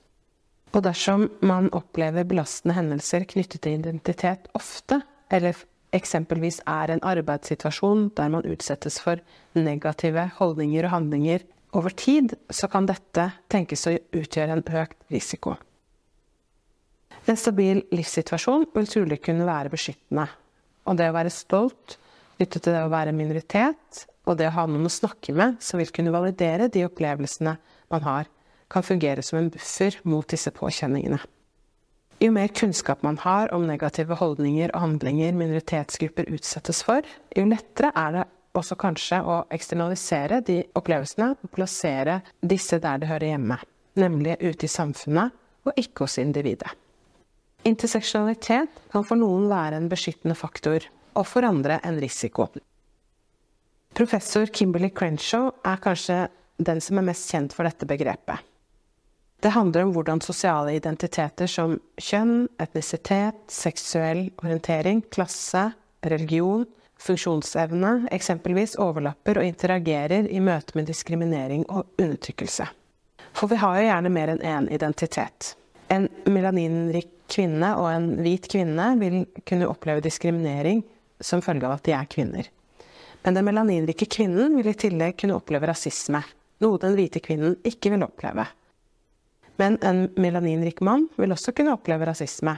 [0.75, 5.59] Og dersom man opplever belastende hendelser knyttet til identitet ofte, eller
[5.94, 9.23] eksempelvis er en arbeidssituasjon der man utsettes for
[9.59, 11.43] negative holdninger og handlinger
[11.75, 15.57] over tid, så kan dette tenkes å utgjøre en økt risiko.
[17.27, 20.28] En stabil livssituasjon vil trolig kunne være beskyttende,
[20.86, 21.99] og det å være stolt
[22.38, 25.80] knyttet til det å være minoritet, og det å ha noen å snakke med som
[25.80, 27.56] vil kunne validere de opplevelsene
[27.92, 28.28] man har,
[28.72, 31.20] kan fungere som en buffer mot disse påkjenningene.
[32.22, 37.04] Jo mer kunnskap man har om negative holdninger og handlinger minoritetsgrupper utsettes for,
[37.36, 43.10] jo lettere er det også kanskje å eksternalisere de opplevelsene og plassere disse der det
[43.10, 43.58] hører hjemme,
[43.98, 45.34] nemlig ute i samfunnet
[45.66, 46.70] og ikke hos individet.
[47.64, 50.84] Interseksjonalitet kan for noen være en beskyttende faktor,
[51.15, 52.49] og for andre en risiko.
[53.94, 56.25] Professor Kimberley Crenshaw er kanskje
[56.59, 58.43] den som er mest kjent for dette begrepet.
[59.43, 65.67] Det handler om hvordan sosiale identiteter som kjønn, etnisitet, seksuell orientering, klasse,
[66.07, 66.65] religion,
[67.05, 72.67] funksjonsevne eksempelvis overlapper og interagerer i møte med diskriminering og undertrykkelse.
[73.34, 75.52] For vi har jo gjerne mer enn én identitet.
[75.93, 80.83] En melaninrik kvinne og en hvit kvinne vil kunne oppleve diskriminering
[81.20, 82.51] som følge av at de er kvinner.
[83.25, 86.20] Men den melaninrike kvinnen vil i tillegg kunne oppleve rasisme,
[86.60, 88.44] noe den hvite kvinnen ikke vil oppleve.
[89.57, 92.57] Men en melaninrik mann vil også kunne oppleve rasisme.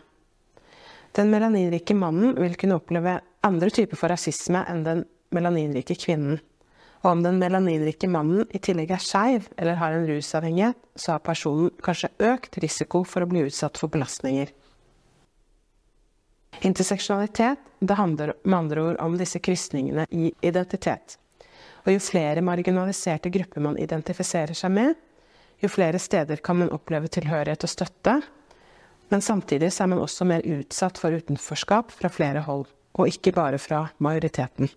[1.17, 5.05] Den melaninrike mannen vil kunne oppleve andre typer for rasisme enn den
[5.37, 6.41] melaninrike kvinnen.
[7.05, 11.25] Og om den melaninrike mannen i tillegg er skeiv eller har en rusavhengighet, så har
[11.25, 14.51] personen kanskje økt risiko for å bli utsatt for belastninger.
[16.65, 21.19] Interseksjonalitet det handler med andre ord om disse krysningene i identitet.
[21.85, 24.95] Og jo flere marginaliserte grupper man identifiserer seg med,
[25.61, 28.17] jo flere steder kan man oppleve tilhørighet og støtte,
[29.09, 32.67] men samtidig er man også mer utsatt for utenforskap fra flere hold,
[32.99, 34.69] og ikke bare fra majoriteten.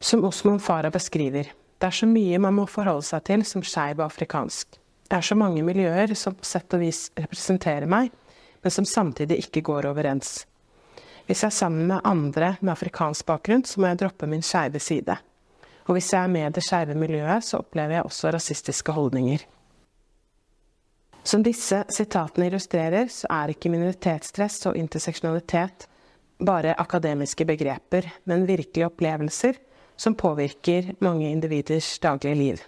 [0.00, 1.50] Som Osman Farah beskriver,
[1.80, 4.78] det er så mye man må forholde seg til som skeiv og afrikansk.
[5.06, 8.12] Det er så mange miljøer som på sett og vis representerer meg,
[8.66, 10.40] men som samtidig ikke går overens.
[11.28, 14.80] Hvis jeg er sammen med andre med afrikansk bakgrunn, så må jeg droppe min skeive
[14.82, 15.14] side.
[15.86, 19.44] Og hvis jeg er med i det skeive miljøet, så opplever jeg også rasistiske holdninger.
[21.22, 25.86] Som disse sitatene illustrerer, så er ikke minoritetsstress og interseksjonalitet
[26.42, 29.62] bare akademiske begreper, men virkelige opplevelser
[29.96, 32.66] som påvirker mange individers daglige liv.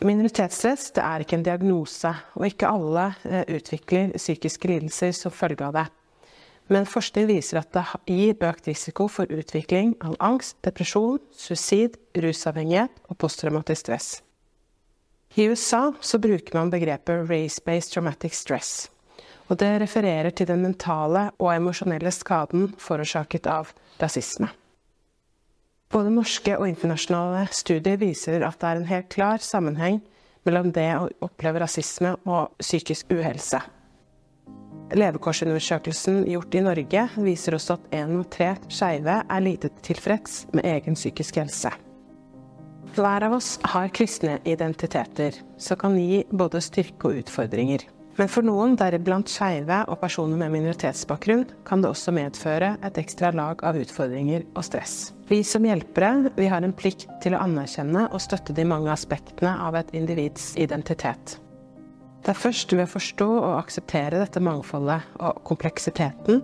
[0.00, 5.66] Minoritetsstress det er ikke en diagnose, og ikke alle eh, utvikler psykiske lidelser som følge
[5.66, 5.86] av det.
[6.70, 13.02] Men forskning viser at det gir økt risiko for utvikling av angst, depresjon, suicid, rusavhengighet
[13.10, 14.10] og posttraumatisk stress.
[15.36, 18.88] I USA bruker man begrepet race-based traumatic stress.
[19.50, 24.48] Og det refererer til den mentale og emosjonelle skaden forårsaket av rasisme.
[25.90, 29.98] Både norske og internasjonale studier viser at det er en helt klar sammenheng
[30.46, 33.58] mellom det å oppleve rasisme og psykisk uhelse.
[34.94, 40.66] Levekårsundersøkelsen gjort i Norge viser også at én av tre skeive er lite tilfreds med
[40.66, 41.70] egen psykisk helse.
[42.96, 47.84] Hver av oss har kristne identiteter, som kan gi både styrke og utfordringer.
[48.18, 53.30] Men for noen, deriblant skeive og personer med minoritetsbakgrunn, kan det også medføre et ekstra
[53.32, 55.12] lag av utfordringer og stress.
[55.30, 59.54] Vi som hjelpere vi har en plikt til å anerkjenne og støtte de mange aspektene
[59.62, 61.38] av et individs identitet.
[62.20, 66.42] Det er først ved å forstå og akseptere dette mangfoldet og kompleksiteten,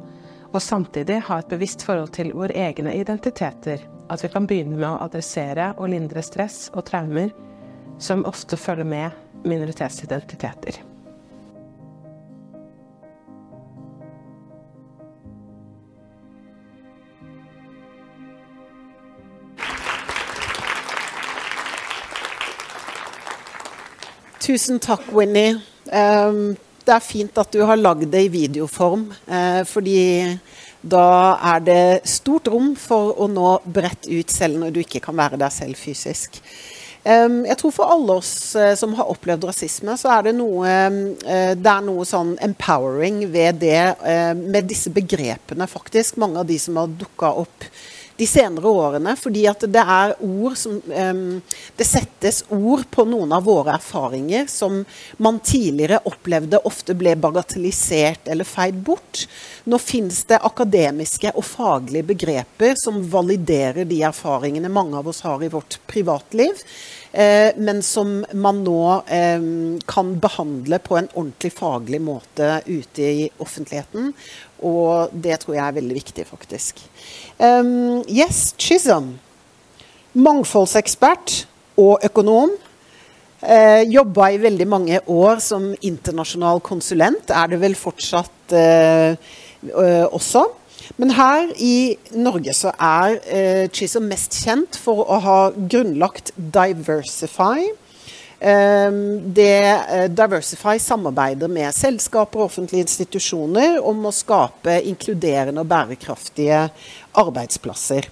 [0.54, 4.88] og samtidig ha et bevisst forhold til våre egne identiteter, at vi kan begynne med
[4.88, 7.34] å adressere og lindre stress og traumer
[7.98, 10.80] som ofte følger med minoritetsidentiteter.
[24.46, 25.56] Tusen takk, Winnie.
[25.90, 26.52] Um,
[26.86, 30.36] det er fint at du har lagd det i videoform, uh, fordi
[30.86, 31.06] da
[31.54, 35.40] er det stort rom for å nå bredt ut selv når du ikke kan være
[35.40, 36.38] der selv fysisk.
[37.02, 40.78] Um, jeg tror For alle oss uh, som har opplevd rasisme, så er det noe,
[41.26, 43.82] uh, det er noe sånn empowering ved det,
[44.38, 46.22] med disse begrepene, faktisk.
[46.22, 47.66] Mange av de som har dukka opp
[48.16, 49.14] de senere årene.
[49.18, 51.22] Fordi at det er ord som um,
[51.76, 54.82] Det settes ord på noen av våre erfaringer som
[55.22, 59.26] man tidligere opplevde ofte ble bagatellisert eller feid bort.
[59.64, 65.42] Nå finnes det akademiske og faglige begreper som validerer de erfaringene mange av oss har
[65.44, 66.62] i vårt privatliv.
[67.16, 69.40] Eh, men som man nå eh,
[69.86, 74.12] kan behandle på en ordentlig faglig måte ute i offentligheten.
[74.64, 76.80] Og det tror jeg er veldig viktig, faktisk.
[77.38, 79.16] Um, yes, Chisholm.
[80.16, 81.42] Mangfoldsekspert
[81.76, 82.54] og økonom.
[83.42, 87.28] Uh, Jobba i veldig mange år som internasjonal konsulent.
[87.30, 89.12] Er det vel fortsatt uh,
[89.72, 90.46] uh, også.
[90.96, 97.66] Men her i Norge så er uh, Chisholm mest kjent for å ha grunnlagt Diversify
[98.38, 99.52] det
[99.88, 106.66] eh, Diversify samarbeider med selskaper og offentlige institusjoner om å skape inkluderende og bærekraftige
[107.16, 108.10] arbeidsplasser.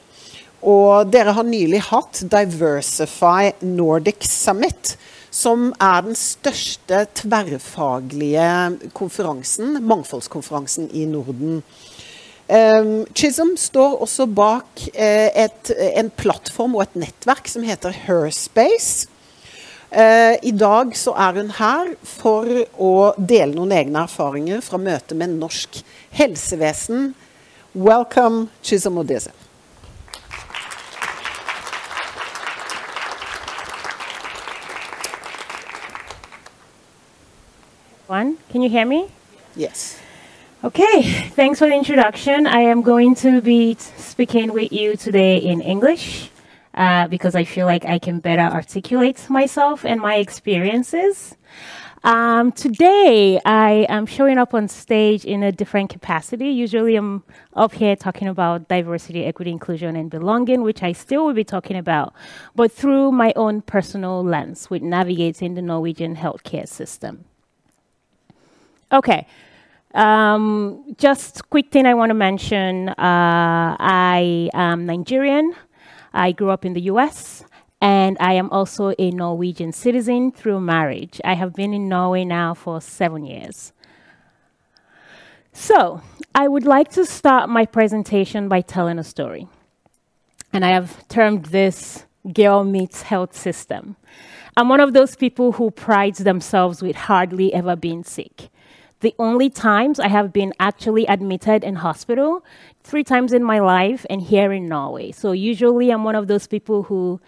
[0.64, 4.94] Og dere har nylig hatt Diversify Nordic Summit,
[5.34, 8.48] som er den største tverrfaglige
[8.96, 11.60] konferansen, mangfoldskonferansen i Norden.
[12.44, 19.08] Um, Chisholm står også bak uh, et, en plattform og et nettverk som heter Herspace,
[19.94, 22.48] Eh, I dag så er hun her for
[22.82, 25.78] å dele noen egne erfaringer fra møtet med norsk
[26.18, 27.12] helsevesen.
[27.74, 29.30] Welcome, Chisholm Odese.
[38.08, 39.06] One, can you hear me?
[39.54, 40.00] Yes.
[40.64, 41.02] Okay,
[41.36, 42.48] thanks for the introduction.
[42.48, 46.33] I am going to be speaking with you today in English
[46.74, 51.36] uh, because I feel like I can better articulate myself and my experiences.
[52.04, 56.50] Um, today, I am showing up on stage in a different capacity.
[56.50, 57.22] Usually, I'm
[57.54, 61.78] up here talking about diversity, equity, inclusion, and belonging, which I still will be talking
[61.78, 62.12] about,
[62.54, 67.24] but through my own personal lens with navigating the Norwegian healthcare system.
[68.92, 69.26] Okay.
[69.94, 72.90] Um, just quick thing I want to mention.
[72.90, 75.54] Uh, I am Nigerian.
[76.14, 77.44] I grew up in the US
[77.80, 81.20] and I am also a Norwegian citizen through marriage.
[81.24, 83.72] I have been in Norway now for seven years.
[85.52, 86.00] So,
[86.34, 89.46] I would like to start my presentation by telling a story.
[90.52, 93.96] And I have termed this Girl Meets Health System.
[94.56, 98.48] I'm one of those people who prides themselves with hardly ever being sick.
[99.00, 102.44] The only times I have been actually admitted in hospital
[102.84, 105.10] three times in my life and here in Norway.
[105.10, 107.20] So usually I'm one of those people who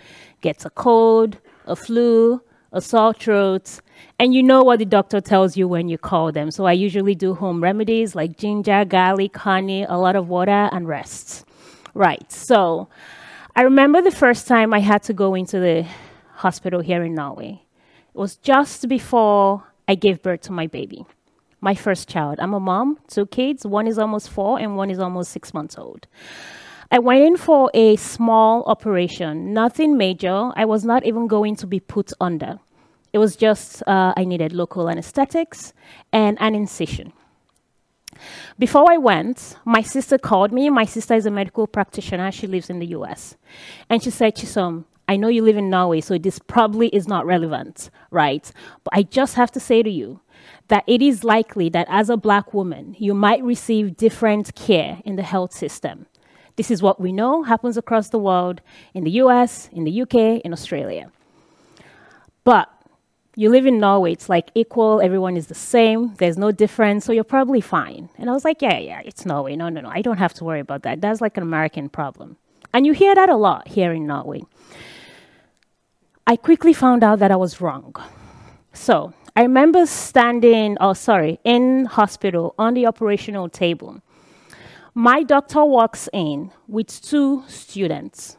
[0.43, 3.81] gets a cold, a flu, a sore throat,
[4.19, 6.51] and you know what the doctor tells you when you call them.
[6.51, 10.87] So I usually do home remedies like ginger, garlic, honey, a lot of water, and
[10.87, 11.47] rest.
[11.95, 12.31] Right.
[12.31, 12.89] So
[13.55, 15.87] I remember the first time I had to go into the
[16.35, 17.63] hospital here in Norway.
[18.15, 21.07] It was just before I gave birth to my baby.
[21.61, 22.39] My first child.
[22.41, 23.67] I'm a mom, two kids.
[23.67, 26.07] One is almost four, and one is almost six months old.
[26.91, 30.53] I went in for a small operation, nothing major.
[30.55, 32.61] I was not even going to be put under.
[33.13, 35.73] It was just uh, I needed local anesthetics
[36.13, 37.13] and an incision.
[38.59, 40.71] Before I went, my sister called me.
[40.71, 42.31] My sister is a medical practitioner.
[42.31, 43.37] She lives in the US.
[43.91, 47.27] And she said, Chisom, I know you live in Norway, so this probably is not
[47.27, 48.51] relevant, right?
[48.85, 50.21] But I just have to say to you
[50.69, 55.17] that it is likely that as a black woman, you might receive different care in
[55.17, 56.07] the health system.
[56.57, 58.61] This is what we know happens across the world
[58.95, 61.13] in the US, in the UK, in Australia.
[62.45, 62.69] But
[63.35, 67.13] you live in Norway, it's like equal, everyone is the same, there's no difference, so
[67.13, 68.09] you're probably fine.
[68.17, 69.57] And I was like, yeah, yeah, it's Norway.
[69.57, 71.03] No, no, no, I don't have to worry about that.
[71.03, 72.39] That's like an American problem.
[72.73, 74.43] And you hear that a lot here in Norway.
[76.27, 77.95] I quickly found out that I was wrong.
[78.73, 84.01] So I remember standing, oh, sorry, in hospital on the operational table.
[84.95, 88.39] My doctor walks in with two students.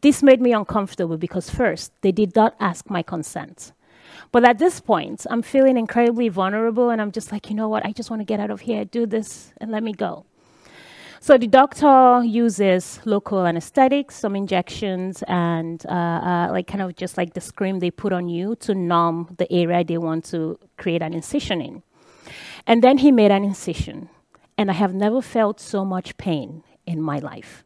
[0.00, 3.70] This made me uncomfortable because, first, they did not ask my consent.
[4.32, 7.86] But at this point, I'm feeling incredibly vulnerable, and I'm just like, you know what?
[7.86, 10.26] I just want to get out of here, do this, and let me go.
[11.24, 17.16] So the doctor uses local anesthetics, some injections, and uh, uh, like kind of just
[17.16, 21.00] like the scream they put on you to numb the area they want to create
[21.00, 21.82] an incision in.
[22.66, 24.10] And then he made an incision,
[24.58, 27.64] and I have never felt so much pain in my life.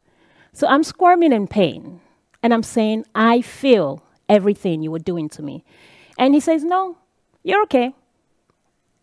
[0.52, 2.00] So I'm squirming in pain,
[2.44, 5.64] and I'm saying, I feel everything you were doing to me.
[6.16, 6.98] And he says, No,
[7.42, 7.92] you're okay.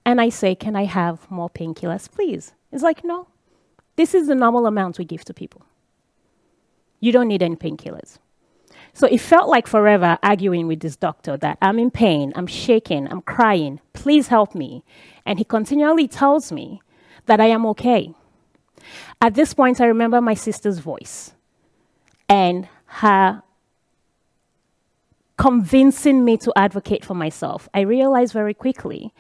[0.06, 2.54] And I say, Can I have more painkillers, please?
[2.72, 3.28] He's like, No,
[3.96, 5.66] this is the normal amount we give to people.
[7.00, 8.18] You don't need any painkillers.
[8.94, 13.08] So it felt like forever arguing with this doctor that I'm in pain, I'm shaking,
[13.12, 14.84] I'm crying, please help me.
[15.26, 16.82] And he continually tells me
[17.26, 18.14] that I am okay.
[19.22, 21.34] At this point, I remember my sister's voice
[22.30, 23.44] and her
[25.38, 29.14] convincing me to advocate for myself, I realized very quickly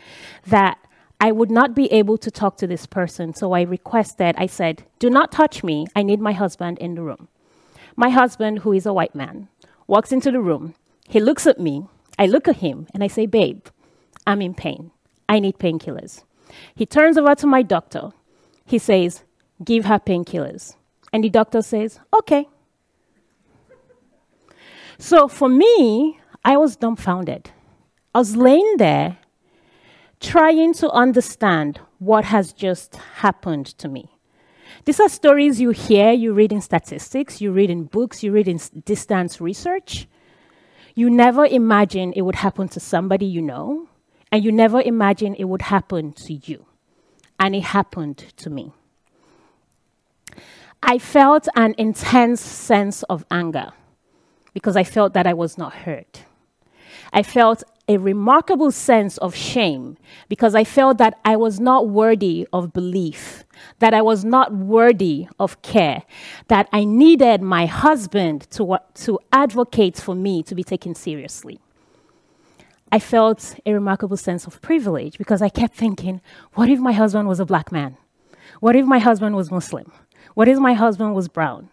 [0.47, 0.77] that
[1.19, 3.33] I would not be able to talk to this person.
[3.33, 5.87] So I requested, I said, Do not touch me.
[5.95, 7.27] I need my husband in the room.
[7.95, 9.47] My husband, who is a white man,
[9.87, 10.75] walks into the room.
[11.07, 11.87] He looks at me.
[12.19, 13.65] I look at him and I say, Babe,
[14.27, 14.91] I'm in pain.
[15.29, 16.23] I need painkillers.
[16.75, 18.11] He turns over to my doctor.
[18.65, 19.23] He says,
[19.63, 20.75] Give her painkillers.
[21.13, 22.47] And the doctor says, Okay.
[24.97, 27.51] So for me, I was dumbfounded.
[28.13, 29.17] I was laying there
[30.19, 34.09] trying to understand what has just happened to me.
[34.85, 38.47] These are stories you hear, you read in statistics, you read in books, you read
[38.47, 40.07] in distance research.
[40.93, 43.89] You never imagine it would happen to somebody you know,
[44.31, 46.65] and you never imagine it would happen to you.
[47.39, 48.71] And it happened to me.
[50.81, 53.73] I felt an intense sense of anger
[54.53, 56.05] because I felt that I was not heard.
[57.11, 59.97] I felt a remarkable sense of shame
[60.27, 63.43] because I felt that I was not worthy of belief,
[63.79, 66.03] that I was not worthy of care,
[66.47, 71.59] that I needed my husband to, to advocate for me to be taken seriously.
[72.91, 76.21] I felt a remarkable sense of privilege because I kept thinking,
[76.53, 77.97] what if my husband was a black man?
[78.59, 79.91] What if my husband was Muslim?
[80.33, 81.69] What if my husband was brown?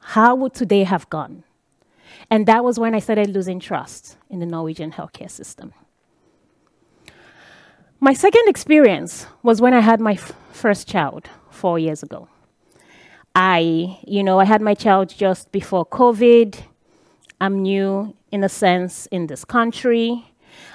[0.00, 1.44] How would today have gone?
[2.30, 5.72] And that was when I started losing trust in the Norwegian healthcare system.
[7.98, 12.28] My second experience was when I had my f- first child four years ago.
[13.34, 16.60] I, you know, I had my child just before COVID.
[17.40, 20.24] I'm new, in a sense, in this country.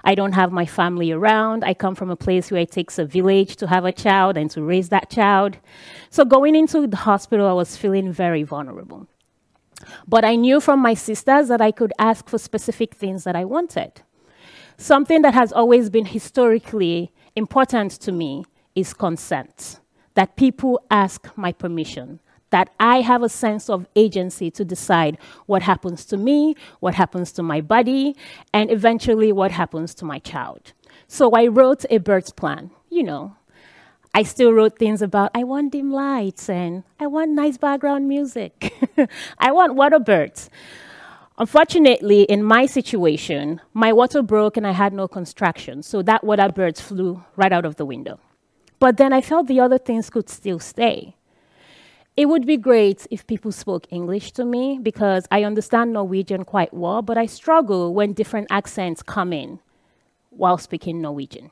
[0.04, 1.64] I don't have my family around.
[1.64, 4.50] I come from a place where it takes a village to have a child and
[4.52, 5.58] to raise that child.
[6.10, 9.08] So going into the hospital, I was feeling very vulnerable.
[10.08, 13.46] But I knew from my sisters that I could ask for specific things that I
[13.46, 14.02] wanted.
[14.78, 19.80] Something that has always been historically important to me is consent,
[20.16, 25.62] that people ask my permission, that I have a sense of agency to decide what
[25.62, 28.16] happens to me, what happens to my body,
[28.54, 30.74] and eventually what happens to my child.
[31.08, 33.36] So I wrote a birth plan, you know,
[34.16, 38.74] I still wrote things about I want dim lights and I want nice background music.
[39.40, 40.50] I want water birds.
[41.38, 46.48] Unfortunately, in my situation, my water broke and I had no construction, so that water
[46.48, 48.22] birds flew right out of the window.
[48.80, 51.18] But then I felt the other things could still stay.
[52.16, 56.74] It would be great if people spoke English to me because I understand Norwegian quite
[56.74, 59.60] well, but I struggle when different accents come in
[60.30, 61.52] while speaking Norwegian.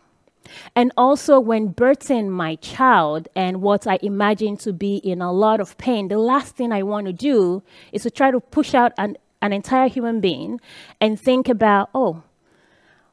[0.75, 5.59] And also, when birthing my child and what I imagine to be in a lot
[5.59, 8.91] of pain, the last thing I want to do is to try to push out
[8.97, 10.59] an, an entire human being
[10.99, 12.23] and think about, oh,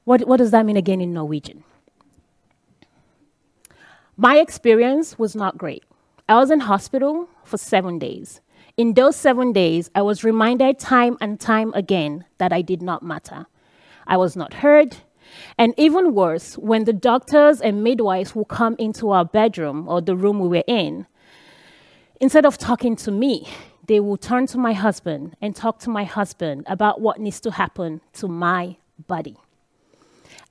[0.05, 1.65] what, what does that mean again in Norwegian?
[4.17, 5.84] My experience was not great.
[6.28, 8.41] I was in hospital for seven days.
[8.76, 13.02] In those seven days, I was reminded time and time again that I did not
[13.02, 13.47] matter.
[14.07, 14.97] I was not heard.
[15.59, 20.17] And even worse, when the doctors and midwives would come into our bedroom or the
[20.17, 21.07] room we were in,
[22.20, 23.49] instead of talking to me,
[23.86, 27.50] they would turn to my husband and talk to my husband about what needs to
[27.50, 28.76] happen to my
[29.09, 29.36] body.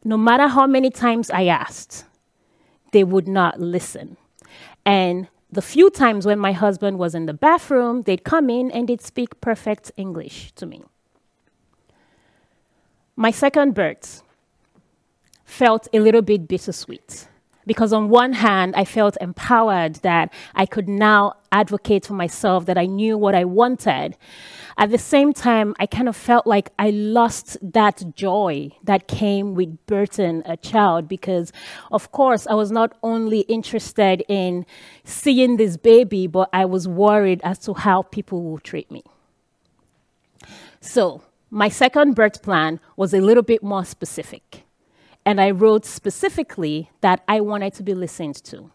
[0.04, 2.06] No matter how many times I asked,
[2.92, 4.18] they would not listen.
[4.86, 8.88] And the few times when my husband was in the bathroom, they'd come in and
[8.88, 10.84] they'd speak perfect English to me.
[13.16, 14.24] My second birth
[15.50, 17.28] felt a little bit bittersweet
[17.66, 22.78] because, on one hand, I felt empowered that I could now advocate for myself, that
[22.78, 24.16] I knew what I wanted.
[24.78, 29.54] At the same time, I kind of felt like I lost that joy that came
[29.54, 31.52] with birthing a child because,
[31.92, 34.66] of course, I was not only interested in
[35.04, 39.04] seeing this baby, but I was worried as to how people will treat me.
[40.80, 41.22] So,
[41.52, 44.64] my second birth plan was a little bit more specific.
[45.26, 48.72] And I wrote specifically that I wanted to be listened to.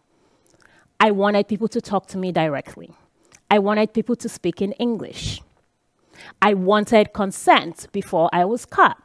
[1.01, 2.95] I wanted people to talk to me directly.
[3.51, 5.41] I wanted people to speak in English.
[6.41, 8.97] I wanted consent before I was cut.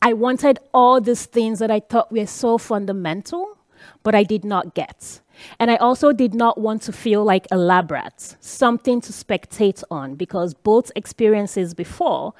[0.00, 3.56] I wanted all these things that I thought were so fundamental,
[4.02, 5.20] but I did not get.
[5.58, 9.82] And I also did not want to feel like a lab rat, something to spectate
[9.90, 12.34] on, because both experiences before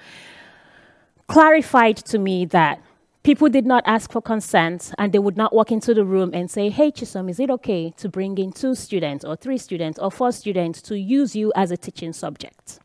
[1.26, 2.82] clarified to me that
[3.24, 6.48] people did not ask for consent and they would not walk into the room and
[6.48, 10.10] say, Hey, Chisom, is it okay to bring in two students or three students or
[10.10, 12.78] four students to use you as a teaching subject?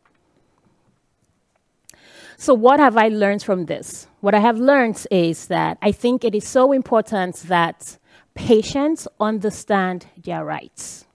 [2.37, 4.07] So, what have I learned from this?
[4.21, 7.97] What I have learned is that I think it is so important that
[8.33, 11.05] patients understand their rights.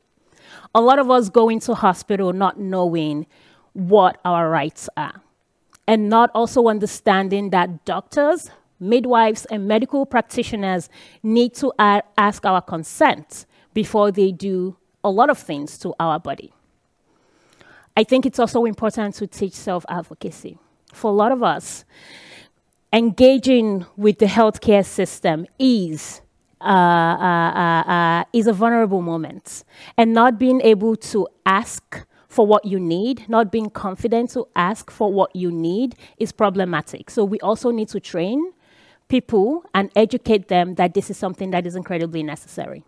[0.75, 3.27] A lot of us go into hospital not knowing
[3.73, 5.23] what our rights are,
[5.87, 8.51] and not also understanding that doctors,
[8.89, 10.89] midwives, and medical practitioners
[11.23, 16.53] need to ask our consent before they do a lot of things to our body.
[17.97, 20.59] I think it's also important to teach self advocacy
[20.95, 21.85] for a lot of us,
[22.93, 26.21] engaging with the healthcare system is
[26.61, 29.65] uh, uh, uh, uh, is a vulnerable moment,
[29.99, 34.91] and not being able to ask for what you need, not being confident to ask
[34.91, 37.11] for what you need, is problematic.
[37.11, 38.53] So we also need to train
[39.09, 42.85] people and educate them that this is something that is incredibly necessary.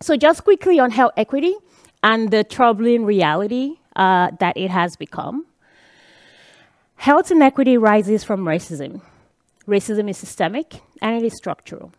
[0.00, 1.54] So just quickly on health equity
[2.02, 5.46] and the troubling reality uh, that it has become.
[6.96, 9.00] Health inequity rises from racism.
[9.66, 11.92] Racism is systemic and it is structural.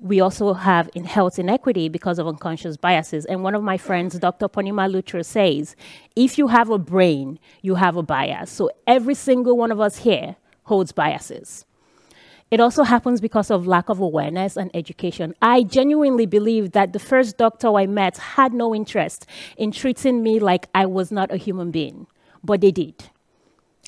[0.00, 3.24] We also have in health inequity because of unconscious biases.
[3.24, 4.48] And one of my friends, Dr.
[4.48, 5.74] Ponima Lutra, says
[6.14, 8.50] if you have a brain, you have a bias.
[8.50, 11.64] So every single one of us here holds biases.
[12.50, 15.34] It also happens because of lack of awareness and education.
[15.42, 19.26] I genuinely believe that the first doctor I met had no interest
[19.58, 22.06] in treating me like I was not a human being,
[22.42, 23.10] but they did.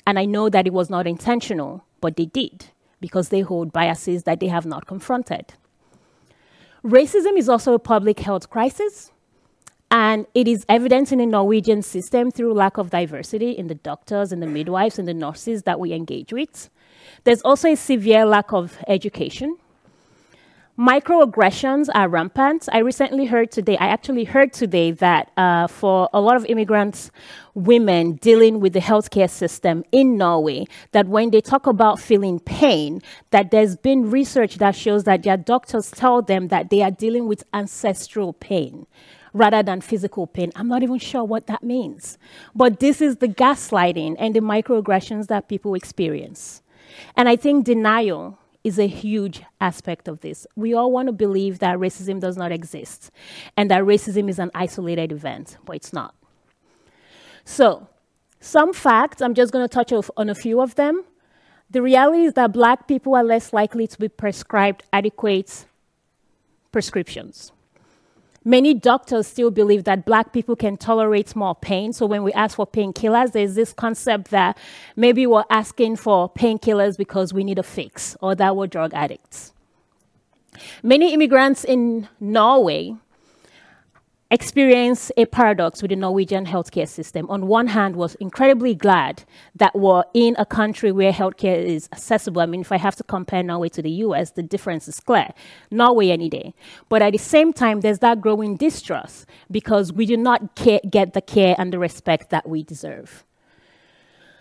[0.05, 2.67] And I know that it was not intentional, but they did
[2.99, 5.53] because they hold biases that they have not confronted.
[6.83, 9.11] Racism is also a public health crisis,
[9.89, 14.31] and it is evident in the Norwegian system through lack of diversity in the doctors
[14.31, 16.69] and the midwives and the nurses that we engage with.
[17.23, 19.57] There's also a severe lack of education
[20.81, 22.67] Microaggressions are rampant.
[22.71, 27.11] I recently heard today, I actually heard today that uh, for a lot of immigrants,
[27.53, 33.01] women dealing with the healthcare system in Norway, that when they talk about feeling pain,
[33.29, 37.27] that there's been research that shows that their doctors tell them that they are dealing
[37.27, 38.87] with ancestral pain
[39.33, 40.51] rather than physical pain.
[40.55, 42.17] I'm not even sure what that means.
[42.55, 46.63] But this is the gaslighting and the microaggressions that people experience.
[47.15, 50.45] And I think denial is a huge aspect of this.
[50.55, 53.11] We all want to believe that racism does not exist
[53.57, 56.13] and that racism is an isolated event, but it's not.
[57.43, 57.87] So,
[58.39, 61.03] some facts, I'm just going to touch on a few of them.
[61.69, 65.65] The reality is that black people are less likely to be prescribed adequate
[66.71, 67.51] prescriptions.
[68.43, 71.93] Many doctors still believe that black people can tolerate more pain.
[71.93, 74.57] So when we ask for painkillers, there's this concept that
[74.95, 79.53] maybe we're asking for painkillers because we need a fix or that we're drug addicts.
[80.81, 82.95] Many immigrants in Norway
[84.31, 87.29] experience a paradox with the Norwegian healthcare system.
[87.29, 89.23] On one hand, was incredibly glad
[89.55, 92.41] that we're in a country where healthcare is accessible.
[92.41, 95.27] I mean, if I have to compare Norway to the US, the difference is clear.
[95.69, 96.53] Norway any day.
[96.87, 101.21] But at the same time, there's that growing distrust because we do not get the
[101.21, 103.25] care and the respect that we deserve.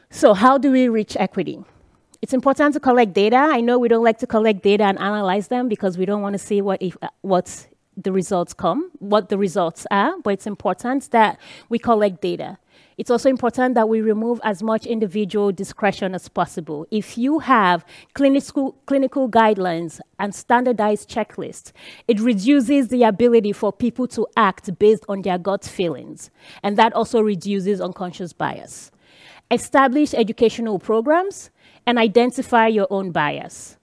[0.08, 1.64] So, how do we reach equity?
[2.22, 3.36] It's important to collect data.
[3.36, 6.34] I know we don't like to collect data and analyze them because we don't want
[6.34, 7.66] to see what if, uh, what's
[8.04, 11.38] the results come, what the results are, but it's important that
[11.68, 12.58] we collect data.
[13.00, 16.86] It's also important that we remove as much individual discretion as possible.
[16.90, 21.72] If you have clinical, clinical guidelines and standardized checklists,
[22.06, 26.30] it reduces the ability for people to act based on their gut feelings.
[26.62, 28.90] And that also reduces unconscious bias.
[29.50, 31.50] Establish educational programs
[31.86, 33.78] and identify your own bias.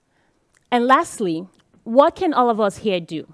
[0.70, 1.48] And lastly,
[1.82, 3.26] what can all of us here do?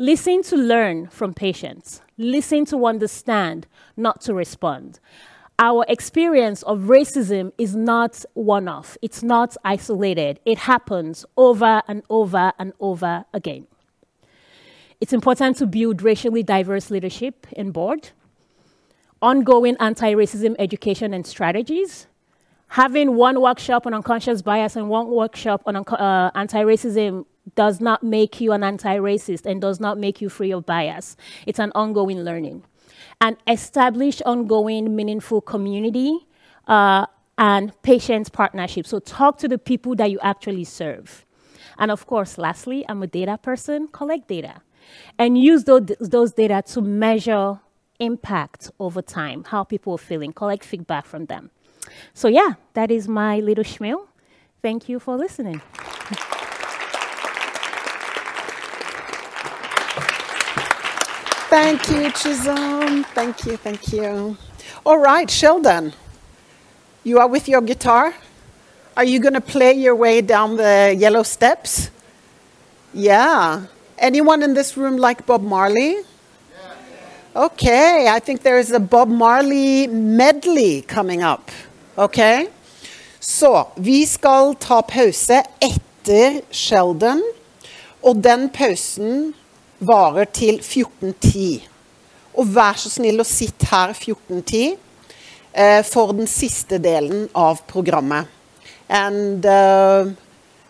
[0.00, 2.00] Listen to learn from patients.
[2.16, 3.66] Listen to understand,
[3.98, 4.98] not to respond.
[5.58, 10.40] Our experience of racism is not one off, it's not isolated.
[10.46, 13.66] It happens over and over and over again.
[15.02, 18.08] It's important to build racially diverse leadership in board,
[19.20, 22.06] ongoing anti racism education and strategies,
[22.68, 28.02] having one workshop on unconscious bias and one workshop on uh, anti racism does not
[28.02, 31.16] make you an anti racist and does not make you free of bias.
[31.46, 32.64] It's an ongoing learning.
[33.20, 36.26] And establish ongoing, meaningful community
[36.66, 37.06] uh,
[37.36, 38.86] and patient partnership.
[38.86, 41.26] So talk to the people that you actually serve.
[41.78, 44.62] And of course, lastly, I'm a data person, collect data.
[45.18, 47.60] And use those, those data to measure
[47.98, 51.50] impact over time, how people are feeling, collect feedback from them.
[52.14, 54.06] So, yeah, that is my little schmeal.
[54.62, 55.60] Thank you for listening.
[61.50, 63.02] Thank you, Chisholm.
[63.12, 64.36] Thank you, thank you.
[64.86, 65.92] All right, Sheldon,
[67.02, 68.14] you are with your guitar.
[68.96, 71.90] Are you going to play your way down the yellow steps?
[72.94, 73.66] Yeah.
[73.98, 75.96] Anyone in this room like Bob Marley?
[75.96, 77.42] Yeah.
[77.46, 81.50] Okay, I think there is a Bob Marley medley coming up.
[81.96, 82.48] Ok?
[83.20, 87.22] Så vi skal ta pause etter Sheldon,
[88.02, 89.34] og den pausen
[89.80, 91.66] varer til 14.10.
[92.38, 94.76] Og vær så snill å sitte her 14.10
[95.52, 98.28] eh, for den siste delen av programmet.
[98.90, 100.10] And uh,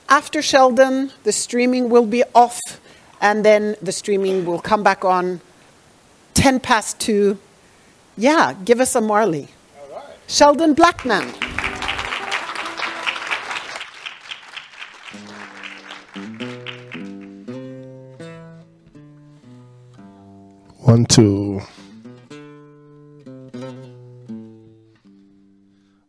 [0.08, 2.60] after Sheldon, the streaming will be off,
[3.20, 5.40] and then the streaming will come back on
[6.34, 7.39] 10 past 2.
[8.16, 9.48] Yeah, give us a Marley.
[10.26, 11.50] Sheldon Blackman.
[20.91, 21.62] One, two.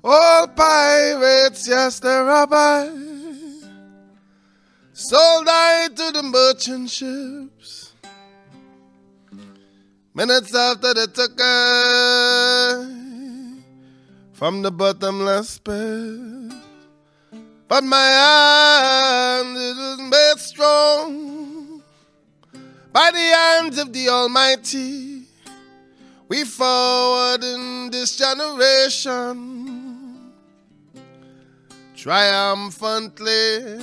[0.04, 3.68] All pirates, yes, they're robbers.
[4.94, 7.94] Sold I to the merchant ships.
[10.16, 12.84] Minutes after they took her
[14.34, 16.58] from the bottomless pit.
[17.68, 21.41] But my hand is made strong
[22.92, 25.28] by the hands of the Almighty.
[26.28, 30.32] We forward in this generation
[31.96, 33.80] triumphantly.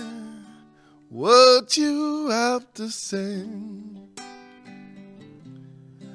[1.08, 4.08] What you have to sing?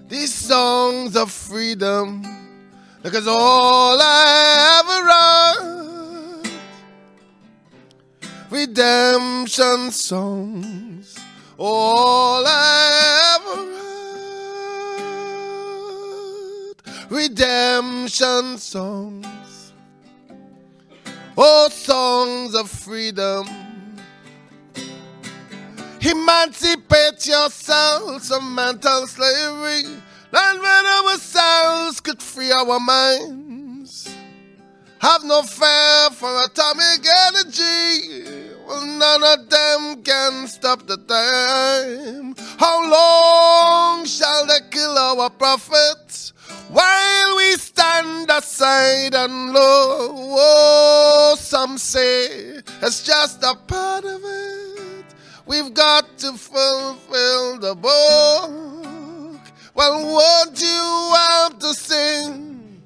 [0.08, 2.24] These songs of freedom,
[3.02, 5.04] because all I ever
[6.44, 6.52] wrote,
[8.52, 10.93] redemption songs,
[11.58, 13.62] all I ever
[16.68, 19.74] wrote, redemption songs,
[21.38, 23.48] oh songs of freedom.
[26.06, 29.86] Emancipate yourselves from mental slavery.
[30.36, 34.14] And when ourselves could free our minds.
[35.00, 38.53] Have no fear for atomic energy.
[38.66, 42.36] Well, none of them can stop the time.
[42.58, 46.34] How long shall they kill our prophets?
[46.70, 55.06] While we stand aside and low, oh, some say it's just a part of it.
[55.46, 59.40] We've got to fulfill the book.
[59.76, 62.82] Well, what do you have to sing?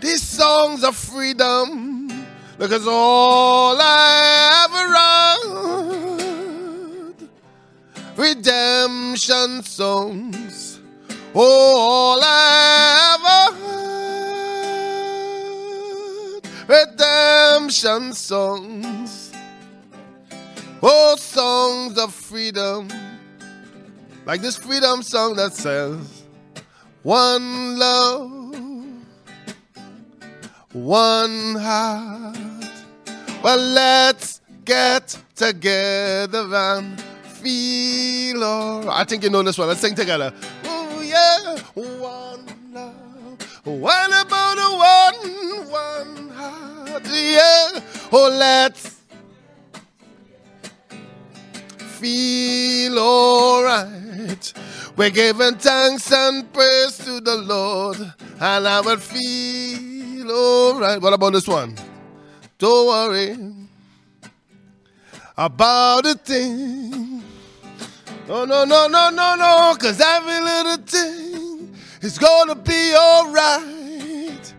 [0.00, 1.97] These songs of freedom,
[2.58, 5.88] because all I ever wrote
[8.16, 10.80] redemption songs.
[11.34, 13.54] Oh, all I ever
[16.36, 19.32] heard, redemption songs.
[20.82, 22.88] Oh, songs of freedom,
[24.26, 26.24] like this freedom song that says,
[27.02, 28.54] One love,
[30.72, 32.47] one heart.
[33.42, 39.00] Well, let's get together and feel alright.
[39.00, 39.68] I think you know this one.
[39.68, 40.32] Let's sing together.
[40.64, 41.56] Oh, yeah.
[41.74, 47.04] One love, one about a one, one heart.
[47.06, 47.80] Yeah.
[48.10, 48.96] Oh, let's
[51.78, 54.52] feel alright.
[54.96, 61.00] We're giving thanks and praise to the Lord, and I will feel alright.
[61.00, 61.76] What about this one?
[62.58, 63.36] Don't worry
[65.36, 67.22] about a thing.
[68.26, 71.72] No, no, no, no, no, no, cause every little thing
[72.02, 74.52] is gonna be alright.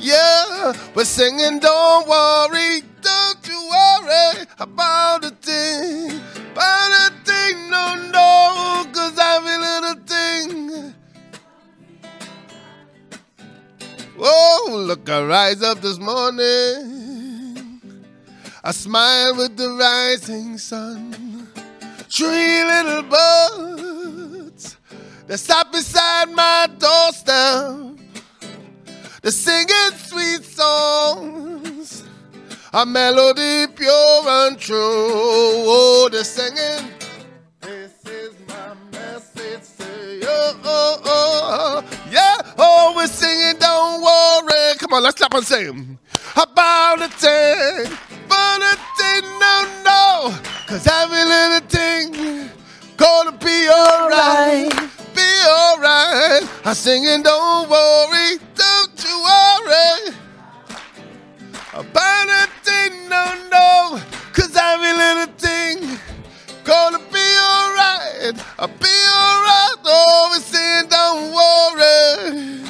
[0.00, 7.94] Yeah, we're singing, don't worry, don't you worry about a thing, about a thing, no,
[8.10, 10.94] no, cause every little thing.
[14.18, 17.03] Oh, look, I rise up this morning.
[18.66, 21.12] I smile with the rising sun.
[22.08, 24.78] Three little birds
[25.26, 27.98] that stop beside my doorstep.
[29.20, 32.04] They're singing sweet songs,
[32.72, 34.78] a melody pure and true.
[34.78, 36.90] Oh, they're singing.
[37.60, 40.22] This is my message to you.
[40.26, 41.84] Oh, oh, oh.
[42.10, 43.58] Yeah, oh, we're singing.
[43.58, 44.78] Don't worry.
[44.78, 45.98] Come on, let's clap and sing
[46.36, 49.24] about a thing, about a thing.
[49.38, 49.54] No,
[49.84, 50.34] no,
[50.66, 52.50] cause every little thing
[52.96, 54.70] gonna be alright,
[55.14, 56.42] be alright.
[56.64, 57.22] I'm singing.
[57.22, 60.14] Don't worry, don't you worry
[61.74, 63.08] about a thing.
[63.08, 64.00] No, no,
[64.32, 65.98] cause every little thing
[66.64, 68.36] gonna be alright.
[68.58, 69.78] I'll be alright.
[69.86, 72.60] Oh, we're saying don't worry.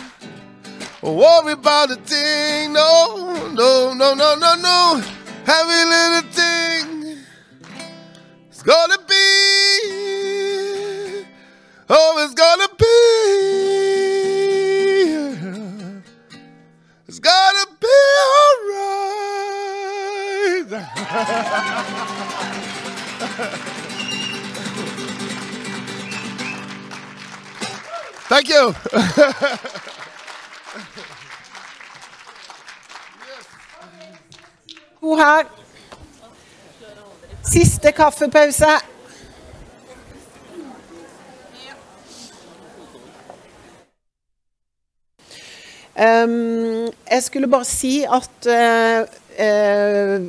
[1.02, 2.72] Worry about a thing.
[2.72, 5.02] No, no, no, no, no, no.
[5.46, 7.18] Every little thing
[8.50, 9.14] is gonna be.
[11.90, 12.86] Oh, it's gonna be.
[17.06, 17.88] It's gonna be
[18.72, 20.70] alright.
[28.30, 28.74] Thank you.
[35.04, 35.44] To her.
[37.44, 38.70] Siste kaffepause.
[45.94, 49.04] Um, jeg skulle bare si at uh,
[49.44, 50.24] uh,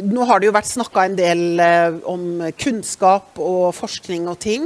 [0.00, 4.64] nå har det jo vært snakka en del uh, om kunnskap og forskning og ting.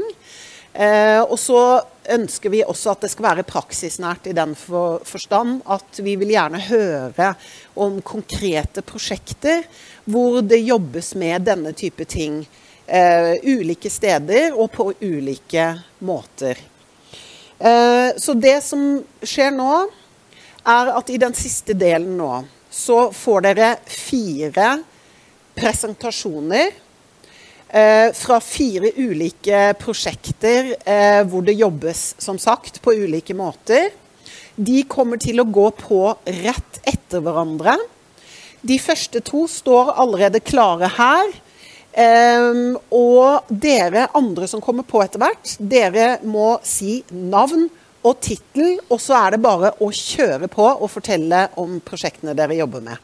[0.74, 1.60] Og så
[2.08, 6.30] ønsker vi også at det skal være praksisnært i den for, forstand at vi vil
[6.32, 7.32] gjerne høre
[7.80, 9.64] om konkrete prosjekter
[10.08, 12.46] hvor det jobbes med denne type ting.
[13.44, 15.66] ulike steder og på ulike
[15.98, 16.56] måter.
[18.16, 19.90] så det som skjer nå,
[20.64, 22.32] er at i den siste delen nå,
[22.70, 24.78] så får dere fire
[25.58, 26.87] presentasjoner eh,
[28.16, 33.90] fra fire ulike prosjekter eh, hvor det jobbes, som sagt, på ulike måter.
[34.56, 36.00] De kommer til å gå på
[36.40, 37.76] rett etter hverandre.
[38.60, 41.34] De første to står allerede klare her.
[41.92, 47.68] Eh, og dere andre som kommer på etter hvert, dere må si navn
[48.06, 52.58] og tittel, og så er det bare å kjøre på og fortelle om prosjektene dere
[52.58, 52.98] jobber med.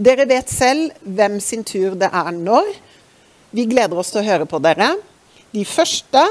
[0.00, 2.70] Dere vet selv hvem sin tur det er når.
[3.50, 4.92] Vi gleder oss til å høre på dere.
[5.50, 6.22] De første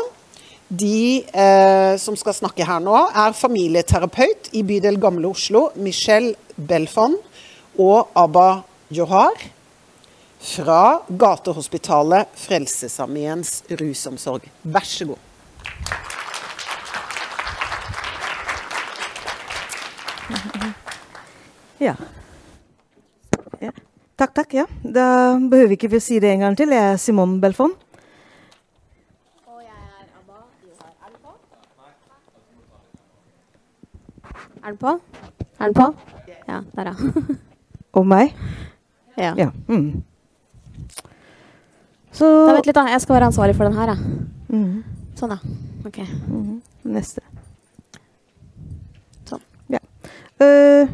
[0.70, 7.18] de eh, som skal snakke her nå, er familieterapeut i bydel Gamle Oslo, Michelle Belfond
[7.82, 8.62] og Abba
[8.94, 9.34] Johar
[10.40, 14.46] fra Gatehospitalet Frelsesarmeens rusomsorg.
[14.64, 15.26] Vær så god.
[21.80, 21.96] Ja.
[23.64, 23.74] ja.
[24.20, 24.54] Takk, takk.
[24.54, 24.66] ja.
[24.84, 26.74] Da behøver vi ikke si det en gang til.
[26.76, 27.72] Jeg er Simon Belfond.
[34.60, 35.00] Er den på?
[35.60, 35.86] Er den på?
[36.48, 36.94] Ja, der, ja.
[37.98, 38.36] Og meg?
[39.18, 39.34] Ja.
[39.38, 39.50] ja.
[39.68, 40.04] Mm.
[42.12, 42.84] Så Da Vent litt, da.
[42.92, 43.98] Jeg skal være ansvarlig for den her, jeg.
[44.50, 44.84] Mm.
[45.16, 45.40] Sånn, ja.
[45.88, 46.02] Ok.
[46.28, 46.60] Mhm.
[46.92, 47.24] Neste.
[49.32, 49.42] Sånn.
[49.72, 49.80] Ja.
[50.44, 50.92] Eh,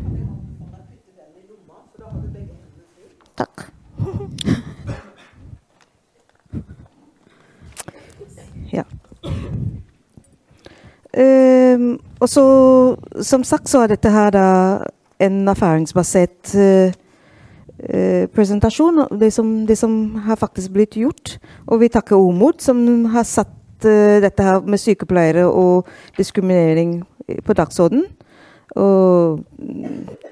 [3.35, 3.65] Takk.
[8.71, 8.83] ja.
[11.15, 12.45] Um, og så,
[13.21, 14.47] som sagt, så er dette her da
[15.23, 16.91] en erfaringsbasert uh,
[18.35, 19.05] presentasjon.
[19.19, 21.37] Det som, det som har faktisk blitt gjort.
[21.67, 27.01] Og vi takker OMOD, som har satt uh, dette her med sykepleiere og diskriminering
[27.45, 28.05] på dagsordenen.
[28.75, 29.39] Og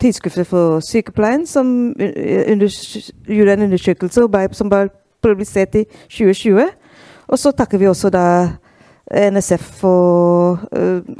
[0.01, 4.89] Tidsskriftet for sykepleien, som gjorde en undersøkelse som ble
[5.23, 6.67] publisert i 2020.
[7.31, 8.25] Og så takker vi også da
[9.07, 10.59] NSF for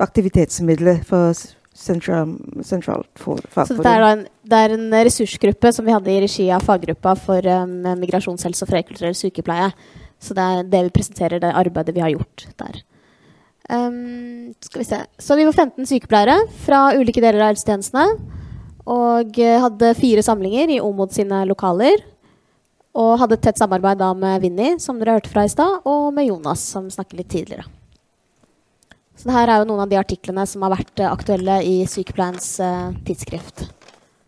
[0.04, 1.32] aktivitetsmidler for
[1.74, 6.22] sentral, sentralt for Så dette er, en, det er en ressursgruppe som vi hadde i
[6.22, 9.72] regi av faggruppa for um, migrasjonshelse og flerkulturell sykepleie.
[10.24, 12.84] Så det er det vi presenterer, det arbeidet vi har gjort der.
[13.72, 15.00] Um, skal vi se.
[15.18, 16.36] Så vi var 15 sykepleiere
[16.66, 18.08] fra ulike deler av helsetjenestene.
[18.84, 22.04] Og eh, hadde fire samlinger i OMOD sine lokaler.
[23.00, 26.12] Og hadde et tett samarbeid da med Vinni, som dere hørte fra i stad, og
[26.14, 27.66] med Jonas, som snakket litt tidligere.
[29.16, 31.78] Så det her er jo noen av de artiklene som har vært eh, aktuelle i
[31.90, 33.68] Sykepleiens eh, tidsskrift.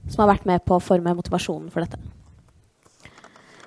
[0.07, 1.99] Som har vært med på å forme motivasjonen for dette.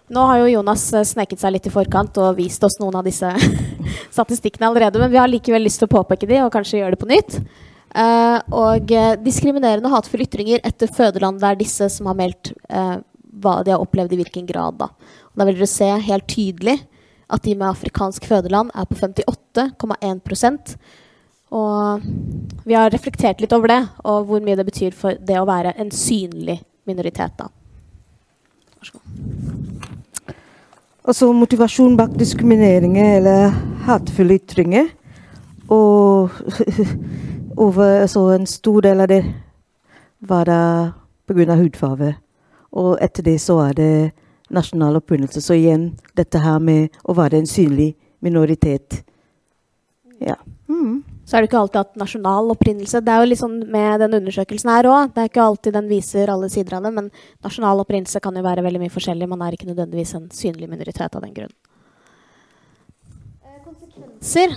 [0.09, 3.05] Nå har jo Jonas eh, sneket seg litt i forkant og vist oss noen av
[3.05, 3.29] disse
[4.17, 7.03] statistikkene allerede, men vi har likevel lyst til å påpeke de og kanskje gjøre det
[7.03, 7.41] på nytt.
[7.89, 12.53] Uh, og eh, diskriminerende og hatefulle ytringer etter fødeland, det er disse som har meldt
[12.69, 13.01] uh,
[13.41, 14.77] hva de har opplevd i hvilken grad.
[14.81, 14.91] Da.
[15.33, 16.79] Og da vil dere se helt tydelig
[17.33, 20.77] at de med afrikansk fødeland er på 58,1%
[21.57, 22.07] Og
[22.65, 25.75] vi har reflektert litt over det, og hvor mye det betyr for det å være
[25.81, 27.37] en synlig minoritet.
[27.41, 27.49] da.
[28.79, 29.01] Vær så
[31.33, 33.51] motivasjon bak diskrimineringer eller
[33.87, 34.89] hatefulle ytringer.
[35.69, 36.31] Og
[37.57, 39.23] over altså, en stor del av det
[40.21, 40.93] var da
[41.27, 41.57] pga.
[41.57, 42.15] hudfarge.
[42.73, 44.13] Og etter det så er det
[44.51, 45.41] nasjonal opprinnelse.
[45.41, 49.05] Så igjen dette her med å være en synlig minoritet.
[50.21, 50.37] Ja.
[50.69, 51.05] Mm.
[51.29, 54.17] Så er det ikke alltid at nasjonal opprinnelse Det er jo litt sånn med den
[54.17, 55.11] undersøkelsen her òg.
[55.13, 57.11] Det er ikke alltid den viser alle sider av det, men
[57.45, 59.29] nasjonal opprinnelse kan jo være veldig mye forskjellig.
[59.29, 61.53] Man er ikke nødvendigvis en synlig minoritet av den grunn.
[63.69, 64.57] Konsekvenser.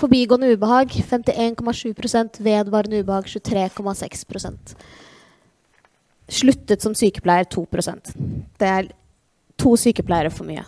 [0.00, 4.74] Forbigående ubehag 51,7 vedvarende ubehag 23,6%
[6.30, 8.14] Sluttet som sykepleier 2%
[8.56, 8.88] Det er
[9.60, 10.62] to sykepleiere for mye.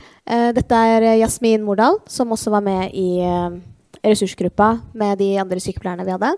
[0.00, 3.58] Eh, dette er eh, Jasmin Mordal, som også var med i eh,
[4.04, 6.34] ressursgruppa med de andre sykepleierne vi hadde.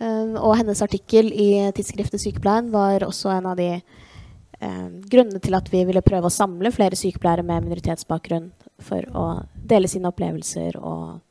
[0.00, 5.56] Eh, og hennes artikkel i tidsskriftet Sykepleien var også en av de eh, grunnene til
[5.56, 8.50] at vi ville prøve å samle flere sykepleiere med minoritetsbakgrunn
[8.84, 9.26] for å
[9.56, 11.22] dele sine opplevelser og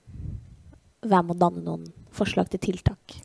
[1.05, 1.85] være med å danne noen
[2.15, 3.19] forslag til tiltak.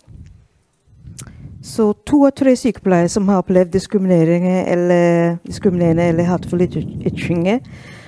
[1.64, 7.60] Så to av tre sykepleiere som har opplevd diskriminering eller, diskriminerende eller hatefulle yt- ytringer,
[7.60, 7.99] eh,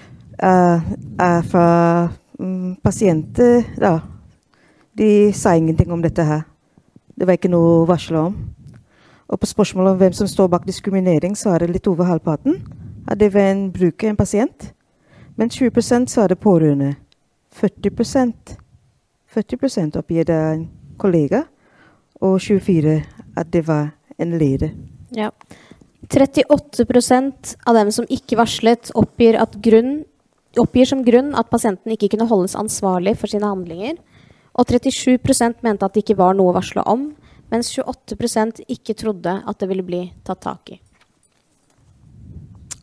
[0.43, 1.67] er fra
[2.39, 4.01] mm, pasienter da.
[4.93, 6.43] De sa ingenting om dette her.
[7.17, 8.37] Det var ikke noe å varsle om.
[9.33, 12.59] Og på spørsmålet om hvem som står bak diskriminering, så er det litt over halvparten.
[13.09, 14.73] At det var en bruker, en pasient.
[15.37, 16.95] Men 20 så er det pårørende.
[17.57, 18.59] 40%
[19.33, 20.67] 40% oppgir det en
[21.01, 21.47] kollega.
[22.21, 23.01] Og 24
[23.37, 24.75] at det var en leder.
[25.17, 25.31] Ja.
[26.13, 30.03] 38% av dem som ikke varslet, oppgir, at grunn,
[30.61, 33.97] oppgir som grunn at pasienten ikke kunne holdes ansvarlig for sine handlinger.
[34.53, 37.11] Og 37% mente at det ikke var noe å varsle om,
[37.53, 40.81] mens 28% ikke trodde at det ville bli tatt tak i.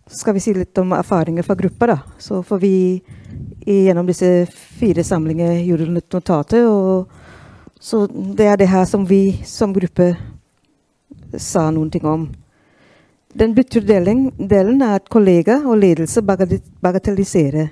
[0.10, 1.98] Så skal vi si litt om erfaringer fra gruppa, da.
[2.18, 2.74] Så får vi
[3.70, 6.66] gjennom disse fire samlinger gjorde notater.
[6.66, 7.06] Og
[7.80, 10.16] så det er det her som vi som gruppe
[11.38, 12.26] sa noen ting om.
[13.38, 14.32] Den betyr delen,
[14.82, 17.70] er at kollega og ledelse bagatelliserer.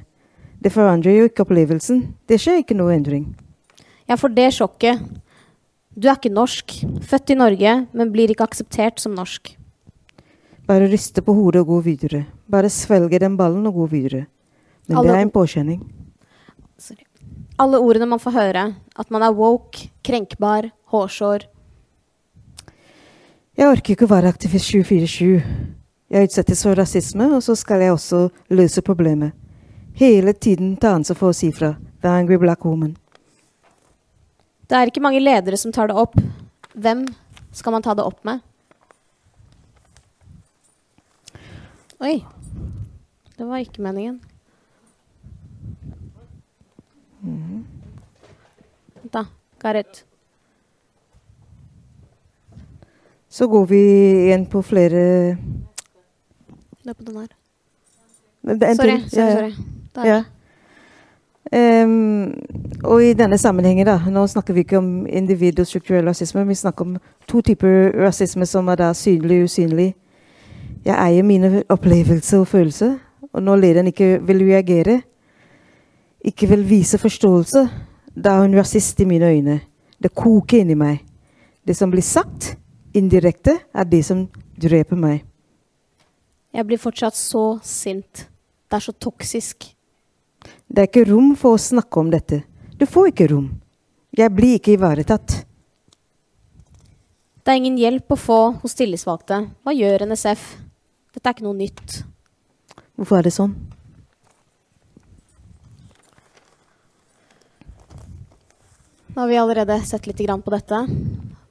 [0.62, 2.04] Det forandrer jo ikke opplevelsen.
[2.30, 3.26] Det skjer ikke noe endring.
[4.10, 5.02] Ja, for det sjokket.
[5.98, 9.56] Du er ikke norsk, født i Norge, men blir ikke akseptert som norsk.
[10.68, 12.26] Bare riste på hodet og gå videre.
[12.50, 14.28] Bare svelge den ballen og gå videre.
[14.88, 15.82] Men Alle- det er en påkjenning.
[17.60, 18.76] Alle ordene man får høre.
[18.96, 21.48] At man er woke, krenkbar, hårsår.
[23.58, 25.30] Jeg orker ikke å være aktiv i 747.
[26.14, 28.20] Jeg utsettes for rasisme, og så skal jeg også
[28.54, 29.34] løse problemet.
[29.98, 31.72] Hele tiden ta ansvar for å si fra.
[32.06, 32.94] The angry black woman.
[34.70, 36.14] Det er ikke mange ledere som tar det opp.
[36.78, 37.08] Hvem
[37.56, 38.46] skal man ta det opp med?
[41.98, 42.20] Oi.
[43.38, 44.20] Det var ikke meningen.
[47.26, 47.66] Mhm.
[49.02, 49.26] Vent, da.
[49.60, 50.07] Gareth.
[53.38, 53.80] Så går vi
[54.26, 55.38] igjen på flere
[56.84, 57.28] Det er på den her.
[58.48, 59.54] Er Sorry, sorry, Ja, ja.
[59.94, 60.08] sorry.
[60.08, 60.24] Ja.
[61.84, 62.34] Um,
[62.84, 66.56] og i denne sammenhengen, da, nå snakker vi ikke om individ og strukturell rasisme, vi
[66.56, 69.94] snakker om to typer rasisme som er da synlig og usynlig.
[70.86, 72.98] Jeg eier mine opplevelser og følelser,
[73.34, 75.02] og når lederen ikke vil reagere,
[76.26, 77.70] ikke vil vise forståelse,
[78.24, 79.60] da er hun rasist i mine øyne.
[80.04, 81.04] Det koker inni meg.
[81.68, 82.58] Det som blir sagt
[82.98, 84.26] indirekte, er det som
[84.58, 85.24] dreper meg.
[86.54, 88.26] Jeg blir fortsatt så sint.
[88.68, 89.70] Det er så toksisk.
[90.68, 92.42] Det er ikke rom for å snakke om dette.
[92.78, 93.52] Du får ikke rom.
[94.18, 95.44] Jeg blir ikke ivaretatt.
[97.44, 99.40] Det er ingen hjelp å få hos tillitsvalgte.
[99.64, 100.44] Hva gjør NSF?
[101.16, 102.02] Dette er ikke noe nytt.
[102.98, 103.54] Hvorfor er det sånn?
[109.14, 110.84] Nå har vi allerede sett litt på dette.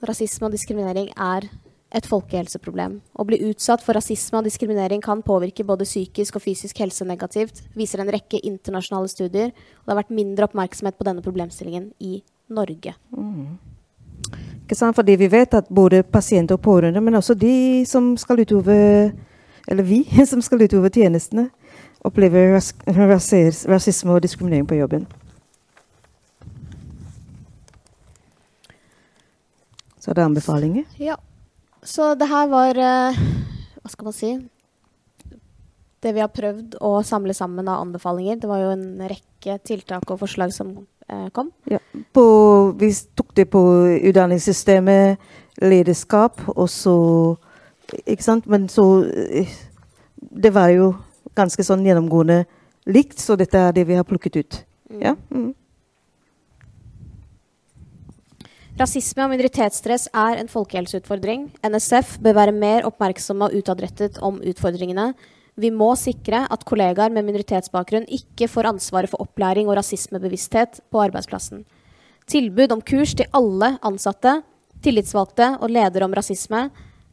[0.04, 1.46] Rasisme og diskriminering er
[1.94, 2.98] et folkehelseproblem.
[3.16, 7.62] Å bli utsatt for rasisme og diskriminering kan påvirke både psykisk og fysisk helse negativt,
[7.78, 9.52] viser en rekke internasjonale studier.
[9.54, 12.20] Og det har vært mindre oppmerksomhet på denne problemstillingen i
[12.52, 12.96] Norge.
[13.14, 13.56] Mm.
[14.64, 14.96] Ikke sant?
[14.98, 19.12] Fordi vi vet at både pasienter og pårørende, men også de som skal utøve
[19.68, 21.48] Eller vi som skal utøve tjenestene,
[22.06, 23.32] opplever ras ras
[23.66, 25.06] rasisme og diskriminering på jobben.
[30.06, 30.84] Så det er anbefalinger.
[31.02, 31.16] Ja.
[31.82, 33.16] Så det her var eh,
[33.82, 34.28] Hva skal man si?
[36.02, 38.38] Det vi har prøvd å samle sammen av anbefalinger.
[38.38, 40.70] Det var jo en rekke tiltak og forslag som
[41.10, 41.50] eh, kom.
[41.66, 41.80] Ja.
[42.14, 42.24] På,
[42.78, 43.64] vi tok det på
[43.96, 45.26] utdanningssystemet,
[45.66, 46.96] lederskap, og så
[48.06, 48.46] Ikke sant?
[48.46, 49.50] Men så eh,
[50.18, 50.92] Det var jo
[51.34, 52.44] ganske sånn gjennomgående
[52.86, 54.62] likt, så dette er det vi har plukket ut.
[55.02, 55.16] Ja?
[55.34, 55.50] Mm.
[58.76, 61.46] Rasisme og minoritetsstress er en folkehelseutfordring.
[61.64, 65.14] NSF bør være mer oppmerksomme og utadrettet om utfordringene.
[65.56, 71.00] Vi må sikre at kollegaer med minoritetsbakgrunn ikke får ansvaret for opplæring og rasismebevissthet på
[71.06, 71.64] arbeidsplassen.
[72.28, 74.42] Tilbud om kurs til alle ansatte,
[74.84, 76.66] tillitsvalgte og ledere om rasisme,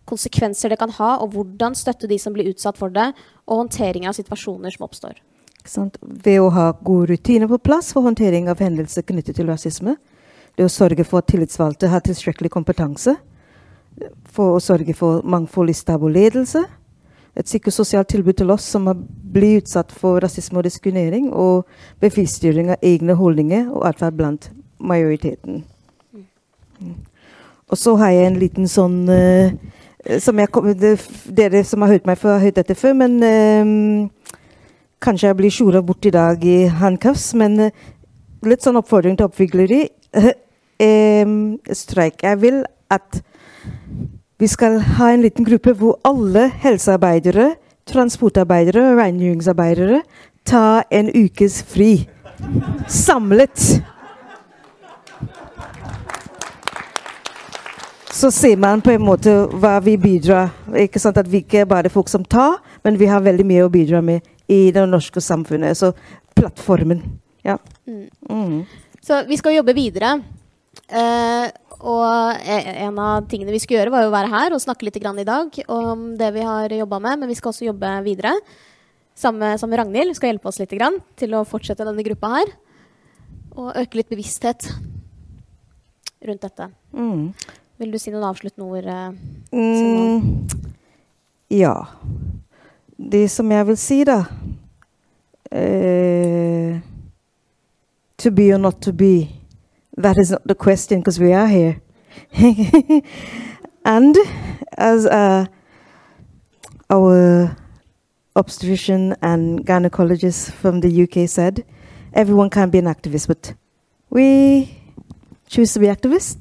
[0.04, 3.14] konsekvenser det kan ha, og hvordan støtte de som blir utsatt for det,
[3.48, 5.16] og håndtering av situasjoner som oppstår.
[6.04, 9.96] Ved å ha gode rutiner på plass for håndtering av hendelser knyttet til rasisme.
[10.58, 13.16] Det å sørge for at tillitsvalgte har tilstrekkelig kompetanse.
[14.34, 16.62] For å sørge for mangfold i stab og ledelse.
[17.34, 18.86] Et psykososialt tilbud til oss som
[19.34, 21.32] blitt utsatt for rasisme og diskriminering.
[21.34, 21.66] Og
[22.04, 25.64] bevisstgjøring av egne holdninger og atferd blant majoriteten.
[27.72, 29.54] Og så har jeg en liten sånn uh,
[30.22, 30.98] som jeg det,
[31.32, 34.38] Dere som har hørt meg før, har hørt dette før, men uh,
[35.04, 37.72] Kanskje jeg blir skjora bort i dag i handcuffs, men uh,
[38.48, 39.82] litt sånn oppfordring til oppvigleri.
[41.74, 42.24] Streik.
[42.24, 43.22] Jeg vil at
[44.40, 47.54] vi skal ha en liten gruppe hvor alle helsearbeidere,
[47.88, 50.02] transportarbeidere og rengjøringsarbeidere
[50.46, 52.08] tar en ukes fri.
[52.88, 53.84] Samlet.
[58.12, 61.90] Så ser man på en måte hva vi bidrar Ikke sant at vi ikke bare
[61.90, 64.22] er folk som tar, men vi har veldig mye å bidra med
[64.52, 65.78] i det norske samfunnet.
[65.78, 65.94] Så
[66.36, 67.02] plattformen.
[67.44, 67.58] Ja.
[67.88, 68.10] Mm.
[68.30, 68.62] Mm.
[69.02, 70.18] Så vi skal jobbe videre.
[70.90, 71.48] Eh,
[71.84, 74.84] og e- en av tingene vi skulle gjøre, var jo å være her og snakke
[74.88, 77.92] litt grann i dag om det vi har jobba med, men vi skal også jobbe
[78.06, 78.34] videre.
[79.16, 79.40] Sammen
[79.70, 82.54] med Ragnhild skal hjelpe oss litt grann til å fortsette denne gruppa her.
[83.56, 84.66] Og øke litt bevissthet
[86.26, 86.70] rundt dette.
[86.96, 87.34] Mm.
[87.80, 88.86] Vil du si noen avsluttende ord?
[88.86, 89.12] eh,
[89.54, 90.50] Mm.
[91.50, 91.76] Ja.
[92.98, 94.24] Det som jeg vil si, da
[95.52, 96.80] eh,
[98.18, 99.28] To be or not to be.
[99.96, 101.82] That is not the question because we are here.
[103.86, 104.18] and
[104.76, 105.46] as uh,
[106.90, 107.56] our
[108.36, 111.64] obstetrician and gynecologist from the UK said,
[112.14, 113.54] everyone can be an activist, but
[114.10, 114.82] we
[115.48, 116.38] choose to be activists,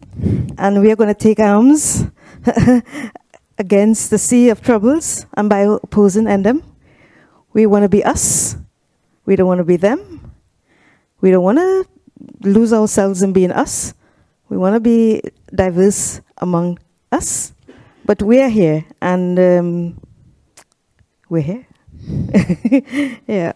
[0.57, 2.07] and we are going to take arms
[3.59, 6.63] against the sea of troubles and by opposing them.
[7.53, 8.57] We want to be us.
[9.27, 10.33] We don't want to be them.
[11.21, 11.92] We don't want to
[12.45, 13.95] lose ourselves in being us.
[14.49, 15.23] We want to be
[15.55, 16.79] diverse among
[17.11, 17.53] us.
[18.05, 20.01] But we are here, and um,
[21.29, 21.67] we're here.
[23.29, 23.53] yeah.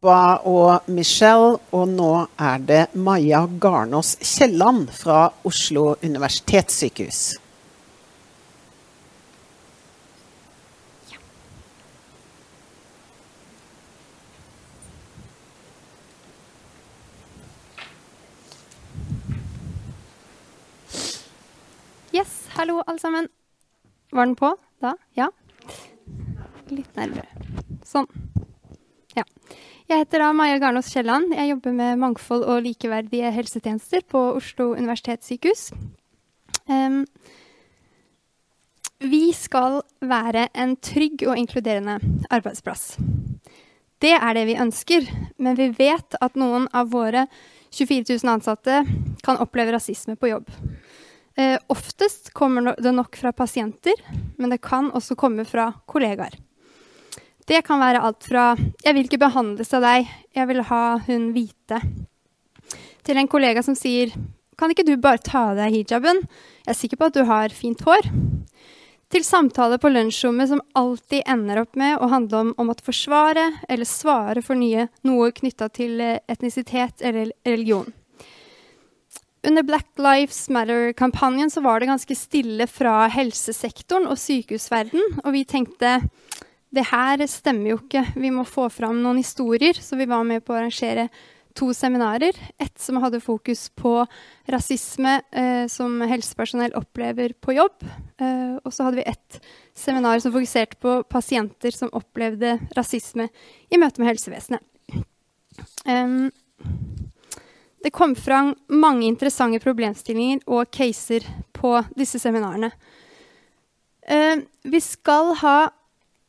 [0.00, 7.39] Ba og Michelle, og nå er det Maja Garnås Kielland fra Oslo universitetssykehus.
[22.60, 23.28] Hallo, alle sammen.
[24.12, 24.50] Var den på
[24.84, 24.90] da?
[25.16, 25.30] Ja?
[26.68, 27.24] Litt nærmere.
[27.88, 28.04] Sånn.
[29.16, 29.24] Ja.
[29.88, 31.32] Jeg heter da Maja Garnås Kielland.
[31.32, 35.70] Jeg jobber med mangfold og likeverdige helsetjenester på Oslo universitetssykehus.
[36.68, 37.06] Um,
[39.08, 41.96] vi skal være en trygg og inkluderende
[42.28, 42.98] arbeidsplass.
[44.04, 45.08] Det er det vi ønsker,
[45.40, 47.24] men vi vet at noen av våre
[47.72, 48.82] 24 000 ansatte
[49.24, 50.52] kan oppleve rasisme på jobb.
[51.36, 53.94] Eh, oftest kommer det nok fra pasienter,
[54.38, 56.34] men det kan også komme fra kollegaer.
[57.46, 61.32] Det kan være alt fra 'jeg vil ikke behandles av deg, jeg vil ha hun
[61.32, 61.80] hvite',
[63.02, 64.12] til en kollega som sier
[64.56, 66.28] 'kan ikke du bare ta av deg hijaben,
[66.66, 68.10] jeg er sikker på at du har fint hår',
[69.10, 73.58] til samtaler på lunsjrommet som alltid ender opp med å handle om å måtte forsvare
[73.68, 77.92] eller svare for nye, noe knytta til eh, etnisitet eller religion.
[79.46, 85.46] Under Black Lives Matter-kampanjen så var det ganske stille fra helsesektoren og sykehusverden, og vi
[85.48, 85.96] tenkte
[86.70, 90.44] det her stemmer jo ikke, vi må få fram noen historier, så vi var med
[90.44, 91.08] på å arrangere
[91.58, 92.36] to seminarer.
[92.58, 94.04] Ett som hadde fokus på
[94.50, 97.82] rasisme eh, som helsepersonell opplever på jobb.
[98.22, 99.40] Eh, og så hadde vi ett
[99.74, 103.26] seminar som fokuserte på pasienter som opplevde rasisme
[103.70, 104.62] i møte med helsevesenet.
[105.84, 106.30] Um,
[107.82, 111.24] det kom fram mange interessante problemstillinger og caser
[111.56, 112.70] på disse seminarene.
[114.10, 115.58] Uh, vi skal ha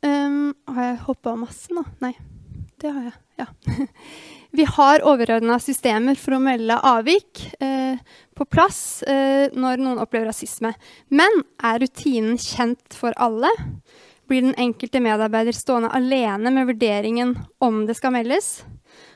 [0.05, 1.83] um, Har jeg hoppa masse nå?
[2.03, 2.13] Nei.
[2.81, 3.15] Det har jeg.
[3.41, 3.47] Ja.
[4.57, 7.99] vi har overordna systemer for å melde avvik uh,
[8.37, 10.73] på plass uh, når noen opplever rasisme.
[11.09, 13.51] Men er rutinen kjent for alle?
[14.31, 18.61] Blir den enkelte medarbeider stående alene med vurderingen om det skal meldes?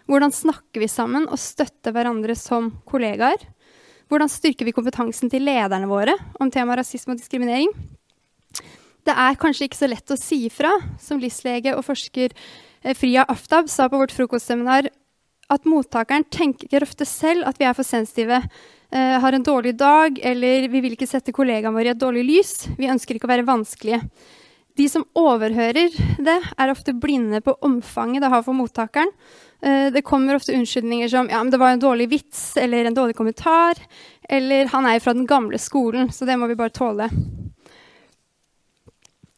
[0.05, 3.41] Hvordan snakker vi sammen og støtter hverandre som kollegaer?
[4.11, 7.71] Hvordan styrker vi kompetansen til lederne våre om temaet rasisme og diskriminering?
[9.05, 13.25] Det er kanskje ikke så lett å si fra, Som LIS-lege og forsker eh, Fria
[13.29, 14.89] Aftab sa på vårt frokostseminar
[15.53, 18.39] at mottakeren tenker ofte selv at vi er for sensitive,
[18.89, 22.25] eh, har en dårlig dag, eller vi vil ikke sette kollegaene våre i et dårlig
[22.25, 22.53] lys.
[22.79, 24.01] Vi ønsker ikke å være vanskelige.
[24.75, 29.11] De som overhører det, er ofte blinde på omfanget det har for mottakeren,
[29.65, 32.93] Eh, det kommer ofte unnskyldninger som ja, men det var en dårlig vits eller en
[32.93, 33.79] dårlig kommentar.
[34.29, 37.09] Eller han er jo fra den gamle skolen, så det må vi bare tåle.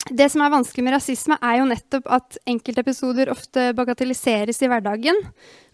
[0.07, 5.19] Det som er vanskelig med rasisme, er jo nettopp at enkeltepisoder ofte bagatelliseres i hverdagen.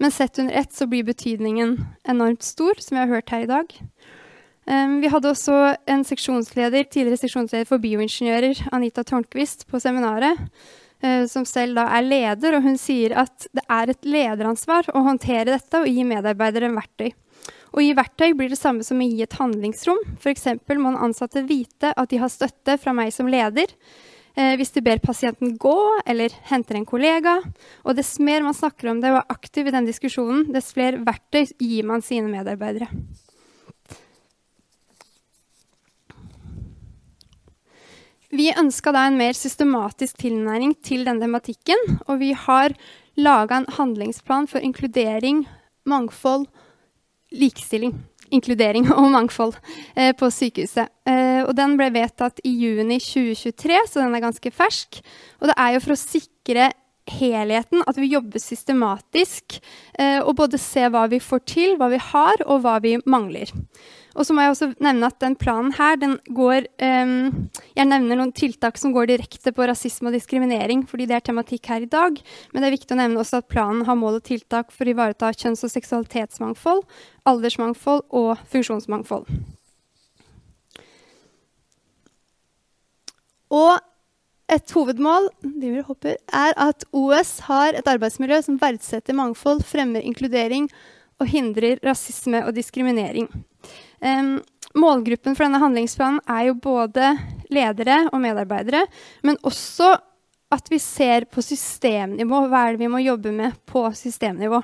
[0.02, 1.78] Men sett under ett så blir betydningen
[2.10, 3.76] enormt stor, som vi har hørt her i dag.
[4.64, 5.56] Vi hadde også
[5.92, 10.40] en seksjonsleder, tidligere seksjonsleder for bioingeniører, Anita Tårnquist, på seminaret.
[11.04, 15.04] Eh, som selv da er leder, og hun sier at det er et lederansvar å
[15.04, 17.12] håndtere dette og gi medarbeidere en verktøy.
[17.74, 20.00] Å gi verktøy blir det samme som å gi et handlingsrom.
[20.16, 20.48] F.eks.
[20.78, 23.74] må den ansatte vite at de har støtte fra meg som leder.
[24.38, 25.76] Eh, hvis de ber pasienten gå
[26.08, 27.36] eller henter en kollega.
[27.84, 31.04] Og dess mer man snakker om det og er aktiv i den diskusjonen, dess flere
[31.04, 32.88] verktøy gir man sine medarbeidere.
[38.34, 42.74] Vi ønska da en mer systematisk tilnæring til denne tematikken, og vi har
[43.14, 45.44] laga en handlingsplan for inkludering,
[45.86, 46.48] mangfold,
[47.30, 47.94] likestilling.
[48.34, 49.54] Inkludering og mangfold
[49.94, 50.90] eh, på sykehuset.
[51.06, 55.04] Eh, og den ble vedtatt i juni 2023, så den er ganske fersk.
[55.38, 56.72] Og det er jo for å sikre
[57.14, 59.60] helheten, at vi jobber systematisk
[60.00, 63.54] eh, og både ser hva vi får til, hva vi har, og hva vi mangler.
[64.14, 68.20] Og så må jeg også nevne at den planen her, den går um, Jeg nevner
[68.20, 71.90] noen tiltak som går direkte på rasisme og diskriminering, fordi det er tematikk her i
[71.90, 72.20] dag.
[72.54, 74.94] Men det er viktig å nevne også at planen har mål og tiltak for å
[74.94, 76.84] ivareta kjønns- og seksualitetsmangfold,
[77.30, 79.26] aldersmangfold og funksjonsmangfold.
[83.54, 83.74] Og
[84.54, 90.68] et hovedmål er at OS har et arbeidsmiljø som verdsetter mangfold, fremmer inkludering
[91.22, 93.30] og hindrer rasisme og diskriminering.
[94.74, 97.14] Målgruppen for denne handlingsplanen er jo både
[97.54, 98.88] ledere og medarbeidere,
[99.24, 99.94] men også
[100.54, 102.44] at vi ser på systemnivå.
[102.50, 104.60] Hva er det vi må jobbe med på systemnivå?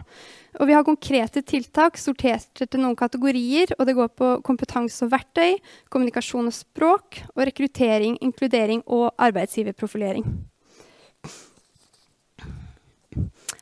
[0.59, 3.73] Og vi har konkrete tiltak sortert etter noen kategorier.
[3.77, 5.57] og Det går på kompetanse og verktøy,
[5.93, 10.25] kommunikasjon og språk, og rekruttering, inkludering og arbeidsgiverprofilering.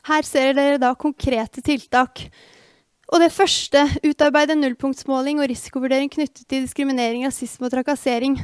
[0.08, 2.24] Her ser dere da konkrete tiltak
[3.08, 8.36] og det første utarbeide nullpunktsmåling og risikovurdering knyttet til diskriminering, rasisme og trakassering.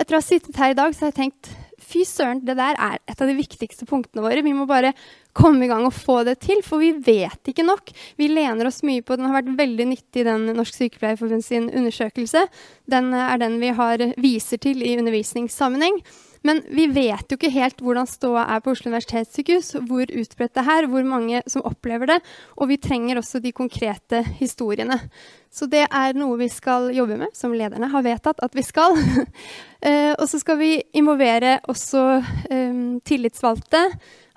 [0.00, 2.78] Etter å ha sittet her i dag så har jeg tenkt fy søren, det der
[2.80, 4.40] er et av de viktigste punktene våre.
[4.44, 4.94] Vi må bare
[5.36, 7.92] komme i gang og få det til, for vi vet ikke nok.
[8.16, 12.46] Vi lener oss mye på Den har vært veldig nyttig, den Norsk Sykepleierforbund sin undersøkelse.
[12.88, 16.00] Den er den vi har, viser til i undervisningssammenheng.
[16.46, 20.64] Men vi vet jo ikke helt hvordan ståa er på Oslo universitetssykehus, hvor utbredt det
[20.74, 22.18] er, hvor mange som opplever det.
[22.58, 24.98] Og vi trenger også de konkrete historiene.
[25.52, 28.96] Så det er noe vi skal jobbe med, som lederne har vedtatt at vi skal.
[28.98, 32.06] uh, og så skal vi involvere også
[32.50, 33.84] um, tillitsvalgte.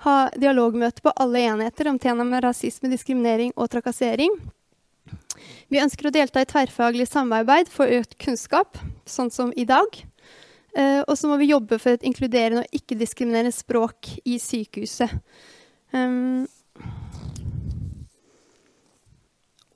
[0.06, 4.34] Ha dialogmøte på alle enheter om tema med rasisme, diskriminering og trakassering.
[5.72, 8.78] Vi ønsker å delta i tverrfaglig samarbeid for økt kunnskap,
[9.08, 9.98] sånn som i dag.
[10.76, 15.14] Uh, og så må vi jobbe for et inkluderende og ikke-diskriminerende språk i sykehuset.
[15.94, 16.44] Um,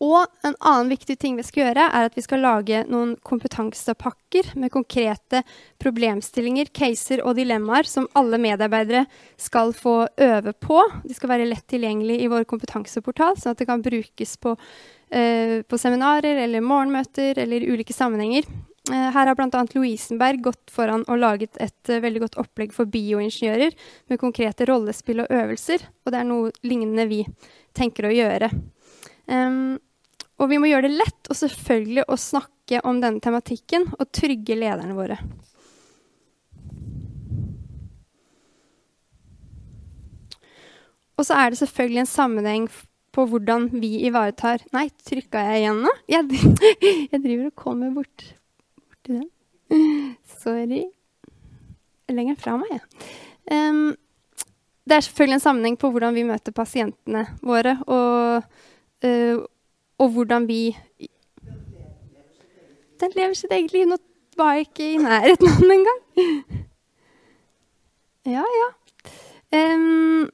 [0.01, 4.55] og en annen viktig ting vi skal gjøre, er at vi skal lage noen kompetansepakker
[4.61, 5.43] med konkrete
[5.81, 9.05] problemstillinger, caser og dilemmaer som alle medarbeidere
[9.41, 10.81] skal få øve på.
[11.05, 15.57] De skal være lett tilgjengelig i vår kompetanseportal, sånn at det kan brukes på, uh,
[15.65, 18.49] på seminarer eller morgenmøter eller ulike sammenhenger.
[18.89, 19.67] Eh, her har bl.a.
[19.75, 23.77] Lovisenberg gått foran og laget et uh, veldig godt opplegg for bioingeniører
[24.09, 25.85] med konkrete rollespill og øvelser.
[26.05, 27.21] Og det er noe lignende vi
[27.77, 28.49] tenker å gjøre.
[29.29, 29.77] Um,
[30.41, 34.57] og vi må gjøre det lett og selvfølgelig å snakke om denne tematikken og trygge
[34.57, 35.21] lederne våre.
[41.21, 42.71] Og så er det selvfølgelig en sammenheng
[43.13, 45.93] på hvordan vi ivaretar Nei, trykka jeg igjen nå?
[46.09, 46.45] Jeg,
[47.13, 48.31] jeg driver og kommer bort
[49.11, 49.29] til den.
[50.43, 50.85] Sorry.
[52.11, 52.83] Lenger fra meg, jeg.
[53.51, 53.97] Um,
[54.87, 58.43] det er selvfølgelig en sammenheng på hvordan vi møter pasientene våre, og,
[59.07, 59.37] uh,
[59.99, 60.77] og hvordan vi
[63.01, 63.87] Den lever sitt eget liv.
[63.89, 63.97] Nå
[64.37, 66.01] var jeg ikke i nærheten av den engang.
[68.37, 68.67] ja, ja.
[69.57, 70.29] Um,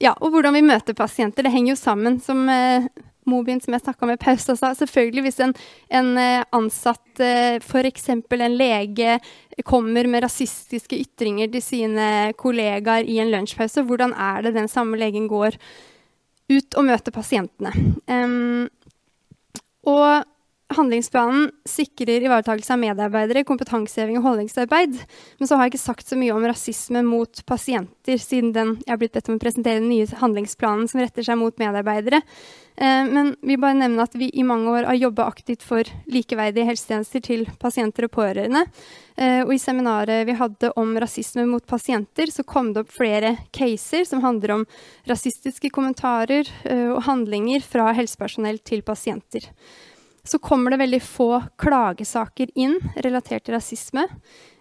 [0.00, 1.42] ja, og hvordan vi møter pasienter.
[1.46, 2.84] Det henger jo sammen, som uh,
[3.28, 4.72] Mobin som jeg snakka med pause sa.
[4.76, 5.54] Selvfølgelig hvis en,
[6.00, 8.08] en eh, ansatt, eh, f.eks.
[8.14, 9.18] en lege,
[9.66, 12.08] kommer med rasistiske ytringer til sine
[12.38, 15.58] kollegaer i en lunsjpause, hvordan er det den samme legen går
[16.48, 17.72] ut og møter pasientene?
[18.06, 18.68] Um,
[19.88, 20.24] og
[20.76, 24.98] handlingsplanen sikrer ivaretakelse av medarbeidere, kompetanseheving og holdningsarbeid.
[25.40, 28.92] Men så har jeg ikke sagt så mye om rasisme mot pasienter, siden den, jeg
[28.92, 32.20] har blitt bedt om å presentere den nye handlingsplanen som retter seg mot medarbeidere.
[32.76, 36.68] Eh, men vi bare nevner at vi i mange år har jobba aktivt for likeverdige
[36.68, 38.66] helsetjenester til pasienter og pårørende.
[39.16, 43.38] Eh, og i seminaret vi hadde om rasisme mot pasienter, så kom det opp flere
[43.56, 44.70] caser som handler om
[45.08, 49.48] rasistiske kommentarer eh, og handlinger fra helsepersonell til pasienter
[50.28, 54.06] så kommer det veldig få klagesaker inn relatert til rasisme.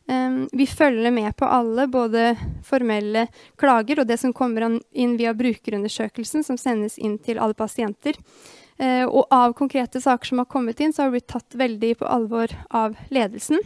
[0.07, 2.29] Um, vi følger med på alle, både
[2.63, 3.25] formelle
[3.59, 8.15] klager og det som kommer inn via brukerundersøkelsen, som sendes inn til alle pasienter.
[8.79, 11.91] Uh, og av konkrete saker som har kommet inn, så har det blitt tatt veldig
[11.99, 13.59] på alvor av ledelsen.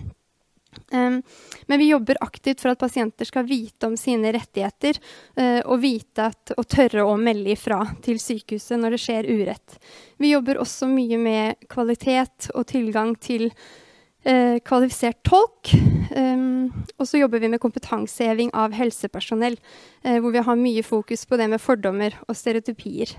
[0.91, 4.97] Men vi jobber aktivt for at pasienter skal vite om sine rettigheter
[5.39, 9.77] uh, og vite at, og tørre å melde ifra til sykehuset når det skjer urett.
[10.21, 15.73] Vi jobber også mye med kvalitet og tilgang til uh, kvalifisert tolk.
[16.11, 19.55] Og så jobber vi med kompetanseheving av helsepersonell,
[20.03, 23.15] uh, hvor vi har mye fokus på det med fordommer og stereotypier.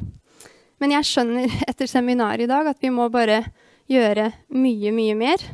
[0.82, 3.44] Men jeg skjønner etter seminaret i dag at vi må bare
[3.90, 5.48] gjøre mye, mye mer.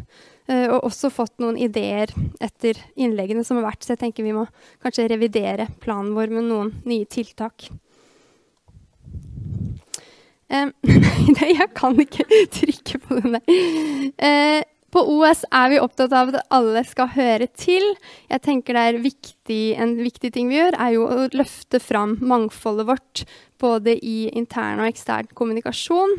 [0.48, 4.36] Uh, og også fått noen ideer etter innleggene som har vært, så jeg tenker vi
[4.36, 4.46] må
[4.84, 7.68] kanskje revidere planen vår med noen nye tiltak.
[11.36, 12.24] Nei, jeg kan ikke
[12.58, 13.54] trykke på den der.
[14.16, 17.84] Uh, på OS er vi opptatt av at alle skal høre til.
[18.30, 22.16] Jeg tenker det er viktig, En viktig ting vi gjør, er jo å løfte fram
[22.24, 23.24] mangfoldet vårt.
[23.60, 26.16] Både i intern og ekstern kommunikasjon.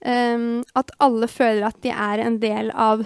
[0.00, 3.04] Um, at alle føler at de er en del av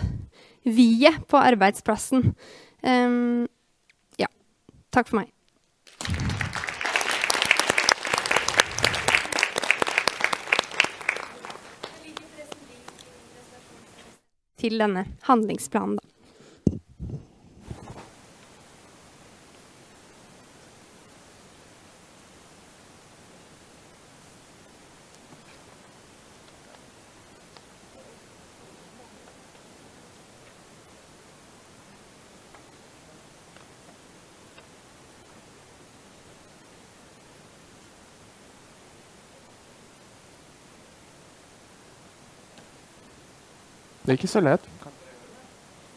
[0.66, 2.34] vi-et på arbeidsplassen.
[2.82, 3.46] Um,
[4.20, 4.28] ja.
[4.92, 5.32] Takk for meg.
[14.60, 16.09] Til denne handlingsplanen, da.
[44.10, 44.64] Det er ikke så lett.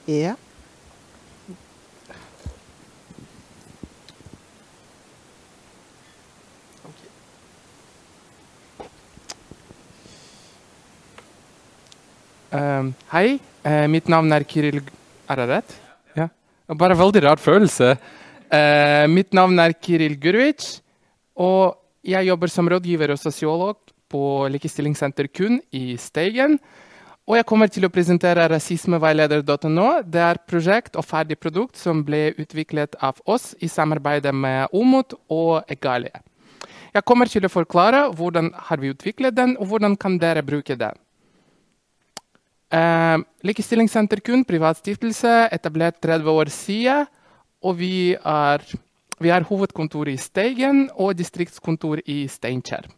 [0.05, 0.35] Ja.
[12.53, 14.83] Um, hei, uh, mitt navn er Kiril
[15.25, 15.73] Er det rett?
[16.13, 16.29] Ja.
[16.69, 17.95] Bare veldig rar følelse.
[18.53, 20.83] Uh, mitt navn er Kiril Gurvic,
[21.33, 26.59] og jeg jobber som rådgiver og sosiolog på Likestillingssenter Kun i Steigen.
[27.23, 29.87] Og jeg kommer til å presentere rasismeveileder.no.
[30.03, 35.15] Det er prosjekt og ferdig produkt som ble utviklet av oss i samarbeid med Omot
[35.31, 36.19] og Egalie.
[36.93, 40.75] Jeg kommer til å forklare hvordan har vi utviklet den, og hvordan kan dere bruke
[40.77, 40.99] den.
[42.73, 47.07] Eh, Likestillingssenter KUN, privat stiftelse, etablert 30 år siden.
[47.63, 52.91] Og vi har hovedkontor i Steigen og distriktskontor i Steinkjer.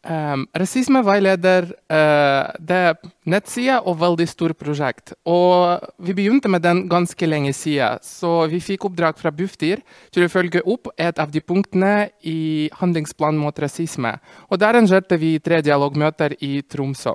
[0.00, 2.94] Um, Rasismeveileder uh, det er
[3.28, 5.12] nettside og veldig stort prosjekt.
[5.28, 10.24] Og vi begynte med den ganske lenge siden, så vi fikk oppdrag fra Bufdir til
[10.24, 14.14] å følge opp et av de punktene i handlingsplanen mot rasisme.
[14.48, 17.12] Og Der arrangerte vi tre dialogmøter i Tromsø.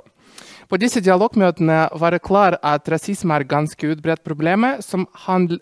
[0.66, 5.06] På disse dialogmøtene var det klart at rasisme er ganske utbredt problem som,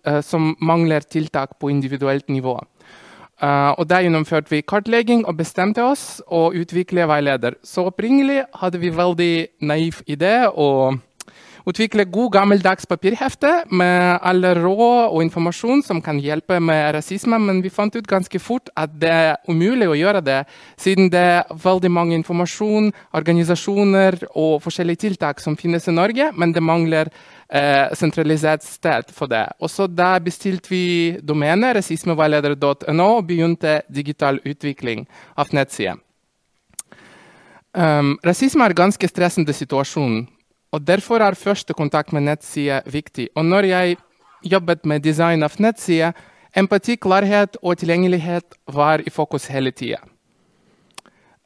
[0.04, 2.60] eh, som mangler tiltak på individuelt nivå.
[3.44, 7.58] Eh, og Der gjennomførte vi kartlegging og bestemte oss og utvikle veileder.
[7.64, 10.94] Så opprinnelig hadde vi veldig naiv idé å
[11.64, 17.62] utvikle god gammeldags papirhefte med alle råd og informasjon som kan hjelpe med rasisme, men
[17.64, 20.40] vi fant ut ganske fort at det er umulig å gjøre det,
[20.76, 26.52] siden det er veldig mange informasjon, organisasjoner og forskjellige tiltak som finnes i Norge, men
[26.52, 27.12] det mangler
[27.54, 29.46] eh, sentralisert sted for det.
[29.60, 36.00] Og så Da bestilte vi domenet rasismeveileder.no og begynte digital utvikling av nettsiden.
[37.74, 40.28] Um, rasisme er en ganske stressende situasjon,
[40.72, 43.28] og derfor er første kontakt med nettsida viktig.
[43.34, 43.96] Og når jeg
[44.44, 46.12] jobbet med design av nettsida,
[46.54, 49.98] empati, klarhet og tilgjengelighet var i fokus hele tida.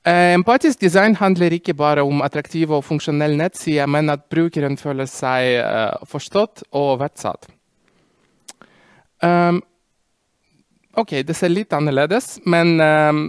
[0.08, 5.08] Eh, Empatisk design handler ikke bare om attraktive og funksjonelle nettsider, men at brukeren føler
[5.10, 7.48] seg eh, forstått og verdsatt.
[9.20, 9.58] Um,
[10.96, 13.22] ok, det ser litt annerledes, men um,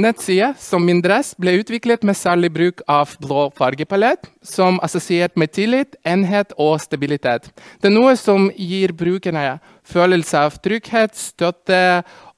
[0.00, 5.52] nettsida som min dress ble utviklet med særlig bruk av blå fargepalett, som assosiert med
[5.54, 7.50] tillit, enhet og stabilitet.
[7.80, 11.80] Det er noe som gir brukerne følelse av trygghet, støtte,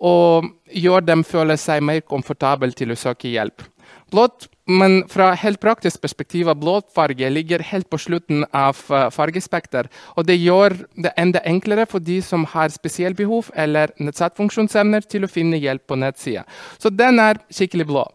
[0.01, 3.67] og gjør dem føle seg mer komfortable til å søke hjelp.
[4.11, 9.91] Blått, men fra helt praktisk perspektiv av blåfarge ligger helt på slutten av uh, fargespekter,
[10.17, 15.27] og det gjør det enda enklere for de som har spesialbehov eller nedsatt funksjonsevner, til
[15.27, 16.47] å finne hjelp på nettsida.
[16.79, 18.07] Så den er skikkelig blå.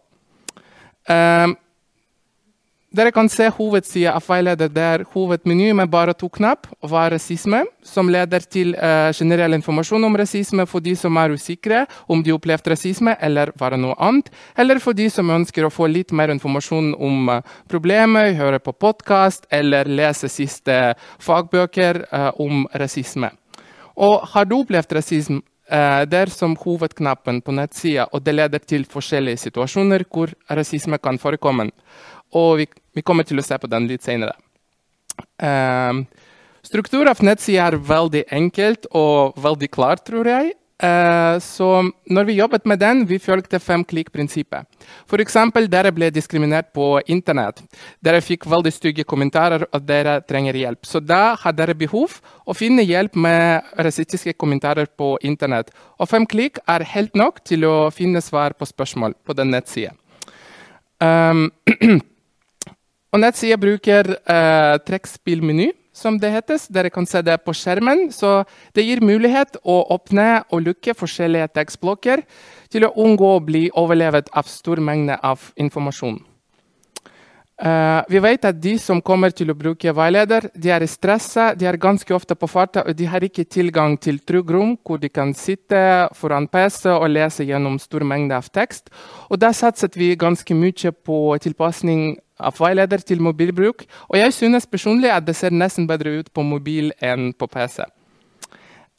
[1.06, 1.58] Um,
[2.96, 8.10] dere kan se hovedsida av veileder der hovedmeny med bare to knapp var rasisme, som
[8.12, 12.72] leder til uh, generell informasjon om rasisme for de som er usikre om de opplevde
[12.74, 16.34] rasisme eller var det noe annet, eller for de som ønsker å få litt mer
[16.34, 17.42] informasjon om uh,
[17.72, 23.32] problemet, høre på podkast eller lese siste fagbøker uh, om rasisme.
[23.96, 25.44] Og har du opplevd rasisme?
[25.66, 31.00] Eh, det er som hovedknappen på nettsida, og det leder til forskjellige situasjoner hvor rasisme
[31.02, 31.72] kan forekomme.
[32.38, 34.36] Og vi, vi kommer til å se på den litt senere.
[35.40, 36.06] Um,
[36.66, 40.56] struktur av nettsida er veldig enkelt og veldig klar, tror jeg.
[40.84, 41.68] Eh, så
[42.12, 44.68] når vi jobbet med den, vi fulgte fem-klikk-prinsippet.
[45.08, 45.38] F.eks.
[45.72, 47.62] dere ble diskriminert på internett.
[48.04, 50.84] Dere fikk veldig stygge kommentarer, og dere trenger hjelp.
[50.86, 55.72] Så da har dere behov å finne hjelp med rasistiske kommentarer på internett.
[56.00, 59.96] Og fem klikk er helt nok til å finne svar på spørsmål på den nettsida.
[61.00, 61.50] Um,
[63.16, 66.68] og nettsida bruker eh, trekkspillmeny, som det hetes.
[66.68, 68.10] Dere kan se det på skjermen.
[68.12, 68.44] Så
[68.76, 72.26] det gir mulighet å åpne og lukke forskjellige tekstblokker
[72.76, 76.20] til å unngå å bli overlevet av stor mengde av informasjon.
[77.56, 81.70] Uh, vi vet at de som kommer til å bruke veileder, de er stressa, de
[81.70, 85.08] er ganske ofte på farta, og de har ikke tilgang til trygg rom hvor de
[85.08, 85.80] kan sitte
[86.20, 88.92] foran PC og lese gjennom stor mengde av tekst.
[89.32, 94.68] Og da satset vi ganske mye på tilpasning av veileder til mobilbruk, og jeg synes
[94.68, 97.86] personlig at det ser nesten bedre ut på mobil enn på PC.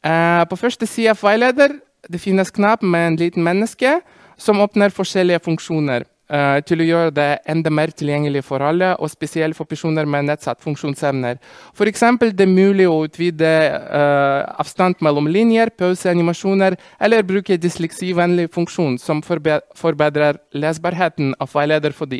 [0.01, 1.77] Uh, på første side av veileder
[2.09, 3.99] det finnes knapp med en liten menneske
[4.37, 6.09] som åpner forskjellige funksjoner.
[6.27, 10.25] Uh, til å gjøre det enda mer tilgjengelig for alle, og spesielt for personer med
[10.27, 11.37] nedsatt funksjonsevner.
[11.71, 12.03] F.eks.
[12.35, 19.23] det er mulig å utvide uh, avstand mellom linjer, pauseanimasjoner, eller bruke dysleksivennlig funksjon som
[19.23, 22.19] forbe forbedrer lesbarheten av veileder for de.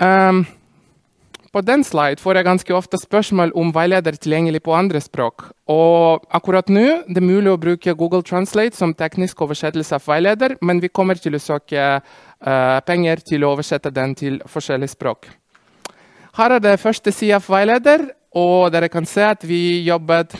[0.00, 0.46] Um,
[1.52, 5.46] på den slide får jeg ganske ofte spørsmål om veileder tilgjengelig på andre språk.
[5.70, 10.58] Og akkurat nå det er mulig å bruke Google Translate som teknisk oversettelse av veileder,
[10.60, 15.30] men vi kommer til å søke uh, penger til å oversette den til forskjellige språk.
[16.38, 20.36] Her er det første side av veileder, og dere kan se at vi jobbet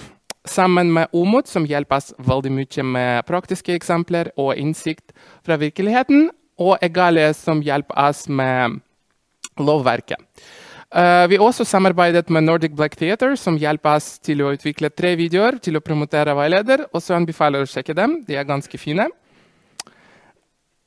[0.48, 5.12] sammen med Omot, som hjelper oss veldig mye med praktiske eksempler og innsikt
[5.46, 6.28] fra virkeligheten,
[6.58, 8.80] og Egalie, som hjelper oss med
[9.58, 10.20] lovverket.
[10.89, 15.12] Uh, vi også samarbeidet med Nordic Black Theatre, som hjelper oss til å utvikle tre
[15.20, 16.86] videoer til å promotere veileder.
[16.92, 18.23] og så anbefaler å sjekke dem.
[18.25, 19.05] De er ganske fine.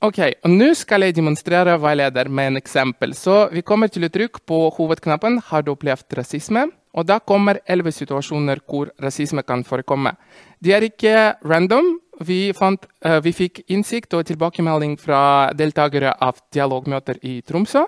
[0.01, 3.13] Ok, og Nå skal jeg demonstrere veileder med en eksempel.
[3.13, 7.59] Så Vi kommer til å trykke på hovedknappen 'Har du opplevd rasisme?' Og Da kommer
[7.67, 10.17] elleve situasjoner hvor rasisme kan forekomme.
[10.61, 11.99] De er ikke random.
[12.19, 17.85] Vi, fant, uh, vi fikk innsikt og tilbakemelding fra deltakere av dialogmøter i Tromsø.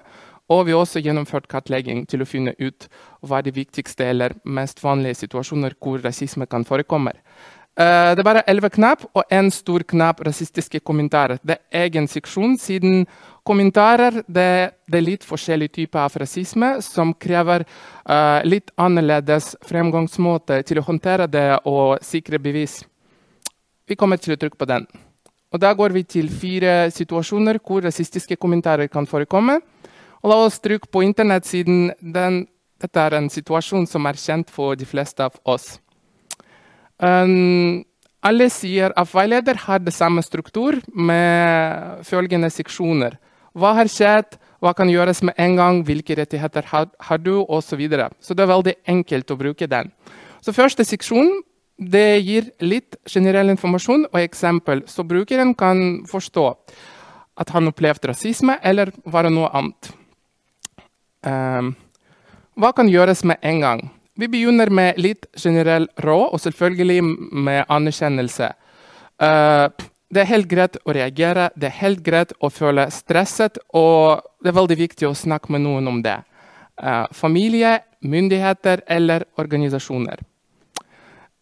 [0.51, 2.87] Og vi har også gjennomført kartlegging til å finne ut
[3.23, 7.13] hva de viktigste eller mest vanlige situasjoner hvor rasisme kan forekomme.
[7.73, 11.39] Uh, det er bare elleve knapp og én stor knapp rasistiske kommentarer.
[11.41, 13.07] Det er egen seksjon, siden
[13.43, 20.61] kommentarer det, det er litt forskjellige typer av rasisme som krever uh, litt annerledes fremgangsmåte
[20.67, 22.83] til å håndtere det og sikre bevis.
[23.89, 24.85] Vi kommer til å trykke på den.
[25.53, 29.59] Og Da går vi til fire situasjoner hvor rasistiske kommentarer kan forekomme.
[30.23, 31.91] Og la oss trykke på internettsiden.
[31.99, 32.45] Den,
[32.79, 35.75] dette er en situasjon som er kjent for de fleste av oss.
[37.03, 37.83] Um,
[38.23, 43.17] alle sider av veileder har det samme struktur med følgende seksjoner.
[43.53, 47.81] Hva har skjedd, hva kan gjøres med en gang, hvilke rettigheter har, har du, osv.
[47.83, 49.91] Så, så det er veldig enkelt å bruke den.
[50.39, 51.41] Så Første seksjon
[51.83, 56.45] gir litt generell informasjon og eksempel, så brukeren kan forstå
[57.43, 59.91] at han opplevde rasisme eller var det noe annet.
[61.23, 61.73] Um,
[62.59, 63.83] hva kan gjøres med en gang?
[64.19, 66.99] Vi begynner med litt generell råd, og selvfølgelig
[67.33, 68.51] med anerkjennelse.
[69.17, 69.71] Uh,
[70.13, 74.51] det er helt greit å reagere, det er helt greit å føle stresset, og det
[74.51, 76.19] er veldig viktig å snakke med noen om det.
[76.77, 80.21] Uh, familie, myndigheter eller organisasjoner.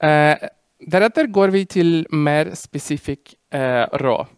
[0.01, 0.37] Uh,
[0.79, 4.29] deretter går vi til mer spesifikk råd.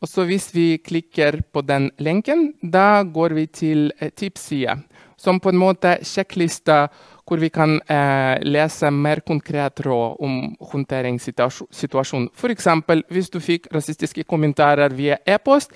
[0.00, 4.78] Og så Hvis vi klikker på den lenken, da går vi til tipsside
[5.20, 6.86] som på en måte sjekkliste
[7.28, 10.38] hvor vi kan eh, lese mer konkret råd om
[10.72, 12.30] håndteringssituasjonen.
[12.34, 12.68] F.eks.
[13.08, 15.70] hvis du fikk rasistiske kommentarer via e-post,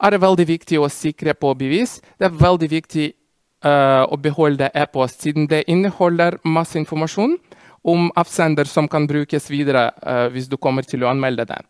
[0.00, 1.98] er det veldig viktig å sikre på bevis.
[2.18, 7.36] Det er veldig viktig eh, å beholde e-post, siden det inneholder masse informasjon
[7.82, 11.60] om avsender som kan brukes videre eh, hvis du kommer til å anmelde det.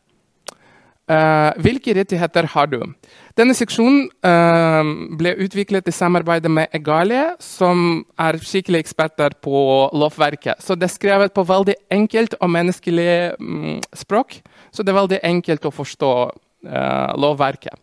[1.10, 2.84] Uh, hvilke rettigheter har du?
[3.34, 10.62] Denne seksjonen uh, ble utviklet i samarbeid med Egalie, som er skikkelig eksperter på lovverket.
[10.62, 14.38] Så Det er skrevet på veldig enkelt og menneskelig um, språk,
[14.70, 17.74] så det er veldig enkelt å forstå uh, lovverket.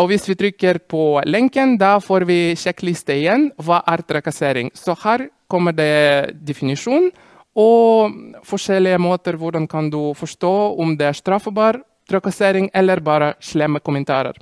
[0.00, 3.50] Og Hvis vi trykker på lenken, da får vi sjekkliste igjen.
[3.60, 4.72] Hva er trakassering?
[4.74, 7.12] Så her kommer det definisjon
[7.54, 13.80] og forskjellige måter hvordan kan du forstå om det er straffbar trakassering eller bare slemme
[13.80, 14.36] kommentarer.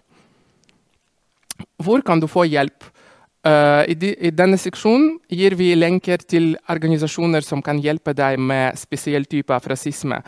[1.81, 2.85] Hvor kan du få hjelp?
[3.41, 8.37] Uh, i, de, I, denne seksjonen gir vi lenker til organisasjoner som kan hjelpe deg
[8.37, 10.19] med spesiell type av rasisme.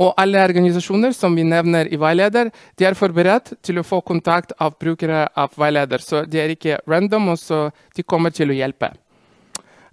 [0.00, 2.48] Og alle organisasjoner som vi nevner i veileder,
[2.80, 6.00] de er forberedt til å få kontakt av brukere av veileder.
[6.00, 8.94] Så de er ikke random, og de kommer til å hjelpe.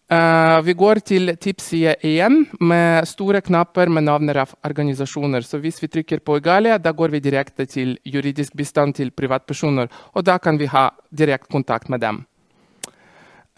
[0.10, 5.46] Uh, vi går til tipsside igjen med store knapper med navner av organisasjoner.
[5.46, 9.86] Så hvis vi trykker på Egalia, da går vi direkte til juridisk bistand til privatpersoner.
[10.18, 12.24] Og da kan vi ha direkte kontakt med dem.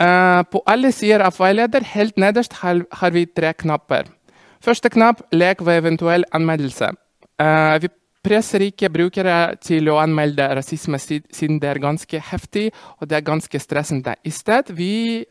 [0.01, 4.11] Uh, på alle sider av veileder helt nederst har, har, vi tre knapper.
[4.59, 6.91] Første knapp lek ved eventuell anmeldelse.
[7.39, 7.95] Uh, vi
[8.27, 13.30] presser ikke brukere til å anmelde rasisme siden det er ganske heftig og det er
[13.30, 14.19] ganske stressende.
[14.25, 15.23] I stedet vi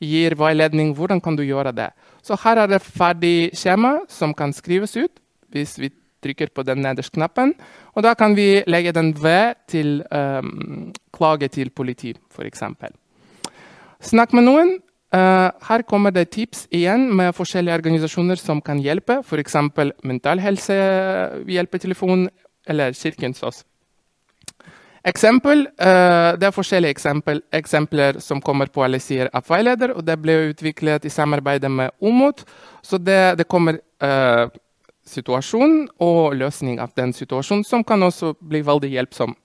[0.00, 1.90] gir veiledning hvordan kan du gjøre det.
[2.22, 5.90] Så her er det ferdig skjema som kan skrives ut hvis vi
[6.24, 7.54] trykker på den nederste knappen.
[7.94, 12.64] Og da kan vi legge den ved til um, klage til politi, f.eks.
[14.00, 14.76] Snakk med noen.
[15.08, 19.56] Uh, her kommer det tips igjen med forskjellige organisasjoner som kan hjelpe, f.eks.
[20.04, 20.76] Mental Helse
[21.48, 22.28] hjelpetelefon
[22.68, 23.62] eller Kirkens Ås.
[25.06, 30.02] Eksempel, uh, det er forskjellige eksempel, eksempler som kommer på alle sider av veileder, og
[30.06, 32.42] det ble utviklet i samarbeid med Omot.
[32.82, 34.50] Så det, det kommer uh,
[35.06, 39.36] situasjon og løsning av den situasjonen, som kan også bli veldig hjelpsom.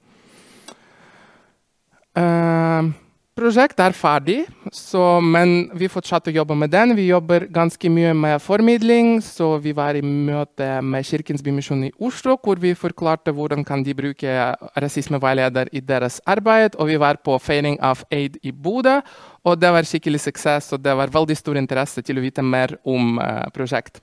[2.17, 2.93] Uh,
[3.37, 6.93] prosjekt er ferdig, så, men vi fortsatte å jobbe med den.
[6.97, 9.17] Vi jobber ganske mye med formidling.
[9.21, 13.83] så Vi var i møte med Kirkens Bymisjon i Oslo, hvor vi forklarte hvordan kan
[13.83, 14.37] de bruke
[14.77, 16.77] rasismeveileder i deres arbeid.
[16.77, 18.99] Og vi var på feiring av Aid i Bodø,
[19.43, 20.73] og det var skikkelig suksess.
[20.73, 24.01] Og det var veldig stor interesse til å vite mer om uh, prosjekt.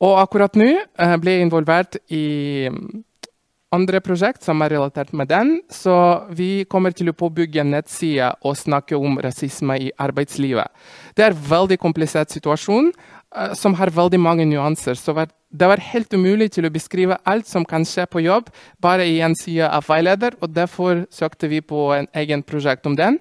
[0.00, 2.24] Og akkurat nå uh, ble jeg involvert i
[3.74, 5.60] andre prosjekt som er relatert med den.
[5.70, 5.94] Så
[6.34, 10.70] vi kommer til å påbygge en nettside og snakke om rasisme i arbeidslivet.
[11.14, 14.98] Det er en veldig komplisert situasjon uh, som har veldig mange nyanser.
[14.98, 18.50] Så det var helt umulig til å beskrive alt som kan skje på jobb,
[18.82, 20.34] bare i en side av veileder.
[20.40, 23.20] og Derfor søkte vi på en egen prosjekt om den.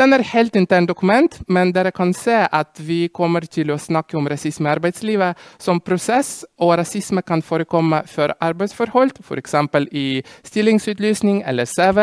[0.00, 4.16] Den er helt intern dokument, men dere kan se at vi kommer til å snakke
[4.16, 9.58] om rasisme i arbeidslivet som prosess, og rasisme kan forekomme før arbeidsforhold, f.eks.
[9.92, 12.00] i stillingsutlysning eller CV,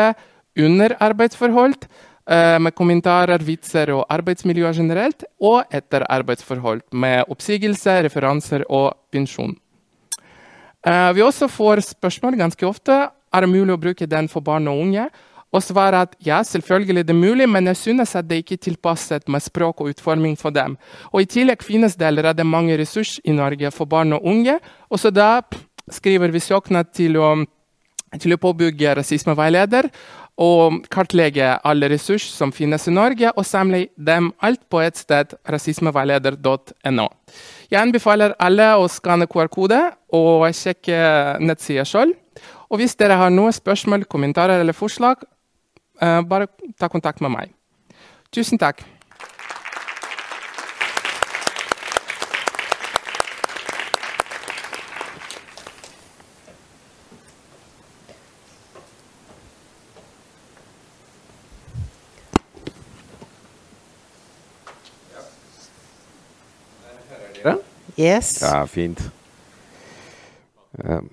[0.62, 1.88] under arbeidsforhold,
[2.30, 9.56] eh, med kommentarer, vitser og arbeidsmiljø generelt, og etter arbeidsforhold, med oppsigelse, referanser og pensjon.
[10.86, 14.68] Eh, vi også får spørsmål ganske ofte er det mulig å bruke den for barn
[14.70, 15.08] og unge
[15.52, 18.64] og svaret at ja, selvfølgelig det er mulig, men jeg synes at det ikke er
[18.68, 20.76] tilpasset med språk og utforming for dem.
[21.12, 24.58] Og I tillegg finnes det allerede mange ressurser i Norge for barn og unge.
[24.90, 25.40] Og så da
[25.90, 27.34] skriver vi søknad til å,
[28.20, 29.88] til å påbygge rasismeveileder
[30.38, 35.32] og kartlegge alle ressurser som finnes i Norge, og samle dem alt på ett sted,
[35.50, 37.08] rasismeveileder.no.
[37.72, 39.80] Jeg anbefaler alle å skanne QR-kode
[40.14, 41.00] og sjekke
[41.42, 42.14] nettsida sjøl.
[42.68, 45.24] Og hvis dere har noen spørsmål, kommentarer eller forslag,
[46.02, 46.46] Uh, bare
[46.78, 47.54] ta kontakt med meg.
[48.30, 48.84] Tusen takk.
[67.98, 68.42] Yes.
[68.42, 69.10] Ja, fint.
[70.84, 71.10] Um,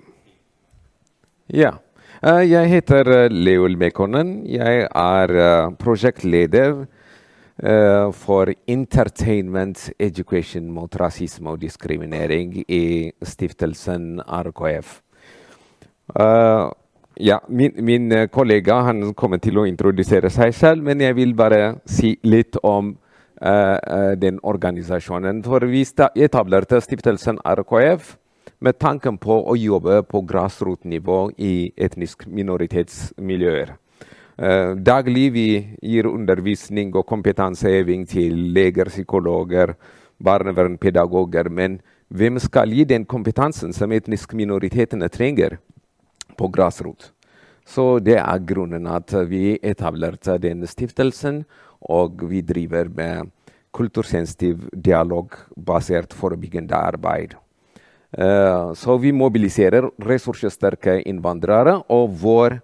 [1.46, 1.78] ja.
[2.24, 4.46] Eh, jeg heter eh, Leol Mekonnen.
[4.48, 6.86] Jeg er eh, prosjektleder
[8.12, 14.90] for Entertainment Education mot rasisme og diskriminering i stiftelsen RKF.
[17.16, 21.78] Ja, min, min, kollega han kommer til å introdusere seg selv, men jeg vil bare
[21.88, 22.92] si litt om
[24.20, 25.40] den organisasjonen.
[25.48, 25.86] For vi
[26.28, 28.18] etablerte stiftelsen RKF
[28.58, 33.74] med tanken på å jobbe på grasrotnivå i etnisk minoritetsmiljøer.
[34.36, 35.48] Uh, daglig vi
[35.80, 39.74] gir undervisning og kompetanseheving til leger, psykologer,
[40.18, 41.48] barnevernpedagoger.
[41.48, 41.78] Men
[42.08, 45.58] hvem skal gi den kompetansen som etniske minoritetene trenger
[46.36, 47.12] på grasrot?
[47.66, 51.42] Så det er grunnen at vi etablerte denne stiftelsen,
[51.80, 53.32] og vi driver med
[53.76, 57.34] kultursensitiv dialog basert forebyggende arbeid.
[58.14, 62.60] Uh, så vi mobiliserer ressurssterke innvandrere, og vår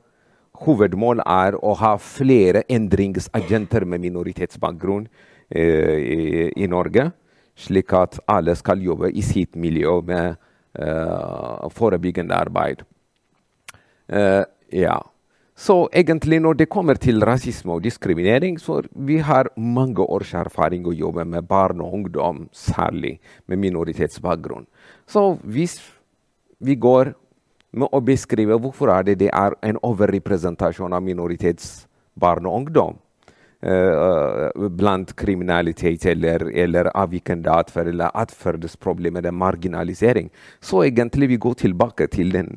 [0.62, 7.08] hovedmål er å ha flere endringsagenter med minoritetsbakgrunn uh, i, i, Norge,
[7.58, 10.38] slik at alle skal jobbe i sitt miljø med
[10.78, 12.86] uh, forebyggende arbeid.
[14.72, 15.00] ja.
[15.56, 20.86] Så egentlig når det kommer til rasisme og diskriminering, så vi har mange års erfaring
[20.88, 24.66] å jobbe med barn og ungdom, særlig med minoritetsbakgrunn.
[25.06, 25.78] Så hvis
[26.62, 27.12] vi går
[27.72, 32.98] med å beskrive hvorfor er det, det er en overrepresentasjon av minoritetsbarn og ungdom
[33.64, 40.28] uh, blant kriminalitet eller, eller avvikende atferd eller atferdsproblemer, marginalisering,
[40.60, 42.54] så egentlig vi går tilbake til den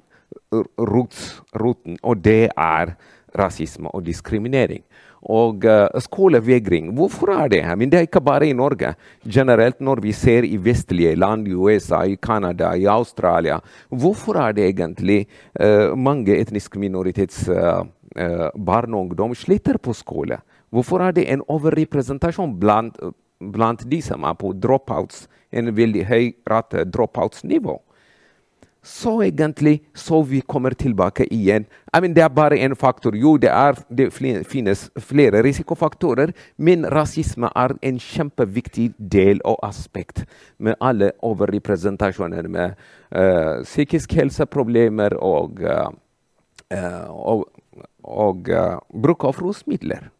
[0.51, 2.95] roten, og det er
[3.35, 4.83] rasisme og diskriminering.
[5.25, 7.63] Og uh, skolevegring, hvorfor er det?
[7.77, 8.93] Men det er ikke bare i Norge.
[9.25, 14.53] Generelt når vi ser i vestlige land, i USA, i Canada, i Australia, hvorfor er
[14.53, 15.25] det egentlig
[15.59, 17.81] uh, mange etniske minoritets uh,
[18.55, 20.37] barn og ungdom sliter på skole?
[20.69, 22.99] Hvorfor er det en overrepresentasjon blant,
[23.39, 27.79] blant de som er på dropouts, en veldig høy rate dropouts-nivå?
[28.85, 31.65] Så egentlig så vi kommer tilbake igjen.
[31.97, 33.15] I mean, det er bare én faktor.
[33.17, 40.27] Jo, det, er, det finnes flere risikofaktorer, men rasisme er en kjempeviktig del og aspekt
[40.61, 42.75] med alle overrepresentasjoner med
[43.09, 47.47] uh, psykiske helseproblemer og, uh, og,
[48.03, 50.11] og uh, bruk av rusmidler.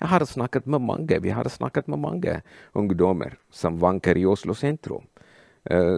[0.00, 2.40] Jeg har snakket med mange, Vi har snakket med mange
[2.72, 5.02] ungdommer som vanker i Oslo sentrum,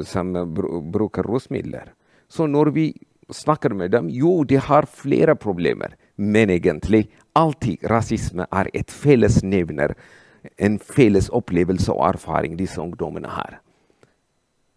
[0.08, 1.92] som br bruker rusmidler.
[2.30, 2.86] Så når vi
[3.34, 5.96] snakker med dem, jo, de har flere problemer.
[6.16, 9.94] Men egentlig, alltid rasisme er et fellesnevner.
[10.58, 13.60] En felles opplevelse og erfaring disse ungdommene har.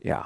[0.04, 0.24] Ja.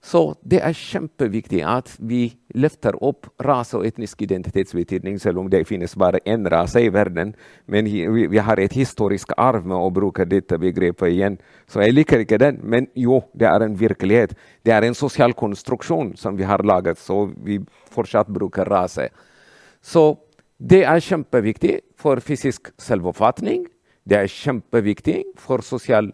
[0.00, 5.66] Så det er kjempeviktig at vi løfter opp rase- og etnisk identitetsbetydning, selv om det
[5.68, 7.34] finnes bare én rase i verden.
[7.68, 11.36] Men vi, har et historisk arv med å bruke dette begrepet igjen.
[11.68, 14.32] Så jeg liker ikke den, men jo, det er en virkelighet.
[14.64, 17.60] Det er en sosial konstruksjon som vi har laget, så vi
[17.92, 19.10] fortsatt bruker rase.
[19.82, 20.16] Så
[20.56, 23.66] det er kjempeviktig for fysisk selvoppfatning.
[24.08, 26.08] Det er kjempeviktig for sosial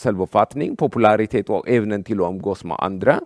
[0.00, 3.20] selvoppfatning, popularitet og evnen til å omgås med andre.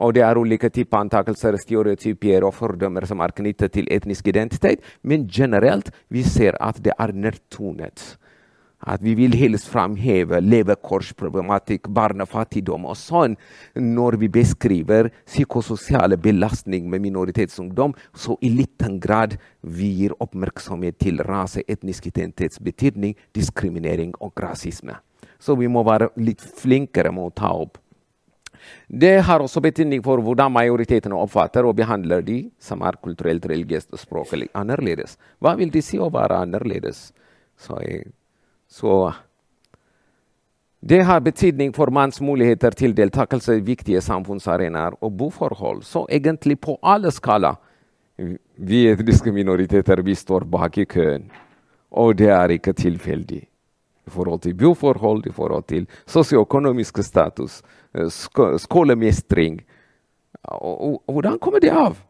[0.00, 4.80] Og det er ulike typer antakelser, stereotypier og fordommer som er knyttet til etnisk identitet.
[5.02, 8.16] Men generelt vi ser at det er nedtonet.
[8.82, 13.36] At vi vil helst framheve levekårsproblematikk, barnefattigdom og sånn
[13.78, 17.94] når vi beskriver psykososiale belastning med minoritetsungdom.
[18.10, 24.98] Så i liten grad vi gir oppmerksomhet til rase, etnisk identitets betydning, diskriminering og rasisme.
[25.42, 27.80] Så vi må være litt flinkere med å ta opp.
[28.86, 33.90] Det har også betydning for hvordan majoriteten oppfatter og behandler de som er kulturelt, religiøst
[33.90, 35.16] og språklig annerledes.
[35.42, 37.10] Hva vil de si å være annerledes?
[37.58, 37.80] Så
[38.72, 39.12] så
[40.80, 45.84] det har betydning for manns muligheter til deltakelse i viktige samfunnsarenaer og boforhold.
[45.84, 47.54] Så egentlig på alle skala
[48.56, 51.30] vi etniske minoriteter vi står bak i køen.
[51.90, 53.44] Og det er ikke tilfeldig.
[54.06, 57.60] I forhold til boforhold, i forhold til sosioøkonomisk status,
[58.08, 59.60] sk skolemestring.
[60.42, 62.00] Hvordan kommer det av?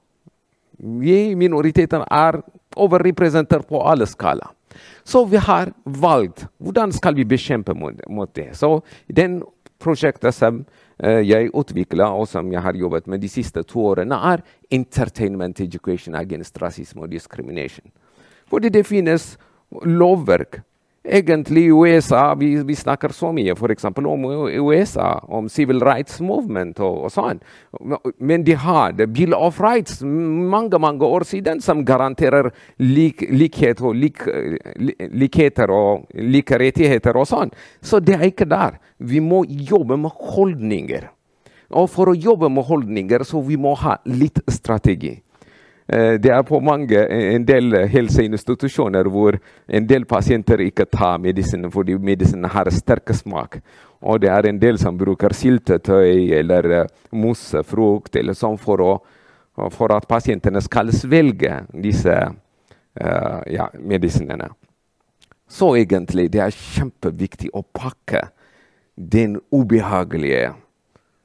[0.79, 2.41] Vi minoriteter er
[2.77, 4.49] overrepresentert på alle skala.
[5.05, 8.55] Så vi har valgt hvordan skal vi bekjempe mot, mot det.
[8.57, 9.43] Så den
[9.83, 10.62] prosjektet som
[11.05, 15.61] uh, jeg utvikla, og som jeg har jobbet med de siste to årene, er Entertainment
[15.61, 17.91] Education Against Racism og Discrimination.
[18.47, 19.37] Fordi det finnes
[19.85, 20.62] lovverk
[21.05, 23.85] egentlig USA vi, vi, snakker så mye f.eks.
[23.85, 24.27] om
[24.69, 27.41] USA, om civil rights movement og, og, sånn.
[28.19, 33.83] Men de har det Bill of Rights mange mange år siden som garanterer lik, likhet
[33.83, 34.23] og lik,
[35.11, 37.53] likheter og like rettigheter og sånn.
[37.83, 38.79] Så det er ikke der.
[38.99, 41.11] Vi må jobbe med holdninger.
[41.73, 45.17] Og for å jobbe med holdninger så vi må ha litt strategi.
[45.86, 49.39] Eh, det er på mange, eh, en del helseinstitusjoner hvor
[49.69, 53.61] en del pasienter ikke tar medisinen fordi medisinen har sterk smak.
[54.02, 59.94] Og det er en del som bruker syltetøy eller mossefrukt eller sånn for, å, for
[59.94, 64.49] at pasientene skal svelge disse uh, ja, medisinene.
[65.47, 68.25] Så egentlig det er kjempeviktig å pakke
[68.97, 70.51] den ubehagelige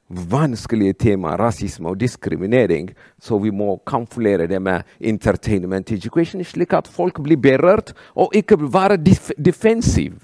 [0.08, 2.90] vanskelige tema, rasisme og diskriminering.
[3.20, 8.58] Så vi må kamuflere det med entertainment education, slik at folk blir berørt og ikke
[8.60, 10.18] være def defensive.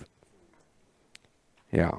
[1.74, 1.90] Ja.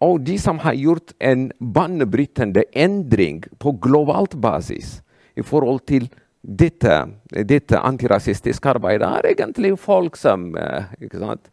[0.00, 5.00] Og de som har gjort en banebrytende endring på globalt basis
[5.36, 6.08] i forhold til
[6.40, 6.94] dette,
[7.44, 11.50] dette antirasistiske arbeidet, er egentlig folk som uh, ikke sant?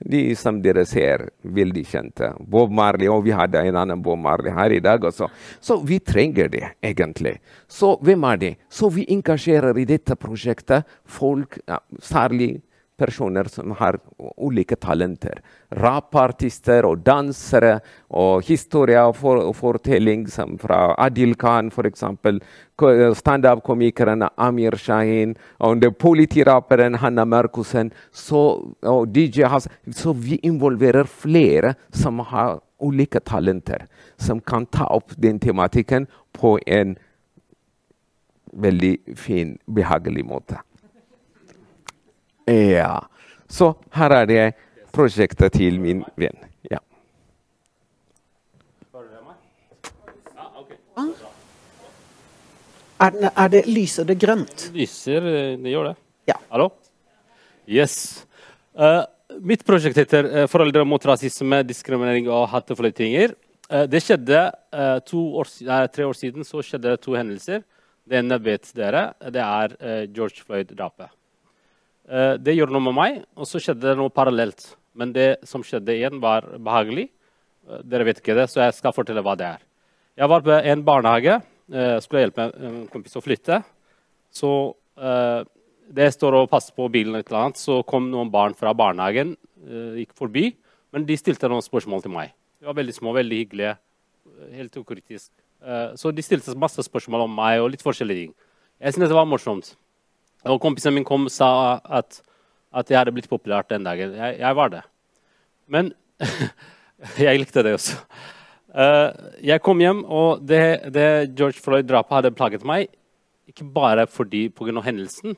[0.00, 2.32] De som dere ser, veldig kjente.
[2.40, 5.28] Bob Marley, og vi hadde en annen Bob Marley her i dag også.
[5.60, 7.36] Så vi trenger det, egentlig.
[7.68, 8.54] Så hvem er det?
[8.72, 12.60] Så vi engasjerer i dette prosjektet folk, ja, særlig
[13.00, 13.98] personer som har
[14.36, 15.40] ulike talenter.
[15.80, 17.78] Rapartister og dansere
[18.16, 22.04] og historie og, for, og fortelling som fra Adil Khan f.eks.
[23.20, 27.92] Standup-komikeren Amir Shahin og politirapperen Hanna Markussen.
[28.30, 35.12] Og DJ Has, så vi involverer flere som har ulike talenter, som kan ta opp
[35.20, 36.96] den tematikken på en
[38.52, 40.58] veldig fin, behagelig måte.
[42.50, 42.98] Ja.
[43.50, 44.44] Så her er det
[44.94, 46.36] prosjektet til min venn.
[46.70, 46.80] Ja.
[53.00, 54.66] Er, den, er det lyser det grønt?
[54.74, 55.24] Lyser,
[55.62, 55.94] det gjør det.
[56.28, 56.36] Ja.
[56.50, 56.68] Hallo?
[57.70, 58.26] Yes.
[58.76, 59.06] Uh,
[59.40, 63.32] mitt prosjekt heter uh, 'Foreldre mot rasisme, diskriminering og hatefulle ytringer'.
[63.70, 64.42] Uh, det skjedde
[64.82, 67.62] år, nei, tre år siden så skjedde to hendelser.
[68.04, 69.12] Det ene vet dere.
[69.30, 69.76] Det er
[70.10, 71.12] George Floyd-drapet.
[72.10, 74.72] Uh, det gjorde noe med meg, og så skjedde det noe parallelt.
[74.98, 77.06] Men det som skjedde igjen, var behagelig.
[77.68, 79.60] Uh, dere vet ikke det, så jeg skal fortelle hva det er.
[80.18, 81.38] Jeg var på en barnehage.
[81.70, 83.62] Uh, skulle hjelpe en kompis å flytte.
[84.34, 84.50] Så
[85.90, 89.30] det står og passer på bilen, et eller annet, så kom noen barn fra barnehagen.
[89.96, 90.50] gikk forbi,
[90.92, 92.34] men de stilte noen spørsmål til meg.
[92.60, 93.72] De var veldig små, veldig hyggelige.
[94.58, 95.30] Helt ukritisk.
[95.96, 98.34] så de stilte masse spørsmål om meg og litt forskjellige ting.
[98.78, 99.72] Jeg syntes det var morsomt.
[100.48, 102.20] Og kompisen min kom og sa at,
[102.72, 104.14] at jeg hadde blitt populær den dagen.
[104.16, 104.84] Jeg, jeg var det.
[105.70, 105.92] Men
[107.20, 107.98] jeg likte det også.
[108.70, 109.10] Uh,
[109.42, 112.90] jeg kom hjem, og det, det George Floyd-drapet hadde plaget meg,
[113.50, 114.78] ikke bare fordi pga.
[114.84, 115.36] hendelsen.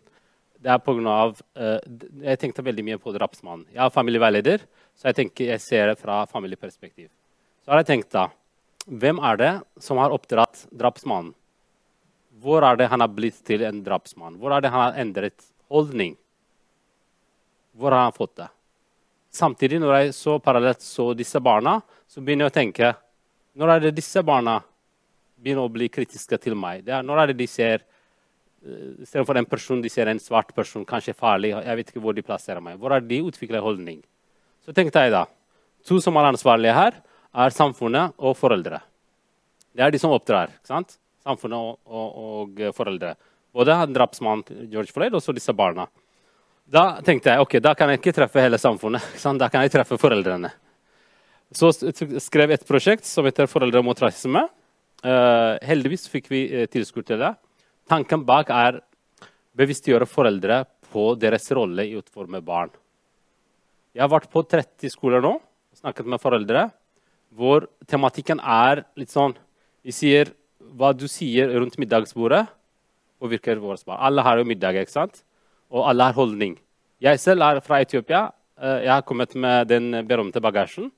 [0.63, 1.81] Det er på grunn av, uh,
[2.23, 3.67] Jeg tenkte veldig mye på drapsmannen.
[3.73, 7.09] Jeg er familieveileder, så jeg tenker jeg ser det fra familieperspektiv.
[7.65, 8.29] Så har jeg tenkt da,
[8.83, 11.33] Hvem er det som har oppdratt drapsmannen?
[12.43, 14.39] Hvor er det han har blitt til en drapsmann?
[14.41, 16.17] Hvor er det han har endret holdning?
[17.79, 18.49] Hvor har han fått det?
[19.33, 22.93] Samtidig, når jeg så parallelt så disse barna, så begynner jeg å tenke
[23.57, 24.59] Når er det disse barna
[25.37, 26.87] begynner å bli kritiske til meg?
[26.89, 30.87] Er, når er det de ser uh, Istedenfor en person, de ser en svart person,
[30.89, 31.53] kanskje farlig.
[31.55, 32.79] Jeg vet ikke hvor de plasserer meg.
[32.81, 34.01] Hvor er de utvikler holdning?
[34.65, 35.27] Så tenkte jeg da
[35.89, 36.99] To som er ansvarlige her,
[37.35, 38.79] er samfunnet og foreldre.
[39.75, 40.53] Det er de som oppdrar.
[40.53, 40.99] ikke sant?
[41.23, 43.15] Samfunnet og, og, foreldre.
[43.55, 45.87] Både drapsmannen George Floyd og disse barna.
[46.73, 49.05] Da tenkte jeg ok, da kan jeg ikke treffe hele samfunnet.
[49.43, 50.53] Da kan jeg treffe foreldrene.
[51.53, 54.49] Så skrev jeg et prosjekt som heter 'Foreldre mot rasisme'.
[55.03, 57.35] Uh, heldigvis fikk vi uh, tilskudd til det.
[57.91, 58.81] Tanken bak er
[59.59, 62.71] bevisstgjøre foreldre på deres rolle i å utforme barn.
[63.93, 66.69] Jeg har vært på 30 skoler nå og snakket med foreldre
[67.37, 69.35] hvor tematikken er litt sånn
[69.83, 70.31] Vi sier
[70.77, 72.47] hva du sier rundt middagsbordet,
[73.23, 74.01] påvirker våre barn.
[74.03, 75.23] Alle har jo middag, ikke sant?
[75.73, 76.57] Og alle har holdning.
[77.03, 78.29] Jeg selv er fra Etiopia.
[78.59, 80.91] Jeg har kommet med den berømte bagasjen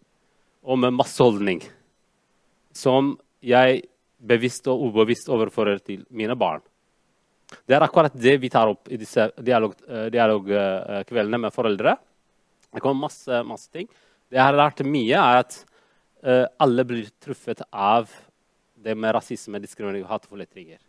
[0.65, 1.60] og med masse holdning.
[2.75, 3.84] Som jeg
[4.25, 6.65] bevisst og ubevisst overfører til mine barn.
[7.68, 11.97] Det er akkurat det vi tar opp i disse dialogkveldene dialog, uh, med foreldre.
[12.73, 13.86] Det kommer masse, masse ting.
[14.28, 15.60] Det jeg har lært mye, er at
[16.57, 18.09] alle blir truffet av
[18.85, 20.81] det med rasisme, diskriminering og hatefulle ytringer.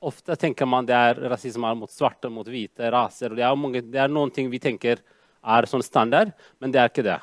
[0.00, 3.34] Ofte tenker man det er rasisme mot svarte, mot hvite, raser.
[3.36, 5.02] Det er, mange, det er noen ting vi tenker
[5.40, 7.18] er sånn standard, men det er ikke det.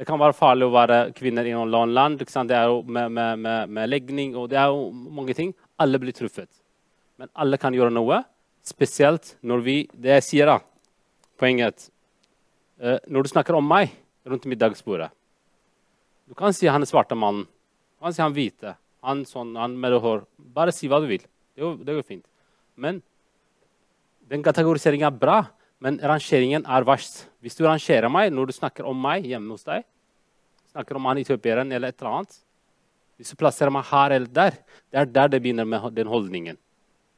[0.00, 2.20] Det kan være farlig å være kvinner i noen land.
[2.20, 5.52] Det er jo med, med, med, med, legning og det er jo mange ting.
[5.80, 6.48] Alle blir truffet.
[7.20, 8.22] Men alle kan gjøre noe,
[8.64, 10.58] spesielt når vi Det jeg sier, da,
[11.40, 11.88] poenget
[12.80, 13.92] uh, Når du snakker om meg
[14.28, 15.08] rundt middagsbordet
[16.30, 17.48] du kan si han er svarte mannen.
[18.00, 18.74] Du sier han hvite.
[19.04, 20.24] Han sånn, han med hår.
[20.56, 21.24] Bare si hva du vil.
[21.54, 22.26] Det går, det går fint.
[22.80, 23.02] Men
[24.30, 25.38] den kategoriseringen er bra,
[25.80, 27.24] men rangeringen er verst.
[27.44, 29.84] Hvis du rangerer meg når du snakker om meg hjemme hos deg,
[30.72, 32.36] snakker om han etiopieren eller et eller annet
[33.18, 36.56] Hvis du plasserer meg her eller der, det er der det begynner med den holdningen.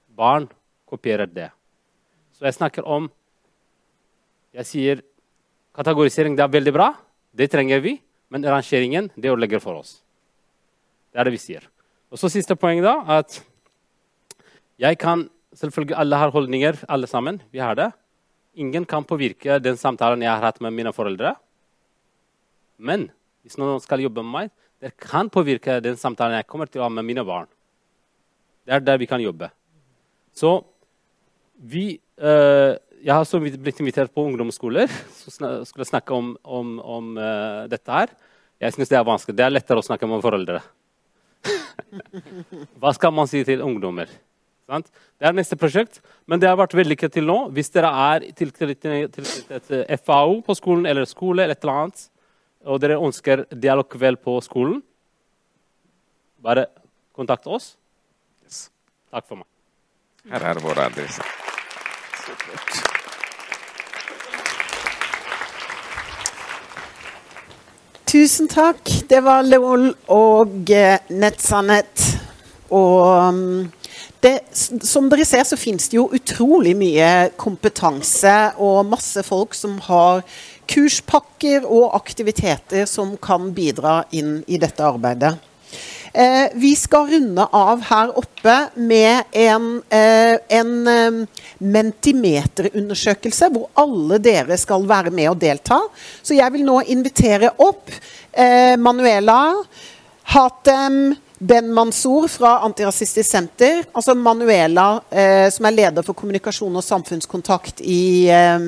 [0.09, 0.49] Barn
[0.89, 1.51] kopierer det.
[2.35, 3.11] Så jeg snakker om
[4.53, 5.03] Jeg sier
[5.73, 6.93] kategorisering det er veldig bra.
[7.33, 8.01] Det trenger vi.
[8.29, 10.02] Men rangeringen det ødelegger for oss.
[11.13, 11.69] Det er det vi sier.
[12.13, 13.41] Og så Siste poeng da, at
[14.81, 17.43] jeg kan Selvfølgelig alle har holdninger, alle sammen.
[17.53, 17.91] Vi har det.
[18.57, 21.35] Ingen kan påvirke den samtalen jeg har hatt med mine foreldre.
[22.81, 23.11] Men
[23.45, 26.87] hvis noen skal jobbe med meg, det kan påvirke den samtalen jeg kommer til å
[26.87, 27.51] ha med mine barn.
[28.65, 29.51] Det er der vi kan jobbe.
[30.33, 30.63] Så
[31.61, 37.17] vi uh, jeg har så blitt invitert på ungdomsskoler som skulle snakke om, om, om
[37.19, 38.13] uh, dette her.
[38.63, 39.37] Jeg syns det er vanskelig.
[39.37, 40.63] Det er lettere å snakke med foreldre.
[42.81, 44.11] Hva skal man si til ungdommer?
[44.71, 44.89] Sant?
[45.21, 47.39] Det er neste prosjekt, men det har vært vellykket til nå.
[47.55, 52.07] Hvis dere er tilknyttet til eh, FAO på skolen eller skole, eller et eller annet,
[52.63, 54.81] og dere ønsker dialogkveld på skolen,
[56.43, 56.69] bare
[57.15, 57.75] kontakt oss.
[58.47, 58.65] Yes.
[59.11, 59.49] Takk for meg.
[60.31, 61.23] Her er vår adresse.
[68.13, 68.91] Tusen takk.
[69.09, 72.03] Det var Leol og eh, Nettsannhet.
[72.69, 73.71] Og um,
[74.21, 79.79] det, som dere ser, så finnes det jo utrolig mye kompetanse og masse folk som
[79.87, 80.21] har
[80.69, 85.33] kurspakker og aktiviteter som kan bidra inn i dette arbeidet.
[86.13, 94.19] Eh, vi skal runde av her oppe med en, eh, en eh, mentimeterundersøkelse hvor alle
[94.21, 95.81] dere skal være med og delta.
[96.21, 97.89] Så jeg vil nå invitere opp
[98.33, 99.55] eh, Manuela,
[100.35, 103.81] Hatem, Ben Mansour fra Antirasistisk Senter.
[103.97, 108.61] Altså Manuela, eh, som er leder for kommunikasjon og samfunnskontakt i, eh,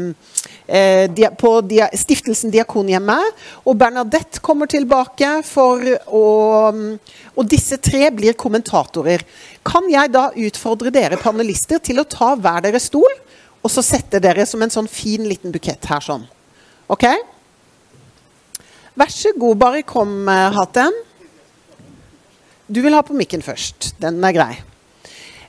[0.67, 3.35] på dia, Stiftelsen Diakonhjemmet.
[3.65, 6.25] Og Bernadette kommer tilbake for å
[7.35, 9.25] Og disse tre blir kommentatorer.
[9.65, 13.11] Kan jeg da utfordre dere panelister til å ta hver deres stol,
[13.63, 16.29] og så sette dere som en sånn fin liten bukett her sånn?
[16.89, 17.05] OK?
[18.95, 20.95] Vær så god, bare kom, Hatem.
[22.69, 23.97] Du vil ha på mikken først.
[23.99, 24.55] Den er grei.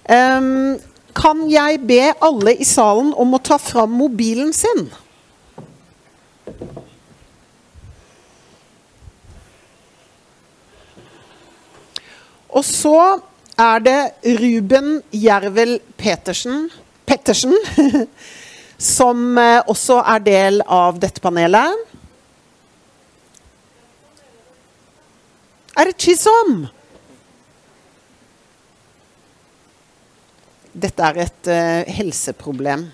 [0.09, 0.79] Um,
[1.15, 4.89] Kan jeg be alle i salen om å ta fram mobilen sin?
[12.56, 12.99] Og så
[13.59, 13.99] er det
[14.40, 16.69] Ruben Jervel Petersen,
[17.06, 17.56] Pettersen,
[18.98, 21.75] som eh, også er del av dette panelet.
[25.75, 26.65] Er det Chisom?
[30.75, 32.85] Dette er et uh, helseproblem.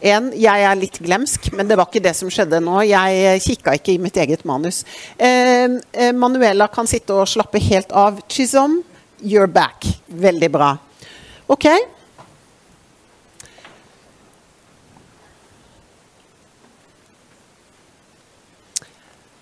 [0.00, 2.80] En, jeg er litt glemsk, men det var ikke det som skjedde nå.
[2.86, 4.84] Jeg eh, kikka ikke i mitt eget manus.
[5.16, 8.20] Eh, eh, Manuela kan sitte og slappe helt av.
[8.30, 8.80] Chisom,
[9.22, 9.86] you're back.
[10.06, 10.74] Veldig bra.
[11.48, 11.66] OK.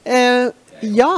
[0.07, 0.47] Eh,
[0.97, 1.13] ja.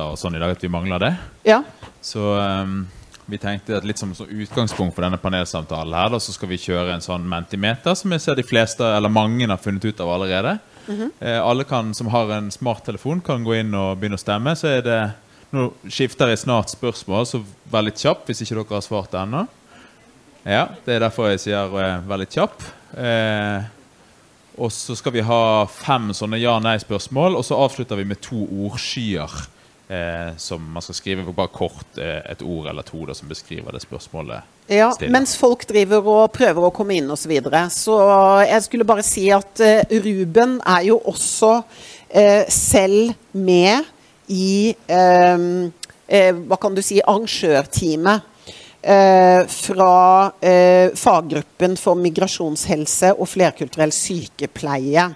[0.00, 1.12] data og sånn i dag, at vi mangler det.
[1.48, 1.60] Ja.
[2.00, 2.86] Så um,
[3.30, 6.60] vi tenkte at litt som, som utgangspunkt for denne panelsamtalen her, da, så skal vi
[6.60, 10.12] kjøre en sånn mentimeter, som jeg ser de fleste, eller mange har funnet ut av
[10.16, 10.58] allerede.
[10.86, 11.10] Mhm.
[11.20, 14.56] eh, alle kan, som har en smarttelefon, kan gå inn og begynne å stemme.
[14.56, 15.02] Så er det
[15.50, 17.40] Nå skifter jeg snart spørsmål, så
[17.72, 19.40] vær litt kjapp hvis ikke dere har svart ennå.
[20.46, 22.62] Ja, det er derfor jeg sier eh, vær litt kjapp.
[22.94, 23.66] Eh,
[24.60, 29.34] og så skal vi ha fem sånne ja-nei-spørsmål, og så avslutter vi med to ordskyer.
[29.90, 33.74] Eh, som man skal skrive bare kort eh, et ord eller to da, som beskriver
[33.74, 34.46] det spørsmålet.
[34.70, 35.10] Ja, stille.
[35.10, 37.24] mens folk driver og prøver å komme inn osv.
[37.24, 37.64] Så, videre.
[37.74, 37.96] så
[38.46, 41.56] jeg skulle bare si at eh, Ruben er jo også
[42.06, 43.90] eh, selv med
[44.30, 45.42] i eh,
[46.06, 48.28] eh, Hva kan du si arrangørteamet.
[48.82, 55.10] eh, fra eh, faggruppen for migrasjonshelse og flerkulturell sykepleie.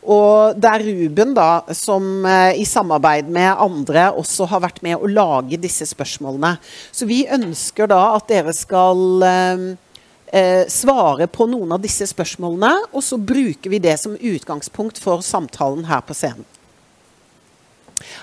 [0.00, 4.96] Og det er Ruben da, som eh, i samarbeid med andre også har vært med
[4.96, 6.54] å lage disse spørsmålene.
[6.92, 9.66] Så vi ønsker da at dere skal eh,
[10.32, 15.20] eh, svare på noen av disse spørsmålene, og så bruker vi det som utgangspunkt for
[15.26, 16.48] samtalen her på scenen.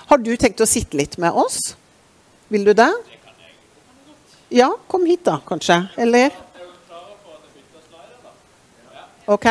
[0.09, 1.75] Har du tenkt å sitte litt med oss?
[2.49, 2.89] Vil du det?
[4.49, 5.83] Ja, kom hit da, kanskje.
[5.99, 6.33] Eller?
[9.27, 9.45] OK.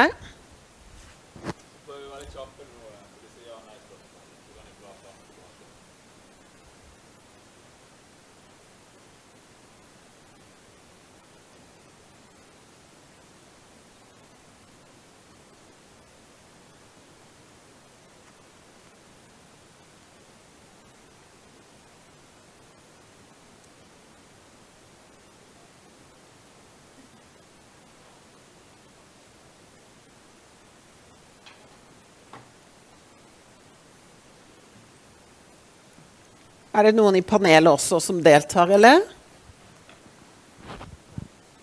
[36.77, 39.01] Er det noen i panelet også som deltar, eller?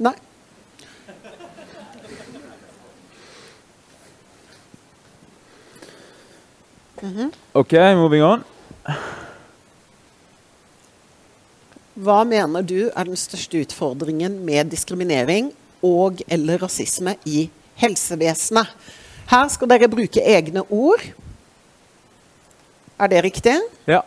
[0.02, 0.16] Nei?
[7.04, 7.32] Mhm.
[7.54, 8.46] OK, moving on.
[11.94, 15.52] Hva mener du er den største utfordringen med diskriminering
[15.86, 17.50] og eller rasisme i
[17.84, 18.72] helsevesenet?
[19.30, 21.06] Her skal dere bruke egne ord.
[22.98, 23.60] Er det riktig?
[23.86, 24.02] Ja.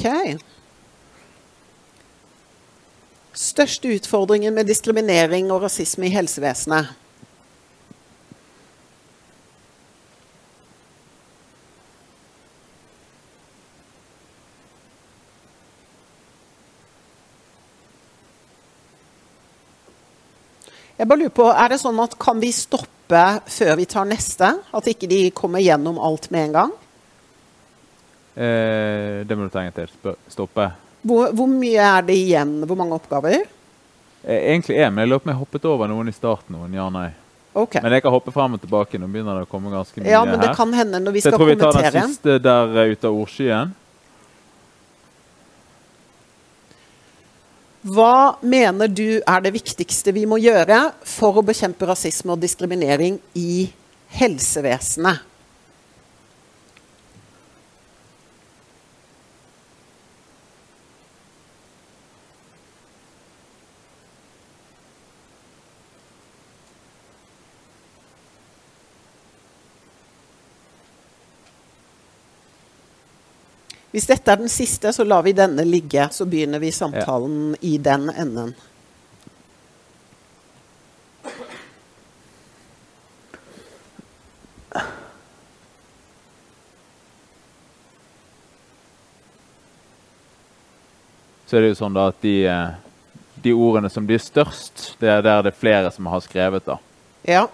[0.00, 0.40] Ok.
[3.36, 6.88] Største utfordringen med diskriminering og rasisme i helsevesenet?
[20.96, 24.54] Jeg bare lurer på, er det sånn at Kan vi stoppe før vi tar neste?
[24.72, 26.78] At ikke de kommer gjennom alt med en gang?
[28.34, 29.90] Eh, det må du ta en til.
[30.30, 30.70] Stoppe.
[31.02, 32.60] Hvor, hvor mye er det igjen?
[32.68, 33.42] Hvor mange oppgaver?
[34.22, 36.56] Eh, egentlig én, men jeg lurer på om jeg hoppet over noen i starten.
[36.56, 37.08] Noen ja-nei.
[37.50, 37.82] Okay.
[37.82, 38.98] Men jeg kan hoppe frem og tilbake.
[39.00, 40.58] Nå begynner det å komme ganske mye Ja, men det her.
[40.58, 43.08] kan hende når vi Så skal jeg tror vi tar den siste der eh, ute
[43.10, 43.72] av ordskyen.
[47.80, 53.16] Hva mener du er det viktigste vi må gjøre for å bekjempe rasisme og diskriminering
[53.34, 53.70] i
[54.20, 55.24] helsevesenet?
[74.00, 76.06] Hvis dette er den siste, så lar vi denne ligge.
[76.08, 77.58] Så begynner vi samtalen ja.
[77.68, 78.54] i den enden.
[91.44, 92.74] så er det jo sånn da at de, eh,
[93.42, 96.64] de, ordene som blir størst, det er der det er flere som har skrevet.
[96.64, 96.78] da.
[97.28, 97.48] Ja.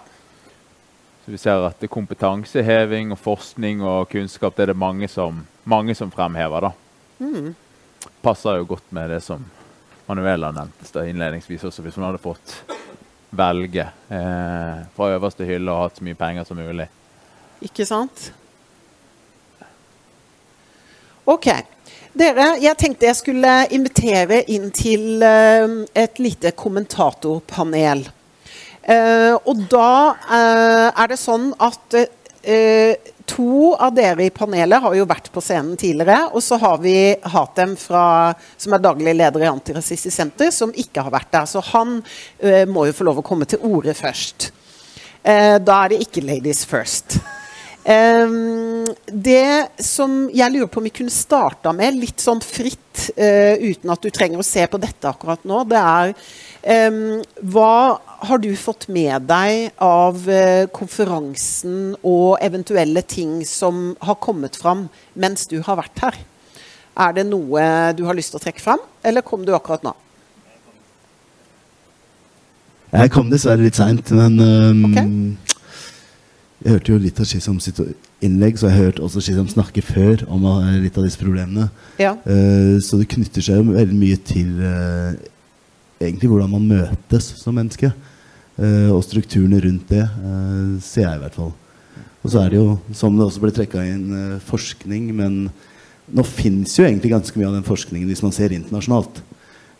[1.27, 5.91] Så vi ser at kompetanseheving og forskning og kunnskap det er det mange som, mange
[5.91, 6.69] som fremhever.
[6.69, 6.71] da.
[7.19, 7.49] Mm.
[8.23, 9.43] Passer jo godt med det som
[10.07, 12.53] Manuela nevnte innledningsvis også, hvis hun hadde fått
[13.35, 16.87] velge eh, fra øverste hylle og hatt så mye penger som mulig.
[17.67, 18.29] Ikke sant?
[21.27, 21.49] OK.
[22.15, 28.07] Dere, jeg tenkte jeg skulle invitere inn til eh, et lite kommentatorpanel.
[28.87, 29.91] Eh, og da
[30.31, 32.95] eh, er det sånn at eh,
[33.27, 36.29] to av dere i panelet har jo vært på scenen tidligere.
[36.31, 36.95] Og så har vi
[37.33, 41.49] Hatem, fra, som er daglig leder i Antirasistisk Senter, som ikke har vært der.
[41.49, 44.53] Så han uh, må jo få lov å komme til orde først.
[45.27, 47.19] Uh, da er det ikke 'ladies first'.
[47.87, 53.55] Um, det som jeg lurer på om vi kunne starta med, litt sånn fritt, uh,
[53.63, 56.11] uten at du trenger å se på dette akkurat nå, det er
[56.91, 56.99] um,
[57.47, 57.75] Hva
[58.25, 64.87] har du fått med deg av uh, konferansen og eventuelle ting som har kommet fram
[65.13, 66.19] mens du har vært her?
[66.97, 67.61] Er det noe
[67.93, 69.93] du har lyst til å trekke fram, eller kom du akkurat nå?
[72.87, 75.07] Jeg kom dessverre litt seint, men um, okay.
[76.63, 77.77] Jeg hørte jo litt av Skisom sitt
[78.25, 81.67] innlegg, så jeg hørte også Skisom snakke før om uh, litt av disse problemene.
[82.01, 82.15] Ja.
[82.25, 85.11] Uh, så det knytter seg jo veldig mye til uh,
[85.99, 87.91] egentlig hvordan man møtes som menneske.
[88.57, 90.01] og strukturene rundt det,
[90.81, 91.51] ser jeg i hvert fall.
[92.23, 95.35] Og så er det jo, som det også ble trekka inn, forskning, men
[96.07, 99.21] nå fins jo egentlig ganske mye av den forskningen hvis man ser internasjonalt.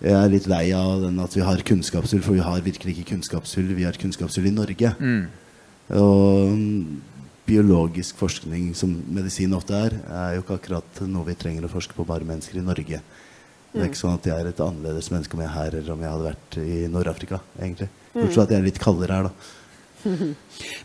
[0.04, 3.16] Jeg er litt lei av den at vi har kunnskapshull, for vi har virkelig ikke
[3.16, 3.72] kunnskapshull.
[3.74, 4.94] Vi har kunnskapshull i Norge.
[5.02, 5.24] Mm.
[5.98, 6.60] Og
[7.48, 11.98] biologisk forskning, som medisin ofte er, er jo ikke akkurat noe vi trenger å forske
[11.98, 13.02] på bare mennesker i Norge.
[13.74, 13.92] Det er Mm.
[13.92, 16.10] ikke sånn at jeg er et annerledes menneske om jeg er her eller om jeg
[16.10, 17.40] hadde vært i Nord-Afrika.
[17.60, 17.90] egentlig.
[18.14, 18.22] Mm.
[18.22, 19.32] Bortsett fra at jeg er litt kaldere her, da.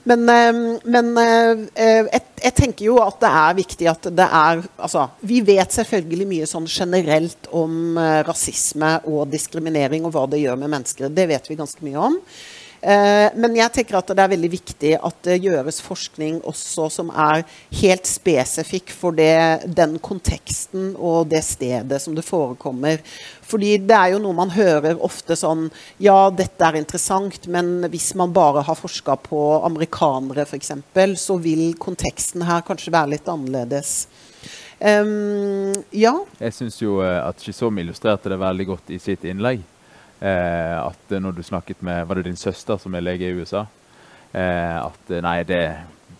[0.04, 4.62] Men, eh, men eh, jeg, jeg tenker jo at det er viktig at det er
[4.82, 10.42] altså, Vi vet selvfølgelig mye sånn generelt om eh, rasisme og diskriminering og hva det
[10.42, 11.12] gjør med mennesker.
[11.12, 12.18] Det vet vi ganske mye om.
[12.82, 17.12] Eh, men jeg tenker at det er veldig viktig at det gjøres forskning også som
[17.14, 17.44] er
[17.78, 22.98] helt spesifikk for det, den konteksten og det stedet som det forekommer.
[23.46, 25.68] Fordi det er jo noe man hører ofte sånn
[26.02, 30.74] Ja, dette er interessant, men hvis man bare har forska på amerikanere f.eks.,
[31.22, 33.94] så vil konteksten her kanskje være litt annerledes.
[34.82, 36.16] Um, ja.
[36.42, 39.62] Jeg syns jo eh, at Shisom illustrerte det veldig godt i sitt innlegg.
[40.22, 43.34] Eh, at eh, når du snakket med Var det din søster som er lege i
[43.34, 43.64] USA?
[44.32, 45.62] Eh, at nei, det,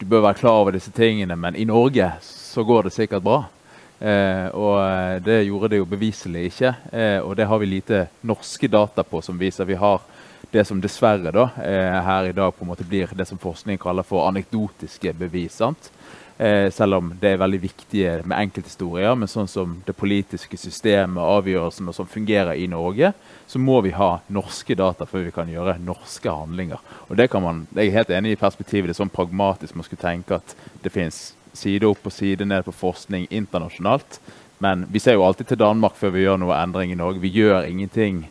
[0.01, 3.45] du bør være klar over disse tingene, men i Norge så går det sikkert bra.
[4.03, 6.75] Eh, og det gjorde det jo beviselig ikke.
[6.91, 10.03] Eh, og det har vi lite norske data på som viser vi har
[10.53, 13.81] det som dessverre da, eh, her i dag på en måte blir det som forskningen
[13.81, 15.55] kaller for anekdotiske bevis.
[15.63, 15.91] sant?
[16.39, 21.21] Eh, selv om det er veldig viktige med enkelthistorier, men sånn som det politiske systemet,
[21.21, 23.13] avgjørelsene som fungerer i Norge,
[23.47, 26.81] så må vi ha norske data før vi kan gjøre norske handlinger.
[27.11, 28.89] Og det kan man, Jeg er helt enig i perspektivet.
[28.89, 32.65] Det er sånn pragmatisk man skulle tenke at det fins side opp og side ned
[32.65, 34.21] på forskning internasjonalt.
[34.59, 37.21] Men vi ser jo alltid til Danmark før vi gjør noe endring i Norge.
[37.21, 38.29] Vi gjør ingenting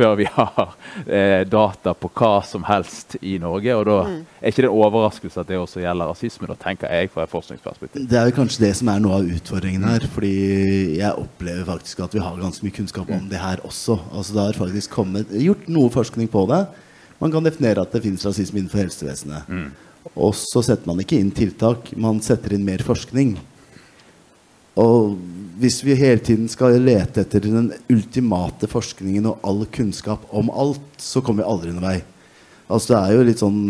[0.00, 0.72] før vi har
[1.06, 3.76] eh, data på hva som helst i Norge.
[3.76, 4.22] Og da Mm.
[4.40, 7.30] er ikke det en overraskelse at det også gjelder rasisme, da tenker jeg fra et
[7.34, 8.08] forskningsperspektiv.
[8.08, 10.06] Det er jo kanskje det som er noe av utfordringen her.
[10.14, 10.32] Fordi
[10.98, 13.98] jeg opplever faktisk at vi har ganske mye kunnskap om det her også.
[14.10, 16.62] Altså Det har faktisk kommet, gjort noe forskning på det.
[17.20, 19.44] Man kan definere at det finnes rasisme innenfor helsevesenet.
[20.16, 23.34] Og så setter man ikke inn tiltak, man setter inn mer forskning.
[24.80, 25.18] Og
[25.60, 30.86] hvis vi hele tiden skal lete etter den ultimate forskningen og all kunnskap om alt,
[30.96, 31.98] så kommer vi aldri noen vei.
[32.70, 33.60] Altså det er jo litt sånn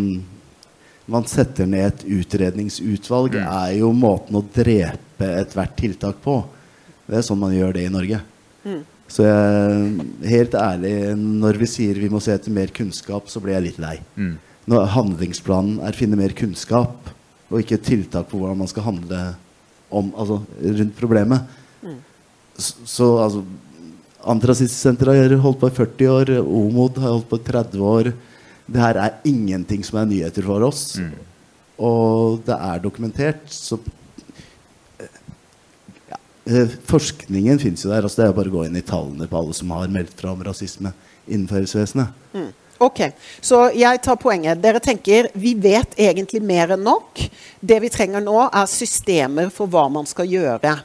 [1.10, 6.36] Man setter ned et utredningsutvalg, er jo måten å drepe ethvert tiltak på.
[7.08, 8.20] Det er sånn man gjør det i Norge.
[8.62, 8.84] Mm.
[9.10, 13.56] Så jeg, helt ærlig, når vi sier vi må se etter mer kunnskap, så blir
[13.56, 13.96] jeg litt lei.
[14.14, 14.36] Mm.
[14.70, 17.10] Når handlingsplanen er finne mer kunnskap,
[17.50, 19.24] og ikke tiltak på hvordan man skal handle
[19.90, 21.58] om, altså, rundt problemet.
[22.60, 22.86] Mm.
[22.86, 23.44] Så, så altså
[24.20, 28.10] Antirasistsenteret har holdt på i 40 år, OMOD har holdt på i 30 år.
[28.70, 30.98] Det her er ingenting som er nyheter for oss.
[31.80, 33.78] Og det er dokumentert, så
[36.10, 38.04] ja, eh, Forskningen fins jo der.
[38.04, 40.34] altså Det er bare å gå inn i tallene på alle som har meldt fra
[40.34, 40.92] om rasisme
[41.26, 42.12] innenfor helsevesenet.
[42.36, 42.50] Mm.
[42.80, 43.00] Ok,
[43.44, 44.60] så jeg tar poenget.
[44.60, 47.20] Dere tenker vi vet egentlig mer enn nok.
[47.60, 50.78] Det vi trenger nå, er systemer for hva man skal gjøre.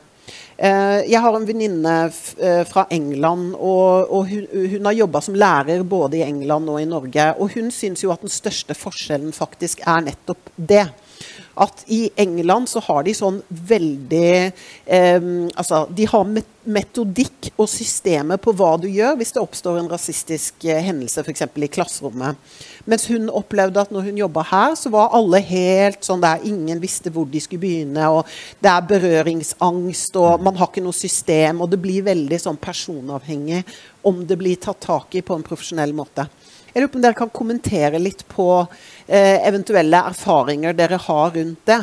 [0.57, 5.35] Eh, jeg har en venninne eh, fra England, og, og hun, hun har jobba som
[5.35, 7.27] lærer både i England og i Norge.
[7.39, 10.87] Og hun syns jo at den største forskjellen faktisk er nettopp det.
[11.55, 16.27] At i England så har de sånn veldig eh, Altså, de har
[16.65, 21.45] metodikk og systemer på hva du gjør hvis det oppstår en rasistisk eh, hendelse, f.eks.
[21.45, 22.39] i klasserommet.
[22.89, 26.81] Mens hun opplevde at når hun jobba her, så var alle helt sånn der Ingen
[26.83, 28.27] visste hvor de skulle begynne, og
[28.61, 33.63] det er berøringsangst, og man har ikke noe system, og det blir veldig sånn personavhengig
[34.05, 36.27] om det blir tatt tak i på en profesjonell måte.
[36.75, 38.45] Jeg lurer på om dere kan kommentere litt på
[39.07, 41.77] eh, eventuelle erfaringer dere har rundt det.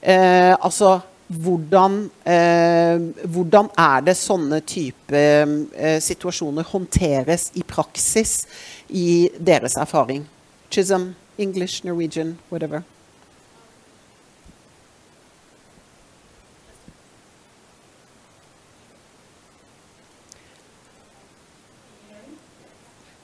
[0.00, 0.94] Eh, altså
[1.28, 8.46] hvordan, eh, hvordan er det sånne type eh, situasjoner håndteres i praksis
[8.88, 10.24] i deres erfaring?
[10.72, 12.88] Chisholm, English, Norwegian, whatever.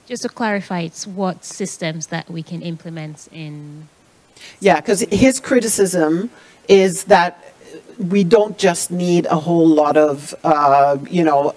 [0.09, 3.89] Just to clarify, it's what systems that we can implement in.
[4.59, 6.31] Yeah, because his criticism
[6.67, 7.53] is that
[7.99, 11.55] we don't just need a whole lot of, uh, you know,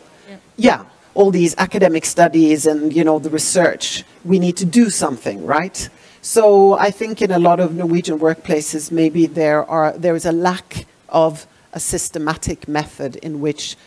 [0.58, 0.84] yeah.
[1.14, 4.04] all these academic studies and you know the research.
[4.26, 5.88] We need to do something, right?
[6.22, 10.34] So I think in a lot of Norwegian workplaces, maybe there are there is a
[10.34, 13.78] lack of a systematic method in which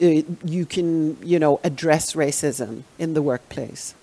[0.00, 3.96] uh, you can, you know, address racism in the workplace.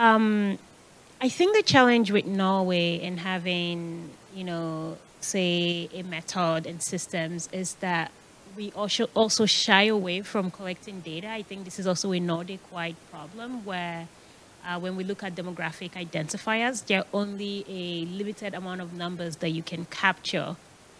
[0.00, 0.58] Um,
[1.20, 7.50] I think the challenge with Norway in having, you know, say a method and systems
[7.52, 8.10] is that
[8.56, 11.28] we also also shy away from collecting data.
[11.28, 14.08] I think this is also a Nordic-wide problem where.
[14.62, 19.36] Uh, when we look at demographic identifiers, there are only a limited amount of numbers
[19.36, 20.54] that you can capture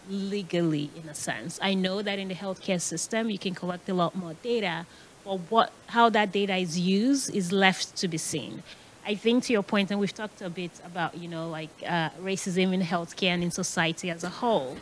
[0.09, 1.59] legally, in a sense.
[1.61, 4.87] I know that in the healthcare system, you can collect a lot more data,
[5.23, 8.63] but what, how that data is used is left to be seen.
[9.05, 12.09] I think to your point, and we've talked a bit about, you know, like uh,
[12.21, 14.77] racism in healthcare and in society as a whole.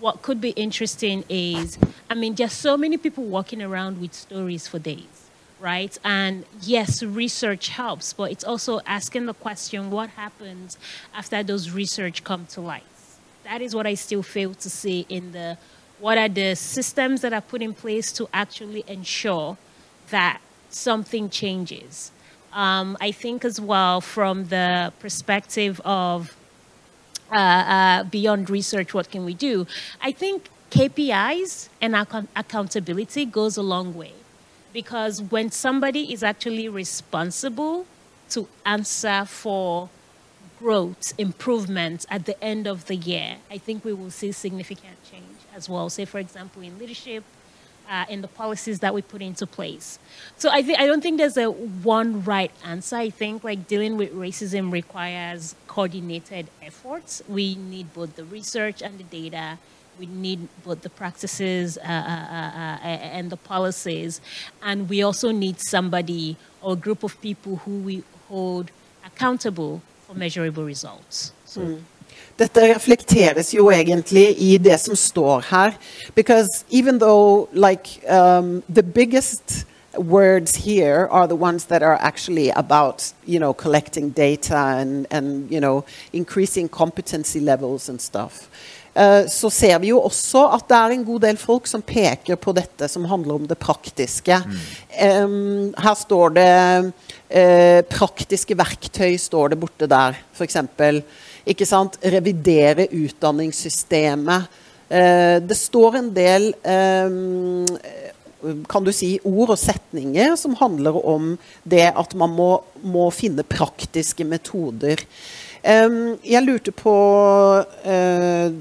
[0.00, 4.66] What could be interesting is, I mean, there's so many people walking around with stories
[4.66, 5.20] for days
[5.60, 5.96] right?
[6.02, 10.78] And yes, research helps, but it's also asking the question what happens
[11.14, 12.82] after those research come to light?
[13.44, 15.58] That is what I still fail to see in the
[15.98, 19.58] what are the systems that are put in place to actually ensure
[20.08, 20.40] that
[20.70, 22.10] something changes.
[22.52, 26.36] Um, I think as well from the perspective of
[27.30, 29.66] uh, uh, beyond research, what can we do?
[30.02, 34.12] I think KPIs and account- accountability goes a long way
[34.72, 37.86] because when somebody is actually responsible
[38.30, 39.88] to answer for
[40.58, 45.38] growth, improvement at the end of the year, I think we will see significant change
[45.54, 45.88] as well.
[45.88, 47.24] Say, for example, in leadership,
[47.90, 49.98] uh, in the policies that we put into place.
[50.38, 52.96] So I think I don't think there's a one right answer.
[52.96, 57.22] I think like dealing with racism requires coordinated efforts.
[57.28, 59.58] We need both the research and the data.
[59.98, 64.20] We need both the practices uh, uh, uh, uh, and the policies,
[64.62, 68.70] and we also need somebody or group of people who we hold
[69.04, 71.32] accountable for measurable results.
[71.44, 71.60] So.
[71.60, 71.82] Mm.
[72.40, 75.74] Dette reflekteres jo egentlig i det som står her.
[76.14, 79.66] Because even though like um, the biggest
[79.98, 85.50] words here are the ones that are actually about you know collecting data and, and
[85.50, 88.48] you know increasing competency levels and stuff.
[88.90, 92.38] Uh, så ser vi jo også at det er en god del folk som peker
[92.42, 94.40] på dette som handler om det praktiske.
[94.98, 96.48] Um, her står det
[96.90, 100.58] uh, praktiske verktøy står det borte der, f.eks.
[101.50, 102.00] Ikke sant?
[102.02, 104.58] Revidere utdanningssystemet.
[104.90, 106.48] Det står en del
[108.68, 112.50] kan du si, ord og setninger som handler om det at man må,
[112.82, 115.02] må finne praktiske metoder.
[115.62, 116.96] Um, jeg lurte på
[117.62, 118.58] uh,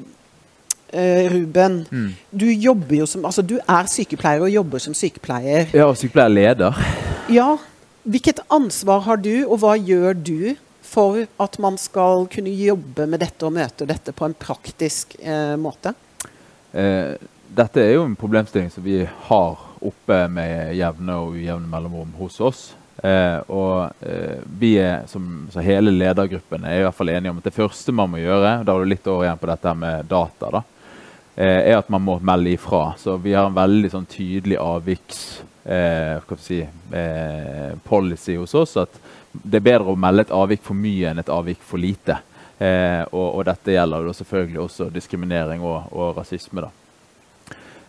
[0.93, 2.13] Ruben, Mm.
[2.31, 5.67] du jobber jo som Altså, du er sykepleier og jobber som sykepleier.
[5.73, 6.75] Ja, og sykepleierleder.
[7.29, 7.57] Ja.
[8.09, 13.19] Hvilket ansvar har du, og hva gjør du for at man skal kunne jobbe med
[13.21, 15.93] dette og møte dette på en praktisk eh, måte?
[16.73, 17.13] Eh,
[17.55, 22.39] dette er jo en problemstilling som vi har oppe med jevne og ujevne mellomrom hos
[22.41, 22.63] oss.
[23.03, 27.37] Eh, og eh, vi er, som så hele ledergruppen er i hvert fall enige om
[27.39, 30.09] at det første man må gjøre, da har du litt over igjen på dette med
[30.11, 30.75] data, da, eh,
[31.45, 32.93] er at man må melde ifra.
[32.99, 35.21] Så vi har en veldig sånn tydelig avviks
[35.63, 36.59] eh, si,
[36.91, 38.77] eh, hos oss.
[38.77, 38.99] At
[39.31, 42.17] det er bedre å melde et avvik for mye enn et avvik for lite.
[42.59, 46.65] Eh, og, og dette gjelder selvfølgelig også diskriminering og, og rasisme.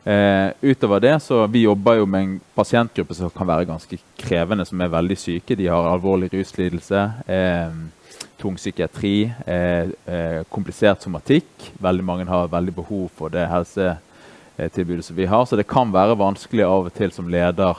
[0.04, 4.64] Eh, utover det så Vi jobber jo med en pasientgruppe som kan være ganske krevende,
[4.64, 5.56] som er veldig syke.
[5.56, 7.74] De har alvorlig ruslidelse, eh,
[8.40, 11.70] tung psykiatri, eh, eh komplisert somatikk.
[11.80, 15.44] Veldig mange har veldig behov for det helsetilbudet som vi har.
[15.44, 17.76] Så det kan være vanskelig av og til som leder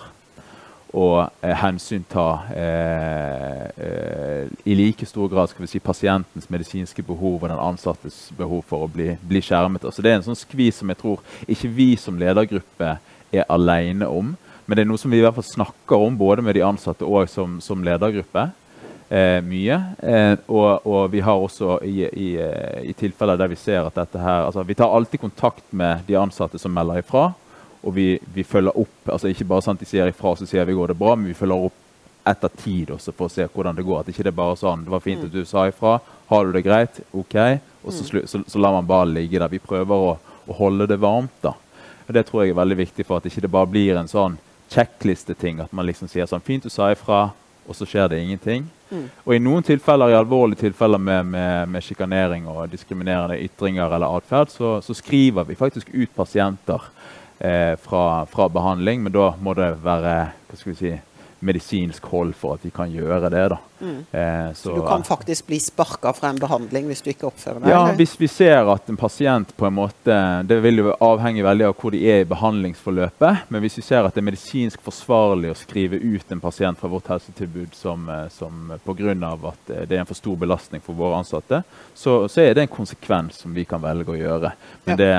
[0.93, 1.07] å
[1.41, 2.27] eh, hensynta
[4.63, 9.17] i like stor grad si, pasientens medisinske behov og den ansattes behov for å bli,
[9.21, 9.87] bli skjermet.
[9.89, 12.97] Så Det er en sånn skvis som jeg tror ikke vi som ledergruppe
[13.31, 14.35] er alene om.
[14.65, 17.07] Men det er noe som vi i hvert fall snakker om både med de ansatte
[17.07, 18.51] og som, som ledergruppe.
[19.11, 19.75] Eh, mye.
[19.99, 23.97] Eh, og, og, vi har også i, i, eh, i, tilfeller der vi ser at
[23.99, 27.25] dette her altså Vi tar alltid kontakt med de ansatte som melder ifra.
[27.83, 29.09] Og vi, vi, følger opp.
[29.11, 31.35] altså Ikke bare sant de sier ifra, så sier vi går det bra, men vi
[31.35, 33.99] følger opp etter tid også for å se hvordan det går.
[33.99, 35.97] At ikke det er bare sånn Det var fint at du sa ifra.
[36.31, 37.03] Har du det greit?
[37.11, 37.35] OK.
[37.83, 38.23] Og så, mm.
[38.31, 39.51] så, så lar man bare ligge der.
[39.51, 40.15] Vi prøver å,
[40.45, 41.35] å, holde det varmt.
[41.43, 41.57] da.
[42.07, 44.39] Og Det tror jeg er veldig viktig for at ikke det bare blir en sånn
[44.71, 45.59] sjekklisteting.
[45.67, 47.33] At man liksom sier sånn Fint du sa ifra,
[47.67, 48.65] og så skjer det ingenting.
[48.91, 49.05] Mm.
[49.23, 54.17] Og i noen tilfeller, i alvorlige tilfeller med, med, med sjikanering og diskriminerende ytringer eller
[54.17, 56.89] atferd, så, så skriver vi faktisk ut pasienter
[57.39, 60.15] eh, fra, fra, behandling, men da må det være
[60.49, 60.93] hva skal vi si,
[61.41, 63.45] medisinsk hold for at de kan gjøre det.
[63.53, 63.57] da.
[63.81, 64.05] Mm.
[64.11, 67.63] Eh, så, så, du kan faktisk bli sparka fra en behandling hvis du ikke oppfører
[67.63, 67.71] deg?
[67.71, 67.97] Ja, eller?
[67.97, 71.73] hvis vi ser at en pasient på en måte Det vil jo avhenge veldig av
[71.81, 73.47] hvor de er i behandlingsforløpet.
[73.49, 76.91] Men hvis vi ser at det er medisinsk forsvarlig å skrive ut en pasient fra
[76.91, 79.15] vårt helsetilbud som, eh, som pga.
[79.49, 81.63] at eh, det er en for stor belastning for våre ansatte,
[81.93, 84.53] så, så, er det en konsekvens som vi kan velge å gjøre.
[84.85, 85.01] Men ja.
[85.01, 85.13] det,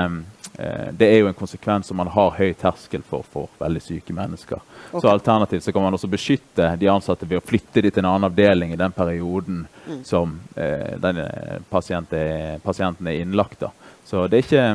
[0.53, 4.59] det, er jo en konsekvens som man har høy terskel for for veldig syke mennesker.
[4.91, 5.01] Okay.
[5.01, 8.11] Så alternativt så kan man også beskytte de ansatte ved å flytte de til en
[8.11, 10.03] annen avdeling i den perioden mm.
[10.05, 13.63] som eh, den eh, pasient er, pasienten er innlagt.
[13.65, 13.71] Da.
[14.05, 14.65] Så det er ikke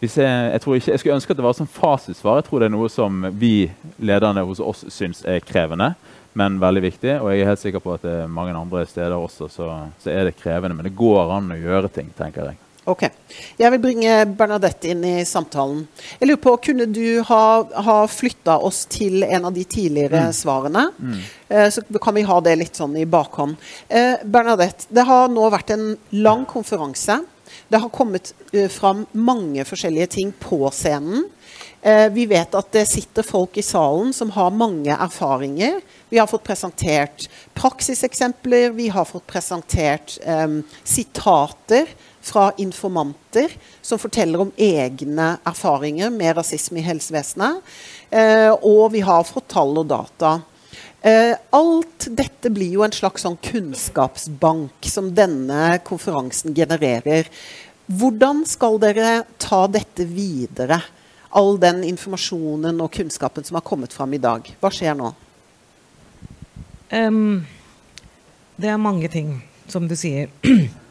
[0.00, 2.38] jeg, jeg, ikke, jeg skulle ønske at det var sånn fasitsvar.
[2.40, 3.68] Jeg tror det er noe som vi
[4.00, 5.92] lederne hos oss syns er krevende,
[6.32, 7.18] men veldig viktig.
[7.20, 9.68] Og jeg er helt sikker på at det er mange andre steder også så,
[10.00, 10.78] så er det krevende.
[10.78, 12.60] Men det går an å gjøre ting, tenker jeg.
[12.88, 13.02] Ok.
[13.60, 15.82] Jeg vil bringe Bernadette inn i samtalen.
[16.18, 17.42] Jeg lurer på, Kunne du ha,
[17.86, 20.36] ha flytta oss til en av de tidligere mm.
[20.36, 20.86] svarene?
[20.98, 21.18] Mm.
[21.48, 23.60] Eh, så kan vi ha det litt sånn i bakhånd.
[23.88, 27.20] Eh, Bernadette, det har nå vært en lang konferanse.
[27.70, 31.28] Det har kommet uh, fram mange forskjellige ting på scenen.
[31.82, 35.78] Eh, vi vet at det sitter folk i salen som har mange erfaringer.
[36.12, 37.24] Vi har fått presentert
[37.56, 41.88] praksiseksempler, vi har fått presentert eh, sitater
[42.30, 43.52] fra informanter
[43.82, 47.60] som forteller om egne erfaringer med rasisme i helsevesenet.
[48.10, 50.38] Eh, og vi har fått tall og data.
[51.02, 57.30] Eh, alt dette blir jo en slags sånn kunnskapsbank som denne konferansen genererer.
[57.90, 60.82] Hvordan skal dere ta dette videre?
[61.34, 64.46] All den informasjonen og kunnskapen som har kommet fram i dag.
[64.60, 65.14] Hva skjer nå?
[66.90, 67.46] Um,
[68.60, 69.38] det er mange ting,
[69.70, 70.28] som du sier.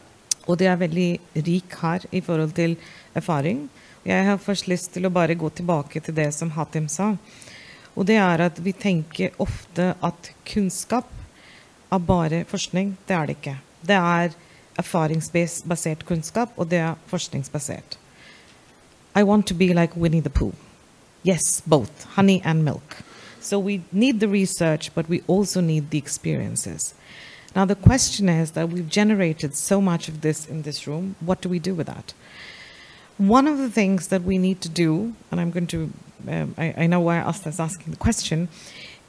[0.50, 1.10] Og det er veldig
[1.46, 2.74] rik her i forhold til
[3.14, 3.68] erfaring.
[4.08, 7.14] Jeg har først lyst til å bare gå tilbake til det som Hatim sa.
[7.94, 11.10] Og det er at vi tenker ofte at kunnskap
[11.94, 12.96] er bare forskning.
[13.06, 13.58] Det er det ikke.
[13.86, 14.34] Det er
[14.80, 17.98] erfaringsbasert kunnskap, og det er forskningsbasert.
[19.16, 20.56] I want to be like Winnie the Pooh.
[21.24, 22.06] Yes, both.
[22.16, 23.04] Honey and milk.
[23.42, 26.94] So we need the research, but we also need the experiences.
[27.56, 31.16] Now, the question is that we've generated so much of this in this room.
[31.20, 32.14] What do we do with that?
[33.18, 35.92] One of the things that we need to do, and I'm going to,
[36.28, 38.50] um, I, I, know why Asta is asking the question,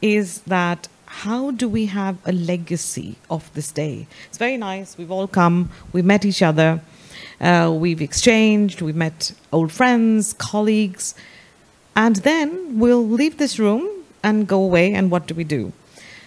[0.00, 4.06] is that how do we have a legacy of this day?
[4.28, 4.96] It's very nice.
[4.96, 6.80] We've all come, we've met each other,
[7.40, 11.14] uh, we've exchanged, we've met old friends, colleagues,
[11.94, 13.88] and then we'll leave this room
[14.24, 15.72] and go away, and what do we do?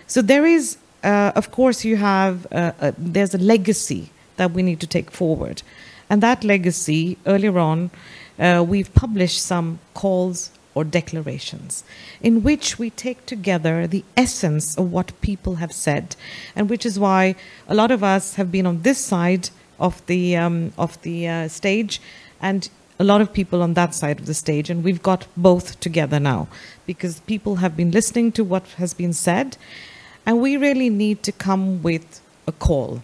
[0.07, 4.79] So there is of course, you have uh, uh, there's a legacy that we need
[4.79, 5.61] to take forward,
[6.09, 7.91] and that legacy earlier on,
[8.39, 11.83] uh, we've published some calls or declarations
[12.21, 16.15] in which we take together the essence of what people have said,
[16.55, 17.35] and which is why
[17.67, 19.49] a lot of us have been on this side
[19.79, 22.01] of the um, of the uh, stage,
[22.41, 25.79] and a lot of people on that side of the stage, and we've got both
[25.79, 26.47] together now
[26.85, 29.57] because people have been listening to what has been said
[30.25, 33.01] and we really need to come with a call,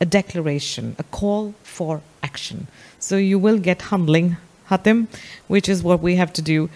[0.00, 2.66] a declaration, a call for action.
[2.98, 4.36] So you will get handling,
[4.68, 5.08] Hatim,
[5.48, 6.70] which is what we have to do.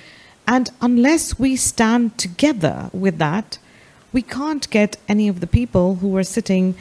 [0.47, 3.59] And unless we stand together with that,
[4.13, 6.75] we can't get any of the people who are sitting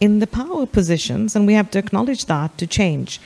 [0.00, 3.20] in the power positions, and we have to acknowledge that to change.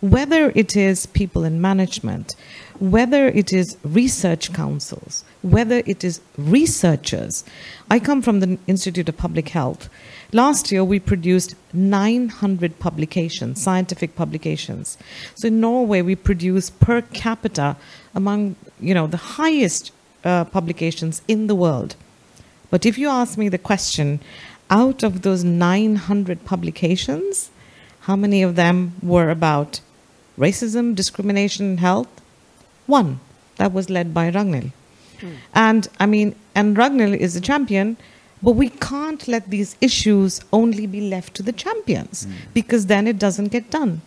[0.00, 2.36] Whether it is people in management,
[2.78, 7.44] whether it is research councils, whether it is researchers.
[7.90, 9.88] I come from the Institute of Public Health.
[10.32, 14.96] Last year, we produced 900 publications, scientific publications.
[15.34, 17.76] So in Norway, we produce per capita
[18.14, 19.92] among you know the highest
[20.24, 21.96] uh, publications in the world.
[22.70, 24.20] But if you ask me the question,
[24.70, 27.50] out of those 900 publications,
[28.00, 29.80] how many of them were about
[30.38, 32.08] racism, discrimination, health?
[32.86, 33.20] One.
[33.56, 34.72] That was led by Ragnhild.
[35.54, 37.96] And I mean, and Ragnhild is a champion,
[38.42, 42.32] but we can't let these issues only be left to the champions hmm.
[42.54, 44.02] because then it doesn't get done.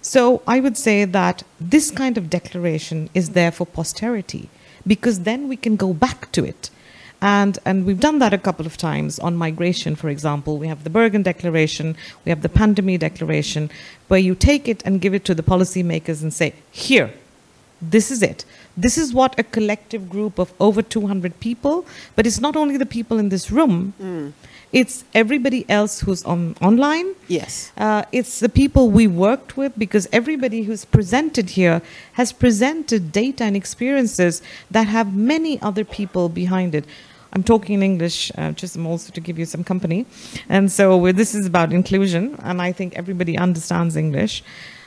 [0.00, 4.48] So I would say that this kind of declaration is there for posterity
[4.86, 6.70] because then we can go back to it.
[7.20, 10.58] And, and we've done that a couple of times on migration, for example.
[10.58, 13.70] We have the Bergen Declaration, we have the Pandemic Declaration,
[14.08, 17.14] where you take it and give it to the policymakers and say, here,
[17.80, 18.44] this is it.
[18.76, 21.84] This is what a collective group of over 200 people,
[22.16, 24.32] but it's not only the people in this room, Mm.
[24.72, 27.14] it's everybody else who's on online.
[27.28, 27.70] Yes.
[27.76, 33.44] Uh, it's the people we worked with because everybody who's presented here has presented data
[33.44, 36.86] and experiences that have many other people behind it.
[37.34, 40.04] I'm talking in English, uh, just also to give you some company.
[40.48, 44.42] And so this is about inclusion, and I think everybody understands English.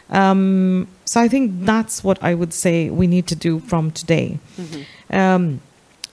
[0.10, 4.40] Um, so I think that's what I would say we need to do from today.
[5.10, 5.62] Um,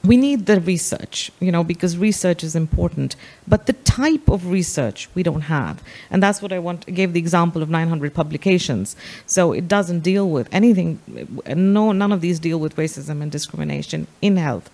[0.04, 3.14] we need the research, you know, because research is important.
[3.46, 6.84] But the type of research we don't have, and that's what I want.
[6.88, 8.96] I gave the example of 900 publications,
[9.26, 10.98] so it doesn't deal with anything.
[11.46, 14.70] No, none of these deal with racism and discrimination in health.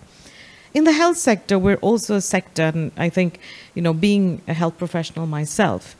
[0.73, 3.39] In the health sector, we're also a sector, and I think,
[3.75, 5.95] you know, being a health professional myself,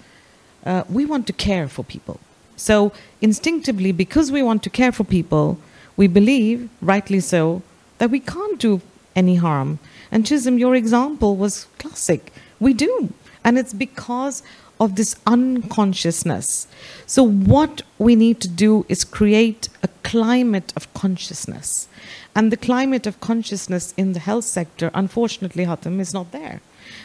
[0.66, 2.20] uh, we want to care for people.
[2.60, 5.58] So instinctively, because we want to care for people,
[5.96, 7.62] we believe, rightly so,
[8.00, 8.82] that we can't do
[9.16, 9.80] any harm.
[10.12, 12.34] And Chisholm, your example was classic.
[12.60, 13.14] We do.
[13.46, 14.44] And it's because
[14.80, 16.68] of this unconsciousness.
[17.06, 21.88] So, what we need to do is create a climate of consciousness.
[22.36, 26.62] And the climate of consciousness in the health sector, unfortunately, Hatem, is not there.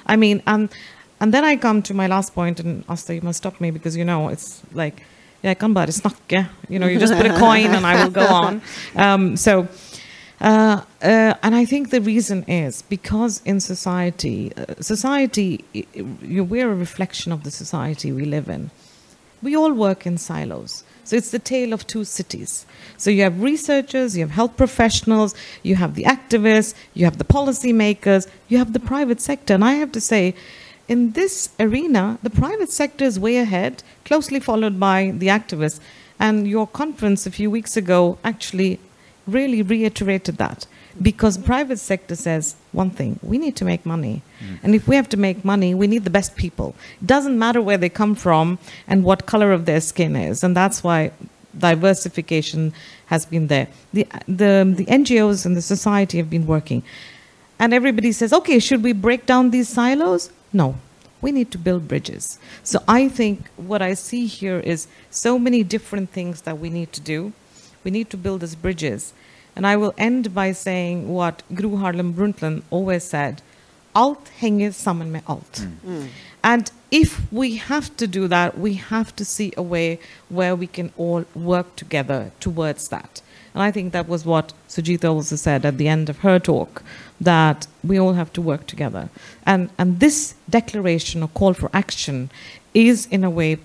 [0.07, 0.68] I mean, and,
[1.20, 3.97] and then I come to my last point, and Asta, you must stop me because
[3.97, 5.05] you know, it's like,
[5.44, 6.47] jeg kan bare snakke.
[6.68, 8.62] You know, you just put a coin and I will go on.
[8.97, 9.66] Um, so,
[10.40, 15.64] uh, uh, and I think the reason is because in society, uh, society,
[15.94, 18.70] we're a reflection of the society we live in.
[19.42, 20.84] We all work in silos.
[21.05, 22.64] So it's the tale of two cities.
[22.97, 27.24] So you have researchers, you have health professionals, you have the activists, you have the
[27.24, 29.52] policymakers, you have the private sector.
[29.52, 30.34] And I have to say,
[30.88, 35.80] in this arena, the private sector is way ahead, closely followed by the activists.
[36.20, 38.78] And your conference a few weeks ago actually
[39.26, 40.66] really reiterated that.
[41.00, 44.22] Because private sector says one thing we need to make money.
[44.62, 46.76] And if we have to make money we need the best people.
[47.00, 50.44] It doesn't matter where they come from and what color of their skin is.
[50.44, 51.10] And that's why
[51.58, 52.72] diversification
[53.06, 53.66] has been there.
[53.92, 56.84] The, the, the ngos and the society have been working.
[57.58, 60.74] And everybody says okay should we break down these silos no
[61.20, 65.62] we need to build bridges so i think what i see here is so many
[65.62, 67.33] different things that we need to do
[67.84, 69.12] we need to build these bridges.
[69.55, 73.42] And I will end by saying what Gro Harlem Brundtland always said
[73.94, 75.58] alt henger sammen med alt.
[75.58, 75.99] Hmm.
[75.99, 76.07] Hmm.
[76.42, 80.66] And if we have to do that, we have to see a way where we
[80.66, 83.23] can all work together towards that.
[83.55, 86.83] And I think that was what Sujita also said at the end of her talk,
[87.20, 89.09] that we all have to work together.
[89.47, 92.31] And, and this declaration or call for action
[92.75, 93.59] is, in a way,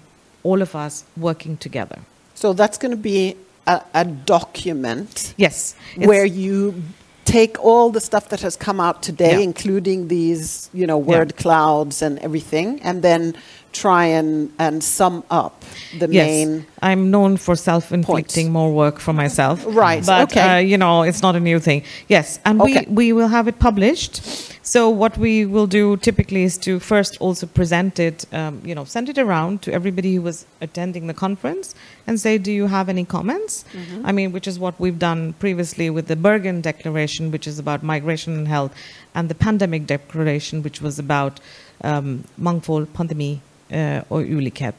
[0.43, 1.99] all of us working together.
[2.35, 3.35] So that's going to be
[3.67, 5.33] a, a document.
[5.37, 5.75] Yes.
[5.95, 6.81] Where you
[7.25, 9.39] take all the stuff that has come out today, Yeah.
[9.39, 13.35] including these, you know, word clouds and everything, and then
[13.71, 15.63] try and, and sum up
[15.97, 16.25] the yes.
[16.27, 16.65] main.
[16.81, 19.63] I'm known for self-inflicting more work for myself.
[19.67, 20.41] Right, But, okay.
[20.41, 21.83] uh, you know, it's not a new thing.
[22.07, 22.39] Yes.
[22.45, 22.85] And Okay.
[22.87, 24.21] we, we will have it published.
[24.63, 28.85] So what we will do typically is to first also present it, um, you know,
[28.85, 31.73] send it around to everybody who was attending the conference
[32.05, 33.65] and say, do you have any comments?
[33.73, 34.01] Mhm.
[34.03, 37.81] I mean, which is what we've done previously with the Bergen Declaration, which is about
[37.83, 38.71] migration and health,
[39.15, 41.39] and the Pandemic Declaration, which was about
[41.83, 43.39] um, mangfold, pandemi,
[43.71, 44.73] Eh, or ulikhet.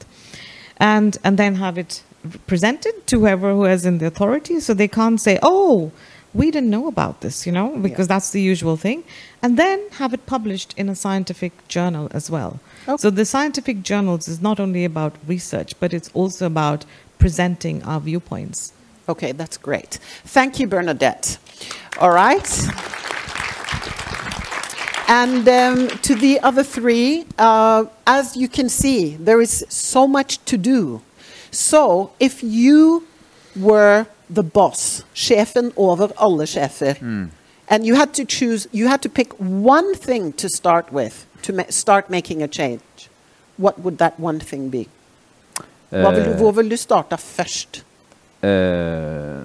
[0.79, 2.03] And, and then have it
[2.47, 5.93] presented to whoever who is in the authority so they can't say, oh,
[6.35, 9.05] we didn't know about this, you know, because that's the usual thing.
[9.43, 12.61] And then have it published in a scientific journal as well.
[12.99, 16.85] So the scientific journals is not only about research, but it's also about
[17.19, 18.73] presenting our viewpoints.
[19.09, 19.99] Okay, that's great.
[20.25, 21.39] Thank you, Bernadette.
[22.01, 22.49] All right.
[25.11, 30.39] And um, to the other three, uh, as you can see, there is so much
[30.45, 31.01] to do.
[31.51, 33.03] So if you
[33.57, 36.95] were the boss, sjefen over alle sjefer,
[37.69, 41.53] and you had to choose, you had to pick one thing to start with to
[41.53, 43.09] ma start making a change,
[43.59, 44.87] what would that one thing be?
[45.91, 47.85] Hva vil, du- Eh, hvor vil du starte først?
[48.43, 49.43] Eh,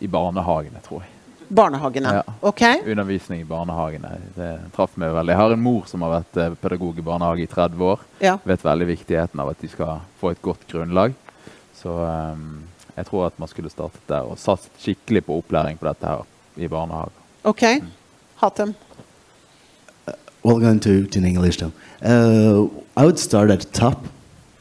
[0.00, 1.10] I barnehagene, tror jeg.
[1.48, 2.14] Barnehagene.
[2.14, 2.22] Ja.
[2.40, 2.80] Okay.
[2.84, 4.10] Undervisning i barnehagene.
[4.36, 5.32] Det traff meg veldig.
[5.32, 8.02] Jeg har en mor som har vært eh, pedagog i barnehage i 30 år.
[8.24, 8.34] Ja.
[8.44, 11.16] Vet veldig viktigheten av at de skal få et godt grunnlag.
[11.78, 15.88] Så um, jeg tror at man skulle startet der og satset skikkelig på opplæring på
[15.88, 16.26] dette her
[16.58, 17.14] i barnehage.
[17.48, 17.64] Ok?
[18.42, 18.74] Hatem.
[20.44, 21.72] Well, going to, to in English now.
[22.02, 24.06] Uh, I would start at the top.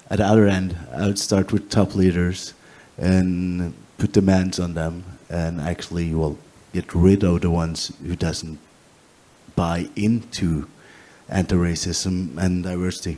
[0.10, 2.54] At the other end, I would start with top leaders
[2.98, 6.38] and put demands on them and actually, well,
[6.74, 8.60] get rid of the ones who doesn't
[9.56, 10.68] buy into
[11.30, 13.18] anti-racism and diversity.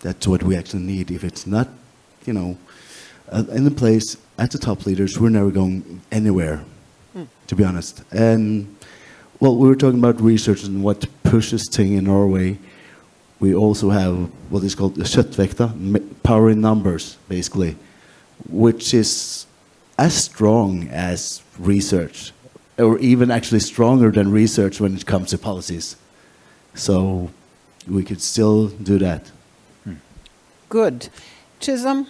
[0.00, 1.10] That's what we actually need.
[1.10, 1.68] If it's not,
[2.26, 2.56] you know,
[3.30, 6.64] uh, in the place at the top leaders, we're never going anywhere,
[7.16, 7.26] Mm.
[7.46, 8.02] to be honest.
[8.10, 8.66] And
[9.40, 12.58] well, we were talking about research and what pushes thing in Norway.
[13.40, 17.76] We also have what is called the kjøttvekta, m- power in numbers, basically,
[18.48, 19.46] which is
[19.98, 22.32] as strong as research,
[22.78, 25.96] or even actually stronger than research when it comes to policies.
[26.74, 27.30] So
[27.86, 29.30] we could still do that.
[30.68, 31.08] Good.
[31.60, 32.08] Chisholm?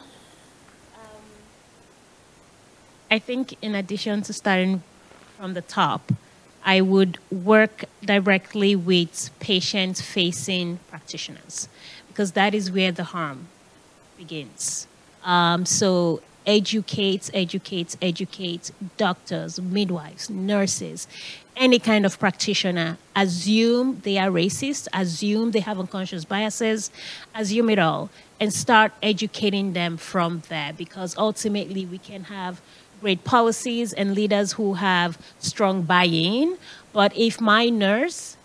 [3.11, 4.83] I think in addition to starting
[5.37, 6.13] from the top,
[6.65, 11.69] I would work directly with patient facing practitioners
[12.09, 13.49] because that is where the harm
[14.17, 14.87] begins.
[15.25, 21.09] Um, so, educate, educate, educate doctors, midwives, nurses,
[21.57, 22.99] any kind of practitioner.
[23.17, 26.91] Assume they are racist, assume they have unconscious biases,
[27.35, 32.61] assume it all, and start educating them from there because ultimately we can have
[33.01, 36.57] great policies and leaders who have strong buy-in.
[36.93, 38.37] But if my nurse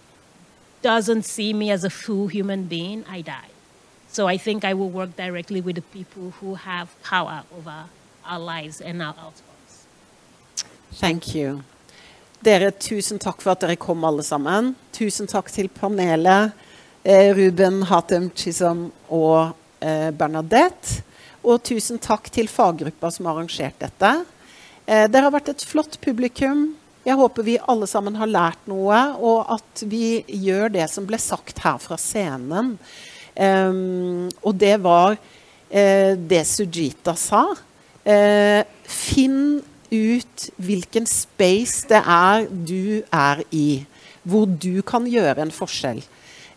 [0.82, 3.49] doesn't see me as a full human being, I die.
[4.12, 7.86] So I think I will work directly with the people who have power over
[8.26, 9.86] our lives and our outcomes.
[10.94, 11.64] Thank you.
[12.42, 14.74] Dere, tusen takk for at dere kom, alle sammen.
[14.96, 16.56] Tusen takk til panelet.
[17.04, 21.04] Eh, Ruben, Hatem, Chisholm og eh, Bernadette.
[21.44, 24.14] Og tusen takk til faggruppa som har arrangert dette.
[24.86, 26.72] Eh, dere har vært et flott publikum.
[27.06, 31.20] Jeg håper vi alle sammen har lært noe, og at vi gjør det som ble
[31.22, 32.76] sagt her fra scenen.
[33.35, 35.17] Em, og det var
[35.69, 37.45] eh, det Sujita sa.
[38.03, 39.59] Eh, finn
[39.90, 43.83] ut hvilken space det er du er i,
[44.24, 46.01] hvor du kan gjøre en forskjell.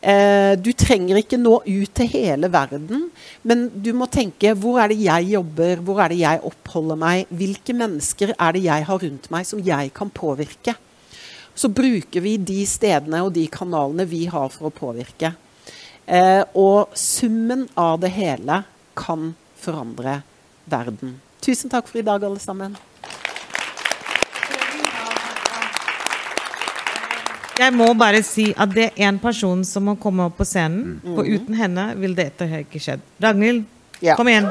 [0.03, 3.05] Eh, du trenger ikke nå ut til hele verden,
[3.47, 7.31] men du må tenke hvor er det jeg jobber, hvor er det jeg oppholder meg,
[7.31, 10.75] hvilke mennesker er det jeg har rundt meg som jeg kan påvirke.
[11.55, 15.35] Så bruker vi de stedene og de kanalene vi har for å påvirke.
[16.13, 18.63] Eh, og summen av det hele
[18.99, 20.19] kan forandre
[20.69, 21.15] verden.
[21.41, 22.77] Tusen takk for i dag, alle sammen.
[27.63, 30.99] Jeg må bare si at det er en person som må komme opp på scenen.
[31.05, 33.05] For uten henne vil dette ikke skjedd.
[33.23, 33.65] Ragnhild,
[34.17, 34.51] kom igjen.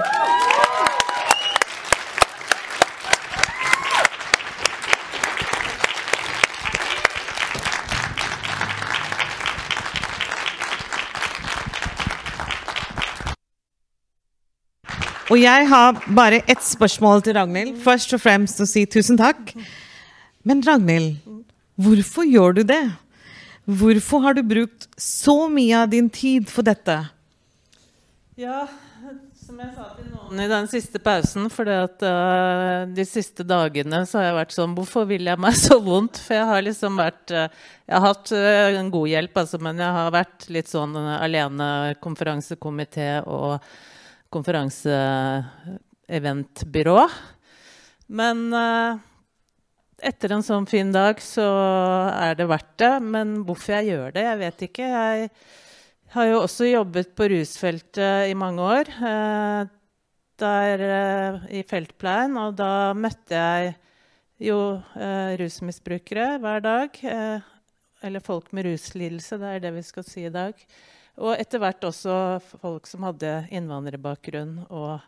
[15.31, 17.77] Og jeg har bare ett spørsmål til Ragnhild.
[17.79, 19.53] Først og fremst å si tusen takk.
[20.43, 21.21] Men Ragnhild,
[21.79, 22.83] hvorfor gjør du det?
[23.63, 26.97] Hvorfor har du brukt så mye av din tid for dette?
[28.35, 28.65] Ja,
[29.39, 31.69] som jeg sa til noen i den siste pausen, for
[32.91, 36.19] de siste dagene så har jeg vært sånn Hvorfor vil jeg meg så vondt?
[36.25, 37.47] For jeg har liksom vært uh,
[37.87, 41.69] Jeg har hatt uh, en god hjelp, altså, men jeg har vært litt sånn alene
[42.03, 43.61] konferansekomité og
[44.31, 47.09] konferanseeventbyrå.
[48.11, 48.95] Men eh,
[50.11, 51.47] etter en sånn fin dag så
[52.15, 52.95] er det verdt det.
[53.03, 54.85] Men hvorfor jeg gjør det, jeg vet ikke.
[54.95, 55.17] Jeg
[56.15, 58.85] har jo også jobbet på rusfeltet i mange år.
[59.11, 59.61] eh,
[60.41, 63.75] Der eh, i feltpleien, og da møtte jeg
[64.41, 64.81] jo
[65.37, 66.89] rusmisbrukere hver dag.
[68.01, 70.57] Eller folk med ruslidelse, det er det vi skal si i dag.
[71.21, 72.13] Og etter hvert også
[72.61, 75.03] folk som hadde innvandrerbakgrunn og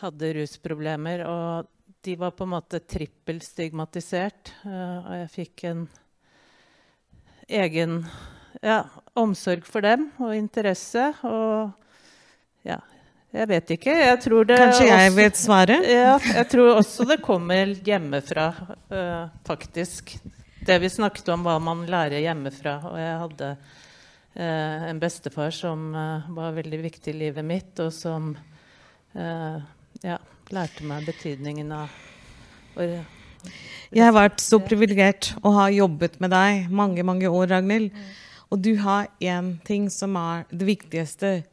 [0.00, 1.24] hadde rusproblemer.
[1.28, 1.68] Og
[2.04, 4.54] de var på en måte trippelstigmatisert.
[4.64, 5.84] Uh, og jeg fikk en
[7.48, 8.00] egen
[8.64, 8.84] ja,
[9.20, 11.10] omsorg for dem og interesse.
[11.28, 12.80] Og ja,
[13.34, 13.98] jeg vet ikke.
[14.00, 15.88] Jeg tror det Kanskje jeg også, vet svaret?
[15.92, 18.50] Ja, jeg tror også det kommer hjemmefra,
[18.94, 20.16] uh, faktisk.
[20.64, 22.78] Det vi snakket om, hva man lærer hjemmefra.
[22.88, 23.56] Og jeg hadde
[24.36, 28.34] uh, en bestefar som eh, var veldig viktig i livet mitt, og som
[29.14, 30.16] ja,
[30.50, 31.92] lærte meg betydningen av
[32.74, 32.86] å
[33.94, 37.92] Jeg har vært så privilegert å ha jobbet med deg mange, mange år, Ragnhild.
[38.50, 41.44] Og du har én ting som er det viktigste.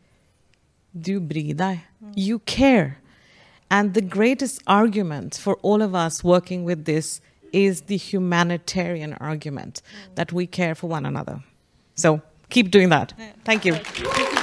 [0.91, 1.83] Du bryr deg.
[2.17, 2.97] You care.
[3.69, 7.21] And the greatest argument for all of us working with this
[7.53, 9.81] is the humanitarian argument
[10.15, 11.43] that we care for one another.
[11.95, 13.13] So keep doing that.
[13.43, 14.40] Thank you.